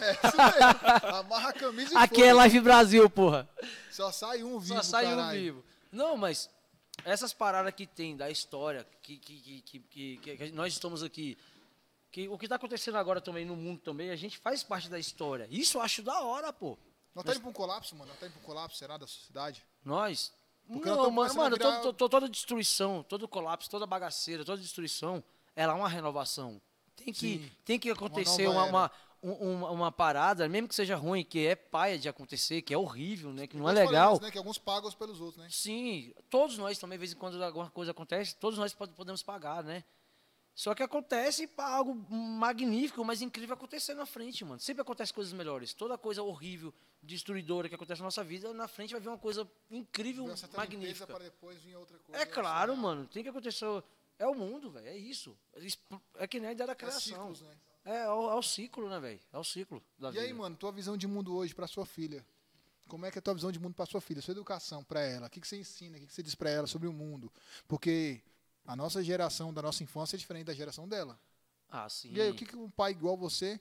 É 0.01 0.12
isso 0.12 0.36
mesmo. 0.36 1.16
Amarra 1.16 1.48
a 1.48 1.52
camisa 1.52 1.94
e 1.94 1.97
Aqui 1.97 2.22
é 2.22 2.26
foda. 2.26 2.35
Live 2.36 2.60
Brasil, 2.60 3.10
porra. 3.10 3.48
Só 3.90 4.12
sai 4.12 4.43
um 4.44 4.59
vivo, 4.60 4.74
Só 4.76 4.82
sai 4.82 5.06
um 5.06 5.10
caralho. 5.16 5.40
vivo. 5.40 5.64
Não, 5.90 6.16
mas 6.16 6.48
essas 7.05 7.32
paradas 7.32 7.74
que 7.74 7.85
tem 7.86 8.16
da 8.16 8.30
história, 8.30 8.86
que, 9.02 9.16
que, 9.16 9.40
que, 9.40 9.80
que, 9.80 10.16
que- 10.18 10.36
que 10.36 10.52
nós 10.52 10.72
estamos 10.72 11.02
aqui, 11.02 11.36
que 12.10 12.28
o 12.28 12.39
que 12.39 12.47
está 12.47 12.56
acontecendo 12.56 12.97
agora 12.97 13.20
também 13.20 13.44
no 13.44 13.55
mundo 13.56 13.80
também, 13.80 14.10
a 14.10 14.16
gente 14.16 14.39
faz 14.39 14.62
parte 14.62 14.89
da 14.89 14.98
história. 14.98 15.47
Isso 15.51 15.76
eu 15.78 15.82
acho 15.82 16.02
da 16.02 16.20
hora, 16.20 16.52
pô. 16.52 16.78
Não 17.14 17.22
tá 17.22 17.32
indo 17.32 17.40
pra 17.40 17.51
um 17.51 17.52
colapso, 17.52 17.97
mano? 17.97 18.10
Não 18.10 18.16
tá 18.18 18.26
indo 18.26 18.32
pra 18.32 18.43
um 18.43 18.44
colapso, 18.44 18.76
será, 18.78 18.97
da 18.97 19.06
sociedade? 19.06 19.64
Nós. 19.85 20.32
Porque 20.66 20.89
não, 20.89 21.10
mano, 21.10 21.35
mano 21.35 21.56
virar- 21.56 21.93
toda 21.94 22.28
destruição, 22.28 23.02
todo 23.02 23.26
colapso, 23.26 23.70
toda 23.70 23.86
bagaceira, 23.86 24.44
toda 24.44 24.60
destruição, 24.60 25.22
ela 25.56 25.72
é 25.72 25.76
uma 25.76 25.89
renovação. 25.89 26.60
Tem 26.94 27.12
que, 27.12 27.39
Sim. 27.39 27.51
tem 27.64 27.78
que 27.78 27.90
acontecer 27.90 28.47
uma, 28.48 28.64
uma, 28.64 28.90
um- 29.22 29.32
uma, 29.55 29.70
uma 29.70 29.93
parada, 29.93 30.48
mesmo 30.48 30.68
que 30.68 30.74
seja 30.74 30.94
ruim, 30.97 31.24
que 31.24 31.47
é 31.47 31.56
paia 31.56 31.98
de 31.98 32.09
acontecer, 32.09 32.60
que 32.62 32.74
é 32.74 32.78
horrível, 32.78 33.32
né? 33.32 33.47
Que 33.47 33.56
não 33.56 33.68
é 33.68 33.72
Nós 33.72 33.85
falamos, 33.85 33.93
legal. 33.93 34.20
né, 34.20 34.30
que 34.30 34.39
alguns 34.39 34.59
pagam 34.59 34.90
pelos 34.93 35.20
outros, 35.20 35.43
né? 35.43 35.48
Sim, 35.51 36.12
todos 36.28 36.59
nós 36.59 36.78
também, 36.78 36.97
de 36.98 37.01
vez 37.01 37.12
em 37.12 37.16
quando 37.16 37.43
alguma 37.43 37.70
coisa 37.70 37.90
acontece, 37.93 38.36
todos 38.36 38.59
nós 38.59 38.74
pod- 38.74 38.93
podemos 38.93 39.22
pagar, 39.22 39.64
né? 39.64 39.82
Só 40.59 40.74
que 40.74 40.82
acontece 40.82 41.47
para 41.47 41.68
algo 41.72 41.94
magnífico, 41.94 43.05
mas 43.05 43.22
incrível 43.22 43.55
acontecer 43.55 43.94
na 43.94 44.05
frente, 44.05 44.44
mano. 44.44 44.59
Sempre 44.59 44.82
acontece 44.82 45.14
coisas 45.14 45.32
melhores. 45.32 45.72
Toda 45.72 45.97
coisa 45.97 46.20
horrível, 46.20 46.74
destruidora 47.01 47.68
que 47.68 47.76
acontece 47.76 48.01
na 48.01 48.06
nossa 48.06 48.24
vida, 48.24 48.52
na 48.52 48.66
frente 48.66 48.90
vai 48.90 49.01
vir 49.01 49.06
uma 49.06 49.18
coisa 49.18 49.48
incrível, 49.70 50.24
limpeza 50.24 50.48
magnífica. 50.56 51.06
para 51.06 51.22
depois 51.22 51.56
vir 51.62 51.76
outra 51.76 51.97
coisa. 52.01 52.20
É 52.20 52.26
claro, 52.26 52.72
assim, 52.72 52.82
mano. 52.82 53.06
Tem 53.06 53.22
que 53.22 53.28
acontecer. 53.28 53.66
É 54.18 54.26
o 54.26 54.35
mundo, 54.35 54.68
velho. 54.72 54.89
É 54.89 54.97
isso. 54.97 55.39
É 56.16 56.26
que 56.26 56.40
nem 56.40 56.48
a 56.48 56.52
ideia 56.52 56.66
da 56.66 56.72
É 56.72 56.74
criação. 56.74 57.01
ciclos, 57.32 57.40
né? 57.43 57.56
É, 57.85 57.98
é 57.98 58.10
o, 58.10 58.28
é 58.28 58.35
o 58.35 58.43
ciclo, 58.43 58.89
né, 58.89 58.98
velho? 58.98 59.20
É 59.32 59.39
o 59.39 59.44
ciclo 59.44 59.80
da 59.97 60.09
E 60.09 60.12
vida. 60.12 60.24
aí, 60.24 60.32
mano, 60.32 60.56
tua 60.56 60.72
visão 60.72 60.97
de 60.97 61.06
mundo 61.06 61.36
hoje 61.36 61.55
pra 61.55 61.68
sua 61.68 61.86
filha? 61.86 62.26
Como 62.89 63.06
é 63.06 63.12
que 63.12 63.18
é 63.18 63.20
a 63.20 63.22
tua 63.22 63.35
visão 63.35 63.52
de 63.52 63.60
mundo 63.60 63.74
pra 63.74 63.86
sua 63.86 64.01
filha? 64.01 64.20
Sua 64.20 64.32
educação 64.32 64.82
pra 64.82 65.02
ela? 65.02 65.28
O 65.28 65.30
que, 65.30 65.40
que 65.40 65.47
você 65.47 65.56
ensina? 65.56 65.97
O 65.98 66.01
que, 66.01 66.06
que 66.09 66.12
você 66.12 66.22
diz 66.24 66.35
pra 66.35 66.51
ela 66.51 66.66
sobre 66.66 66.89
o 66.89 66.93
mundo? 66.93 67.32
Porque 67.68 68.20
a 68.69 68.77
nossa 68.77 69.03
geração 69.03 69.53
da 69.53 69.62
nossa 69.62 69.82
infância 69.82 70.15
é 70.15 70.19
diferente 70.19 70.45
da 70.47 70.55
geração 70.55 70.86
dela. 70.86 71.19
Ah, 71.69 71.89
sim. 71.89 72.12
E 72.12 72.20
aí, 72.20 72.31
o 72.31 72.35
que, 72.35 72.47
que 72.47 72.55
um 72.55 72.70
pai 72.70 72.93
igual 72.93 73.16
você 73.16 73.61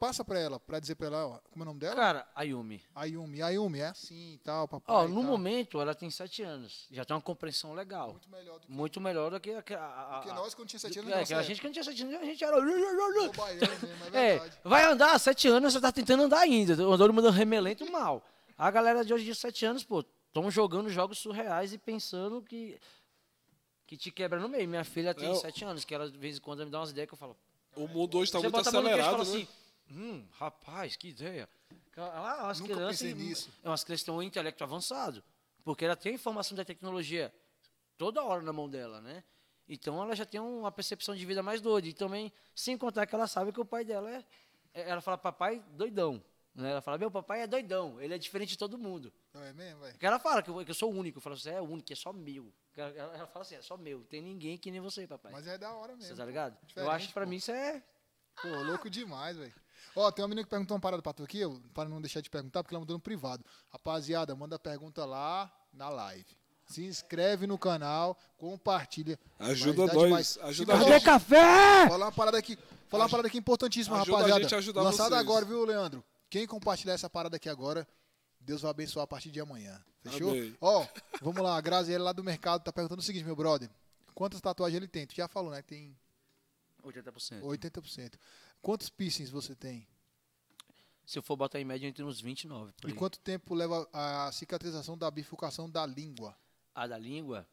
Passa 0.00 0.24
pra 0.24 0.38
ela, 0.40 0.58
pra 0.58 0.80
dizer 0.80 0.94
pra 0.94 1.08
ela, 1.08 1.26
ó, 1.26 1.38
como 1.50 1.62
é 1.62 1.62
o 1.62 1.66
nome 1.66 1.78
dela? 1.78 1.94
Cara, 1.94 2.26
a 2.34 2.42
Yumi. 2.42 2.82
Ayumi. 2.94 3.42
Ayumi, 3.42 3.80
é 3.80 3.88
assim 3.88 4.32
e 4.32 4.38
tal, 4.38 4.66
papai. 4.66 4.96
Ó, 4.96 5.06
no 5.06 5.16
tal. 5.16 5.24
momento 5.24 5.78
ela 5.78 5.94
tem 5.94 6.10
sete 6.10 6.42
anos. 6.42 6.86
Já 6.90 7.04
tem 7.04 7.14
uma 7.14 7.20
compreensão 7.20 7.74
legal. 7.74 8.12
Muito 8.12 8.30
melhor 8.30 8.58
do 8.58 8.66
que, 8.66 8.72
Muito 8.72 8.98
melhor 8.98 9.30
do 9.30 9.38
que 9.38 9.50
a. 9.50 9.58
a, 9.78 10.16
a 10.16 10.20
do 10.20 10.26
que 10.26 10.32
nós 10.32 10.54
quando 10.54 10.68
tinha 10.68 10.80
7 10.80 11.00
anos. 11.00 11.10
é, 11.10 11.12
que 11.12 11.34
a 11.34 11.36
época. 11.36 11.42
gente 11.42 11.60
que 11.60 11.66
não 11.66 11.72
tinha 11.74 11.84
sete 11.84 12.02
anos, 12.02 12.14
a 12.14 12.24
gente 12.24 12.42
era. 12.42 12.56
Sou 12.56 13.32
baiano 13.34 13.60
mesmo, 13.60 14.16
é 14.16 14.36
É, 14.40 14.50
vai 14.64 14.84
andar, 14.84 15.18
sete 15.20 15.48
anos, 15.48 15.74
você 15.74 15.80
tá 15.82 15.92
tentando 15.92 16.22
andar 16.22 16.38
ainda. 16.38 16.72
Andando 16.72 17.12
mandando 17.12 17.36
remelento 17.36 17.92
mal. 17.92 18.24
A 18.56 18.70
galera 18.70 19.04
de 19.04 19.12
hoje 19.12 19.26
de 19.26 19.34
sete 19.34 19.66
anos, 19.66 19.84
pô, 19.84 20.02
estão 20.28 20.50
jogando 20.50 20.88
jogos 20.88 21.18
surreais 21.18 21.74
e 21.74 21.78
pensando 21.78 22.40
que. 22.40 22.80
Que 23.90 23.96
te 23.96 24.12
quebra 24.12 24.38
no 24.38 24.48
meio. 24.48 24.68
Minha 24.68 24.84
filha 24.84 25.12
tem 25.12 25.26
É, 25.26 25.30
o- 25.32 25.34
sete 25.34 25.64
anos, 25.64 25.84
que 25.84 25.92
ela 25.92 26.08
de 26.08 26.16
vez 26.16 26.36
em 26.36 26.40
quando 26.40 26.64
me 26.64 26.70
dá 26.70 26.78
umas 26.78 26.92
ideias 26.92 27.08
que 27.08 27.14
eu 27.14 27.18
falo. 27.18 27.36
O 27.74 27.88
mundo 27.88 28.18
hoje 28.18 28.28
está 28.28 28.38
você 28.38 28.44
muito 28.44 28.52
bota 28.54 28.68
a 28.68 28.72
mão 28.72 28.82
no 28.82 28.88
queixo 28.88 29.00
acelerado, 29.02 29.24
fala 29.26 29.36
né? 29.36 29.42
assim. 29.42 29.48
Hum, 29.92 30.24
rapaz, 30.38 30.94
que 30.94 31.08
ideia. 31.08 31.48
Ah, 31.96 32.44
umas 32.44 32.60
Nunca 32.60 32.72
crianças, 32.74 33.00
pensei 33.00 33.14
nisso. 33.14 33.50
É 33.64 33.68
umas 33.68 33.82
crianças 33.82 34.02
que 34.04 34.10
têm 34.12 34.14
um 34.14 34.22
intelecto 34.22 34.62
avançado. 34.62 35.24
Porque 35.64 35.84
ela 35.84 35.96
tem 35.96 36.12
a 36.12 36.14
informação 36.14 36.56
da 36.56 36.64
tecnologia 36.64 37.34
toda 37.98 38.22
hora 38.22 38.42
na 38.42 38.52
mão 38.52 38.68
dela, 38.70 39.00
né? 39.00 39.24
Então 39.68 40.00
ela 40.00 40.14
já 40.14 40.24
tem 40.24 40.38
uma 40.40 40.70
percepção 40.70 41.16
de 41.16 41.26
vida 41.26 41.42
mais 41.42 41.60
doida. 41.60 41.88
E 41.88 41.92
também, 41.92 42.32
sem 42.54 42.78
contar 42.78 43.06
que 43.06 43.14
ela 43.16 43.26
sabe 43.26 43.50
que 43.52 43.60
o 43.60 43.64
pai 43.64 43.84
dela 43.84 44.08
é. 44.08 44.24
é- 44.72 44.88
Ela 44.88 45.00
fala, 45.00 45.18
papai, 45.18 45.60
doidão. 45.72 46.22
Né? 46.54 46.72
Ela 46.72 46.82
fala, 46.82 46.98
meu 46.98 47.10
papai 47.10 47.42
é 47.42 47.46
doidão, 47.46 48.00
ele 48.00 48.12
é 48.14 48.18
diferente 48.18 48.50
de 48.50 48.58
todo 48.58 48.76
mundo. 48.76 49.12
Não 49.32 49.42
é 49.42 49.52
mesmo, 49.52 49.80
velho? 49.80 49.92
Porque 49.92 50.04
ela 50.06 50.18
fala 50.18 50.42
que 50.42 50.50
eu, 50.50 50.64
que 50.64 50.70
eu 50.70 50.74
sou 50.74 50.92
o 50.92 50.96
único. 50.96 51.18
Eu 51.18 51.22
falo, 51.22 51.36
você 51.36 51.50
é 51.50 51.60
único, 51.60 51.92
é 51.92 51.96
só 51.96 52.12
meu. 52.12 52.52
Ela, 52.76 52.90
ela- 52.90 53.26
fala 53.28 53.42
assim, 53.44 53.54
é 53.54 53.62
só 53.62 53.76
meu. 53.76 54.02
Tem 54.04 54.20
ninguém 54.20 54.58
que 54.58 54.70
nem 54.70 54.80
você, 54.80 55.06
papai. 55.06 55.30
Mas 55.32 55.46
é 55.46 55.56
da 55.56 55.72
hora 55.72 55.94
Você 55.94 56.02
mesmo. 56.02 56.16
tá 56.16 56.24
ligado? 56.24 56.56
eu 56.76 56.90
acho 56.90 57.08
que 57.08 57.14
pra 57.14 57.24
pô. 57.24 57.30
mim 57.30 57.36
isso 57.36 57.50
é. 57.52 57.82
Pô, 58.42 58.48
louco 58.64 58.88
demais, 58.90 59.36
velho. 59.36 59.52
Ó, 59.94 60.10
tem 60.10 60.22
uma 60.22 60.28
menina 60.28 60.44
que 60.44 60.50
perguntou 60.50 60.74
uma 60.74 60.80
parada 60.80 61.02
pra 61.02 61.12
tu 61.12 61.22
aqui, 61.22 61.40
para 61.74 61.88
não 61.88 62.00
deixar 62.00 62.20
de 62.20 62.28
perguntar, 62.30 62.62
porque 62.62 62.74
ela 62.74 62.80
mandou 62.80 62.96
no 62.96 63.00
privado. 63.00 63.44
Rapaziada, 63.70 64.34
manda 64.34 64.56
a 64.56 64.58
pergunta 64.58 65.04
lá 65.04 65.50
na 65.72 65.88
live. 65.88 66.26
Se 66.66 66.84
inscreve 66.84 67.46
no 67.46 67.58
canal, 67.58 68.16
compartilha. 68.36 69.18
Ajuda 69.38 69.86
nós, 69.86 70.02
demais. 70.04 70.38
ajuda 70.42 70.74
a 70.74 70.76
você- 70.76 70.92
gente. 70.92 71.04
café? 71.04 71.88
Falar 71.88 72.06
uma 72.06 72.12
parada 72.12 72.38
aqui, 72.38 72.56
falar 72.88 73.04
uma 73.04 73.10
parada 73.10 73.28
aqui 73.28 73.38
importantíssima, 73.38 73.96
Ajuda 73.96 74.12
a 74.12 74.16
rapaziada. 74.18 74.42
gente 74.42 74.54
a 74.54 74.58
ajudar 74.58 74.82
Lançada 74.82 75.08
vocês. 75.10 75.20
agora, 75.20 75.44
viu, 75.44 75.64
Leandro? 75.64 76.04
Quem 76.30 76.46
compartilhar 76.46 76.94
essa 76.94 77.10
parada 77.10 77.36
aqui 77.36 77.48
agora, 77.48 77.86
Deus 78.38 78.62
vai 78.62 78.70
abençoar 78.70 79.02
a 79.04 79.06
partir 79.06 79.30
de 79.30 79.40
amanhã. 79.40 79.84
Fechou? 80.02 80.32
Ó, 80.60 80.86
vamos 81.20 81.42
lá, 81.42 81.56
a 81.56 81.60
Graziela 81.60 82.04
lá 82.04 82.12
do 82.12 82.22
mercado 82.24 82.62
tá 82.62 82.72
perguntando 82.72 83.00
o 83.00 83.04
seguinte, 83.04 83.24
meu 83.24 83.36
brother. 83.36 83.68
Quantas 84.14 84.40
tatuagens 84.40 84.76
ele 84.76 84.88
tem? 84.88 85.06
Tu 85.06 85.14
já 85.16 85.26
falou, 85.28 85.50
né? 85.50 85.60
Tem 85.60 85.94
80%. 86.84 87.40
80%. 87.42 88.14
Quantos 88.62 88.88
piercings 88.88 89.30
você 89.30 89.54
tem? 89.54 89.86
Se 91.04 91.18
eu 91.18 91.22
for 91.22 91.36
botar 91.36 91.60
em 91.60 91.64
média 91.64 91.86
entre 91.88 92.04
uns 92.04 92.20
29. 92.20 92.72
Por 92.80 92.88
E 92.88 92.92
aí. 92.92 92.96
quanto 92.98 93.18
tempo 93.18 93.52
leva 93.54 93.88
a 93.92 94.30
cicatrização 94.32 94.96
da 94.96 95.10
bifurcação 95.10 95.68
da 95.68 95.84
língua? 95.84 96.36
A 96.72 96.86
da 96.86 96.96
língua, 96.96 97.46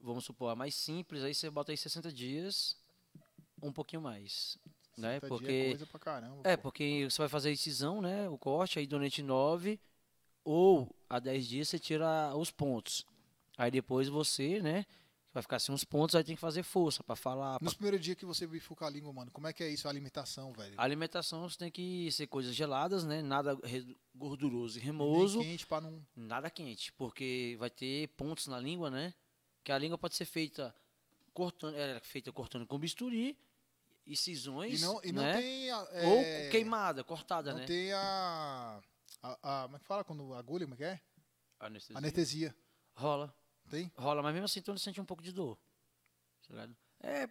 vamos 0.00 0.24
supor, 0.24 0.50
a 0.50 0.56
mais 0.56 0.74
simples, 0.74 1.22
aí 1.22 1.32
você 1.32 1.48
bota 1.48 1.70
aí 1.70 1.76
60 1.76 2.12
dias, 2.12 2.76
um 3.62 3.72
pouquinho 3.72 4.02
mais. 4.02 4.58
Né? 4.98 5.20
60 5.20 5.20
dias 5.20 5.24
é 5.24 5.28
Porque, 5.28 5.68
coisa 5.70 5.86
pra 5.86 6.00
caramba. 6.00 6.40
é, 6.44 6.56
pô. 6.56 6.62
porque 6.64 7.06
você 7.08 7.18
vai 7.22 7.28
fazer 7.28 7.48
a 7.50 7.52
incisão, 7.52 8.00
né? 8.02 8.28
O 8.28 8.36
corte, 8.36 8.78
aí 8.78 8.86
durante 8.86 9.22
9 9.22 9.80
ou 10.44 10.94
a 11.08 11.18
10 11.18 11.46
dias 11.46 11.68
você 11.68 11.78
tira 11.78 12.34
os 12.36 12.50
pontos. 12.50 13.06
Aí 13.56 13.70
depois 13.70 14.08
você, 14.08 14.60
né? 14.60 14.84
Vai 15.32 15.42
ficar 15.42 15.56
assim 15.56 15.70
uns 15.72 15.84
pontos, 15.84 16.14
aí 16.16 16.24
tem 16.24 16.34
que 16.34 16.40
fazer 16.40 16.62
força 16.62 17.04
para 17.04 17.14
falar. 17.14 17.58
pra- 17.58 17.64
Nos 17.64 17.74
primeiros 17.74 18.00
dias 18.00 18.16
que 18.16 18.24
você 18.24 18.46
bifurca 18.46 18.86
a 18.86 18.90
língua, 18.90 19.12
mano, 19.12 19.30
como 19.30 19.46
é 19.46 19.52
que 19.52 19.62
é 19.62 19.68
isso, 19.68 19.86
a 19.86 19.90
alimentação, 19.90 20.52
velho? 20.52 20.74
A 20.76 20.82
alimentação 20.82 21.48
você 21.48 21.58
tem 21.58 21.70
que 21.70 22.10
ser 22.10 22.26
coisas 22.26 22.54
geladas, 22.54 23.04
né? 23.04 23.20
Nada 23.22 23.56
gorduroso 24.14 24.78
e 24.78 24.80
Nem 24.80 24.86
remoso. 24.86 25.40
quente 25.40 25.66
pra 25.66 25.80
não... 25.80 26.02
Nada 26.16 26.50
quente, 26.50 26.92
porque 26.94 27.56
vai 27.58 27.70
ter 27.70 28.08
pontos 28.16 28.46
na 28.46 28.58
língua, 28.58 28.90
né? 28.90 29.12
Que 29.62 29.70
a 29.70 29.78
língua 29.78 29.98
pode 29.98 30.16
ser 30.16 30.24
feita 30.24 30.74
cortando, 31.34 31.76
é 31.76 32.00
feita 32.00 32.32
cortando 32.32 32.66
com 32.66 32.78
bisturi, 32.78 33.36
incisões, 34.08 34.80
E 34.80 34.84
não, 34.84 35.00
e 35.04 35.12
não 35.12 35.22
né? 35.22 35.36
tem... 35.40 35.70
a- 35.70 35.80
Ou 35.80 36.20
é, 36.22 36.48
queimada, 36.50 37.04
cortada, 37.04 37.52
Não 37.52 37.60
né? 37.60 37.66
tem 37.66 37.92
a, 37.92 38.82
a, 39.22 39.62
a... 39.62 39.62
Como 39.64 39.76
é 39.76 39.78
que 39.78 39.84
fala 39.86 40.02
quando 40.04 40.34
agulha, 40.34 40.64
como 40.64 40.74
é 40.74 40.76
que 40.78 40.84
é? 40.84 41.00
Anestesia. 41.60 41.98
Anestesia. 41.98 42.56
Rola, 42.94 43.34
Tem? 43.70 43.92
rola, 43.96 44.22
mas 44.22 44.32
mesmo 44.32 44.46
assim 44.46 44.62
tu 44.62 44.70
ainda 44.70 44.80
sente 44.80 45.00
um 45.00 45.04
pouco 45.04 45.22
de 45.22 45.30
dor. 45.32 45.58
tá? 46.48 46.68
É 47.00 47.28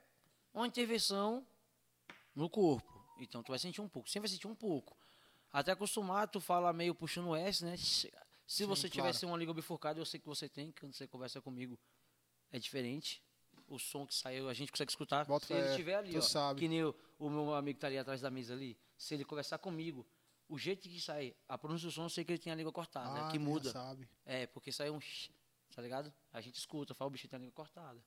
uma 0.54 0.68
intervenção 0.68 1.46
no 2.36 2.50
corpo. 2.50 2.88
Então 3.20 3.42
tu 3.44 3.50
vai 3.52 3.60
sentir 3.60 3.82
um 3.82 3.90
pouco, 3.90 4.08
sempre 4.10 4.28
vai 4.30 4.34
sentir 4.36 4.48
um 4.48 4.56
pouco. 4.56 4.96
Até 5.52 5.72
acostumar, 5.72 6.28
tu 6.28 6.40
fala 6.40 6.72
meio 6.72 6.94
puxando 6.94 7.30
o 7.30 7.36
S, 7.36 7.66
né? 7.66 7.76
Se 7.78 8.12
se 8.46 8.64
Sim, 8.64 8.66
você 8.66 8.90
claro. 8.90 9.10
tivesse 9.10 9.26
uma 9.26 9.36
língua 9.36 9.54
bifurcada, 9.54 10.00
eu 10.00 10.06
sei 10.06 10.22
que 10.22 10.26
você 10.26 10.48
tem, 10.48 10.72
quando 10.72 10.94
você 10.94 11.06
conversa 11.06 11.42
comigo, 11.42 11.78
é 12.50 12.58
diferente. 12.58 13.22
O 13.68 13.78
som 13.78 14.06
que 14.08 14.16
saiu, 14.16 14.48
a 14.48 14.54
gente 14.54 14.72
consegue 14.72 14.92
escutar. 14.92 15.26
Bota 15.26 15.46
se 15.46 15.54
fé, 15.54 15.60
ele 15.60 15.70
estiver 15.72 15.96
ali, 15.96 16.18
ó, 16.18 16.22
sabe. 16.22 16.60
que 16.62 16.68
nem 16.70 16.84
o, 16.86 16.96
o 17.20 17.30
meu 17.30 17.54
amigo 17.54 17.78
tá 17.80 17.88
ali 17.88 17.98
atrás 17.98 18.22
da 18.22 18.30
mesa 18.32 18.54
ali, 18.54 18.78
se 18.98 19.14
ele 19.14 19.26
conversar 19.26 19.58
comigo, 19.58 20.06
o 20.48 20.58
jeito 20.58 20.88
que 20.88 21.02
sai, 21.02 21.36
a 21.50 21.58
pronúncia 21.58 21.88
do 21.88 21.92
som, 21.92 22.04
eu 22.04 22.10
sei 22.10 22.24
que 22.24 22.32
ele 22.32 22.40
tem 22.40 22.54
a 22.54 22.56
língua 22.56 22.72
cortada, 22.72 23.10
Ah, 23.10 23.26
né? 23.26 23.32
que 23.32 23.38
muda. 23.38 23.70
sabe. 23.70 24.08
É, 24.26 24.48
porque 24.48 24.72
sai 24.72 24.90
um 24.90 25.02
sh, 25.02 25.30
tá 25.76 25.82
ligado? 25.82 26.14
A 26.32 26.40
gente 26.40 26.56
escuta, 26.56 26.94
fala 26.94 27.10
o 27.10 27.12
bicho 27.12 27.28
tem 27.28 27.36
a 27.38 27.40
língua 27.42 27.54
cortada. 27.56 28.02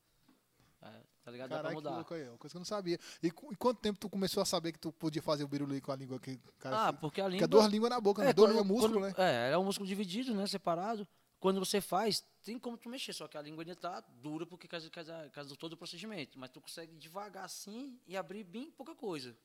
É, 0.82 1.02
tá 1.22 1.30
ligado? 1.30 1.50
Dá 1.50 1.56
pra 1.56 1.62
Caralho, 1.64 1.76
que 1.76 1.82
mudar. 1.82 1.96
louco 1.96 2.14
aí, 2.14 2.26
ó, 2.26 2.38
coisa 2.38 2.52
que 2.54 2.56
eu 2.56 2.60
não 2.60 2.64
sabia. 2.64 2.98
E, 3.22 3.26
e 3.26 3.30
quanto 3.56 3.80
tempo 3.82 3.98
tu 4.00 4.08
começou 4.08 4.42
a 4.42 4.46
saber 4.46 4.72
que 4.72 4.78
tu 4.78 4.90
podia 4.90 5.20
fazer 5.20 5.44
o 5.44 5.48
birulei 5.48 5.78
com 5.78 5.92
a 5.92 5.96
língua 5.96 6.18
que 6.18 6.38
cara 6.58 6.86
Ah, 6.86 6.92
porque 6.94 7.20
a 7.20 7.24
Porque 7.24 7.32
língua. 7.34 7.44
é 7.44 7.48
duas 7.48 7.66
línguas 7.66 7.90
na 7.90 8.00
boca, 8.00 8.24
né? 8.24 8.32
Dois 8.32 8.56
é 8.56 8.62
músculo, 8.62 9.00
né? 9.00 9.12
É, 9.18 9.50
é 9.52 9.58
um 9.58 9.64
músculo 9.64 9.86
dividido, 9.86 10.34
né? 10.34 10.46
Separado. 10.46 11.06
Quando 11.38 11.58
você 11.60 11.82
faz, 11.82 12.24
tem 12.42 12.58
como 12.58 12.76
tu 12.76 12.88
mexer, 12.88 13.12
só 13.12 13.28
que 13.28 13.36
a 13.36 13.42
língua 13.42 13.62
ainda 13.62 13.76
tá 13.76 14.00
dura 14.00 14.46
porque 14.46 14.66
causa, 14.68 14.88
causa, 14.90 15.30
causa 15.32 15.56
todo 15.56 15.74
o 15.74 15.76
procedimento. 15.76 16.38
Mas 16.38 16.50
tu 16.50 16.60
consegue 16.60 16.94
devagar 16.96 17.44
assim 17.44 17.98
e 18.06 18.16
abrir 18.16 18.44
bem 18.44 18.70
pouca 18.70 18.94
coisa. 18.94 19.36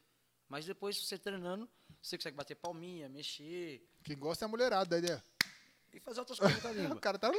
Mas 0.47 0.65
depois, 0.65 0.97
você 0.97 1.17
treinando, 1.17 1.67
você 2.01 2.17
consegue 2.17 2.37
bater 2.37 2.55
palminha, 2.55 3.09
mexer 3.09 3.83
Quem 4.03 4.15
gosta 4.17 4.45
é 4.45 4.47
a 4.47 4.49
mulherada, 4.49 4.89
da 4.91 4.97
ideia. 4.99 5.23
e 5.91 5.99
fazer 5.99 6.19
outras 6.19 6.37
coisas 6.39 6.61
com 6.61 6.67
a 6.67 6.71
O 6.71 6.75
língua. 6.75 6.99
cara 6.99 7.17
tá. 7.17 7.31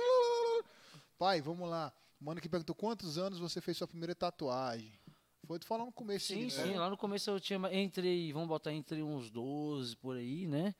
Pai, 1.19 1.41
vamos 1.41 1.69
lá. 1.69 1.93
Mano 2.21 2.41
que 2.41 2.49
perguntou 2.49 2.75
quantos 2.75 3.17
anos 3.19 3.39
você 3.39 3.61
fez 3.61 3.77
sua 3.77 3.87
primeira 3.87 4.15
tatuagem. 4.15 4.99
Foi 5.47 5.59
tu 5.59 5.67
falar 5.67 5.85
no 5.85 5.93
começo, 5.93 6.27
Sim, 6.27 6.45
né? 6.45 6.51
sim. 6.51 6.75
Lá 6.75 6.91
no 6.91 6.97
começo 6.97 7.31
eu 7.31 7.39
tinha 7.39 7.61
entre, 7.73 8.33
vamos 8.33 8.49
botar 8.49 8.73
entre 8.73 9.01
uns 9.03 9.31
12 9.31 9.97
por 9.97 10.17
aí, 10.17 10.47
né? 10.49 10.75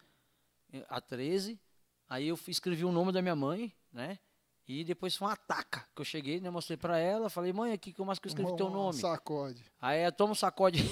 A 0.89 1.01
13. 1.01 1.61
Aí 2.09 2.27
eu 2.29 2.39
escrevi 2.49 2.85
o 2.85 2.91
nome 2.91 3.13
da 3.13 3.23
minha 3.23 3.37
mãe, 3.37 3.73
né? 3.93 4.19
E 4.69 4.83
depois 4.83 5.15
foi 5.15 5.29
uma 5.29 5.37
taca 5.37 5.87
que 5.95 6.01
eu 6.01 6.05
cheguei, 6.05 6.41
né? 6.41 6.51
Mostrei 6.51 6.77
pra 6.77 6.99
ela, 6.99 7.31
falei, 7.31 7.53
mãe, 7.53 7.73
aqui 7.73 7.93
que 7.93 8.01
eu 8.01 8.05
mais 8.05 8.19
que 8.19 8.27
eu 8.27 8.31
escrevi 8.31 8.51
Um- 8.51 8.57
teu 8.57 8.67
um 8.67 8.71
nome. 8.71 8.99
Sacode. 8.99 9.65
Aí 9.81 10.01
ela 10.01 10.11
toma 10.11 10.33
um 10.33 10.35
sacode. 10.35 10.83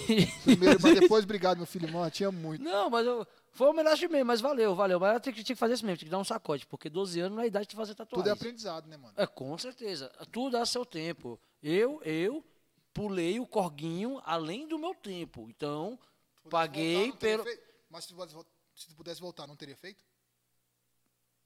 Primeiro, 0.45 0.79
mas 0.81 0.95
depois, 1.01 1.25
obrigado, 1.25 1.57
meu 1.57 1.67
filho. 1.67 1.93
Mano, 1.93 2.09
tinha 2.11 2.31
muito. 2.31 2.63
não, 2.63 2.89
mas 2.89 3.05
eu, 3.05 3.27
foi 3.51 3.67
homenagem 3.67 4.09
mesmo, 4.09 4.27
mas 4.27 4.41
valeu, 4.41 4.75
valeu. 4.77 5.01
Mas 5.01 5.15
eu 5.15 5.21
tinha 5.21 5.33
que, 5.33 5.43
tinha 5.43 5.57
que 5.57 5.59
fazer 5.61 5.75
isso 5.75 5.85
mesmo, 5.85 5.99
tinha 5.99 6.07
que 6.07 6.11
dar 6.13 6.19
um 6.19 6.25
sacode, 6.25 6.67
porque 6.67 6.89
12 6.89 7.19
anos 7.21 7.35
não 7.37 7.43
é 7.43 7.49
idade 7.49 7.67
de 7.69 7.75
fazer 7.75 7.97
tatuagem. 7.97 8.23
Tudo 8.23 8.29
é 8.29 8.33
aprendizado, 8.33 8.87
né, 8.87 8.97
mano? 8.97 9.13
É, 9.17 9.27
com 9.27 9.59
certeza. 9.59 10.09
Tudo 10.31 10.57
a 10.57 10.65
seu 10.65 10.87
tempo. 10.87 11.41
Eu, 11.61 12.01
eu 12.05 12.45
pulei 12.93 13.41
o 13.41 13.47
corguinho 13.47 14.21
além 14.25 14.69
do 14.69 14.79
meu 14.79 14.95
tempo. 14.95 15.49
Então, 15.51 15.99
Pudesse 16.45 16.51
paguei 16.51 17.03
voltar, 17.07 17.19
pelo. 17.19 17.43
feito? 17.43 17.63
Mas 17.91 18.05
se 18.05 18.89
tu 18.89 18.95
pudesse 18.97 19.21
voltar, 19.21 19.49
não 19.49 19.57
teria 19.57 19.77
feito? 19.77 20.03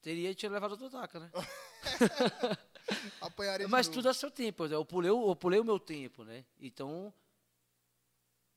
Teria 0.01 0.33
te 0.33 0.47
levado 0.47 0.71
outra 0.71 0.89
taca, 0.89 1.19
né? 1.19 1.31
Apanharia 3.21 3.67
Mas 3.67 3.87
novo. 3.87 3.97
tudo 3.99 4.09
a 4.09 4.13
seu 4.13 4.31
tempo. 4.31 4.65
né? 4.67 4.75
Eu 4.75 4.85
pulei, 4.85 5.11
o- 5.11 5.29
eu 5.31 5.35
pulei 5.35 5.59
o 5.59 5.63
meu 5.65 5.79
tempo, 5.79 6.23
né? 6.23 6.45
Então, 6.59 7.13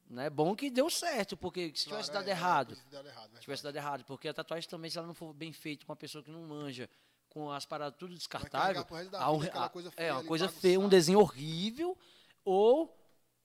né, 0.08 0.26
é 0.26 0.30
bom 0.30 0.54
que 0.54 0.70
deu 0.70 0.88
certo, 0.88 1.36
porque 1.36 1.72
se 1.74 1.86
Claro, 1.86 2.02
tivesse 2.02 2.10
é, 2.10 2.12
dado 2.14 2.28
é, 2.28 2.30
errado, 2.30 2.76
deu 2.90 3.00
errado, 3.00 3.04
verdade. 3.04 3.40
tivesse 3.40 3.62
dado 3.62 3.76
errado, 3.76 4.04
porque 4.04 4.28
a 4.28 4.34
tatuagem 4.34 4.68
também, 4.68 4.90
se 4.90 4.98
ela 4.98 5.06
não 5.06 5.14
for 5.14 5.32
bem 5.32 5.52
feita 5.52 5.84
com 5.84 5.92
uma 5.92 5.96
pessoa 5.96 6.22
que 6.22 6.30
não 6.30 6.42
manja, 6.42 6.88
com 7.28 7.50
as 7.50 7.64
paradas 7.66 7.98
tudo 7.98 8.14
descartável, 8.14 8.82
aquela 8.82 9.64
há- 9.64 9.68
coisa 9.68 9.88
é 9.88 9.92
feia 9.92 10.12
uma 10.12 10.18
ali, 10.20 10.28
coisa 10.28 10.48
feia, 10.48 10.78
um 10.80 10.88
desenho 10.88 11.18
horrível, 11.20 11.96
ou 12.44 12.98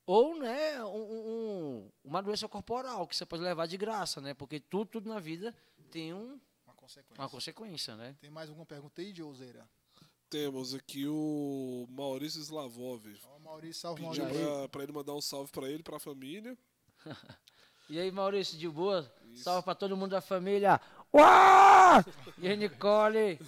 ou 0.10 0.38
né, 0.40 0.82
um- 0.86 0.88
um- 1.84 1.92
uma 2.02 2.24
doença 2.24 2.48
corporal 2.48 3.06
que 3.06 3.14
você 3.14 3.26
pode 3.26 3.44
levar 3.44 3.66
de 3.68 3.76
graça, 3.76 4.22
né? 4.22 4.34
Porque 4.34 4.58
tudo, 4.58 4.86
tudo 4.86 5.10
na 5.10 5.20
vida 5.20 5.54
tem 5.92 6.14
um, 6.14 6.28
Uma 6.34 6.40
consequência. 6.88 7.22
uma 7.22 7.30
consequência, 7.30 7.96
né? 7.96 8.16
Tem 8.20 8.30
mais 8.30 8.50
alguma 8.50 8.66
pergunta 8.66 9.02
aí, 9.02 9.12
Diozeira? 9.12 9.68
Temos 10.30 10.74
aqui 10.74 11.06
o 11.08 11.86
Maurício 11.90 12.42
Slavov. 12.42 13.06
Ó, 13.26 13.40
Maurício, 13.40 13.82
salve, 13.82 14.04
Pediu 14.06 14.24
Maurício. 14.26 14.46
pra, 14.46 14.70
pra 14.70 14.84
ele 14.84 14.92
mandar 14.92 15.14
um 15.14 15.22
salve 15.22 15.52
pra 15.52 15.70
ele, 15.70 15.84
pra 15.84 16.00
família. 16.00 16.58
E 17.90 17.98
aí, 17.98 18.12
Maurício, 18.12 18.58
de 18.58 18.68
boa? 18.68 19.10
Salve 19.38 19.64
pra 19.64 19.74
todo 19.74 19.96
mundo 19.96 20.10
da 20.12 20.20
família. 20.20 20.78
Uau! 21.14 22.04
E 22.38 22.50
a 22.50 22.56
Nicole. 22.58 23.40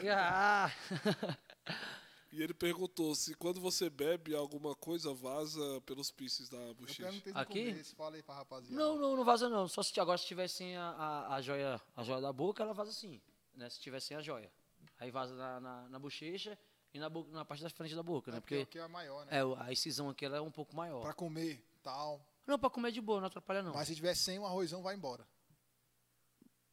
E 0.00 0.08
a... 0.08 0.70
E 2.30 2.42
ele 2.42 2.52
perguntou 2.52 3.14
se 3.14 3.34
quando 3.34 3.58
você 3.60 3.88
bebe 3.88 4.34
alguma 4.34 4.74
coisa 4.76 5.14
vaza 5.14 5.80
pelos 5.86 6.10
pisces 6.10 6.48
da 6.50 6.58
Eu 6.58 6.74
bochecha. 6.74 7.02
perguntei 7.04 7.32
no 7.32 7.38
Aqui? 7.38 7.70
começo, 7.72 7.96
fala 7.96 8.16
aí 8.16 8.22
pra 8.22 8.34
rapaziada. 8.34 8.74
Não, 8.76 8.98
não, 8.98 9.16
não 9.16 9.24
vaza 9.24 9.48
não. 9.48 9.66
Só 9.66 9.82
se 9.82 9.98
agora 9.98 10.18
se 10.18 10.26
tiver 10.26 10.46
sem 10.48 10.76
a, 10.76 10.90
a, 10.90 11.34
a 11.36 11.40
joia, 11.40 11.80
a 11.96 12.02
joia 12.02 12.20
da 12.20 12.32
boca, 12.32 12.62
ela 12.62 12.74
vaza 12.74 12.90
assim, 12.90 13.20
né? 13.54 13.70
Se 13.70 13.80
tiver 13.80 14.00
sem 14.00 14.14
a 14.16 14.20
joia. 14.20 14.52
Aí 14.98 15.10
vaza 15.10 15.34
na, 15.34 15.58
na, 15.60 15.88
na 15.88 15.98
bochecha 15.98 16.58
e 16.92 16.98
na, 16.98 17.08
boca, 17.08 17.30
na 17.30 17.44
parte 17.46 17.62
da 17.62 17.70
frente 17.70 17.94
da 17.94 18.02
boca, 18.02 18.30
né? 18.30 18.36
É 18.36 18.40
porque 18.40 18.56
Porque 18.58 18.70
aqui 18.70 18.78
é 18.78 18.82
a 18.82 18.88
maior, 18.88 19.24
né? 19.24 19.38
é, 19.38 19.44
o- 19.44 19.54
a 19.58 19.72
incisão 19.72 20.10
aqui 20.10 20.24
ela 20.26 20.36
é 20.36 20.40
um 20.40 20.50
pouco 20.50 20.76
maior. 20.76 21.00
Pra 21.00 21.14
comer, 21.14 21.64
tal. 21.82 22.20
Não, 22.46 22.58
pra 22.58 22.68
comer 22.68 22.92
de 22.92 23.00
boa, 23.00 23.20
não 23.20 23.26
atrapalha 23.28 23.62
não. 23.62 23.72
Mas 23.72 23.88
se 23.88 23.94
tiver 23.94 24.14
sem 24.14 24.38
um 24.38 24.44
arrozão, 24.46 24.82
vai 24.82 24.94
embora. 24.94 25.26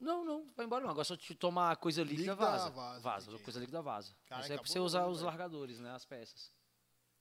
Não, 0.06 0.24
não, 0.24 0.48
vai 0.56 0.68
embora 0.68 0.84
não. 0.84 0.92
Agora 0.92 1.08
eu 1.10 1.18
te 1.18 1.34
tomar 1.34 1.76
coisa 1.78 2.04
líquida, 2.04 2.34
Líquida, 2.34 2.36
vaza. 2.36 2.70
vaza, 2.70 3.00
Vaza, 3.00 3.40
coisa 3.40 3.60
líquida 3.60 3.82
vaza. 3.82 4.16
Cara, 4.28 4.42
Mas 4.44 4.52
é 4.52 4.56
pra 4.58 4.68
você 4.68 4.80
usar 4.80 5.08
os 5.08 5.18
velho. 5.18 5.26
largadores, 5.28 5.80
né? 5.80 5.90
As 5.92 6.06
peças. 6.06 6.52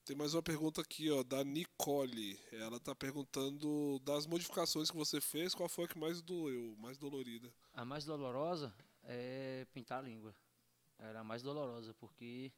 Tem 0.04 0.14
mais 0.14 0.34
uma 0.34 0.42
pergunta 0.42 0.82
aqui, 0.82 1.10
ó, 1.10 1.22
da 1.22 1.42
Nicole. 1.42 2.38
Ela 2.52 2.78
tá 2.78 2.94
perguntando 2.94 3.98
das 4.00 4.26
modificações 4.26 4.90
que 4.90 4.96
você 4.98 5.18
fez, 5.18 5.54
qual 5.54 5.66
foi 5.66 5.86
a 5.86 5.88
que 5.88 5.98
mais 5.98 6.20
doeu, 6.20 6.76
mais 6.76 6.98
dolorida? 6.98 7.50
A 7.72 7.86
mais 7.86 8.04
dolorosa 8.04 8.70
é 9.02 9.66
pintar 9.72 10.00
a 10.00 10.02
língua. 10.02 10.36
Era 10.98 11.20
a 11.20 11.24
mais 11.24 11.42
dolorosa, 11.42 11.94
porque 11.94 12.52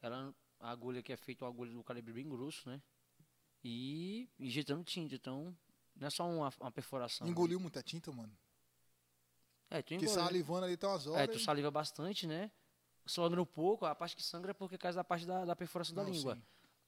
ela, 0.00 0.34
a 0.58 0.70
agulha 0.70 1.02
que 1.02 1.12
é 1.12 1.16
feita 1.18 1.44
uma 1.44 1.50
agulha 1.50 1.72
do 1.72 1.84
calibre 1.84 2.14
bem 2.14 2.26
grosso, 2.26 2.66
né? 2.70 2.80
E 3.62 4.30
injetando 4.38 4.82
tinta, 4.82 5.14
então 5.14 5.54
não 5.94 6.06
é 6.06 6.10
só 6.10 6.26
uma, 6.26 6.50
uma 6.58 6.72
perfuração. 6.72 7.26
Engoliu 7.28 7.60
muita 7.60 7.82
tinta, 7.82 8.10
mano. 8.10 8.32
É, 9.70 9.82
tu 9.82 9.86
Que 9.88 9.94
engole. 9.96 10.10
salivando 10.10 10.64
ali 10.66 10.76
tá 10.76 10.88
umas 10.88 11.06
horas. 11.06 11.22
É, 11.22 11.26
tu 11.26 11.38
saliva 11.38 11.70
bastante, 11.70 12.26
né? 12.26 12.50
Sangra 13.04 13.40
um 13.40 13.46
pouco, 13.46 13.84
a 13.84 13.94
parte 13.94 14.16
que 14.16 14.22
sangra 14.22 14.50
é 14.50 14.54
porque 14.54 14.76
causa 14.78 14.96
da 14.96 15.04
parte 15.04 15.26
da, 15.26 15.44
da 15.44 15.54
perfuração 15.56 15.94
da 15.94 16.02
Não, 16.04 16.10
língua. 16.10 16.34
sim. 16.36 16.42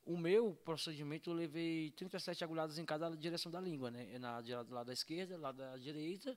O 0.05 0.17
meu 0.17 0.55
procedimento 0.65 1.29
eu 1.31 1.35
levei 1.35 1.91
37 1.93 2.43
agulhadas 2.43 2.79
em 2.79 2.85
cada 2.85 3.15
direção 3.17 3.53
da 3.53 3.61
língua, 3.61 3.91
né? 3.91 4.19
Na 4.19 4.41
do 4.41 4.75
lado 4.75 4.87
da 4.87 4.93
esquerda, 4.93 5.37
lado 5.37 5.59
da 5.59 5.77
direita. 5.77 6.37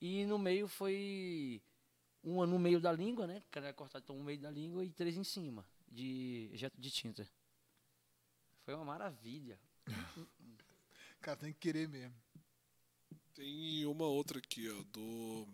E 0.00 0.24
no 0.26 0.38
meio 0.38 0.68
foi 0.68 1.62
uma 2.22 2.46
no 2.46 2.58
meio 2.58 2.80
da 2.80 2.92
língua, 2.92 3.26
né? 3.26 3.42
Que 3.50 3.58
era 3.58 3.72
cortado 3.72 4.04
então 4.04 4.16
no 4.16 4.22
meio 4.24 4.38
da 4.38 4.50
língua 4.50 4.84
e 4.84 4.90
três 4.90 5.16
em 5.16 5.24
cima 5.24 5.66
de 5.88 6.50
jeto 6.54 6.78
de 6.80 6.90
tinta. 6.90 7.26
Foi 8.64 8.74
uma 8.74 8.84
maravilha. 8.84 9.58
Cara, 11.20 11.36
tem 11.38 11.52
que 11.52 11.58
querer 11.58 11.88
mesmo. 11.88 12.14
Tem 13.34 13.86
uma 13.86 14.06
outra 14.06 14.38
aqui, 14.38 14.68
ó, 14.68 14.82
do. 14.92 15.46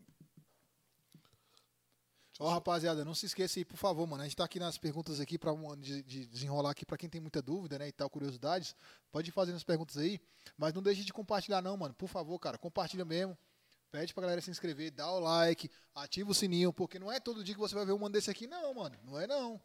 Ó, 2.39 2.51
rapaziada, 2.51 3.05
não 3.05 3.15
se 3.15 3.27
esqueça 3.27 3.59
aí, 3.59 3.65
por 3.65 3.77
favor, 3.79 4.07
mano. 4.07 4.23
A 4.23 4.27
gente 4.27 4.37
tá 4.37 4.45
aqui 4.45 4.59
nas 4.59 4.77
perguntas 4.77 5.21
aqui 5.21 5.39
para 5.39 5.53
de, 5.79 6.03
de 6.03 6.27
desenrolar 6.27 6.71
aqui 6.71 6.85
pra 6.85 6.99
quem 6.99 7.09
tem 7.09 7.21
muita 7.21 7.41
dúvida, 7.41 7.79
né, 7.79 7.89
e 7.89 7.93
tal, 7.93 8.11
curiosidades. 8.11 8.75
Pode 9.11 9.31
ir 9.31 9.33
fazendo 9.33 9.57
as 9.57 9.65
perguntas 9.65 9.97
aí, 9.97 10.21
mas 10.57 10.75
não 10.75 10.83
deixe 10.83 11.03
de 11.03 11.13
compartilhar 11.13 11.63
não, 11.63 11.77
mano. 11.77 11.95
Por 11.95 12.09
favor, 12.09 12.39
cara, 12.39 12.59
compartilha 12.59 13.05
mesmo. 13.05 13.37
Pede 13.91 14.13
pra 14.13 14.23
galera 14.23 14.41
se 14.43 14.51
inscrever, 14.51 14.91
dá 14.91 15.11
o 15.11 15.21
like, 15.21 15.71
ativa 15.95 16.31
o 16.31 16.35
sininho, 16.35 16.73
porque 16.73 16.99
não 16.99 17.11
é 17.11 17.19
todo 17.21 17.43
dia 17.43 17.55
que 17.55 17.61
você 17.61 17.75
vai 17.75 17.87
ver 17.87 17.93
um 17.93 17.99
mano 17.99 18.13
desse 18.13 18.31
aqui 18.31 18.47
não, 18.47 18.75
mano. 18.75 18.99
Não 19.05 19.19
é 19.19 19.27
não. 19.27 19.61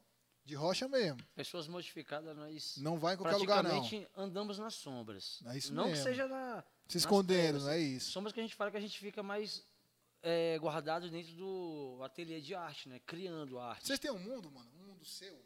De 0.45 0.55
rocha 0.55 0.87
mesmo. 0.87 1.19
Pessoas 1.35 1.67
modificadas, 1.67 2.35
nós 2.35 2.77
Não 2.77 2.97
vai 2.97 3.13
em 3.15 3.17
qualquer 3.17 3.37
lugar 3.37 3.63
não. 3.63 3.71
praticamente 3.71 4.09
andamos 4.15 4.57
nas 4.57 4.73
sombras. 4.75 5.39
É 5.45 5.57
isso 5.57 5.73
não 5.73 5.85
mesmo. 5.85 5.97
que 5.97 6.09
seja 6.09 6.27
na, 6.27 6.63
Se 6.91 6.97
escondendo, 6.99 7.59
trevas. 7.59 7.67
é 7.67 7.79
isso. 7.79 8.11
Sombras 8.11 8.33
que 8.33 8.39
a 8.39 8.43
gente 8.43 8.55
fala 8.55 8.71
que 8.71 8.77
a 8.77 8.81
gente 8.81 8.97
fica 8.99 9.21
mais 9.23 9.63
é, 10.23 10.57
guardado 10.59 11.09
dentro 11.09 11.33
do 11.33 11.99
ateliê 12.03 12.39
de 12.41 12.53
arte, 12.53 12.87
né? 12.89 12.99
Criando 13.05 13.57
arte. 13.59 13.87
Vocês 13.87 13.99
têm 13.99 14.11
um 14.11 14.19
mundo, 14.19 14.51
mano, 14.51 14.69
um 14.79 14.85
mundo 14.87 15.05
seu. 15.05 15.43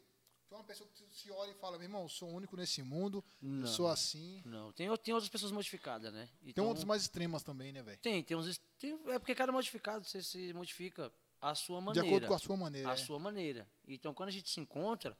É 0.50 0.54
uma 0.54 0.62
pessoa 0.62 0.88
que 0.94 1.02
se 1.12 1.28
olha 1.32 1.50
e 1.50 1.54
fala, 1.54 1.76
meu 1.76 1.86
irmão, 1.86 2.02
eu 2.02 2.08
sou 2.08 2.28
o 2.30 2.34
único 2.34 2.56
nesse 2.56 2.80
mundo, 2.80 3.24
eu 3.42 3.48
Não. 3.48 3.66
sou 3.66 3.88
assim. 3.88 4.42
Não, 4.44 4.70
tem, 4.72 4.86
tem 4.98 5.12
outras 5.12 5.28
pessoas 5.28 5.50
modificadas, 5.50 6.12
né? 6.12 6.28
Tem 6.40 6.50
Então, 6.50 6.66
outros 6.66 6.84
mais 6.84 7.02
extremas 7.02 7.42
também, 7.42 7.72
né, 7.72 7.82
velho? 7.82 7.98
Tem, 7.98 8.22
tem 8.22 8.36
uns. 8.36 8.60
tem- 8.78 8.96
é 9.08 9.18
porque 9.18 9.34
cada 9.34 9.50
modificado 9.50 10.04
você 10.04 10.22
se 10.22 10.52
modifica 10.52 11.12
à 11.40 11.52
sua 11.56 11.80
De 11.80 11.86
maneira. 11.86 12.06
acordo 12.08 12.26
com 12.28 12.34
a 12.34 12.38
sua 12.38 12.56
maneira. 12.56 12.88
à 12.90 12.92
é. 12.92 12.96
sua 12.96 13.18
maneira. 13.18 13.68
Então, 13.88 14.14
quando 14.14 14.28
a 14.28 14.32
gente 14.32 14.48
se 14.48 14.60
encontra, 14.60 15.18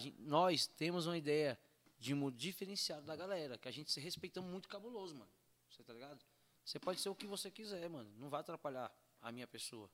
gente- 0.00 0.20
nós 0.20 0.66
temos 0.66 1.06
uma 1.06 1.16
ideia 1.16 1.58
de 1.98 2.12
um 2.12 2.30
diferenciado 2.30 3.06
da 3.06 3.16
galera, 3.16 3.56
que 3.56 3.68
a 3.68 3.72
gente 3.72 3.90
se 3.90 4.00
respeita 4.00 4.42
muito 4.42 4.68
cabuloso, 4.68 5.14
mano. 5.14 5.30
Você 5.72 5.82
tá 5.82 5.92
ligado? 5.92 6.20
Você 6.64 6.78
pode 6.78 7.00
ser 7.00 7.08
o 7.08 7.14
que 7.14 7.26
você 7.26 7.50
quiser, 7.50 7.88
mano. 7.88 8.10
Não 8.18 8.28
vai 8.28 8.40
atrapalhar 8.40 8.92
a 9.20 9.32
minha 9.32 9.46
pessoa. 9.46 9.90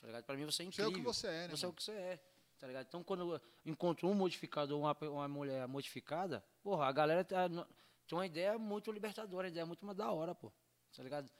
Tá 0.00 0.06
ligado? 0.06 0.24
Pra 0.24 0.36
mim 0.36 0.44
você 0.44 0.62
é 0.62 0.66
Você 0.66 0.82
é 0.82 0.84
incrível. 0.86 0.90
o 0.90 0.94
que 0.94 1.00
você 1.02 1.26
é, 1.26 1.30
né, 1.30 1.48
Você 1.48 1.64
é 1.64 1.68
mano? 1.68 1.72
o 1.72 1.76
que 1.76 1.82
você 1.82 1.92
é. 1.92 2.20
Tá 2.58 2.66
ligado? 2.66 2.86
Então, 2.88 3.02
quando 3.02 3.34
eu 3.34 3.40
encontro 3.64 4.08
um 4.08 4.14
modificado 4.14 4.74
ou 4.76 4.82
uma, 4.82 4.96
uma 5.02 5.28
mulher 5.28 5.66
modificada, 5.66 6.44
porra, 6.62 6.86
a 6.86 6.92
galera 6.92 7.24
tá 7.24 7.48
tem 7.48 8.18
uma 8.18 8.26
ideia 8.26 8.58
muito 8.58 8.90
libertadora, 8.90 9.46
uma 9.46 9.50
ideia 9.50 9.64
muito 9.64 9.84
mais 9.86 9.96
da 9.96 10.10
hora, 10.10 10.34
pô. 10.34 10.52
Tá 10.94 11.02
ligado? 11.02 11.30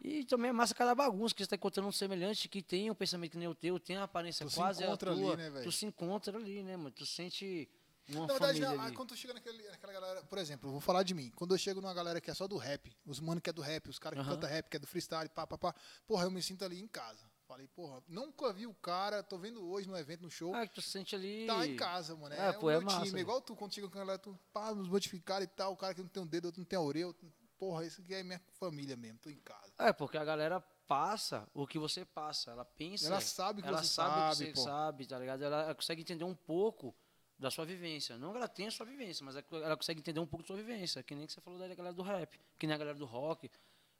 E 0.00 0.24
também 0.24 0.48
é 0.48 0.52
massa 0.52 0.74
cada 0.74 0.94
bagunça, 0.94 1.34
que 1.34 1.42
você 1.44 1.48
tá 1.50 1.56
encontrando 1.56 1.88
um 1.88 1.92
semelhante 1.92 2.48
que 2.48 2.62
tem 2.62 2.90
um 2.90 2.94
pensamento 2.94 3.32
que 3.32 3.38
nem 3.38 3.48
o 3.48 3.54
teu, 3.54 3.78
tem 3.78 3.96
uma 3.96 4.04
aparência 4.04 4.44
Tu 4.46 4.50
se 4.50 4.56
quase 4.56 4.82
a 4.82 4.86
encontra 4.86 5.10
ali, 5.12 5.20
tua. 5.20 5.36
né, 5.36 5.50
velho? 5.50 5.64
tu 5.64 5.72
se 5.72 5.86
encontra 5.86 6.36
ali, 6.38 6.62
né, 6.62 6.76
mano? 6.76 6.90
Tu 6.90 7.06
sente 7.06 7.68
uma 8.08 8.26
Na 8.26 8.34
verdade, 8.34 8.60
na- 8.60 8.92
quando 8.92 9.08
tu 9.10 9.16
chega 9.16 9.34
naquele, 9.34 9.62
naquela 9.70 9.92
galera, 9.92 10.22
por 10.24 10.38
exemplo, 10.38 10.68
eu 10.68 10.72
vou 10.72 10.80
falar 10.80 11.02
de 11.02 11.14
mim. 11.14 11.30
Quando 11.34 11.54
eu 11.54 11.58
chego 11.58 11.80
numa 11.80 11.94
galera 11.94 12.20
que 12.20 12.30
é 12.30 12.34
só 12.34 12.46
do 12.46 12.56
rap, 12.56 12.96
os 13.06 13.20
mano 13.20 13.40
que 13.40 13.50
é 13.50 13.52
do 13.52 13.62
rap, 13.62 13.88
os 13.88 13.98
caras 13.98 14.18
que 14.18 14.24
Aham. 14.24 14.34
cantam 14.34 14.48
rap, 14.48 14.68
que 14.68 14.76
é 14.76 14.80
do 14.80 14.86
freestyle, 14.86 15.28
pá, 15.28 15.46
pá, 15.46 15.58
pá. 15.58 15.74
Porra, 16.06 16.24
eu 16.24 16.30
me 16.30 16.42
sinto 16.42 16.64
ali 16.64 16.80
em 16.80 16.86
casa. 16.86 17.28
Falei, 17.46 17.68
porra, 17.68 18.02
nunca 18.08 18.52
vi 18.52 18.66
o 18.66 18.74
cara, 18.74 19.22
tô 19.22 19.38
vendo 19.38 19.64
hoje 19.68 19.88
no 19.88 19.96
evento, 19.96 20.22
no 20.22 20.30
show. 20.30 20.52
Ah, 20.52 20.66
que 20.66 20.74
tu 20.74 20.82
sente 20.82 21.14
ali... 21.14 21.46
Tá 21.46 21.64
em 21.64 21.76
casa, 21.76 22.16
mano. 22.16 22.34
É, 22.34 22.46
É, 22.46 22.50
o 22.50 22.58
pô, 22.58 22.70
é 22.70 22.72
meu 22.78 22.82
massa, 22.82 23.04
time. 23.04 23.20
Igual 23.20 23.40
tu, 23.40 23.54
quando 23.54 23.72
chega 23.72 23.88
com 23.88 23.94
a 23.96 24.00
galera, 24.00 24.18
tu, 24.18 24.36
pá, 24.52 24.74
nos 24.74 24.88
modificaram 24.88 25.44
e 25.44 25.46
tal. 25.46 25.72
O 25.72 25.76
cara 25.76 25.94
que 25.94 26.00
não 26.02 26.08
tem 26.08 26.20
um 26.22 26.26
dedo, 26.26 26.46
outro 26.46 26.60
não 26.60 26.66
tem 26.66 26.76
a 26.76 26.82
orelha. 26.82 27.06
outro- 27.06 27.32
Porra, 27.56 27.86
isso 27.86 28.00
aqui 28.02 28.12
é 28.14 28.22
minha 28.22 28.40
família 28.58 28.96
mesmo, 28.96 29.18
tô 29.18 29.30
em 29.30 29.38
casa. 29.38 29.72
É, 29.78 29.90
porque 29.92 30.18
a 30.18 30.24
galera 30.24 30.60
passa 30.86 31.48
o 31.54 31.66
que 31.66 31.78
você 31.78 32.04
passa. 32.04 32.50
Ela 32.50 32.64
pensa. 32.64 33.06
Ela 33.06 33.20
sabe 33.20 33.60
o 33.60 33.62
que 33.62 33.68
ela 33.68 33.82
você 33.82 33.88
sabe, 33.94 34.14
sabe, 34.14 34.34
o 34.44 34.46
que 34.48 34.52
pô. 34.52 34.60
você 34.60 34.68
sabe, 34.68 35.06
tá 35.06 35.18
ligado? 35.18 35.42
Ela 35.42 35.74
consegue 35.74 36.02
entender 36.02 36.24
um 36.24 36.34
pouco 36.34 36.94
da 37.38 37.50
sua 37.50 37.64
vivência. 37.66 38.16
Não 38.16 38.30
que 38.30 38.38
ela 38.38 38.48
tenha 38.48 38.68
a 38.68 38.72
sua 38.72 38.86
vivência, 38.86 39.24
mas 39.24 39.36
é 39.36 39.44
ela 39.52 39.76
consegue 39.76 40.00
entender 40.00 40.20
um 40.20 40.26
pouco 40.26 40.42
da 40.42 40.46
sua 40.48 40.56
vivência. 40.56 41.02
Que 41.02 41.14
nem 41.14 41.26
que 41.26 41.32
você 41.32 41.40
falou 41.40 41.58
da 41.58 41.66
galera 41.74 41.94
do 41.94 42.02
rap, 42.02 42.38
que 42.58 42.66
nem 42.66 42.74
a 42.74 42.78
galera 42.78 42.98
do 42.98 43.04
rock. 43.04 43.50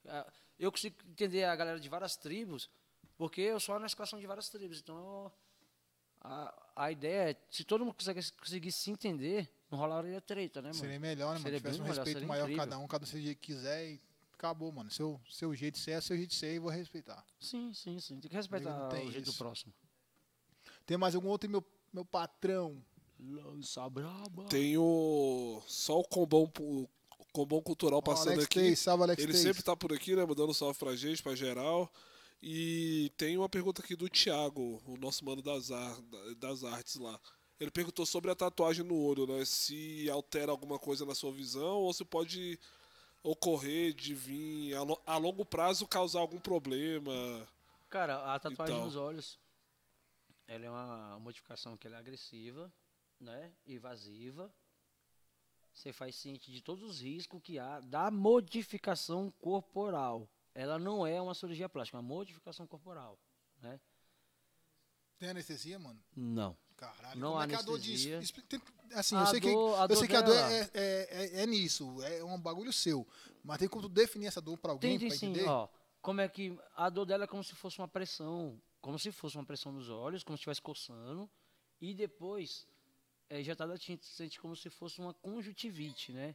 Ah, 0.06 0.26
Eu 0.58 0.70
consigo 0.72 0.96
entender 1.08 1.44
a 1.44 1.54
galera 1.54 1.78
de 1.78 1.88
várias 1.88 2.16
tribos, 2.16 2.70
porque 3.16 3.40
eu 3.42 3.60
sou 3.60 3.76
uma 3.76 3.86
escalação 3.86 4.18
de 4.18 4.26
várias 4.26 4.48
tribos. 4.48 4.78
Então, 4.80 5.30
a, 6.20 6.54
a 6.76 6.90
ideia 6.92 7.30
é, 7.32 7.36
se 7.50 7.64
todo 7.64 7.84
mundo 7.84 7.94
consegue, 7.94 8.20
conseguir 8.32 8.72
se 8.72 8.90
entender, 8.90 9.50
não 9.70 9.78
rolaria 9.78 10.20
treta, 10.20 10.62
né, 10.62 10.68
mano? 10.68 10.80
Seria 10.80 10.98
melhor, 10.98 11.26
né, 11.26 11.32
mano? 11.34 11.42
Seria 11.42 11.58
Tivesse 11.58 11.80
um 11.80 11.82
melhor, 11.82 11.96
respeito 12.04 12.26
maior 12.26 12.44
incrível. 12.44 12.64
cada 12.64 12.78
um, 12.78 12.86
cada 12.86 13.02
um 13.04 13.06
seja 13.06 13.18
o 13.18 13.26
jeito 13.26 13.38
que 13.40 13.52
quiser 13.52 13.86
e 13.90 14.00
acabou, 14.32 14.72
mano. 14.72 14.90
Seu, 14.90 15.20
seu 15.28 15.54
jeito 15.54 15.74
de 15.74 15.80
ser 15.80 15.90
é 15.92 16.00
seu 16.00 16.16
jeito 16.16 16.30
de 16.30 16.36
ser 16.36 16.54
e 16.54 16.58
vou 16.58 16.70
respeitar. 16.70 17.24
Sim, 17.40 17.72
sim, 17.74 17.98
sim. 18.00 18.18
Tem 18.20 18.30
que 18.30 18.36
respeitar 18.36 18.88
o 18.88 19.10
jeito 19.10 19.24
do 19.24 19.30
isso. 19.30 19.38
próximo. 19.38 19.72
Tem 20.86 20.96
mais 20.96 21.14
algum 21.14 21.28
outro, 21.28 21.50
meu, 21.50 21.64
meu 21.92 22.04
patrão? 22.04 22.82
Lança 23.18 23.88
braba. 23.88 24.44
Tem 24.48 24.76
o. 24.76 25.62
Só 25.66 26.00
o 26.00 26.04
combão, 26.04 26.50
o 26.60 26.86
combão 27.32 27.60
cultural 27.62 28.02
passando 28.02 28.34
Alex 28.34 28.44
aqui. 28.44 28.76
Salve 28.76 29.04
Alex 29.04 29.22
Ele 29.22 29.32
Tays. 29.32 29.42
sempre 29.42 29.62
tá 29.62 29.74
por 29.76 29.92
aqui, 29.92 30.14
né? 30.14 30.24
Mandando 30.24 30.52
salve 30.54 30.78
pra 30.78 30.94
gente, 30.94 31.22
pra 31.22 31.34
geral. 31.34 31.90
E 32.42 33.10
tem 33.16 33.36
uma 33.38 33.48
pergunta 33.48 33.80
aqui 33.82 33.96
do 33.96 34.08
Thiago, 34.10 34.82
o 34.86 34.96
nosso 34.98 35.24
mano 35.24 35.40
das, 35.40 35.70
ar- 35.70 35.98
das 36.36 36.62
artes 36.64 36.96
lá. 36.96 37.18
Ele 37.58 37.70
perguntou 37.70 38.04
sobre 38.04 38.30
a 38.30 38.34
tatuagem 38.34 38.84
no 38.84 38.94
olho, 39.00 39.26
né? 39.26 39.42
Se 39.46 40.08
altera 40.10 40.52
alguma 40.52 40.78
coisa 40.78 41.06
na 41.06 41.14
sua 41.14 41.32
visão 41.32 41.78
ou 41.78 41.92
se 41.94 42.04
pode 42.04 42.60
ocorrer 43.22 43.94
de 43.94 44.14
vir 44.14 44.74
a, 44.74 45.14
a 45.14 45.16
longo 45.16 45.44
prazo 45.44 45.86
causar 45.88 46.20
algum 46.20 46.38
problema. 46.38 47.12
Cara, 47.88 48.34
a 48.34 48.38
tatuagem 48.38 48.74
Então. 48.74 48.84
nos 48.84 48.94
olhos, 48.94 49.38
ela 50.46 50.66
é 50.66 50.70
uma 50.70 51.18
modificação 51.18 51.76
que 51.78 51.86
ela 51.86 51.96
é 51.96 51.98
agressiva, 51.98 52.70
né? 53.20 53.52
Invasiva. 53.66 54.52
Você 55.72 55.92
faz 55.92 56.14
ciente 56.16 56.50
de 56.50 56.62
todos 56.62 56.82
os 56.88 57.00
riscos 57.00 57.40
que 57.42 57.58
há 57.58 57.80
da 57.80 58.10
modificação 58.10 59.30
corporal. 59.38 60.28
Ela 60.54 60.78
não 60.78 61.06
é 61.06 61.20
uma 61.20 61.34
cirurgia 61.34 61.68
plástica, 61.68 61.98
é 61.98 62.00
uma 62.00 62.08
modificação 62.08 62.66
corporal, 62.66 63.18
né? 63.60 63.78
Tem 65.18 65.28
anestesia, 65.30 65.78
mano? 65.78 66.02
Não. 66.14 66.56
Caralho, 66.76 67.18
Não 67.18 67.28
como 67.30 67.40
há 67.40 67.44
é 67.44 67.48
que 67.48 67.54
a 67.54 67.62
dor 67.62 67.78
disso? 67.78 68.08
tem- 68.48 68.60
Assim, 68.92 69.16
A 69.16 69.20
eu 69.20 69.26
sei 69.26 69.40
que, 69.40 69.50
dor- 69.52 69.78
a 69.78 69.82
eu 69.82 69.88
dor 69.88 69.96
sei 69.96 70.08
que 70.08 70.16
a 70.16 70.20
dor 70.22 70.34
é, 70.36 70.70
é, 70.72 71.08
é, 71.10 71.42
é 71.42 71.46
nisso, 71.46 72.02
é 72.04 72.22
um 72.22 72.38
bagulho 72.40 72.72
seu. 72.72 73.06
Mas 73.42 73.58
tem 73.58 73.68
como 73.68 73.82
tu 73.82 73.88
definir 73.88 74.26
essa 74.26 74.40
dor 74.40 74.56
pra 74.58 74.72
alguém, 74.72 74.90
Tem, 74.92 74.98
tem 75.00 75.08
pra 75.08 75.18
sim, 75.18 75.26
entender? 75.30 75.48
ó. 75.48 75.68
Como 76.00 76.20
é 76.20 76.28
que 76.28 76.56
a 76.74 76.88
dor 76.88 77.04
dela 77.04 77.24
é 77.24 77.26
como 77.26 77.42
se 77.42 77.54
fosse 77.54 77.78
uma 77.78 77.88
pressão, 77.88 78.60
como 78.80 78.98
se 78.98 79.10
fosse 79.10 79.36
uma 79.36 79.44
pressão 79.44 79.72
nos 79.72 79.88
olhos, 79.88 80.22
como 80.22 80.36
se 80.36 80.40
estivesse 80.40 80.62
coçando, 80.62 81.28
e 81.80 81.92
depois 81.94 82.66
é, 83.28 83.42
já 83.42 83.54
tá 83.56 83.66
da 83.66 83.76
tinta, 83.78 84.02
tu 84.02 84.06
sente 84.08 84.40
como 84.40 84.54
se 84.56 84.70
fosse 84.70 85.00
uma 85.00 85.12
conjuntivite, 85.14 86.12
né? 86.12 86.34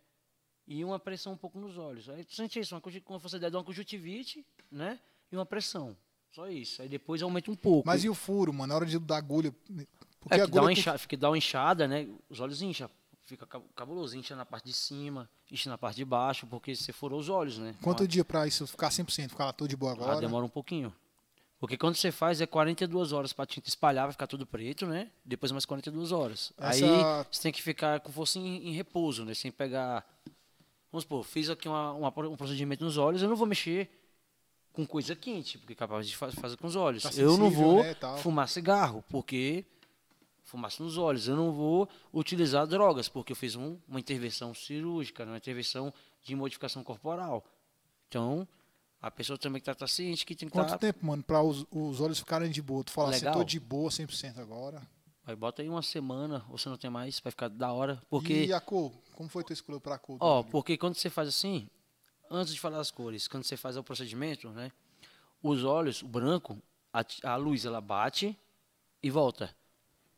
E 0.68 0.84
uma 0.86 1.00
pressão 1.00 1.34
um 1.34 1.38
pouco 1.38 1.60
nos 1.60 1.78
olhos. 1.78 2.08
Aí 2.10 2.24
tu 2.24 2.36
sente 2.36 2.60
isso, 2.60 2.76
uma, 2.76 2.82
como 2.82 3.20
você 3.20 3.40
der 3.40 3.54
uma 3.54 3.64
conjuntivite, 3.64 4.46
né? 4.72 5.00
E 5.32 5.36
uma 5.36 5.46
pressão. 5.46 5.96
Só 6.32 6.48
isso. 6.50 6.82
Aí 6.82 6.88
depois 6.88 7.22
aumenta 7.22 7.52
um 7.52 7.56
pouco. 7.56 7.86
Mas 7.88 8.04
e 8.04 8.10
o 8.10 8.14
furo, 8.14 8.54
mano? 8.54 8.68
Na 8.68 8.76
hora 8.76 8.86
de 8.86 8.98
dar 9.00 9.18
agulha, 9.18 9.52
Porque 10.20 10.36
É 10.36 10.38
que 10.38 10.38
dá, 10.38 10.44
agulha 10.44 10.62
uma 10.62 10.74
tu- 10.74 10.80
inchada, 10.80 10.98
fica, 10.98 11.18
dá 11.18 11.30
uma 11.30 11.38
inchada, 11.38 11.88
né? 11.88 12.08
Os 12.30 12.40
olhos 12.40 12.62
incham. 12.62 12.90
Fica 13.24 13.46
cab- 13.48 13.64
cabuloso, 13.76 14.16
incha 14.18 14.36
na 14.36 14.46
parte 14.46 14.66
de 14.66 14.74
cima, 14.74 15.30
incha 15.50 15.70
na 15.70 15.78
parte 15.78 15.96
de 15.98 16.06
baixo, 16.06 16.46
porque 16.48 16.76
você 16.76 16.92
furou 16.94 17.20
os 17.20 17.30
olhos, 17.30 17.58
né? 17.58 17.74
Quanto 17.82 18.08
dia 18.08 18.24
pra 18.26 18.46
isso 18.46 18.68
ficar 18.68 18.90
100%? 18.92 19.30
Ficar 19.30 19.46
lá 19.46 19.54
todo 19.54 19.70
de 19.70 19.76
boa 19.76 19.92
Ah, 19.94 19.96
agora? 19.96 20.20
demora 20.20 20.46
um 20.46 20.50
pouquinho. 20.50 20.94
Porque 21.62 21.78
quando 21.78 21.94
você 21.96 22.12
faz 22.12 22.42
é 22.42 22.48
42 22.48 23.14
horas 23.14 23.32
pra 23.34 23.46
tinta 23.46 23.70
espalhar, 23.70 24.06
vai 24.08 24.12
ficar 24.14 24.26
tudo 24.26 24.48
preto, 24.48 24.88
né? 24.88 25.12
Depois 25.24 25.52
mais 25.52 25.64
42 25.64 26.12
horas. 26.12 26.52
Aí 26.58 26.84
Essa- 26.84 27.28
você 27.32 27.42
tem 27.44 27.52
que 27.52 27.62
ficar 27.62 28.00
com 28.00 28.12
força 28.12 28.40
em, 28.40 28.70
em 28.70 28.74
repouso, 28.74 29.24
né? 29.24 29.36
Sem 29.36 29.52
pegar. 29.52 30.04
Vamos 30.92 31.04
supor, 31.04 31.24
fiz 31.24 31.52
aqui 31.52 31.68
uma- 31.70 31.94
uma- 31.94 32.10
um 32.28 32.36
procedimento 32.36 32.84
nos 32.84 32.98
olhos, 32.98 33.22
eu 33.22 33.30
não 33.30 33.36
vou 33.36 33.46
mexer 33.46 33.90
com 34.74 34.88
coisa 34.88 35.16
quente, 35.16 35.60
porque 35.60 35.74
é 35.74 35.76
capaz 35.76 36.08
de 36.08 36.18
fa- 36.18 36.32
fazer 36.32 36.58
com 36.58 36.66
os 36.66 36.76
olhos. 36.76 37.04
Tá 37.04 37.12
eu 37.16 37.38
não 37.38 37.46
sensível, 37.52 37.64
vou 37.68 37.84
né, 37.84 37.96
fumar 38.18 38.50
cigarro, 38.50 39.04
porque 39.08 39.64
fumaça 40.44 40.84
nos 40.84 40.98
olhos. 40.98 41.28
Eu 41.28 41.36
não 41.36 41.52
vou 41.52 41.88
utilizar 42.12 42.66
drogas, 42.66 43.08
porque 43.08 43.34
eu 43.34 43.36
fiz 43.36 43.56
um- 43.56 43.78
uma 43.88 44.00
intervenção 44.00 44.52
cirúrgica, 44.56 45.26
né? 45.26 45.32
uma 45.34 45.38
intervenção 45.38 45.94
de 46.24 46.36
modificação 46.36 46.84
corporal. 46.84 47.46
Então, 48.08 48.48
a 49.02 49.10
pessoa 49.10 49.38
também 49.38 49.62
que 49.62 49.70
está 49.70 49.88
ciente 49.88 50.26
que 50.26 50.36
tem 50.36 50.48
que 50.48 50.54
Quanto 50.54 50.68
estar. 50.68 50.78
tempo, 50.78 51.06
mano, 51.06 51.24
pra 51.24 51.42
os, 51.42 51.66
os 51.72 52.00
olhos 52.02 52.20
ficarem 52.20 52.52
de 52.52 52.62
boa? 52.62 52.84
Tu 52.84 52.92
fala 52.92 53.10
assim, 53.10 53.20
Legal. 53.26 53.34
tô 53.36 53.44
de 53.44 53.60
boa 53.60 53.90
100% 53.90 54.38
agora. 54.38 54.82
Aí 55.26 55.36
bota 55.36 55.62
aí 55.62 55.70
uma 55.70 55.82
semana, 55.82 56.46
ou 56.50 56.58
se 56.58 56.68
não 56.68 56.78
tem 56.78 56.90
mais, 56.90 57.20
vai 57.20 57.32
ficar 57.32 57.48
da 57.48 57.72
hora. 57.72 58.02
Porque, 58.10 58.46
E 58.46 58.54
a 58.54 58.60
cor? 58.60 58.92
Como 59.14 59.30
foi 59.30 59.44
tu 59.44 59.54
escolheu 59.54 59.80
pra 59.80 59.98
cor? 59.98 60.18
ó, 60.20 60.40
olho? 60.40 60.50
porque 60.50 60.78
quando 60.78 60.96
você 60.96 61.10
faz 61.10 61.28
assim, 61.30 61.68
antes 62.30 62.54
de 62.54 62.60
falar 62.60 62.80
as 62.80 62.90
cores, 62.92 63.28
quando 63.28 63.44
você 63.44 63.56
faz 63.56 63.78
o 63.78 63.84
procedimento, 63.84 64.50
né? 64.50 64.72
Os 65.44 65.64
olhos, 65.64 66.02
o 66.02 66.08
branco, 66.08 66.62
a, 66.94 67.04
a 67.24 67.36
luz 67.36 67.66
ela 67.66 67.80
bate 67.82 68.38
e 69.02 69.10
volta. 69.10 69.56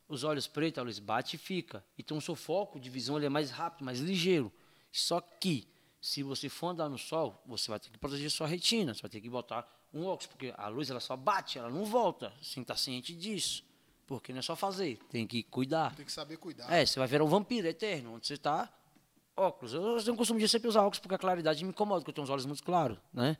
Os 0.07 0.23
olhos 0.23 0.47
pretos, 0.47 0.79
a 0.79 0.83
luz 0.83 0.99
bate 0.99 1.35
e 1.35 1.39
fica. 1.39 1.83
Então 1.97 2.17
o 2.17 2.21
seu 2.21 2.35
foco 2.35 2.79
de 2.79 2.89
visão 2.89 3.17
ele 3.17 3.25
é 3.25 3.29
mais 3.29 3.49
rápido, 3.51 3.85
mais 3.85 3.99
ligeiro. 3.99 4.51
Só 4.91 5.19
que, 5.21 5.67
se 6.03 6.21
você 6.21 6.49
for 6.49 6.67
andar 6.67 6.89
no 6.89 6.97
sol, 6.97 7.41
você 7.45 7.71
vai 7.71 7.79
ter 7.79 7.89
que 7.89 7.97
proteger 7.97 8.29
sua 8.29 8.45
retina. 8.45 8.93
Você 8.93 9.01
vai 9.01 9.09
ter 9.09 9.21
que 9.21 9.29
botar 9.29 9.65
um 9.93 10.05
óculos, 10.05 10.25
porque 10.25 10.53
a 10.57 10.67
luz 10.67 10.89
ela 10.89 10.99
só 10.99 11.15
bate, 11.15 11.57
ela 11.57 11.69
não 11.69 11.85
volta. 11.85 12.33
Que 12.41 12.59
estar 12.59 12.75
ciente 12.75 13.15
disso. 13.15 13.63
Porque 14.05 14.33
não 14.33 14.39
é 14.39 14.41
só 14.41 14.53
fazer, 14.53 14.99
tem 15.09 15.25
que 15.25 15.41
cuidar. 15.43 15.95
Tem 15.95 16.05
que 16.05 16.11
saber 16.11 16.35
cuidar. 16.35 16.69
É, 16.69 16.85
você 16.85 16.99
vai 16.99 17.07
virar 17.07 17.23
um 17.23 17.27
vampiro 17.29 17.65
eterno, 17.65 18.15
onde 18.15 18.27
você 18.27 18.33
está 18.33 18.69
óculos. 19.33 19.73
Eu 19.73 20.03
tenho 20.03 20.13
o 20.13 20.17
costume 20.17 20.41
de 20.41 20.49
sempre 20.49 20.67
usar 20.67 20.81
óculos 20.81 20.99
porque 20.99 21.15
a 21.15 21.17
claridade 21.17 21.63
me 21.63 21.69
incomoda, 21.69 22.01
porque 22.01 22.11
eu 22.11 22.15
tenho 22.15 22.25
os 22.25 22.29
olhos 22.29 22.45
muito 22.45 22.65
claros, 22.65 22.97
né? 23.13 23.37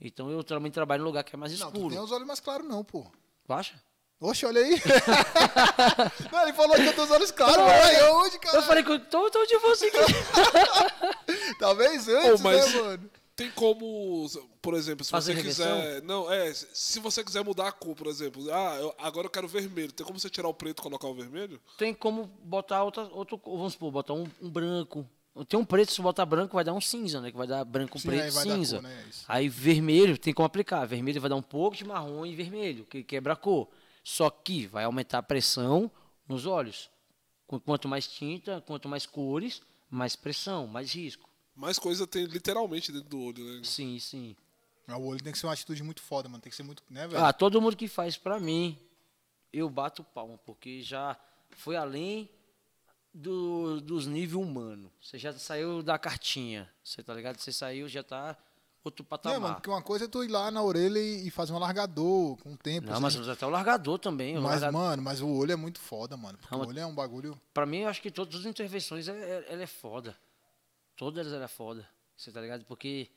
Então 0.00 0.30
eu 0.30 0.42
também 0.42 0.72
trabalho 0.72 1.02
num 1.02 1.08
lugar 1.08 1.22
que 1.22 1.36
é 1.36 1.38
mais 1.38 1.52
não, 1.60 1.70
tu 1.70 1.76
escuro. 1.76 1.94
tem 1.94 2.02
os 2.02 2.10
olhos 2.10 2.26
mais 2.26 2.40
claros 2.40 2.66
não, 2.66 2.82
pô. 2.82 3.12
Tu 3.44 3.52
acha? 3.52 3.78
Oxe, 4.22 4.44
olha 4.44 4.60
aí. 4.60 4.70
não, 6.30 6.42
ele 6.42 6.52
falou 6.52 6.76
que 6.76 6.86
eu 6.86 6.94
tô 6.94 7.04
os 7.04 7.10
olhos 7.10 7.30
claros. 7.30 7.56
Aí, 7.56 8.02
onde, 8.10 8.38
cara? 8.38 8.58
Eu 8.58 8.62
falei 8.62 8.84
que 8.84 8.90
eu 8.90 9.00
tô, 9.06 9.30
tô 9.30 9.46
de 9.46 9.56
você. 9.58 9.90
Talvez 11.60 12.08
antes, 12.08 12.40
Ô, 12.40 12.42
mas- 12.44 12.74
né, 12.74 12.80
mano? 12.82 13.10
Tem 13.36 13.50
como, 13.52 14.26
por 14.60 14.74
exemplo, 14.74 15.02
se 15.02 15.10
Fazer 15.10 15.34
você 15.34 15.42
quiser. 15.42 16.02
Não, 16.02 16.30
é. 16.30 16.52
Se 16.52 17.00
você 17.00 17.24
quiser 17.24 17.42
mudar 17.42 17.68
a 17.68 17.72
cor, 17.72 17.94
por 17.96 18.06
exemplo. 18.06 18.52
Ah, 18.52 18.76
eu- 18.78 18.94
agora 18.98 19.26
eu 19.26 19.30
quero 19.30 19.48
vermelho. 19.48 19.90
Tem 19.92 20.04
como 20.04 20.18
você 20.20 20.28
tirar 20.28 20.46
o 20.48 20.52
preto 20.52 20.80
e 20.80 20.82
colocar 20.82 21.08
o 21.08 21.14
vermelho? 21.14 21.58
Tem 21.78 21.94
como 21.94 22.26
botar 22.42 22.84
outra, 22.84 23.04
outro, 23.04 23.38
cor, 23.38 23.56
vamos 23.56 23.72
supor, 23.72 23.90
botar 23.92 24.12
um, 24.12 24.26
um 24.42 24.50
branco. 24.50 25.08
Tem 25.48 25.58
um 25.58 25.64
preto, 25.64 25.90
se 25.90 26.02
botar 26.02 26.26
branco 26.26 26.54
vai 26.54 26.64
dar 26.64 26.74
um 26.74 26.80
cinza, 26.82 27.18
né? 27.18 27.30
Que 27.30 27.36
vai 27.38 27.46
dar 27.46 27.64
branco, 27.64 27.98
Sim, 27.98 28.08
preto, 28.08 28.24
aí 28.24 28.30
dar 28.30 28.40
cinza. 28.42 28.76
cor, 28.76 28.82
né? 28.82 29.04
Isso. 29.08 29.24
Aí 29.26 29.48
vermelho 29.48 30.18
tem 30.18 30.34
como 30.34 30.44
aplicar. 30.44 30.84
Vermelho 30.84 31.18
vai 31.20 31.30
dar 31.30 31.36
um 31.36 31.42
pouco 31.42 31.74
de 31.76 31.84
marrom 31.84 32.26
e 32.26 32.34
vermelho, 32.34 32.84
que 32.84 33.02
quebra 33.02 33.32
a 33.32 33.36
cor. 33.36 33.68
Só 34.04 34.28
que 34.28 34.66
vai 34.66 34.84
aumentar 34.84 35.16
a 35.18 35.22
pressão 35.22 35.90
nos 36.28 36.44
olhos. 36.44 36.90
Qu- 37.46 37.60
Quanto 37.60 37.88
mais 37.88 38.06
tinta, 38.06 38.62
quanto 38.66 38.86
mais 38.86 39.06
cores, 39.06 39.62
mais 39.88 40.14
pressão, 40.14 40.66
mais 40.66 40.92
risco. 40.92 41.29
Mais 41.60 41.78
coisa 41.78 42.06
tem 42.06 42.24
literalmente 42.24 42.90
dentro 42.90 43.08
do 43.10 43.20
olho, 43.22 43.44
né? 43.44 43.60
Sim, 43.64 43.98
sim. 43.98 44.34
Mas 44.86 44.96
O 44.98 45.02
olho 45.02 45.22
tem 45.22 45.30
que 45.32 45.38
ser 45.38 45.46
uma 45.46 45.52
atitude 45.52 45.82
muito 45.82 46.00
foda, 46.00 46.28
mano. 46.28 46.40
Tem 46.42 46.50
que 46.50 46.56
ser 46.56 46.62
muito, 46.62 46.82
né, 46.88 47.06
velho? 47.06 47.22
Ah, 47.22 47.32
todo 47.32 47.60
mundo 47.60 47.76
que 47.76 47.86
faz 47.86 48.16
pra 48.16 48.40
mim, 48.40 48.78
eu 49.52 49.68
bato 49.68 50.02
palma, 50.02 50.38
porque 50.38 50.82
já 50.82 51.16
foi 51.50 51.76
além 51.76 52.28
do, 53.12 53.80
dos 53.80 54.06
níveis 54.06 54.34
humanos. 54.34 54.90
Você 55.00 55.18
já 55.18 55.32
saiu 55.34 55.82
da 55.82 55.98
cartinha, 55.98 56.68
você 56.82 57.02
tá 57.02 57.12
ligado? 57.14 57.38
Você 57.38 57.52
saiu, 57.52 57.88
já 57.88 58.02
tá 58.02 58.36
outro 58.82 59.04
Não, 59.04 59.08
patamar. 59.08 59.40
mano, 59.40 59.54
porque 59.56 59.68
uma 59.68 59.82
coisa 59.82 60.06
é 60.06 60.08
tu 60.08 60.24
ir 60.24 60.28
lá 60.28 60.50
na 60.50 60.62
orelha 60.62 60.98
e, 60.98 61.30
fazer 61.30 61.52
um 61.52 61.56
alargador 61.56 62.36
com 62.38 62.54
o 62.54 62.56
tempo. 62.56 62.86
Não, 62.86 62.94
assim. 63.06 63.18
mas 63.18 63.28
até 63.28 63.44
o 63.44 63.50
largador 63.50 63.98
também. 63.98 64.38
o 64.38 64.40
Mas, 64.42 64.62
largador- 64.62 64.80
mano, 64.80 65.02
mas 65.02 65.20
o 65.20 65.28
olho 65.28 65.52
é 65.52 65.56
muito 65.56 65.78
foda, 65.78 66.16
mano. 66.16 66.38
Porque 66.38 66.54
Não, 66.54 66.64
o 66.64 66.68
olho 66.68 66.78
é 66.80 66.86
um 66.86 66.94
bagulho. 66.94 67.38
Pra 67.52 67.66
mim, 67.66 67.80
eu 67.80 67.88
acho 67.88 68.00
que 68.00 68.10
todas 68.10 68.34
as 68.40 68.46
intervenções, 68.46 69.08
é- 69.08 69.12
é- 69.12 69.46
ela 69.52 69.62
é 69.62 69.66
foda. 69.66 70.16
Todas 71.00 71.32
ela 71.32 71.46
é 71.46 71.48
foda. 71.48 71.88
Você 72.14 72.30
tá 72.30 72.42
ligado? 72.42 72.62
Porque, 72.66 73.08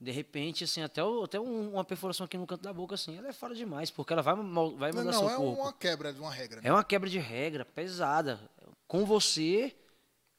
de 0.00 0.12
repente, 0.12 0.62
assim, 0.62 0.82
até, 0.82 1.02
o- 1.02 1.24
até 1.24 1.40
um- 1.40 1.72
uma 1.72 1.84
perfuração 1.84 2.24
aqui 2.26 2.38
no 2.38 2.46
canto 2.46 2.62
da 2.62 2.72
boca, 2.72 2.94
assim, 2.94 3.18
ela 3.18 3.26
é 3.26 3.32
foda 3.32 3.56
demais, 3.56 3.90
porque 3.90 4.12
ela 4.12 4.22
vai, 4.22 4.36
vai 4.36 4.92
mudar 4.92 5.02
não, 5.02 5.12
seu 5.12 5.28
é 5.28 5.34
corpo. 5.34 5.60
uma 5.62 5.72
quebra 5.72 6.12
de 6.12 6.20
uma 6.20 6.32
regra. 6.32 6.60
Né? 6.60 6.68
É 6.68 6.72
uma 6.72 6.84
quebra 6.84 7.10
de 7.10 7.18
regra 7.18 7.64
pesada. 7.64 8.38
Com 8.86 9.04
você, 9.04 9.74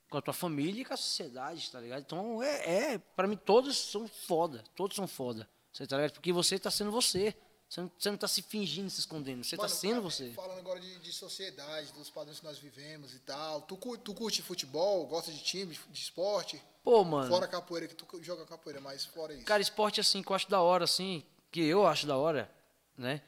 com 0.09 0.17
a 0.17 0.21
tua 0.21 0.33
família 0.33 0.83
e 0.83 0.85
com 0.85 0.93
a 0.93 0.97
sociedade, 0.97 1.69
tá 1.69 1.81
ligado? 1.81 1.99
Então, 1.99 2.41
é, 2.41 2.93
é 2.93 2.97
pra 2.97 3.27
mim, 3.27 3.35
todos 3.35 3.75
são 3.77 4.07
foda. 4.07 4.63
Todos 4.73 4.95
são 4.95 5.05
foda. 5.05 5.49
Você 5.73 5.85
tá 5.85 5.97
ligado? 5.97 6.13
Porque 6.13 6.31
você 6.31 6.57
tá 6.57 6.71
sendo 6.71 6.91
você. 6.91 7.35
Você 7.67 7.81
não, 7.81 7.91
você 7.97 8.11
não 8.11 8.17
tá 8.17 8.27
se 8.27 8.41
fingindo, 8.41 8.89
se 8.89 8.99
escondendo. 8.99 9.43
Você 9.43 9.55
Mano, 9.57 9.67
tá 9.69 9.75
sendo 9.75 10.01
você. 10.01 10.31
Falando 10.31 10.59
agora 10.59 10.79
de, 10.79 10.99
de 10.99 11.11
sociedade, 11.11 11.91
dos 11.93 12.09
padrões 12.09 12.39
que 12.39 12.45
nós 12.45 12.57
vivemos 12.59 13.13
e 13.13 13.19
tal. 13.19 13.61
Tu, 13.61 13.75
tu 13.97 14.13
curte 14.13 14.41
futebol, 14.41 15.05
gosta 15.07 15.31
de 15.31 15.39
time, 15.43 15.77
de, 15.89 15.99
esporte? 16.01 16.61
Pô, 16.83 17.03
mano. 17.03 17.27
Fora 17.27 17.47
capoeira, 17.47 17.87
que 17.87 17.95
tu 17.95 18.05
joga 18.23 18.45
capoeira, 18.45 18.79
mas 18.79 19.03
fora 19.05 19.33
isso. 19.33 19.43
Cara, 19.45 19.61
esporte 19.61 19.99
assim 19.99 20.21
que 20.21 20.31
eu 20.31 20.35
acho 20.35 20.49
da 20.49 20.61
hora, 20.61 20.83
assim, 20.83 21.23
que 21.51 21.61
eu 21.61 21.85
acho 21.87 22.05
da 22.05 22.15
hora, 22.15 22.49
né? 22.97 23.21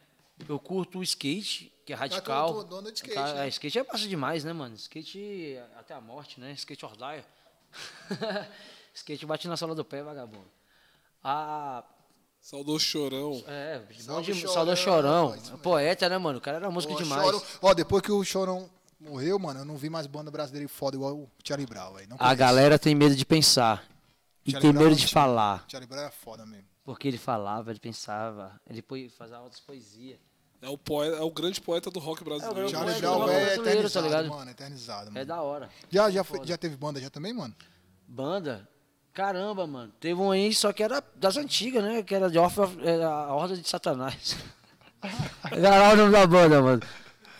Eu 0.47 0.59
curto 0.59 0.99
o 0.99 1.03
skate, 1.03 1.73
que 1.83 1.91
é 1.91 1.95
radical. 1.95 2.53
tu- 2.53 2.69
tu 2.69 2.75
anda 2.75 2.91
de 2.91 2.97
skate, 2.99 3.15
Cara, 3.15 3.33
né? 3.33 3.45
é, 3.45 3.49
skate 3.49 3.79
é 3.79 3.83
massa 3.83 4.07
demais, 4.07 4.43
né, 4.43 4.53
mano? 4.53 4.75
Skate 4.75 5.57
até 5.75 5.95
a 5.95 5.99
morte, 5.99 6.39
né? 6.39 6.51
Skate 6.53 6.85
ordaia. 6.85 7.25
skate 8.93 9.25
bate 9.25 9.47
na 9.47 9.57
sola 9.57 9.73
do 9.73 9.83
pé, 9.83 10.03
vagabundo. 10.03 10.49
Ah, 11.23 11.83
Saudou 12.49 12.79
chorão. 12.79 13.43
é, 13.45 13.79
bom 14.05 14.21
de, 14.21 14.33
Chorão, 14.33 14.53
Saudou 14.53 14.75
Chorão. 14.77 15.31
mesmo. 15.31 15.57
Poeta, 15.57 16.07
né, 16.07 16.17
mano? 16.17 16.37
O 16.37 16.41
cara 16.41 16.55
era 16.55 16.71
músico 16.71 16.93
Pô, 16.93 17.03
demais. 17.03 17.21
Chorão- 17.21 17.41
Ó, 17.61 17.73
depois 17.73 18.01
que 18.01 18.09
o 18.09 18.23
Chorão 18.23 18.69
morreu, 18.97 19.37
mano, 19.37 19.59
eu 19.59 19.65
não 19.65 19.75
vi 19.75 19.89
mais 19.89 20.07
banda 20.07 20.31
brasileira 20.31 20.65
foda 20.69 20.95
igual 20.95 21.13
o 21.13 21.29
Charlie 21.43 21.67
Brown, 21.67 21.95
velho. 21.95 22.07
A 22.17 22.33
galera 22.33 22.79
tem 22.79 22.95
medo 22.95 23.17
de 23.17 23.25
pensar. 23.25 23.83
E 24.45 24.51
Charlie 24.51 24.71
tem 24.71 24.81
medo 24.81 24.95
de 24.95 25.07
falar. 25.07 25.65
Charlie 25.67 25.89
Brown 25.89 26.05
é 26.05 26.09
foda 26.09 26.45
mesmo. 26.45 26.63
Porque 26.85 27.09
ele 27.09 27.17
falava, 27.17 27.69
ele 27.69 27.81
pensava, 27.81 28.57
ele 28.65 28.81
fazia 29.09 29.35
altas 29.35 29.59
poesias. 29.59 30.17
É 30.61 30.69
o, 30.69 30.77
poeta, 30.77 31.17
é 31.17 31.21
o 31.23 31.29
grande 31.29 31.59
poeta 31.59 31.91
do 31.91 31.99
rock 31.99 32.23
brasileiro. 32.23 32.55
grande 32.55 32.71
Charlie 32.71 32.93
poeta 32.93 33.01
Brown 33.01 33.13
do 33.13 33.19
rock 33.25 33.29
é 33.33 33.43
brasileiro, 33.43 33.63
tá 33.65 33.69
eternizado, 33.99 34.07
ligado? 34.07 34.29
mano, 34.29 34.51
eternizado, 34.51 35.09
É 35.09 35.11
mano. 35.11 35.25
da 35.25 35.41
hora. 35.41 35.69
Já, 35.91 36.09
já, 36.09 36.23
foi- 36.23 36.47
já 36.47 36.57
teve 36.57 36.77
banda 36.77 37.01
já 37.01 37.09
também, 37.09 37.33
mano? 37.33 37.53
Banda? 38.07 38.69
Caramba, 39.17 39.65
mano. 39.65 39.91
Teve 39.99 40.21
um 40.21 40.29
aí, 40.29 40.53
só 40.53 40.71
que 40.71 40.83
era 40.83 41.03
das 41.15 41.37
antigas, 41.37 41.83
né? 41.83 42.03
Que 42.03 42.13
era 42.13 42.29
de 42.29 42.37
Orf, 42.37 42.55
era 42.83 43.07
a 43.07 43.33
Horda 43.33 43.57
de 43.57 43.67
Satanás. 43.67 44.37
Caralho, 45.49 45.93
o 45.93 45.97
nome 45.97 46.11
da 46.11 46.27
banda, 46.27 46.61
mano. 46.61 46.81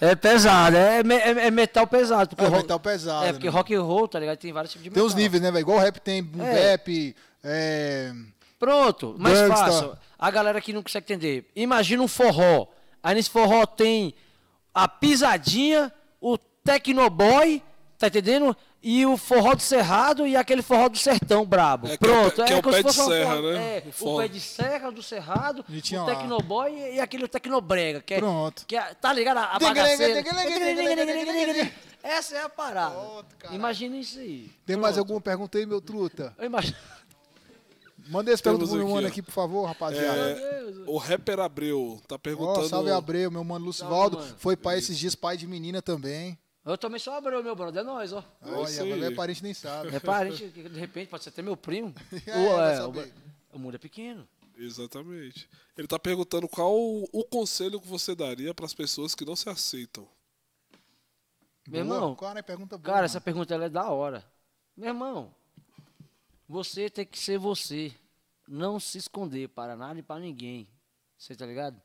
É 0.01 0.15
pesado, 0.15 0.75
é, 0.75 1.03
me- 1.03 1.13
é- 1.15 1.47
é 1.47 1.51
metal 1.51 1.85
pesado. 1.85 2.29
Porque 2.29 2.43
É, 2.45 2.47
rock- 2.47 2.61
metal 2.63 2.79
pesado, 2.79 3.25
É, 3.27 3.33
porque 3.33 3.45
né? 3.45 3.51
rock 3.51 3.75
and 3.75 3.81
roll, 3.83 4.07
tá 4.07 4.19
ligado? 4.19 4.37
Tem 4.39 4.51
vários 4.51 4.71
tipos 4.71 4.85
de 4.85 4.89
Tem 4.89 4.95
metal. 5.03 5.07
os 5.07 5.13
níveis, 5.13 5.41
né, 5.43 5.51
velho? 5.51 5.61
Igual 5.61 5.77
o 5.77 5.81
rap 5.81 5.99
tem 5.99 6.23
boom 6.23 6.43
É. 6.43 6.77
bap, 6.77 7.15
é... 7.43 8.11
Pronto, 8.57 9.15
mais 9.19 9.39
Gangsta. 9.39 9.55
fácil. 9.65 9.97
A 10.17 10.31
galera 10.31 10.59
que 10.59 10.73
não 10.73 10.81
consegue 10.81 11.03
entender. 11.13 11.47
Imagina 11.55 12.01
um 12.01 12.07
forró. 12.07 12.67
Aí 13.03 13.13
nesse 13.13 13.29
forró 13.29 13.67
tem 13.67 14.15
a 14.73 14.87
pisadinha, 14.87 15.93
o 16.19 16.37
tecnoboy, 16.37 17.61
tá 17.99 18.07
entendendo? 18.07 18.55
E 18.89 19.05
o 19.05 19.17
forró 19.17 19.53
do 19.53 19.61
cerrado 19.61 20.25
e 20.25 20.37
aquele 20.37 20.61
forró 20.61 20.87
do 20.87 20.97
sertão 20.97 21.45
brabo. 21.45 21.87
É, 21.87 21.89
que 21.89 21.95
é 21.95 21.97
Pronto, 21.97 22.45
que 22.45 22.53
é 22.53 22.57
o 22.57 22.61
como 22.63 22.73
se 22.77 22.81
pé 22.83 22.87
de 22.89 22.95
fosse 22.95 22.99
uma 23.01 23.09
serra, 23.09 23.35
forró- 23.35 23.51
né? 23.51 23.77
É, 23.77 23.83
O 23.99 24.13
o, 24.13 24.17
pé 24.17 24.27
de 24.29 24.39
serra 24.39 24.91
do 24.93 25.03
cerrado, 25.03 25.65
E 25.67 25.81
tinha 25.81 26.01
o 26.01 26.05
lá. 26.05 26.15
tecnoboy 26.15 26.71
e 26.95 26.99
aquele 27.01 27.27
tecnobrega. 27.27 27.99
Que 27.99 28.13
é, 28.13 28.17
Pronto. 28.19 28.65
Que 28.65 28.77
é, 28.77 28.93
tá 28.93 29.11
ligado? 29.11 29.39
A, 29.39 29.59
bagaceira. 29.59 30.23
Essa 32.01 32.37
é 32.37 32.43
a 32.43 32.47
parada. 32.47 32.95
Pronto. 32.95 33.53
Imagina 33.53 33.97
isso 33.97 34.19
aí. 34.19 34.49
Tem 34.65 34.77
mais 34.77 34.97
alguma 34.97 35.19
pergunta 35.19 35.57
aí, 35.57 35.65
meu 35.65 35.81
truta? 35.81 36.33
Eu 36.37 36.45
imagino. 36.45 36.77
Manda 38.07 38.31
esse 38.31 38.41
pergunta 38.41 38.65
pro 38.67 38.73
meu 38.75 38.85
aqui, 38.85 38.93
mano 38.95 39.07
aqui, 39.07 39.21
por 39.21 39.31
favor, 39.33 39.65
rapaziada. 39.65 40.17
É, 40.17 40.63
o 40.85 40.97
rapper 40.97 41.41
Abreu 41.41 42.01
tá 42.07 42.17
perguntando. 42.17 42.69
salve 42.69 42.89
Abreu, 42.89 43.29
meu 43.29 43.43
mano 43.43 43.65
Lucivaldo. 43.65 44.23
Foi 44.37 44.55
pai 44.55 44.77
esses 44.77 44.97
dias, 44.97 45.13
pai 45.13 45.35
de 45.35 45.45
menina 45.45 45.81
também. 45.81 46.37
Eu 46.67 46.77
também 46.77 46.99
sou 46.99 47.13
Abreu, 47.13 47.41
meu 47.41 47.55
brother. 47.55 47.81
É 47.81 47.83
nóis, 47.85 48.11
ó. 48.11 48.21
Olha, 48.41 48.57
mas 48.59 48.77
é 48.77 49.11
parente 49.11 49.41
nem 49.41 49.53
sabe. 49.53 49.95
É 49.95 50.01
parente, 50.01 50.49
que 50.49 50.67
de 50.67 50.77
repente 50.77 51.07
pode 51.07 51.23
ser 51.23 51.29
até 51.29 51.41
meu 51.41 51.55
primo. 51.55 51.95
É, 52.27 52.37
Ou, 52.37 52.61
é, 52.61 52.85
o, 52.85 53.11
o 53.53 53.59
mundo 53.59 53.75
é 53.75 53.77
pequeno. 53.77 54.27
Exatamente. 54.57 55.49
Ele 55.77 55.87
tá 55.87 55.97
perguntando 55.97 56.45
qual 56.45 56.75
o, 56.77 57.07
o 57.13 57.23
conselho 57.23 57.79
que 57.79 57.87
você 57.87 58.13
daria 58.13 58.53
para 58.53 58.65
as 58.65 58.73
pessoas 58.73 59.15
que 59.15 59.23
não 59.23 59.35
se 59.35 59.47
aceitam. 59.47 60.05
Meu 61.65 61.85
Boa, 61.85 61.95
irmão, 61.95 62.15
Cara, 62.15 62.39
é 62.39 62.41
pergunta 62.41 62.77
boa. 62.77 62.85
Cara, 62.85 62.97
mano. 62.97 63.05
essa 63.05 63.21
pergunta 63.21 63.53
ela 63.53 63.65
é 63.65 63.69
da 63.69 63.89
hora. 63.89 64.25
Meu 64.75 64.89
irmão, 64.89 65.33
você 66.49 66.89
tem 66.89 67.05
que 67.05 67.17
ser 67.17 67.37
você. 67.37 67.93
Não 68.45 68.77
se 68.77 68.97
esconder 68.97 69.47
para 69.49 69.75
nada 69.75 69.99
e 69.99 70.03
para 70.03 70.19
ninguém. 70.19 70.67
Você 71.17 71.33
tá 71.33 71.45
ligado? 71.45 71.81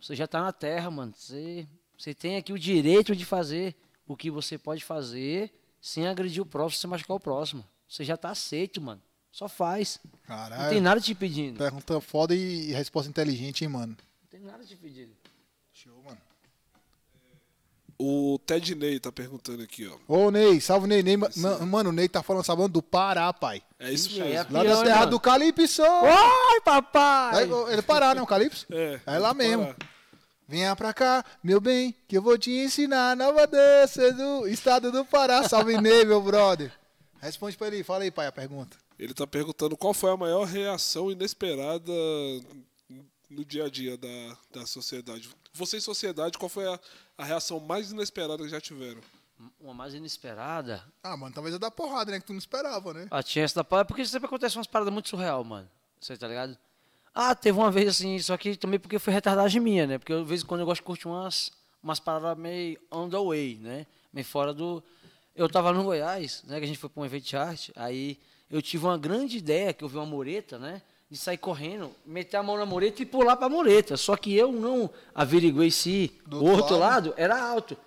Você 0.00 0.16
já 0.16 0.26
tá 0.26 0.40
na 0.40 0.52
terra, 0.52 0.90
mano. 0.90 1.12
Você, 1.14 1.68
você 1.96 2.12
tem 2.12 2.36
aqui 2.36 2.52
o 2.52 2.58
direito 2.58 3.14
de 3.14 3.24
fazer 3.24 3.76
o 4.06 4.16
que 4.16 4.30
você 4.30 4.56
pode 4.58 4.84
fazer 4.84 5.52
sem 5.80 6.06
agredir 6.06 6.42
o 6.42 6.46
próximo, 6.46 6.80
sem 6.80 6.90
machucar 6.90 7.16
o 7.16 7.20
próximo. 7.20 7.64
Você 7.88 8.04
já 8.04 8.16
tá 8.16 8.30
aceito, 8.30 8.80
mano. 8.80 9.00
Só 9.30 9.48
faz. 9.48 10.00
Não 10.04 10.18
Caralho. 10.36 10.70
tem 10.70 10.80
nada 10.80 11.00
te 11.00 11.14
pedindo. 11.14 11.58
Pergunta 11.58 12.00
foda 12.00 12.34
e 12.34 12.72
resposta 12.72 13.08
inteligente, 13.10 13.62
hein, 13.64 13.68
mano. 13.68 13.96
Não 14.22 14.28
tem 14.30 14.40
nada 14.40 14.64
te 14.64 14.74
pedindo. 14.76 15.12
Show, 15.72 16.02
mano. 16.04 16.18
O 17.98 18.38
Ted 18.44 18.74
Ney 18.74 19.00
tá 19.00 19.10
perguntando 19.10 19.62
aqui, 19.62 19.86
ó. 19.88 19.96
Ô, 20.06 20.30
Ney, 20.30 20.60
salve 20.60 20.86
Ney. 20.86 21.02
Ney 21.02 21.16
ma- 21.16 21.30
ma- 21.36 21.58
mano, 21.60 21.88
o 21.88 21.92
Ney 21.92 22.08
tá 22.08 22.22
falando 22.22 22.44
sabendo 22.44 22.68
do 22.68 22.82
Pará, 22.82 23.32
pai. 23.32 23.62
É 23.78 23.90
isso 23.90 24.08
Ixi, 24.10 24.20
aí 24.22 24.32
é 24.32 24.38
mesmo. 24.44 24.52
Lá 24.52 24.60
Pior, 24.62 24.76
da 24.76 24.82
terra 24.84 24.98
mano? 25.00 25.10
do 25.12 25.20
Calypso. 25.20 25.82
Oi, 25.82 26.60
papai! 26.62 27.44
É, 27.44 27.72
é 27.72 27.76
do 27.76 27.82
Pará, 27.82 28.14
né, 28.14 28.20
o 28.20 28.26
Calypso? 28.26 28.66
É, 28.70 29.00
É 29.06 29.18
lá 29.18 29.32
mesmo. 29.32 29.64
Pará. 29.66 29.76
Venha 30.48 30.76
pra 30.76 30.94
cá, 30.94 31.24
meu 31.42 31.60
bem, 31.60 31.92
que 32.06 32.16
eu 32.16 32.22
vou 32.22 32.38
te 32.38 32.52
ensinar 32.52 33.10
a 33.10 33.16
nova 33.16 33.48
dança 33.48 34.12
do 34.12 34.46
estado 34.46 34.92
do 34.92 35.04
Pará. 35.04 35.48
Salve 35.48 35.76
Ney, 35.82 36.04
meu 36.04 36.22
brother. 36.22 36.72
Responde 37.20 37.56
pra 37.56 37.66
ele, 37.66 37.82
fala 37.82 38.04
aí, 38.04 38.12
pai, 38.12 38.28
a 38.28 38.32
pergunta. 38.32 38.76
Ele 38.96 39.12
tá 39.12 39.26
perguntando 39.26 39.76
qual 39.76 39.92
foi 39.92 40.12
a 40.12 40.16
maior 40.16 40.44
reação 40.44 41.10
inesperada 41.10 41.92
no 43.28 43.44
dia 43.44 43.64
a 43.64 43.68
dia 43.68 43.96
da, 43.96 44.36
da 44.52 44.66
sociedade. 44.66 45.28
Você 45.52 45.80
sociedade, 45.80 46.38
qual 46.38 46.48
foi 46.48 46.66
a, 46.66 46.78
a 47.18 47.24
reação 47.24 47.58
mais 47.58 47.90
inesperada 47.90 48.42
que 48.44 48.48
já 48.48 48.60
tiveram? 48.60 49.00
Uma 49.60 49.74
mais 49.74 49.94
inesperada. 49.94 50.82
Ah, 51.02 51.16
mano, 51.16 51.34
talvez 51.34 51.56
é 51.56 51.58
da 51.58 51.70
porrada, 51.72 52.12
né, 52.12 52.20
que 52.20 52.26
tu 52.26 52.32
não 52.32 52.38
esperava, 52.38 52.94
né? 52.94 53.08
A 53.10 53.22
tinha 53.22 53.44
essa 53.44 53.56
da 53.56 53.64
parada, 53.64 53.88
porque 53.88 54.04
sempre 54.04 54.26
acontece 54.26 54.56
umas 54.56 54.66
paradas 54.68 54.92
muito 54.92 55.08
surreal, 55.08 55.42
mano. 55.42 55.68
Você 56.00 56.16
tá 56.16 56.28
ligado? 56.28 56.56
Ah, 57.18 57.34
teve 57.34 57.58
uma 57.58 57.70
vez 57.70 57.88
assim, 57.88 58.18
só 58.18 58.36
que 58.36 58.54
também 58.56 58.78
porque 58.78 58.98
foi 58.98 59.10
retardagem 59.10 59.58
minha, 59.58 59.86
né? 59.86 59.96
Porque 59.96 60.12
eu, 60.12 60.22
de 60.22 60.28
vez 60.28 60.42
em 60.42 60.44
quando 60.44 60.60
eu 60.60 60.66
gosto 60.66 60.82
de 60.82 60.86
curtir 60.86 61.08
umas, 61.08 61.50
umas 61.82 61.98
paradas 61.98 62.36
meio 62.36 62.78
on 62.92 63.08
the 63.08 63.16
way, 63.16 63.58
né? 63.58 63.86
Meio 64.12 64.26
fora 64.26 64.52
do. 64.52 64.82
Eu 65.34 65.48
tava 65.48 65.72
no 65.72 65.82
Goiás, 65.82 66.42
né? 66.46 66.58
Que 66.58 66.64
a 66.64 66.68
gente 66.68 66.78
foi 66.78 66.90
pra 66.90 67.02
um 67.02 67.06
evento 67.06 67.24
de 67.24 67.34
arte, 67.34 67.72
aí 67.74 68.18
eu 68.50 68.60
tive 68.60 68.84
uma 68.84 68.98
grande 68.98 69.38
ideia, 69.38 69.72
que 69.72 69.82
eu 69.82 69.88
vi 69.88 69.96
uma 69.96 70.04
mureta, 70.04 70.58
né? 70.58 70.82
De 71.10 71.16
sair 71.16 71.38
correndo, 71.38 71.90
meter 72.04 72.36
a 72.36 72.42
mão 72.42 72.58
na 72.58 72.66
mureta 72.66 73.00
e 73.00 73.06
pular 73.06 73.36
pra 73.36 73.48
mureta. 73.48 73.96
Só 73.96 74.14
que 74.14 74.36
eu 74.36 74.52
não 74.52 74.90
averiguei 75.14 75.70
se 75.70 76.12
Do 76.26 76.36
o 76.36 76.44
outro 76.44 76.60
outro 76.60 76.78
lado? 76.78 77.08
lado 77.10 77.14
era 77.16 77.42
alto. 77.42 77.78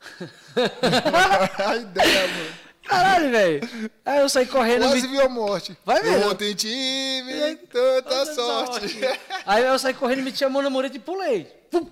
a 1.66 1.76
ideia, 1.76 2.28
mano. 2.28 2.71
Caralho, 2.84 3.30
velho. 3.30 3.90
Aí 4.04 4.20
eu 4.20 4.28
saí 4.28 4.46
correndo. 4.46 4.82
Quase 4.86 5.02
me- 5.02 5.08
viu 5.08 5.22
a 5.24 5.28
morte. 5.28 5.76
Vai 5.84 6.02
ver. 6.02 6.24
Ontem 6.26 6.54
tive 6.54 7.56
tanta 7.70 8.02
Tanta 8.02 8.34
sorte. 8.34 8.98
Aí 9.46 9.64
eu 9.64 9.78
saí 9.78 9.94
correndo, 9.94 10.22
meti 10.22 10.44
a 10.44 10.48
mão 10.48 10.62
na 10.62 10.70
mureta 10.70 10.96
e 10.96 11.00
pulei. 11.00 11.44
Pum. 11.70 11.88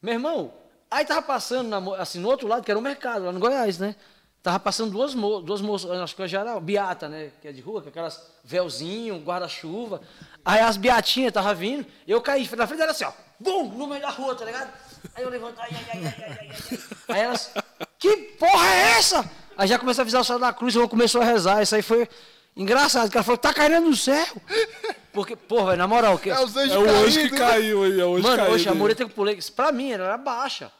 Meu 0.00 0.14
irmão, 0.14 0.52
aí 0.90 1.04
tava 1.04 1.22
passando, 1.22 1.68
na 1.68 1.96
assim, 1.96 2.18
no 2.20 2.28
outro 2.28 2.46
lado, 2.46 2.62
que 2.64 2.70
era 2.70 2.78
o 2.78 2.82
mercado, 2.82 3.24
lá 3.24 3.32
no 3.32 3.40
Goiás, 3.40 3.78
né? 3.78 3.96
Tava 4.40 4.60
passando 4.60 4.92
duas, 4.92 5.12
mo 5.14 5.40
duas 5.40 5.60
moças, 5.60 5.90
acho 5.90 6.14
que 6.14 6.26
já 6.28 6.40
era 6.40 6.58
beata, 6.60 7.08
né? 7.08 7.32
Que 7.42 7.48
é 7.48 7.52
de 7.52 7.60
rua, 7.60 7.82
com 7.82 7.88
aquelas 7.88 8.22
véuzinho, 8.44 9.18
guarda-chuva. 9.18 10.00
Aí 10.44 10.60
as 10.60 10.76
beatinhas 10.76 11.32
tava 11.32 11.52
vindo, 11.52 11.84
eu 12.06 12.20
caí, 12.22 12.48
na 12.56 12.66
frente 12.66 12.80
era 12.82 12.92
assim, 12.92 13.04
ó, 13.04 13.10
bum, 13.40 13.64
no 13.70 13.88
meio 13.88 14.00
da 14.00 14.10
rua, 14.10 14.36
tá 14.36 14.44
ligado? 14.44 14.72
Aí 15.16 15.24
eu 15.24 15.28
levantei, 15.30 15.64
ai, 15.64 15.70
ai, 15.72 15.84
ai, 15.92 16.04
ai, 16.06 16.14
ai, 16.16 16.38
ai, 16.40 16.48
ai. 16.50 16.78
Aí 17.08 17.20
elas, 17.22 17.50
que 17.98 18.16
porra 18.38 18.66
é 18.68 18.90
essa? 18.98 19.28
Aí 19.58 19.66
já 19.66 19.76
começou 19.76 20.02
a 20.02 20.04
avisar 20.04 20.20
o 20.20 20.24
céu 20.24 20.38
da 20.38 20.52
cruz, 20.52 20.76
eu 20.76 20.88
começou 20.88 21.20
a 21.20 21.24
rezar, 21.24 21.60
isso 21.60 21.74
aí 21.74 21.82
foi 21.82 22.08
engraçado, 22.56 23.08
o 23.08 23.10
cara 23.10 23.24
falou, 23.24 23.36
tá 23.38 23.52
caindo 23.52 23.80
no 23.80 23.96
céu. 23.96 24.24
Porque, 25.12 25.34
porra, 25.34 25.70
velho, 25.70 25.78
na 25.78 25.88
moral, 25.88 26.16
que... 26.16 26.30
É 26.30 26.40
os 26.40 26.56
anjos 26.56 26.76
É 26.76 26.78
o 26.78 26.88
anjo 26.88 27.20
que 27.22 27.30
caídos, 27.30 27.32
né? 27.32 27.38
caiu 27.38 27.82
aí, 27.82 28.00
é 28.00 28.04
o 28.04 28.14
anjo 28.14 28.22
Mano, 28.22 28.36
caído. 28.36 28.54
hoje 28.54 28.68
a 28.68 28.74
mureta 28.74 29.04
que 29.04 29.10
eu 29.10 29.14
pulei, 29.14 29.36
pra 29.56 29.72
mim, 29.72 29.90
ela 29.90 30.04
era 30.04 30.16
baixa. 30.16 30.70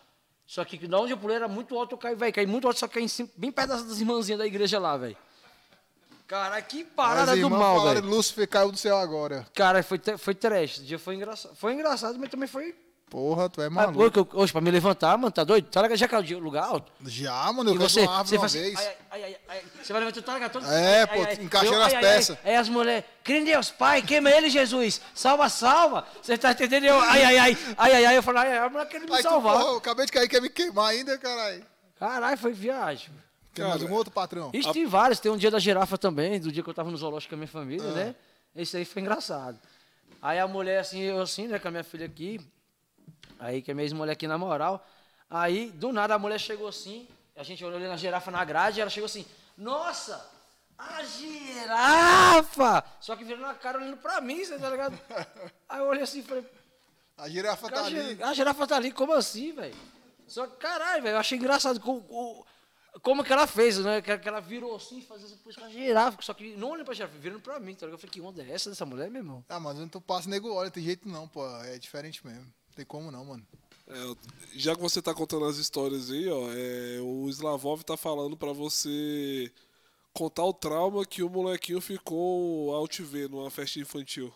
Só 0.46 0.64
que 0.64 0.86
da 0.86 0.96
onde 1.00 1.12
eu 1.12 1.18
pulei 1.18 1.36
era 1.36 1.48
muito 1.48 1.76
alto, 1.76 1.94
eu 1.94 1.98
caí, 1.98 2.14
velho. 2.14 2.32
Caí 2.32 2.46
muito 2.46 2.68
alto, 2.68 2.78
só 2.78 2.86
que 2.86 2.94
caí 2.94 3.02
em 3.02 3.08
cima, 3.08 3.28
bem 3.36 3.50
perto 3.50 3.70
das, 3.70 3.98
irmãzinhas 4.00 4.38
da 4.38 4.46
igreja 4.46 4.78
lá, 4.78 4.96
velho. 4.96 5.16
Cara, 6.28 6.62
que 6.62 6.84
parada 6.84 7.32
As 7.32 7.38
do 7.38 7.46
irmãs 7.46 7.58
mal, 7.58 7.82
velho. 7.82 8.06
Lúcifer 8.06 8.48
caiu 8.48 8.70
do 8.70 8.78
céu 8.78 8.96
agora. 8.96 9.44
Cara, 9.54 9.82
foi, 9.82 10.00
foi 10.16 10.34
trash. 10.36 10.76
Esse 10.76 10.84
dia 10.84 11.00
foi 11.00 11.16
engraçado. 11.16 11.56
Foi 11.56 11.72
engraçado, 11.74 12.16
mas 12.18 12.30
também 12.30 12.46
foi. 12.46 12.76
Porra, 13.10 13.48
tu 13.48 13.62
é 13.62 13.66
Ah, 13.66 13.70
maluco. 13.70 14.18
Eu- 14.18 14.28
hoje, 14.40 14.52
pra 14.52 14.60
me 14.60 14.70
levantar, 14.70 15.16
mano, 15.16 15.30
tá 15.32 15.42
doido? 15.42 15.66
Tá? 15.70 15.94
Já 15.96 16.06
caiu 16.06 16.22
de 16.22 16.34
lugar 16.34 16.64
alto? 16.64 16.92
Já, 17.06 17.50
mano, 17.52 17.70
eu 17.70 17.74
E 17.74 17.78
você, 17.78 18.00
uma 18.02 18.18
árvore 18.18 18.28
você 18.28 18.34
uma 18.36 18.40
faz 18.40 18.54
assim, 18.54 18.62
vez. 18.64 18.78
ai, 18.78 18.96
ai, 19.10 19.22
ai, 19.24 19.36
ai, 19.48 19.62
você 19.82 19.92
vai 19.94 20.04
levantar, 20.04 20.22
tá 20.22 20.34
ligado? 20.34 20.52
Todo, 20.52 20.66
É, 20.66 21.00
ai, 21.00 21.06
pô, 21.06 21.12
ai, 21.14 21.36
ai. 21.38 21.44
encaixando 21.44 21.80
as 21.82 21.92
peças. 21.94 22.38
Aí 22.44 22.54
as 22.56 22.68
mulheres, 22.68 23.04
crê 23.24 23.38
em 23.40 23.44
Deus, 23.44 23.70
pai, 23.70 24.02
queima 24.02 24.30
ele, 24.30 24.50
Jesus. 24.50 25.00
Salva, 25.14 25.48
salva. 25.48 26.06
Você 26.22 26.36
tá 26.36 26.52
entendendo? 26.52 26.84
Eu, 26.84 27.00
ai, 27.00 27.24
ai, 27.24 27.38
ai, 27.38 27.58
ai, 27.78 27.92
ai, 27.94 28.04
ai. 28.06 28.16
Eu 28.18 28.22
falei, 28.22 28.42
ai, 28.42 28.58
ai, 28.58 28.66
a 28.66 28.68
mulher 28.68 28.86
quer 28.88 29.00
me 29.00 29.10
Aí 29.10 29.22
tu, 29.22 29.22
salvar. 29.22 29.56
porra, 29.58 29.70
eu 29.72 29.76
acabei 29.78 30.04
de 30.04 30.12
cair, 30.12 30.28
quer 30.28 30.42
me 30.42 30.50
queimar 30.50 30.90
ainda, 30.90 31.16
caralho. 31.16 31.64
Caralho, 31.98 32.36
foi 32.36 32.52
viagem. 32.52 33.08
Tem 33.54 33.66
mais 33.66 33.82
um 33.82 33.90
outro 33.92 34.12
patrão? 34.12 34.50
Ixi, 34.52 34.70
tem 34.72 34.86
vários. 34.86 35.18
Tem 35.18 35.32
um 35.32 35.36
dia 35.36 35.50
da 35.50 35.58
girafa 35.58 35.96
também, 35.96 36.38
do 36.38 36.52
dia 36.52 36.62
que 36.62 36.68
eu 36.68 36.74
tava 36.74 36.90
no 36.90 36.96
zoológico 36.96 37.30
com 37.30 37.34
a 37.36 37.38
minha 37.38 37.48
família, 37.48 37.88
Ah. 37.88 37.94
né? 37.94 38.14
Esse 38.54 38.76
aí 38.76 38.84
foi 38.84 39.00
engraçado. 39.02 39.58
Aí 40.20 40.38
a 40.38 40.46
mulher, 40.46 40.78
assim, 40.80 41.00
eu 41.00 41.20
assim, 41.22 41.46
né, 41.48 41.58
com 41.58 41.68
a 41.68 41.70
minha 41.70 41.82
filha 41.84 42.04
aqui. 42.06 42.38
Aí 43.38 43.62
que 43.62 43.70
a 43.70 43.74
minha 43.74 43.84
ex-mulher 43.84 44.12
aqui 44.12 44.26
na 44.26 44.38
moral. 44.38 44.86
Aí, 45.30 45.70
do 45.70 45.92
nada, 45.92 46.14
a 46.14 46.18
mulher 46.18 46.38
chegou 46.38 46.68
assim. 46.68 47.06
A 47.36 47.42
gente 47.42 47.64
olhou 47.64 47.78
ali 47.78 47.86
na 47.86 47.96
girafa 47.96 48.30
na 48.30 48.44
grade 48.44 48.78
e 48.78 48.80
ela 48.80 48.90
chegou 48.90 49.06
assim: 49.06 49.24
Nossa! 49.56 50.28
A 50.76 51.02
girafa! 51.04 52.84
Só 53.00 53.16
que 53.16 53.24
virando 53.24 53.46
a 53.46 53.54
cara 53.54 53.78
olhando 53.78 53.96
pra 53.96 54.20
mim, 54.20 54.44
você 54.44 54.58
tá 54.58 54.70
ligado? 54.70 54.98
Aí 55.68 55.80
eu 55.80 55.86
olhei 55.86 56.02
assim 56.02 56.20
e 56.20 56.22
falei: 56.22 56.44
A 57.16 57.28
girafa 57.28 57.68
tá 57.68 57.84
ali. 57.84 58.22
a 58.22 58.32
girafa 58.32 58.66
tá 58.66 58.76
ali, 58.76 58.92
como 58.92 59.12
assim, 59.12 59.52
velho? 59.52 59.76
Só 60.26 60.46
que, 60.46 60.56
caralho, 60.56 61.02
velho, 61.02 61.14
eu 61.14 61.20
achei 61.20 61.38
engraçado 61.38 61.80
como, 61.80 62.44
como 63.02 63.24
que 63.24 63.32
ela 63.32 63.46
fez, 63.46 63.78
né? 63.78 64.02
Que, 64.02 64.28
ela 64.28 64.40
virou 64.40 64.76
assim, 64.76 65.00
fazendo 65.00 65.26
assim, 65.26 65.38
com 65.54 65.64
a 65.64 65.68
girafa, 65.68 66.20
só 66.20 66.34
que 66.34 66.56
não 66.56 66.70
olhando 66.70 66.84
pra 66.84 66.94
girafa, 66.94 67.16
virando 67.18 67.40
pra 67.40 67.58
mim, 67.58 67.74
tá 67.74 67.86
ligado? 67.86 67.94
Eu 67.94 67.98
falei, 67.98 68.12
que 68.12 68.20
onda 68.20 68.42
é 68.42 68.50
essa 68.50 68.68
dessa 68.68 68.84
mulher, 68.84 69.10
meu 69.10 69.20
irmão? 69.20 69.44
Ah, 69.48 69.58
mas 69.58 69.78
tu 69.90 70.00
passa, 70.00 70.28
nego 70.28 70.52
olha, 70.52 70.70
tem 70.70 70.82
jeito 70.82 71.08
não, 71.08 71.26
pô. 71.26 71.46
É 71.64 71.78
diferente 71.78 72.24
mesmo. 72.26 72.52
Não 72.78 72.84
tem 72.84 72.86
como 72.86 73.10
não, 73.10 73.24
mano. 73.24 73.44
É, 73.88 74.16
já 74.54 74.76
que 74.76 74.80
você 74.80 75.02
tá 75.02 75.12
contando 75.12 75.46
as 75.46 75.56
histórias 75.56 76.12
aí, 76.12 76.28
ó, 76.28 76.48
é, 76.52 77.00
o 77.00 77.28
Slavov 77.28 77.82
tá 77.82 77.96
falando 77.96 78.36
pra 78.36 78.52
você 78.52 79.50
contar 80.12 80.44
o 80.44 80.52
trauma 80.52 81.04
que 81.04 81.24
o 81.24 81.28
molequinho 81.28 81.80
ficou 81.80 82.72
ao 82.72 82.86
te 82.86 83.02
ver 83.02 83.28
numa 83.28 83.50
festa 83.50 83.80
infantil. 83.80 84.32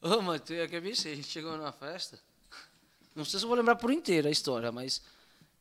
Ô, 0.00 0.22
mano, 0.22 0.40
tu 0.40 0.54
ia 0.54 0.66
que 0.66 0.80
ver 0.80 0.92
isso, 0.92 1.08
a 1.08 1.14
gente 1.14 1.28
chegou 1.28 1.54
numa 1.58 1.72
festa, 1.72 2.18
não 3.14 3.24
sei 3.24 3.38
se 3.38 3.44
eu 3.44 3.48
vou 3.48 3.58
lembrar 3.58 3.76
por 3.76 3.90
inteiro 3.90 4.28
a 4.28 4.30
história, 4.30 4.72
mas 4.72 5.02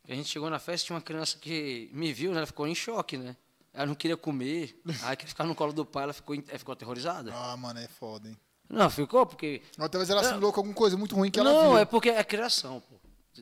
a 0.07 0.13
gente 0.13 0.29
chegou 0.29 0.49
na 0.49 0.59
festa, 0.59 0.85
tinha 0.85 0.95
uma 0.95 1.01
criança 1.01 1.37
que 1.39 1.89
me 1.91 2.13
viu, 2.13 2.31
né? 2.31 2.37
Ela 2.37 2.47
ficou 2.47 2.65
em 2.65 2.75
choque, 2.75 3.17
né? 3.17 3.35
Ela 3.73 3.87
não 3.87 3.95
queria 3.95 4.15
comer, 4.15 4.79
aí 5.03 5.17
queria 5.17 5.29
ficar 5.29 5.43
no 5.43 5.55
colo 5.55 5.73
do 5.73 5.85
pai, 5.85 6.03
ela 6.03 6.13
ficou, 6.13 6.35
ela 6.35 6.59
ficou 6.59 6.71
aterrorizada. 6.71 7.33
Ah, 7.33 7.57
mano, 7.57 7.79
é 7.79 7.87
foda, 7.89 8.29
hein. 8.29 8.37
Não, 8.69 8.89
ficou 8.89 9.25
porque 9.25 9.61
Ou 9.79 9.87
talvez 9.89 10.09
ela 10.09 10.21
assimilou 10.21 10.51
com 10.51 10.59
alguma 10.59 10.75
coisa 10.75 10.97
muito 10.97 11.15
ruim 11.15 11.31
que 11.31 11.39
ela 11.39 11.51
não, 11.53 11.69
viu. 11.69 11.77
é 11.77 11.85
porque 11.85 12.09
é 12.09 12.23
criação, 12.23 12.81
pô. 12.81 12.97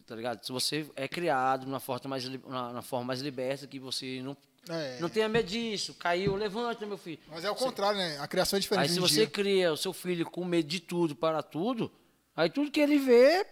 Tá 0.05 0.13
ligado? 0.15 0.45
Se 0.45 0.51
você 0.51 0.85
é 0.95 1.07
criado 1.07 1.65
numa 1.65 1.79
forma 1.79 2.09
mais, 2.09 2.25
li- 2.25 2.41
na, 2.47 2.73
na 2.73 2.81
forma 2.81 3.05
mais 3.05 3.21
liberta, 3.21 3.65
que 3.65 3.79
você 3.79 4.21
não, 4.21 4.35
É. 4.69 4.99
não 4.99 5.07
tenha 5.07 5.29
medo 5.29 5.47
disso, 5.47 5.93
caiu, 5.95 6.35
levanta, 6.35 6.85
meu 6.85 6.97
filho. 6.97 7.17
Mas 7.29 7.45
é 7.45 7.49
o 7.49 7.55
contrário, 7.55 7.97
né? 7.97 8.17
A 8.19 8.27
criação 8.27 8.57
é 8.57 8.59
diferente 8.59 8.89
Aí 8.89 8.93
se 8.93 8.99
você 8.99 9.15
dia. 9.21 9.27
cria 9.27 9.71
o 9.71 9.77
seu 9.77 9.93
filho 9.93 10.29
com 10.29 10.43
medo 10.43 10.67
de 10.67 10.81
tudo, 10.81 11.15
para 11.15 11.41
tudo, 11.41 11.89
aí 12.35 12.49
tudo 12.49 12.69
que 12.69 12.81
ele 12.81 12.99
vê 12.99 13.45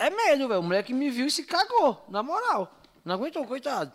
é 0.00 0.10
medo, 0.10 0.48
velho. 0.48 0.60
O 0.60 0.64
moleque 0.64 0.92
me 0.92 1.10
viu 1.10 1.26
e 1.26 1.30
se 1.30 1.44
cagou, 1.44 2.04
na 2.08 2.22
moral. 2.24 2.76
Não 3.04 3.14
aguentou, 3.14 3.46
coitado. 3.46 3.92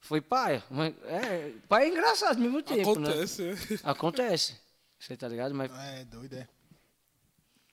Foi 0.00 0.20
pai. 0.20 0.60
Mas, 0.68 0.94
é, 1.04 1.52
pai 1.68 1.84
é 1.84 1.88
engraçado 1.90 2.36
ao 2.36 2.42
mesmo 2.42 2.60
tempo, 2.62 2.98
né? 2.98 3.08
Acontece, 3.10 3.50
é. 3.50 3.54
Acontece. 3.84 4.59
Você 5.00 5.16
tá 5.16 5.26
ligado? 5.26 5.54
Mas 5.54 5.72
É, 5.72 6.04
doido, 6.04 6.34
é. 6.34 6.46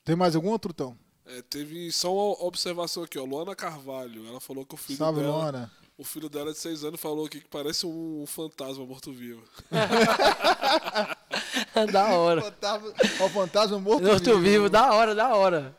Tem 0.06 0.16
mais 0.16 0.34
algum 0.36 0.50
outro, 0.50 0.74
Tom? 0.74 0.96
É, 1.26 1.42
teve 1.42 1.92
só 1.92 2.14
uma 2.14 2.46
observação 2.46 3.04
aqui, 3.04 3.20
ó. 3.20 3.26
Luana 3.26 3.54
Carvalho, 3.54 4.26
ela 4.26 4.40
falou 4.40 4.66
que 4.66 4.74
o 4.74 4.78
filho 4.78 4.98
Salve, 4.98 5.20
dela. 5.20 5.36
Luana. 5.36 5.72
O 5.98 6.04
filho 6.06 6.30
dela 6.30 6.54
de 6.54 6.60
6 6.60 6.86
anos 6.86 7.02
falou 7.02 7.26
aqui 7.26 7.42
que 7.42 7.48
parece 7.50 7.86
um 7.86 8.24
fantasma 8.26 8.86
morto-vivo. 8.86 9.44
da 11.92 12.06
hora. 12.10 12.42
Fantasma, 12.44 12.94
ó, 13.20 13.26
o 13.26 13.30
fantasma 13.30 13.80
morto 13.80 14.04
Morto 14.06 14.40
vivo, 14.40 14.70
da 14.70 14.94
hora, 14.94 15.14
da 15.14 15.36
hora. 15.36 15.76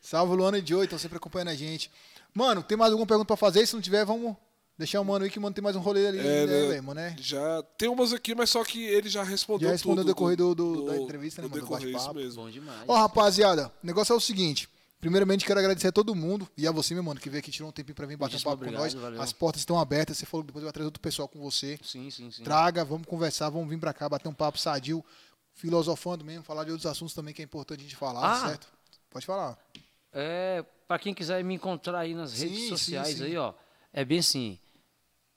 Salve, 0.00 0.34
Luana 0.34 0.58
e 0.58 0.66
Joey, 0.66 0.84
estão 0.84 0.98
sempre 0.98 1.18
acompanhando 1.18 1.48
a 1.48 1.54
gente. 1.54 1.90
Mano, 2.32 2.62
tem 2.62 2.78
mais 2.78 2.92
alguma 2.92 3.06
pergunta 3.06 3.26
pra 3.26 3.36
fazer? 3.36 3.66
Se 3.66 3.74
não 3.74 3.82
tiver, 3.82 4.06
vamos 4.06 4.34
deixar 4.78 5.00
o 5.00 5.04
mano 5.04 5.24
aí, 5.24 5.30
que 5.30 5.38
o 5.38 5.42
mano 5.42 5.52
tem 5.54 5.62
mais 5.62 5.74
um 5.76 5.80
rolê 5.80 6.06
ali, 6.06 6.18
É, 6.20 6.46
né, 6.46 6.68
né? 6.68 6.80
mano, 6.80 7.00
né? 7.00 7.16
Já 7.18 7.62
tem 7.76 7.88
umas 7.88 8.12
aqui, 8.12 8.34
mas 8.34 8.48
só 8.50 8.64
que 8.64 8.82
ele 8.84 9.08
já 9.08 9.22
respondeu 9.22 9.68
Já 9.68 9.72
respondeu 9.72 10.04
tudo 10.04 10.06
no 10.06 10.14
decorrer 10.14 10.36
do- 10.36 10.54
do- 10.54 10.84
da 10.86 10.96
entrevista, 10.96 11.42
né, 11.42 11.48
no 11.48 11.50
mano, 11.50 11.60
do 11.62 11.64
decorrer, 11.66 11.88
isso 11.88 11.98
bate-papo. 11.98 12.18
mesmo. 12.20 12.42
Bom 12.44 12.50
demais. 12.50 12.84
Ó, 12.86 12.96
rapaziada, 12.96 13.72
o 13.82 13.86
negócio 13.86 14.12
é 14.12 14.16
o 14.16 14.20
seguinte. 14.20 14.68
Primeiramente, 15.00 15.44
quero 15.44 15.60
agradecer 15.60 15.86
a 15.88 15.92
todo 15.92 16.12
mundo 16.14 16.48
e 16.56 16.66
a 16.66 16.72
você, 16.72 16.92
meu 16.92 17.04
mano, 17.04 17.20
que 17.20 17.30
veio 17.30 17.38
aqui, 17.38 17.52
tirou 17.52 17.68
um 17.68 17.72
tempinho 17.72 17.94
pra 17.94 18.04
vir 18.06 18.16
bater 18.16 18.36
um 18.36 18.40
papo 18.40 18.56
com 18.56 18.62
obrigado, 18.64 18.82
nós. 18.82 18.94
valeu. 18.94 19.22
As 19.22 19.32
portas 19.32 19.60
estão 19.62 19.78
abertas. 19.78 20.18
Você 20.18 20.26
falou 20.26 20.42
que 20.42 20.48
depois 20.48 20.64
vai 20.64 20.72
trazer 20.72 20.86
outro 20.86 21.00
pessoal 21.00 21.28
com 21.28 21.38
você. 21.40 21.78
Sim, 21.84 22.10
sim, 22.10 22.30
sim. 22.32 22.42
Traga, 22.42 22.84
vamos 22.84 23.06
conversar, 23.06 23.48
vamos 23.48 23.68
vir 23.68 23.78
pra 23.78 23.92
cá, 23.92 24.08
bater 24.08 24.28
um 24.28 24.34
papo 24.34 24.58
sadio, 24.58 25.04
filosofando 25.54 26.24
mesmo, 26.24 26.42
falar 26.42 26.64
de 26.64 26.70
outros 26.72 26.86
assuntos 26.86 27.14
também 27.14 27.32
que 27.32 27.40
é 27.42 27.44
importante 27.44 27.80
a 27.80 27.82
gente 27.84 27.94
falar, 27.96 28.32
Ah. 28.32 28.48
certo? 28.48 28.66
Pode 29.10 29.24
falar. 29.24 29.56
É, 30.12 30.64
para 30.88 30.98
quem 30.98 31.14
quiser 31.14 31.42
me 31.44 31.54
encontrar 31.54 32.00
aí 32.00 32.14
nas 32.14 32.32
redes 32.32 32.56
Sim, 32.56 32.62
sim, 32.64 32.68
sociais 32.68 33.16
sim. 33.18 33.24
aí, 33.24 33.36
ó, 33.36 33.54
é 33.92 34.04
bem 34.04 34.18
assim, 34.18 34.58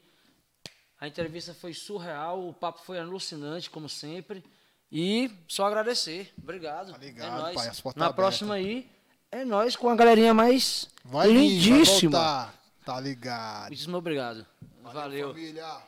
A 1.00 1.08
entrevista 1.08 1.54
foi 1.54 1.74
surreal, 1.74 2.48
o 2.48 2.54
papo 2.54 2.80
foi 2.86 3.00
alucinante, 3.00 3.70
como 3.70 3.88
sempre. 3.90 4.44
E 4.92 5.30
só 5.48 5.66
agradecer. 5.66 6.34
Obrigado. 6.42 6.92
Tá 6.92 6.98
ligado, 6.98 7.38
é 7.38 7.42
nóis. 7.42 7.56
pai, 7.56 7.68
as 7.68 7.82
portas 7.82 8.00
Na 8.02 8.14
próxima 8.14 8.54
aí, 8.56 8.88
é 9.32 9.44
nós 9.44 9.76
com 9.76 9.90
a 9.90 9.96
galerinha 9.96 10.34
mais 10.34 10.88
Vai 11.04 11.28
vir, 11.28 11.34
vai 11.34 11.44
lindíssima. 11.48 12.12
voltar. 12.12 12.54
Tá 12.86 13.00
ligado. 13.00 13.68
Muitíssimo 13.68 13.98
obrigado. 13.98 14.46
Valeu. 14.94 15.30
família. 15.30 15.82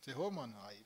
Cerrou, 0.00 0.30
mano? 0.30 0.54
Aí, 0.62 0.83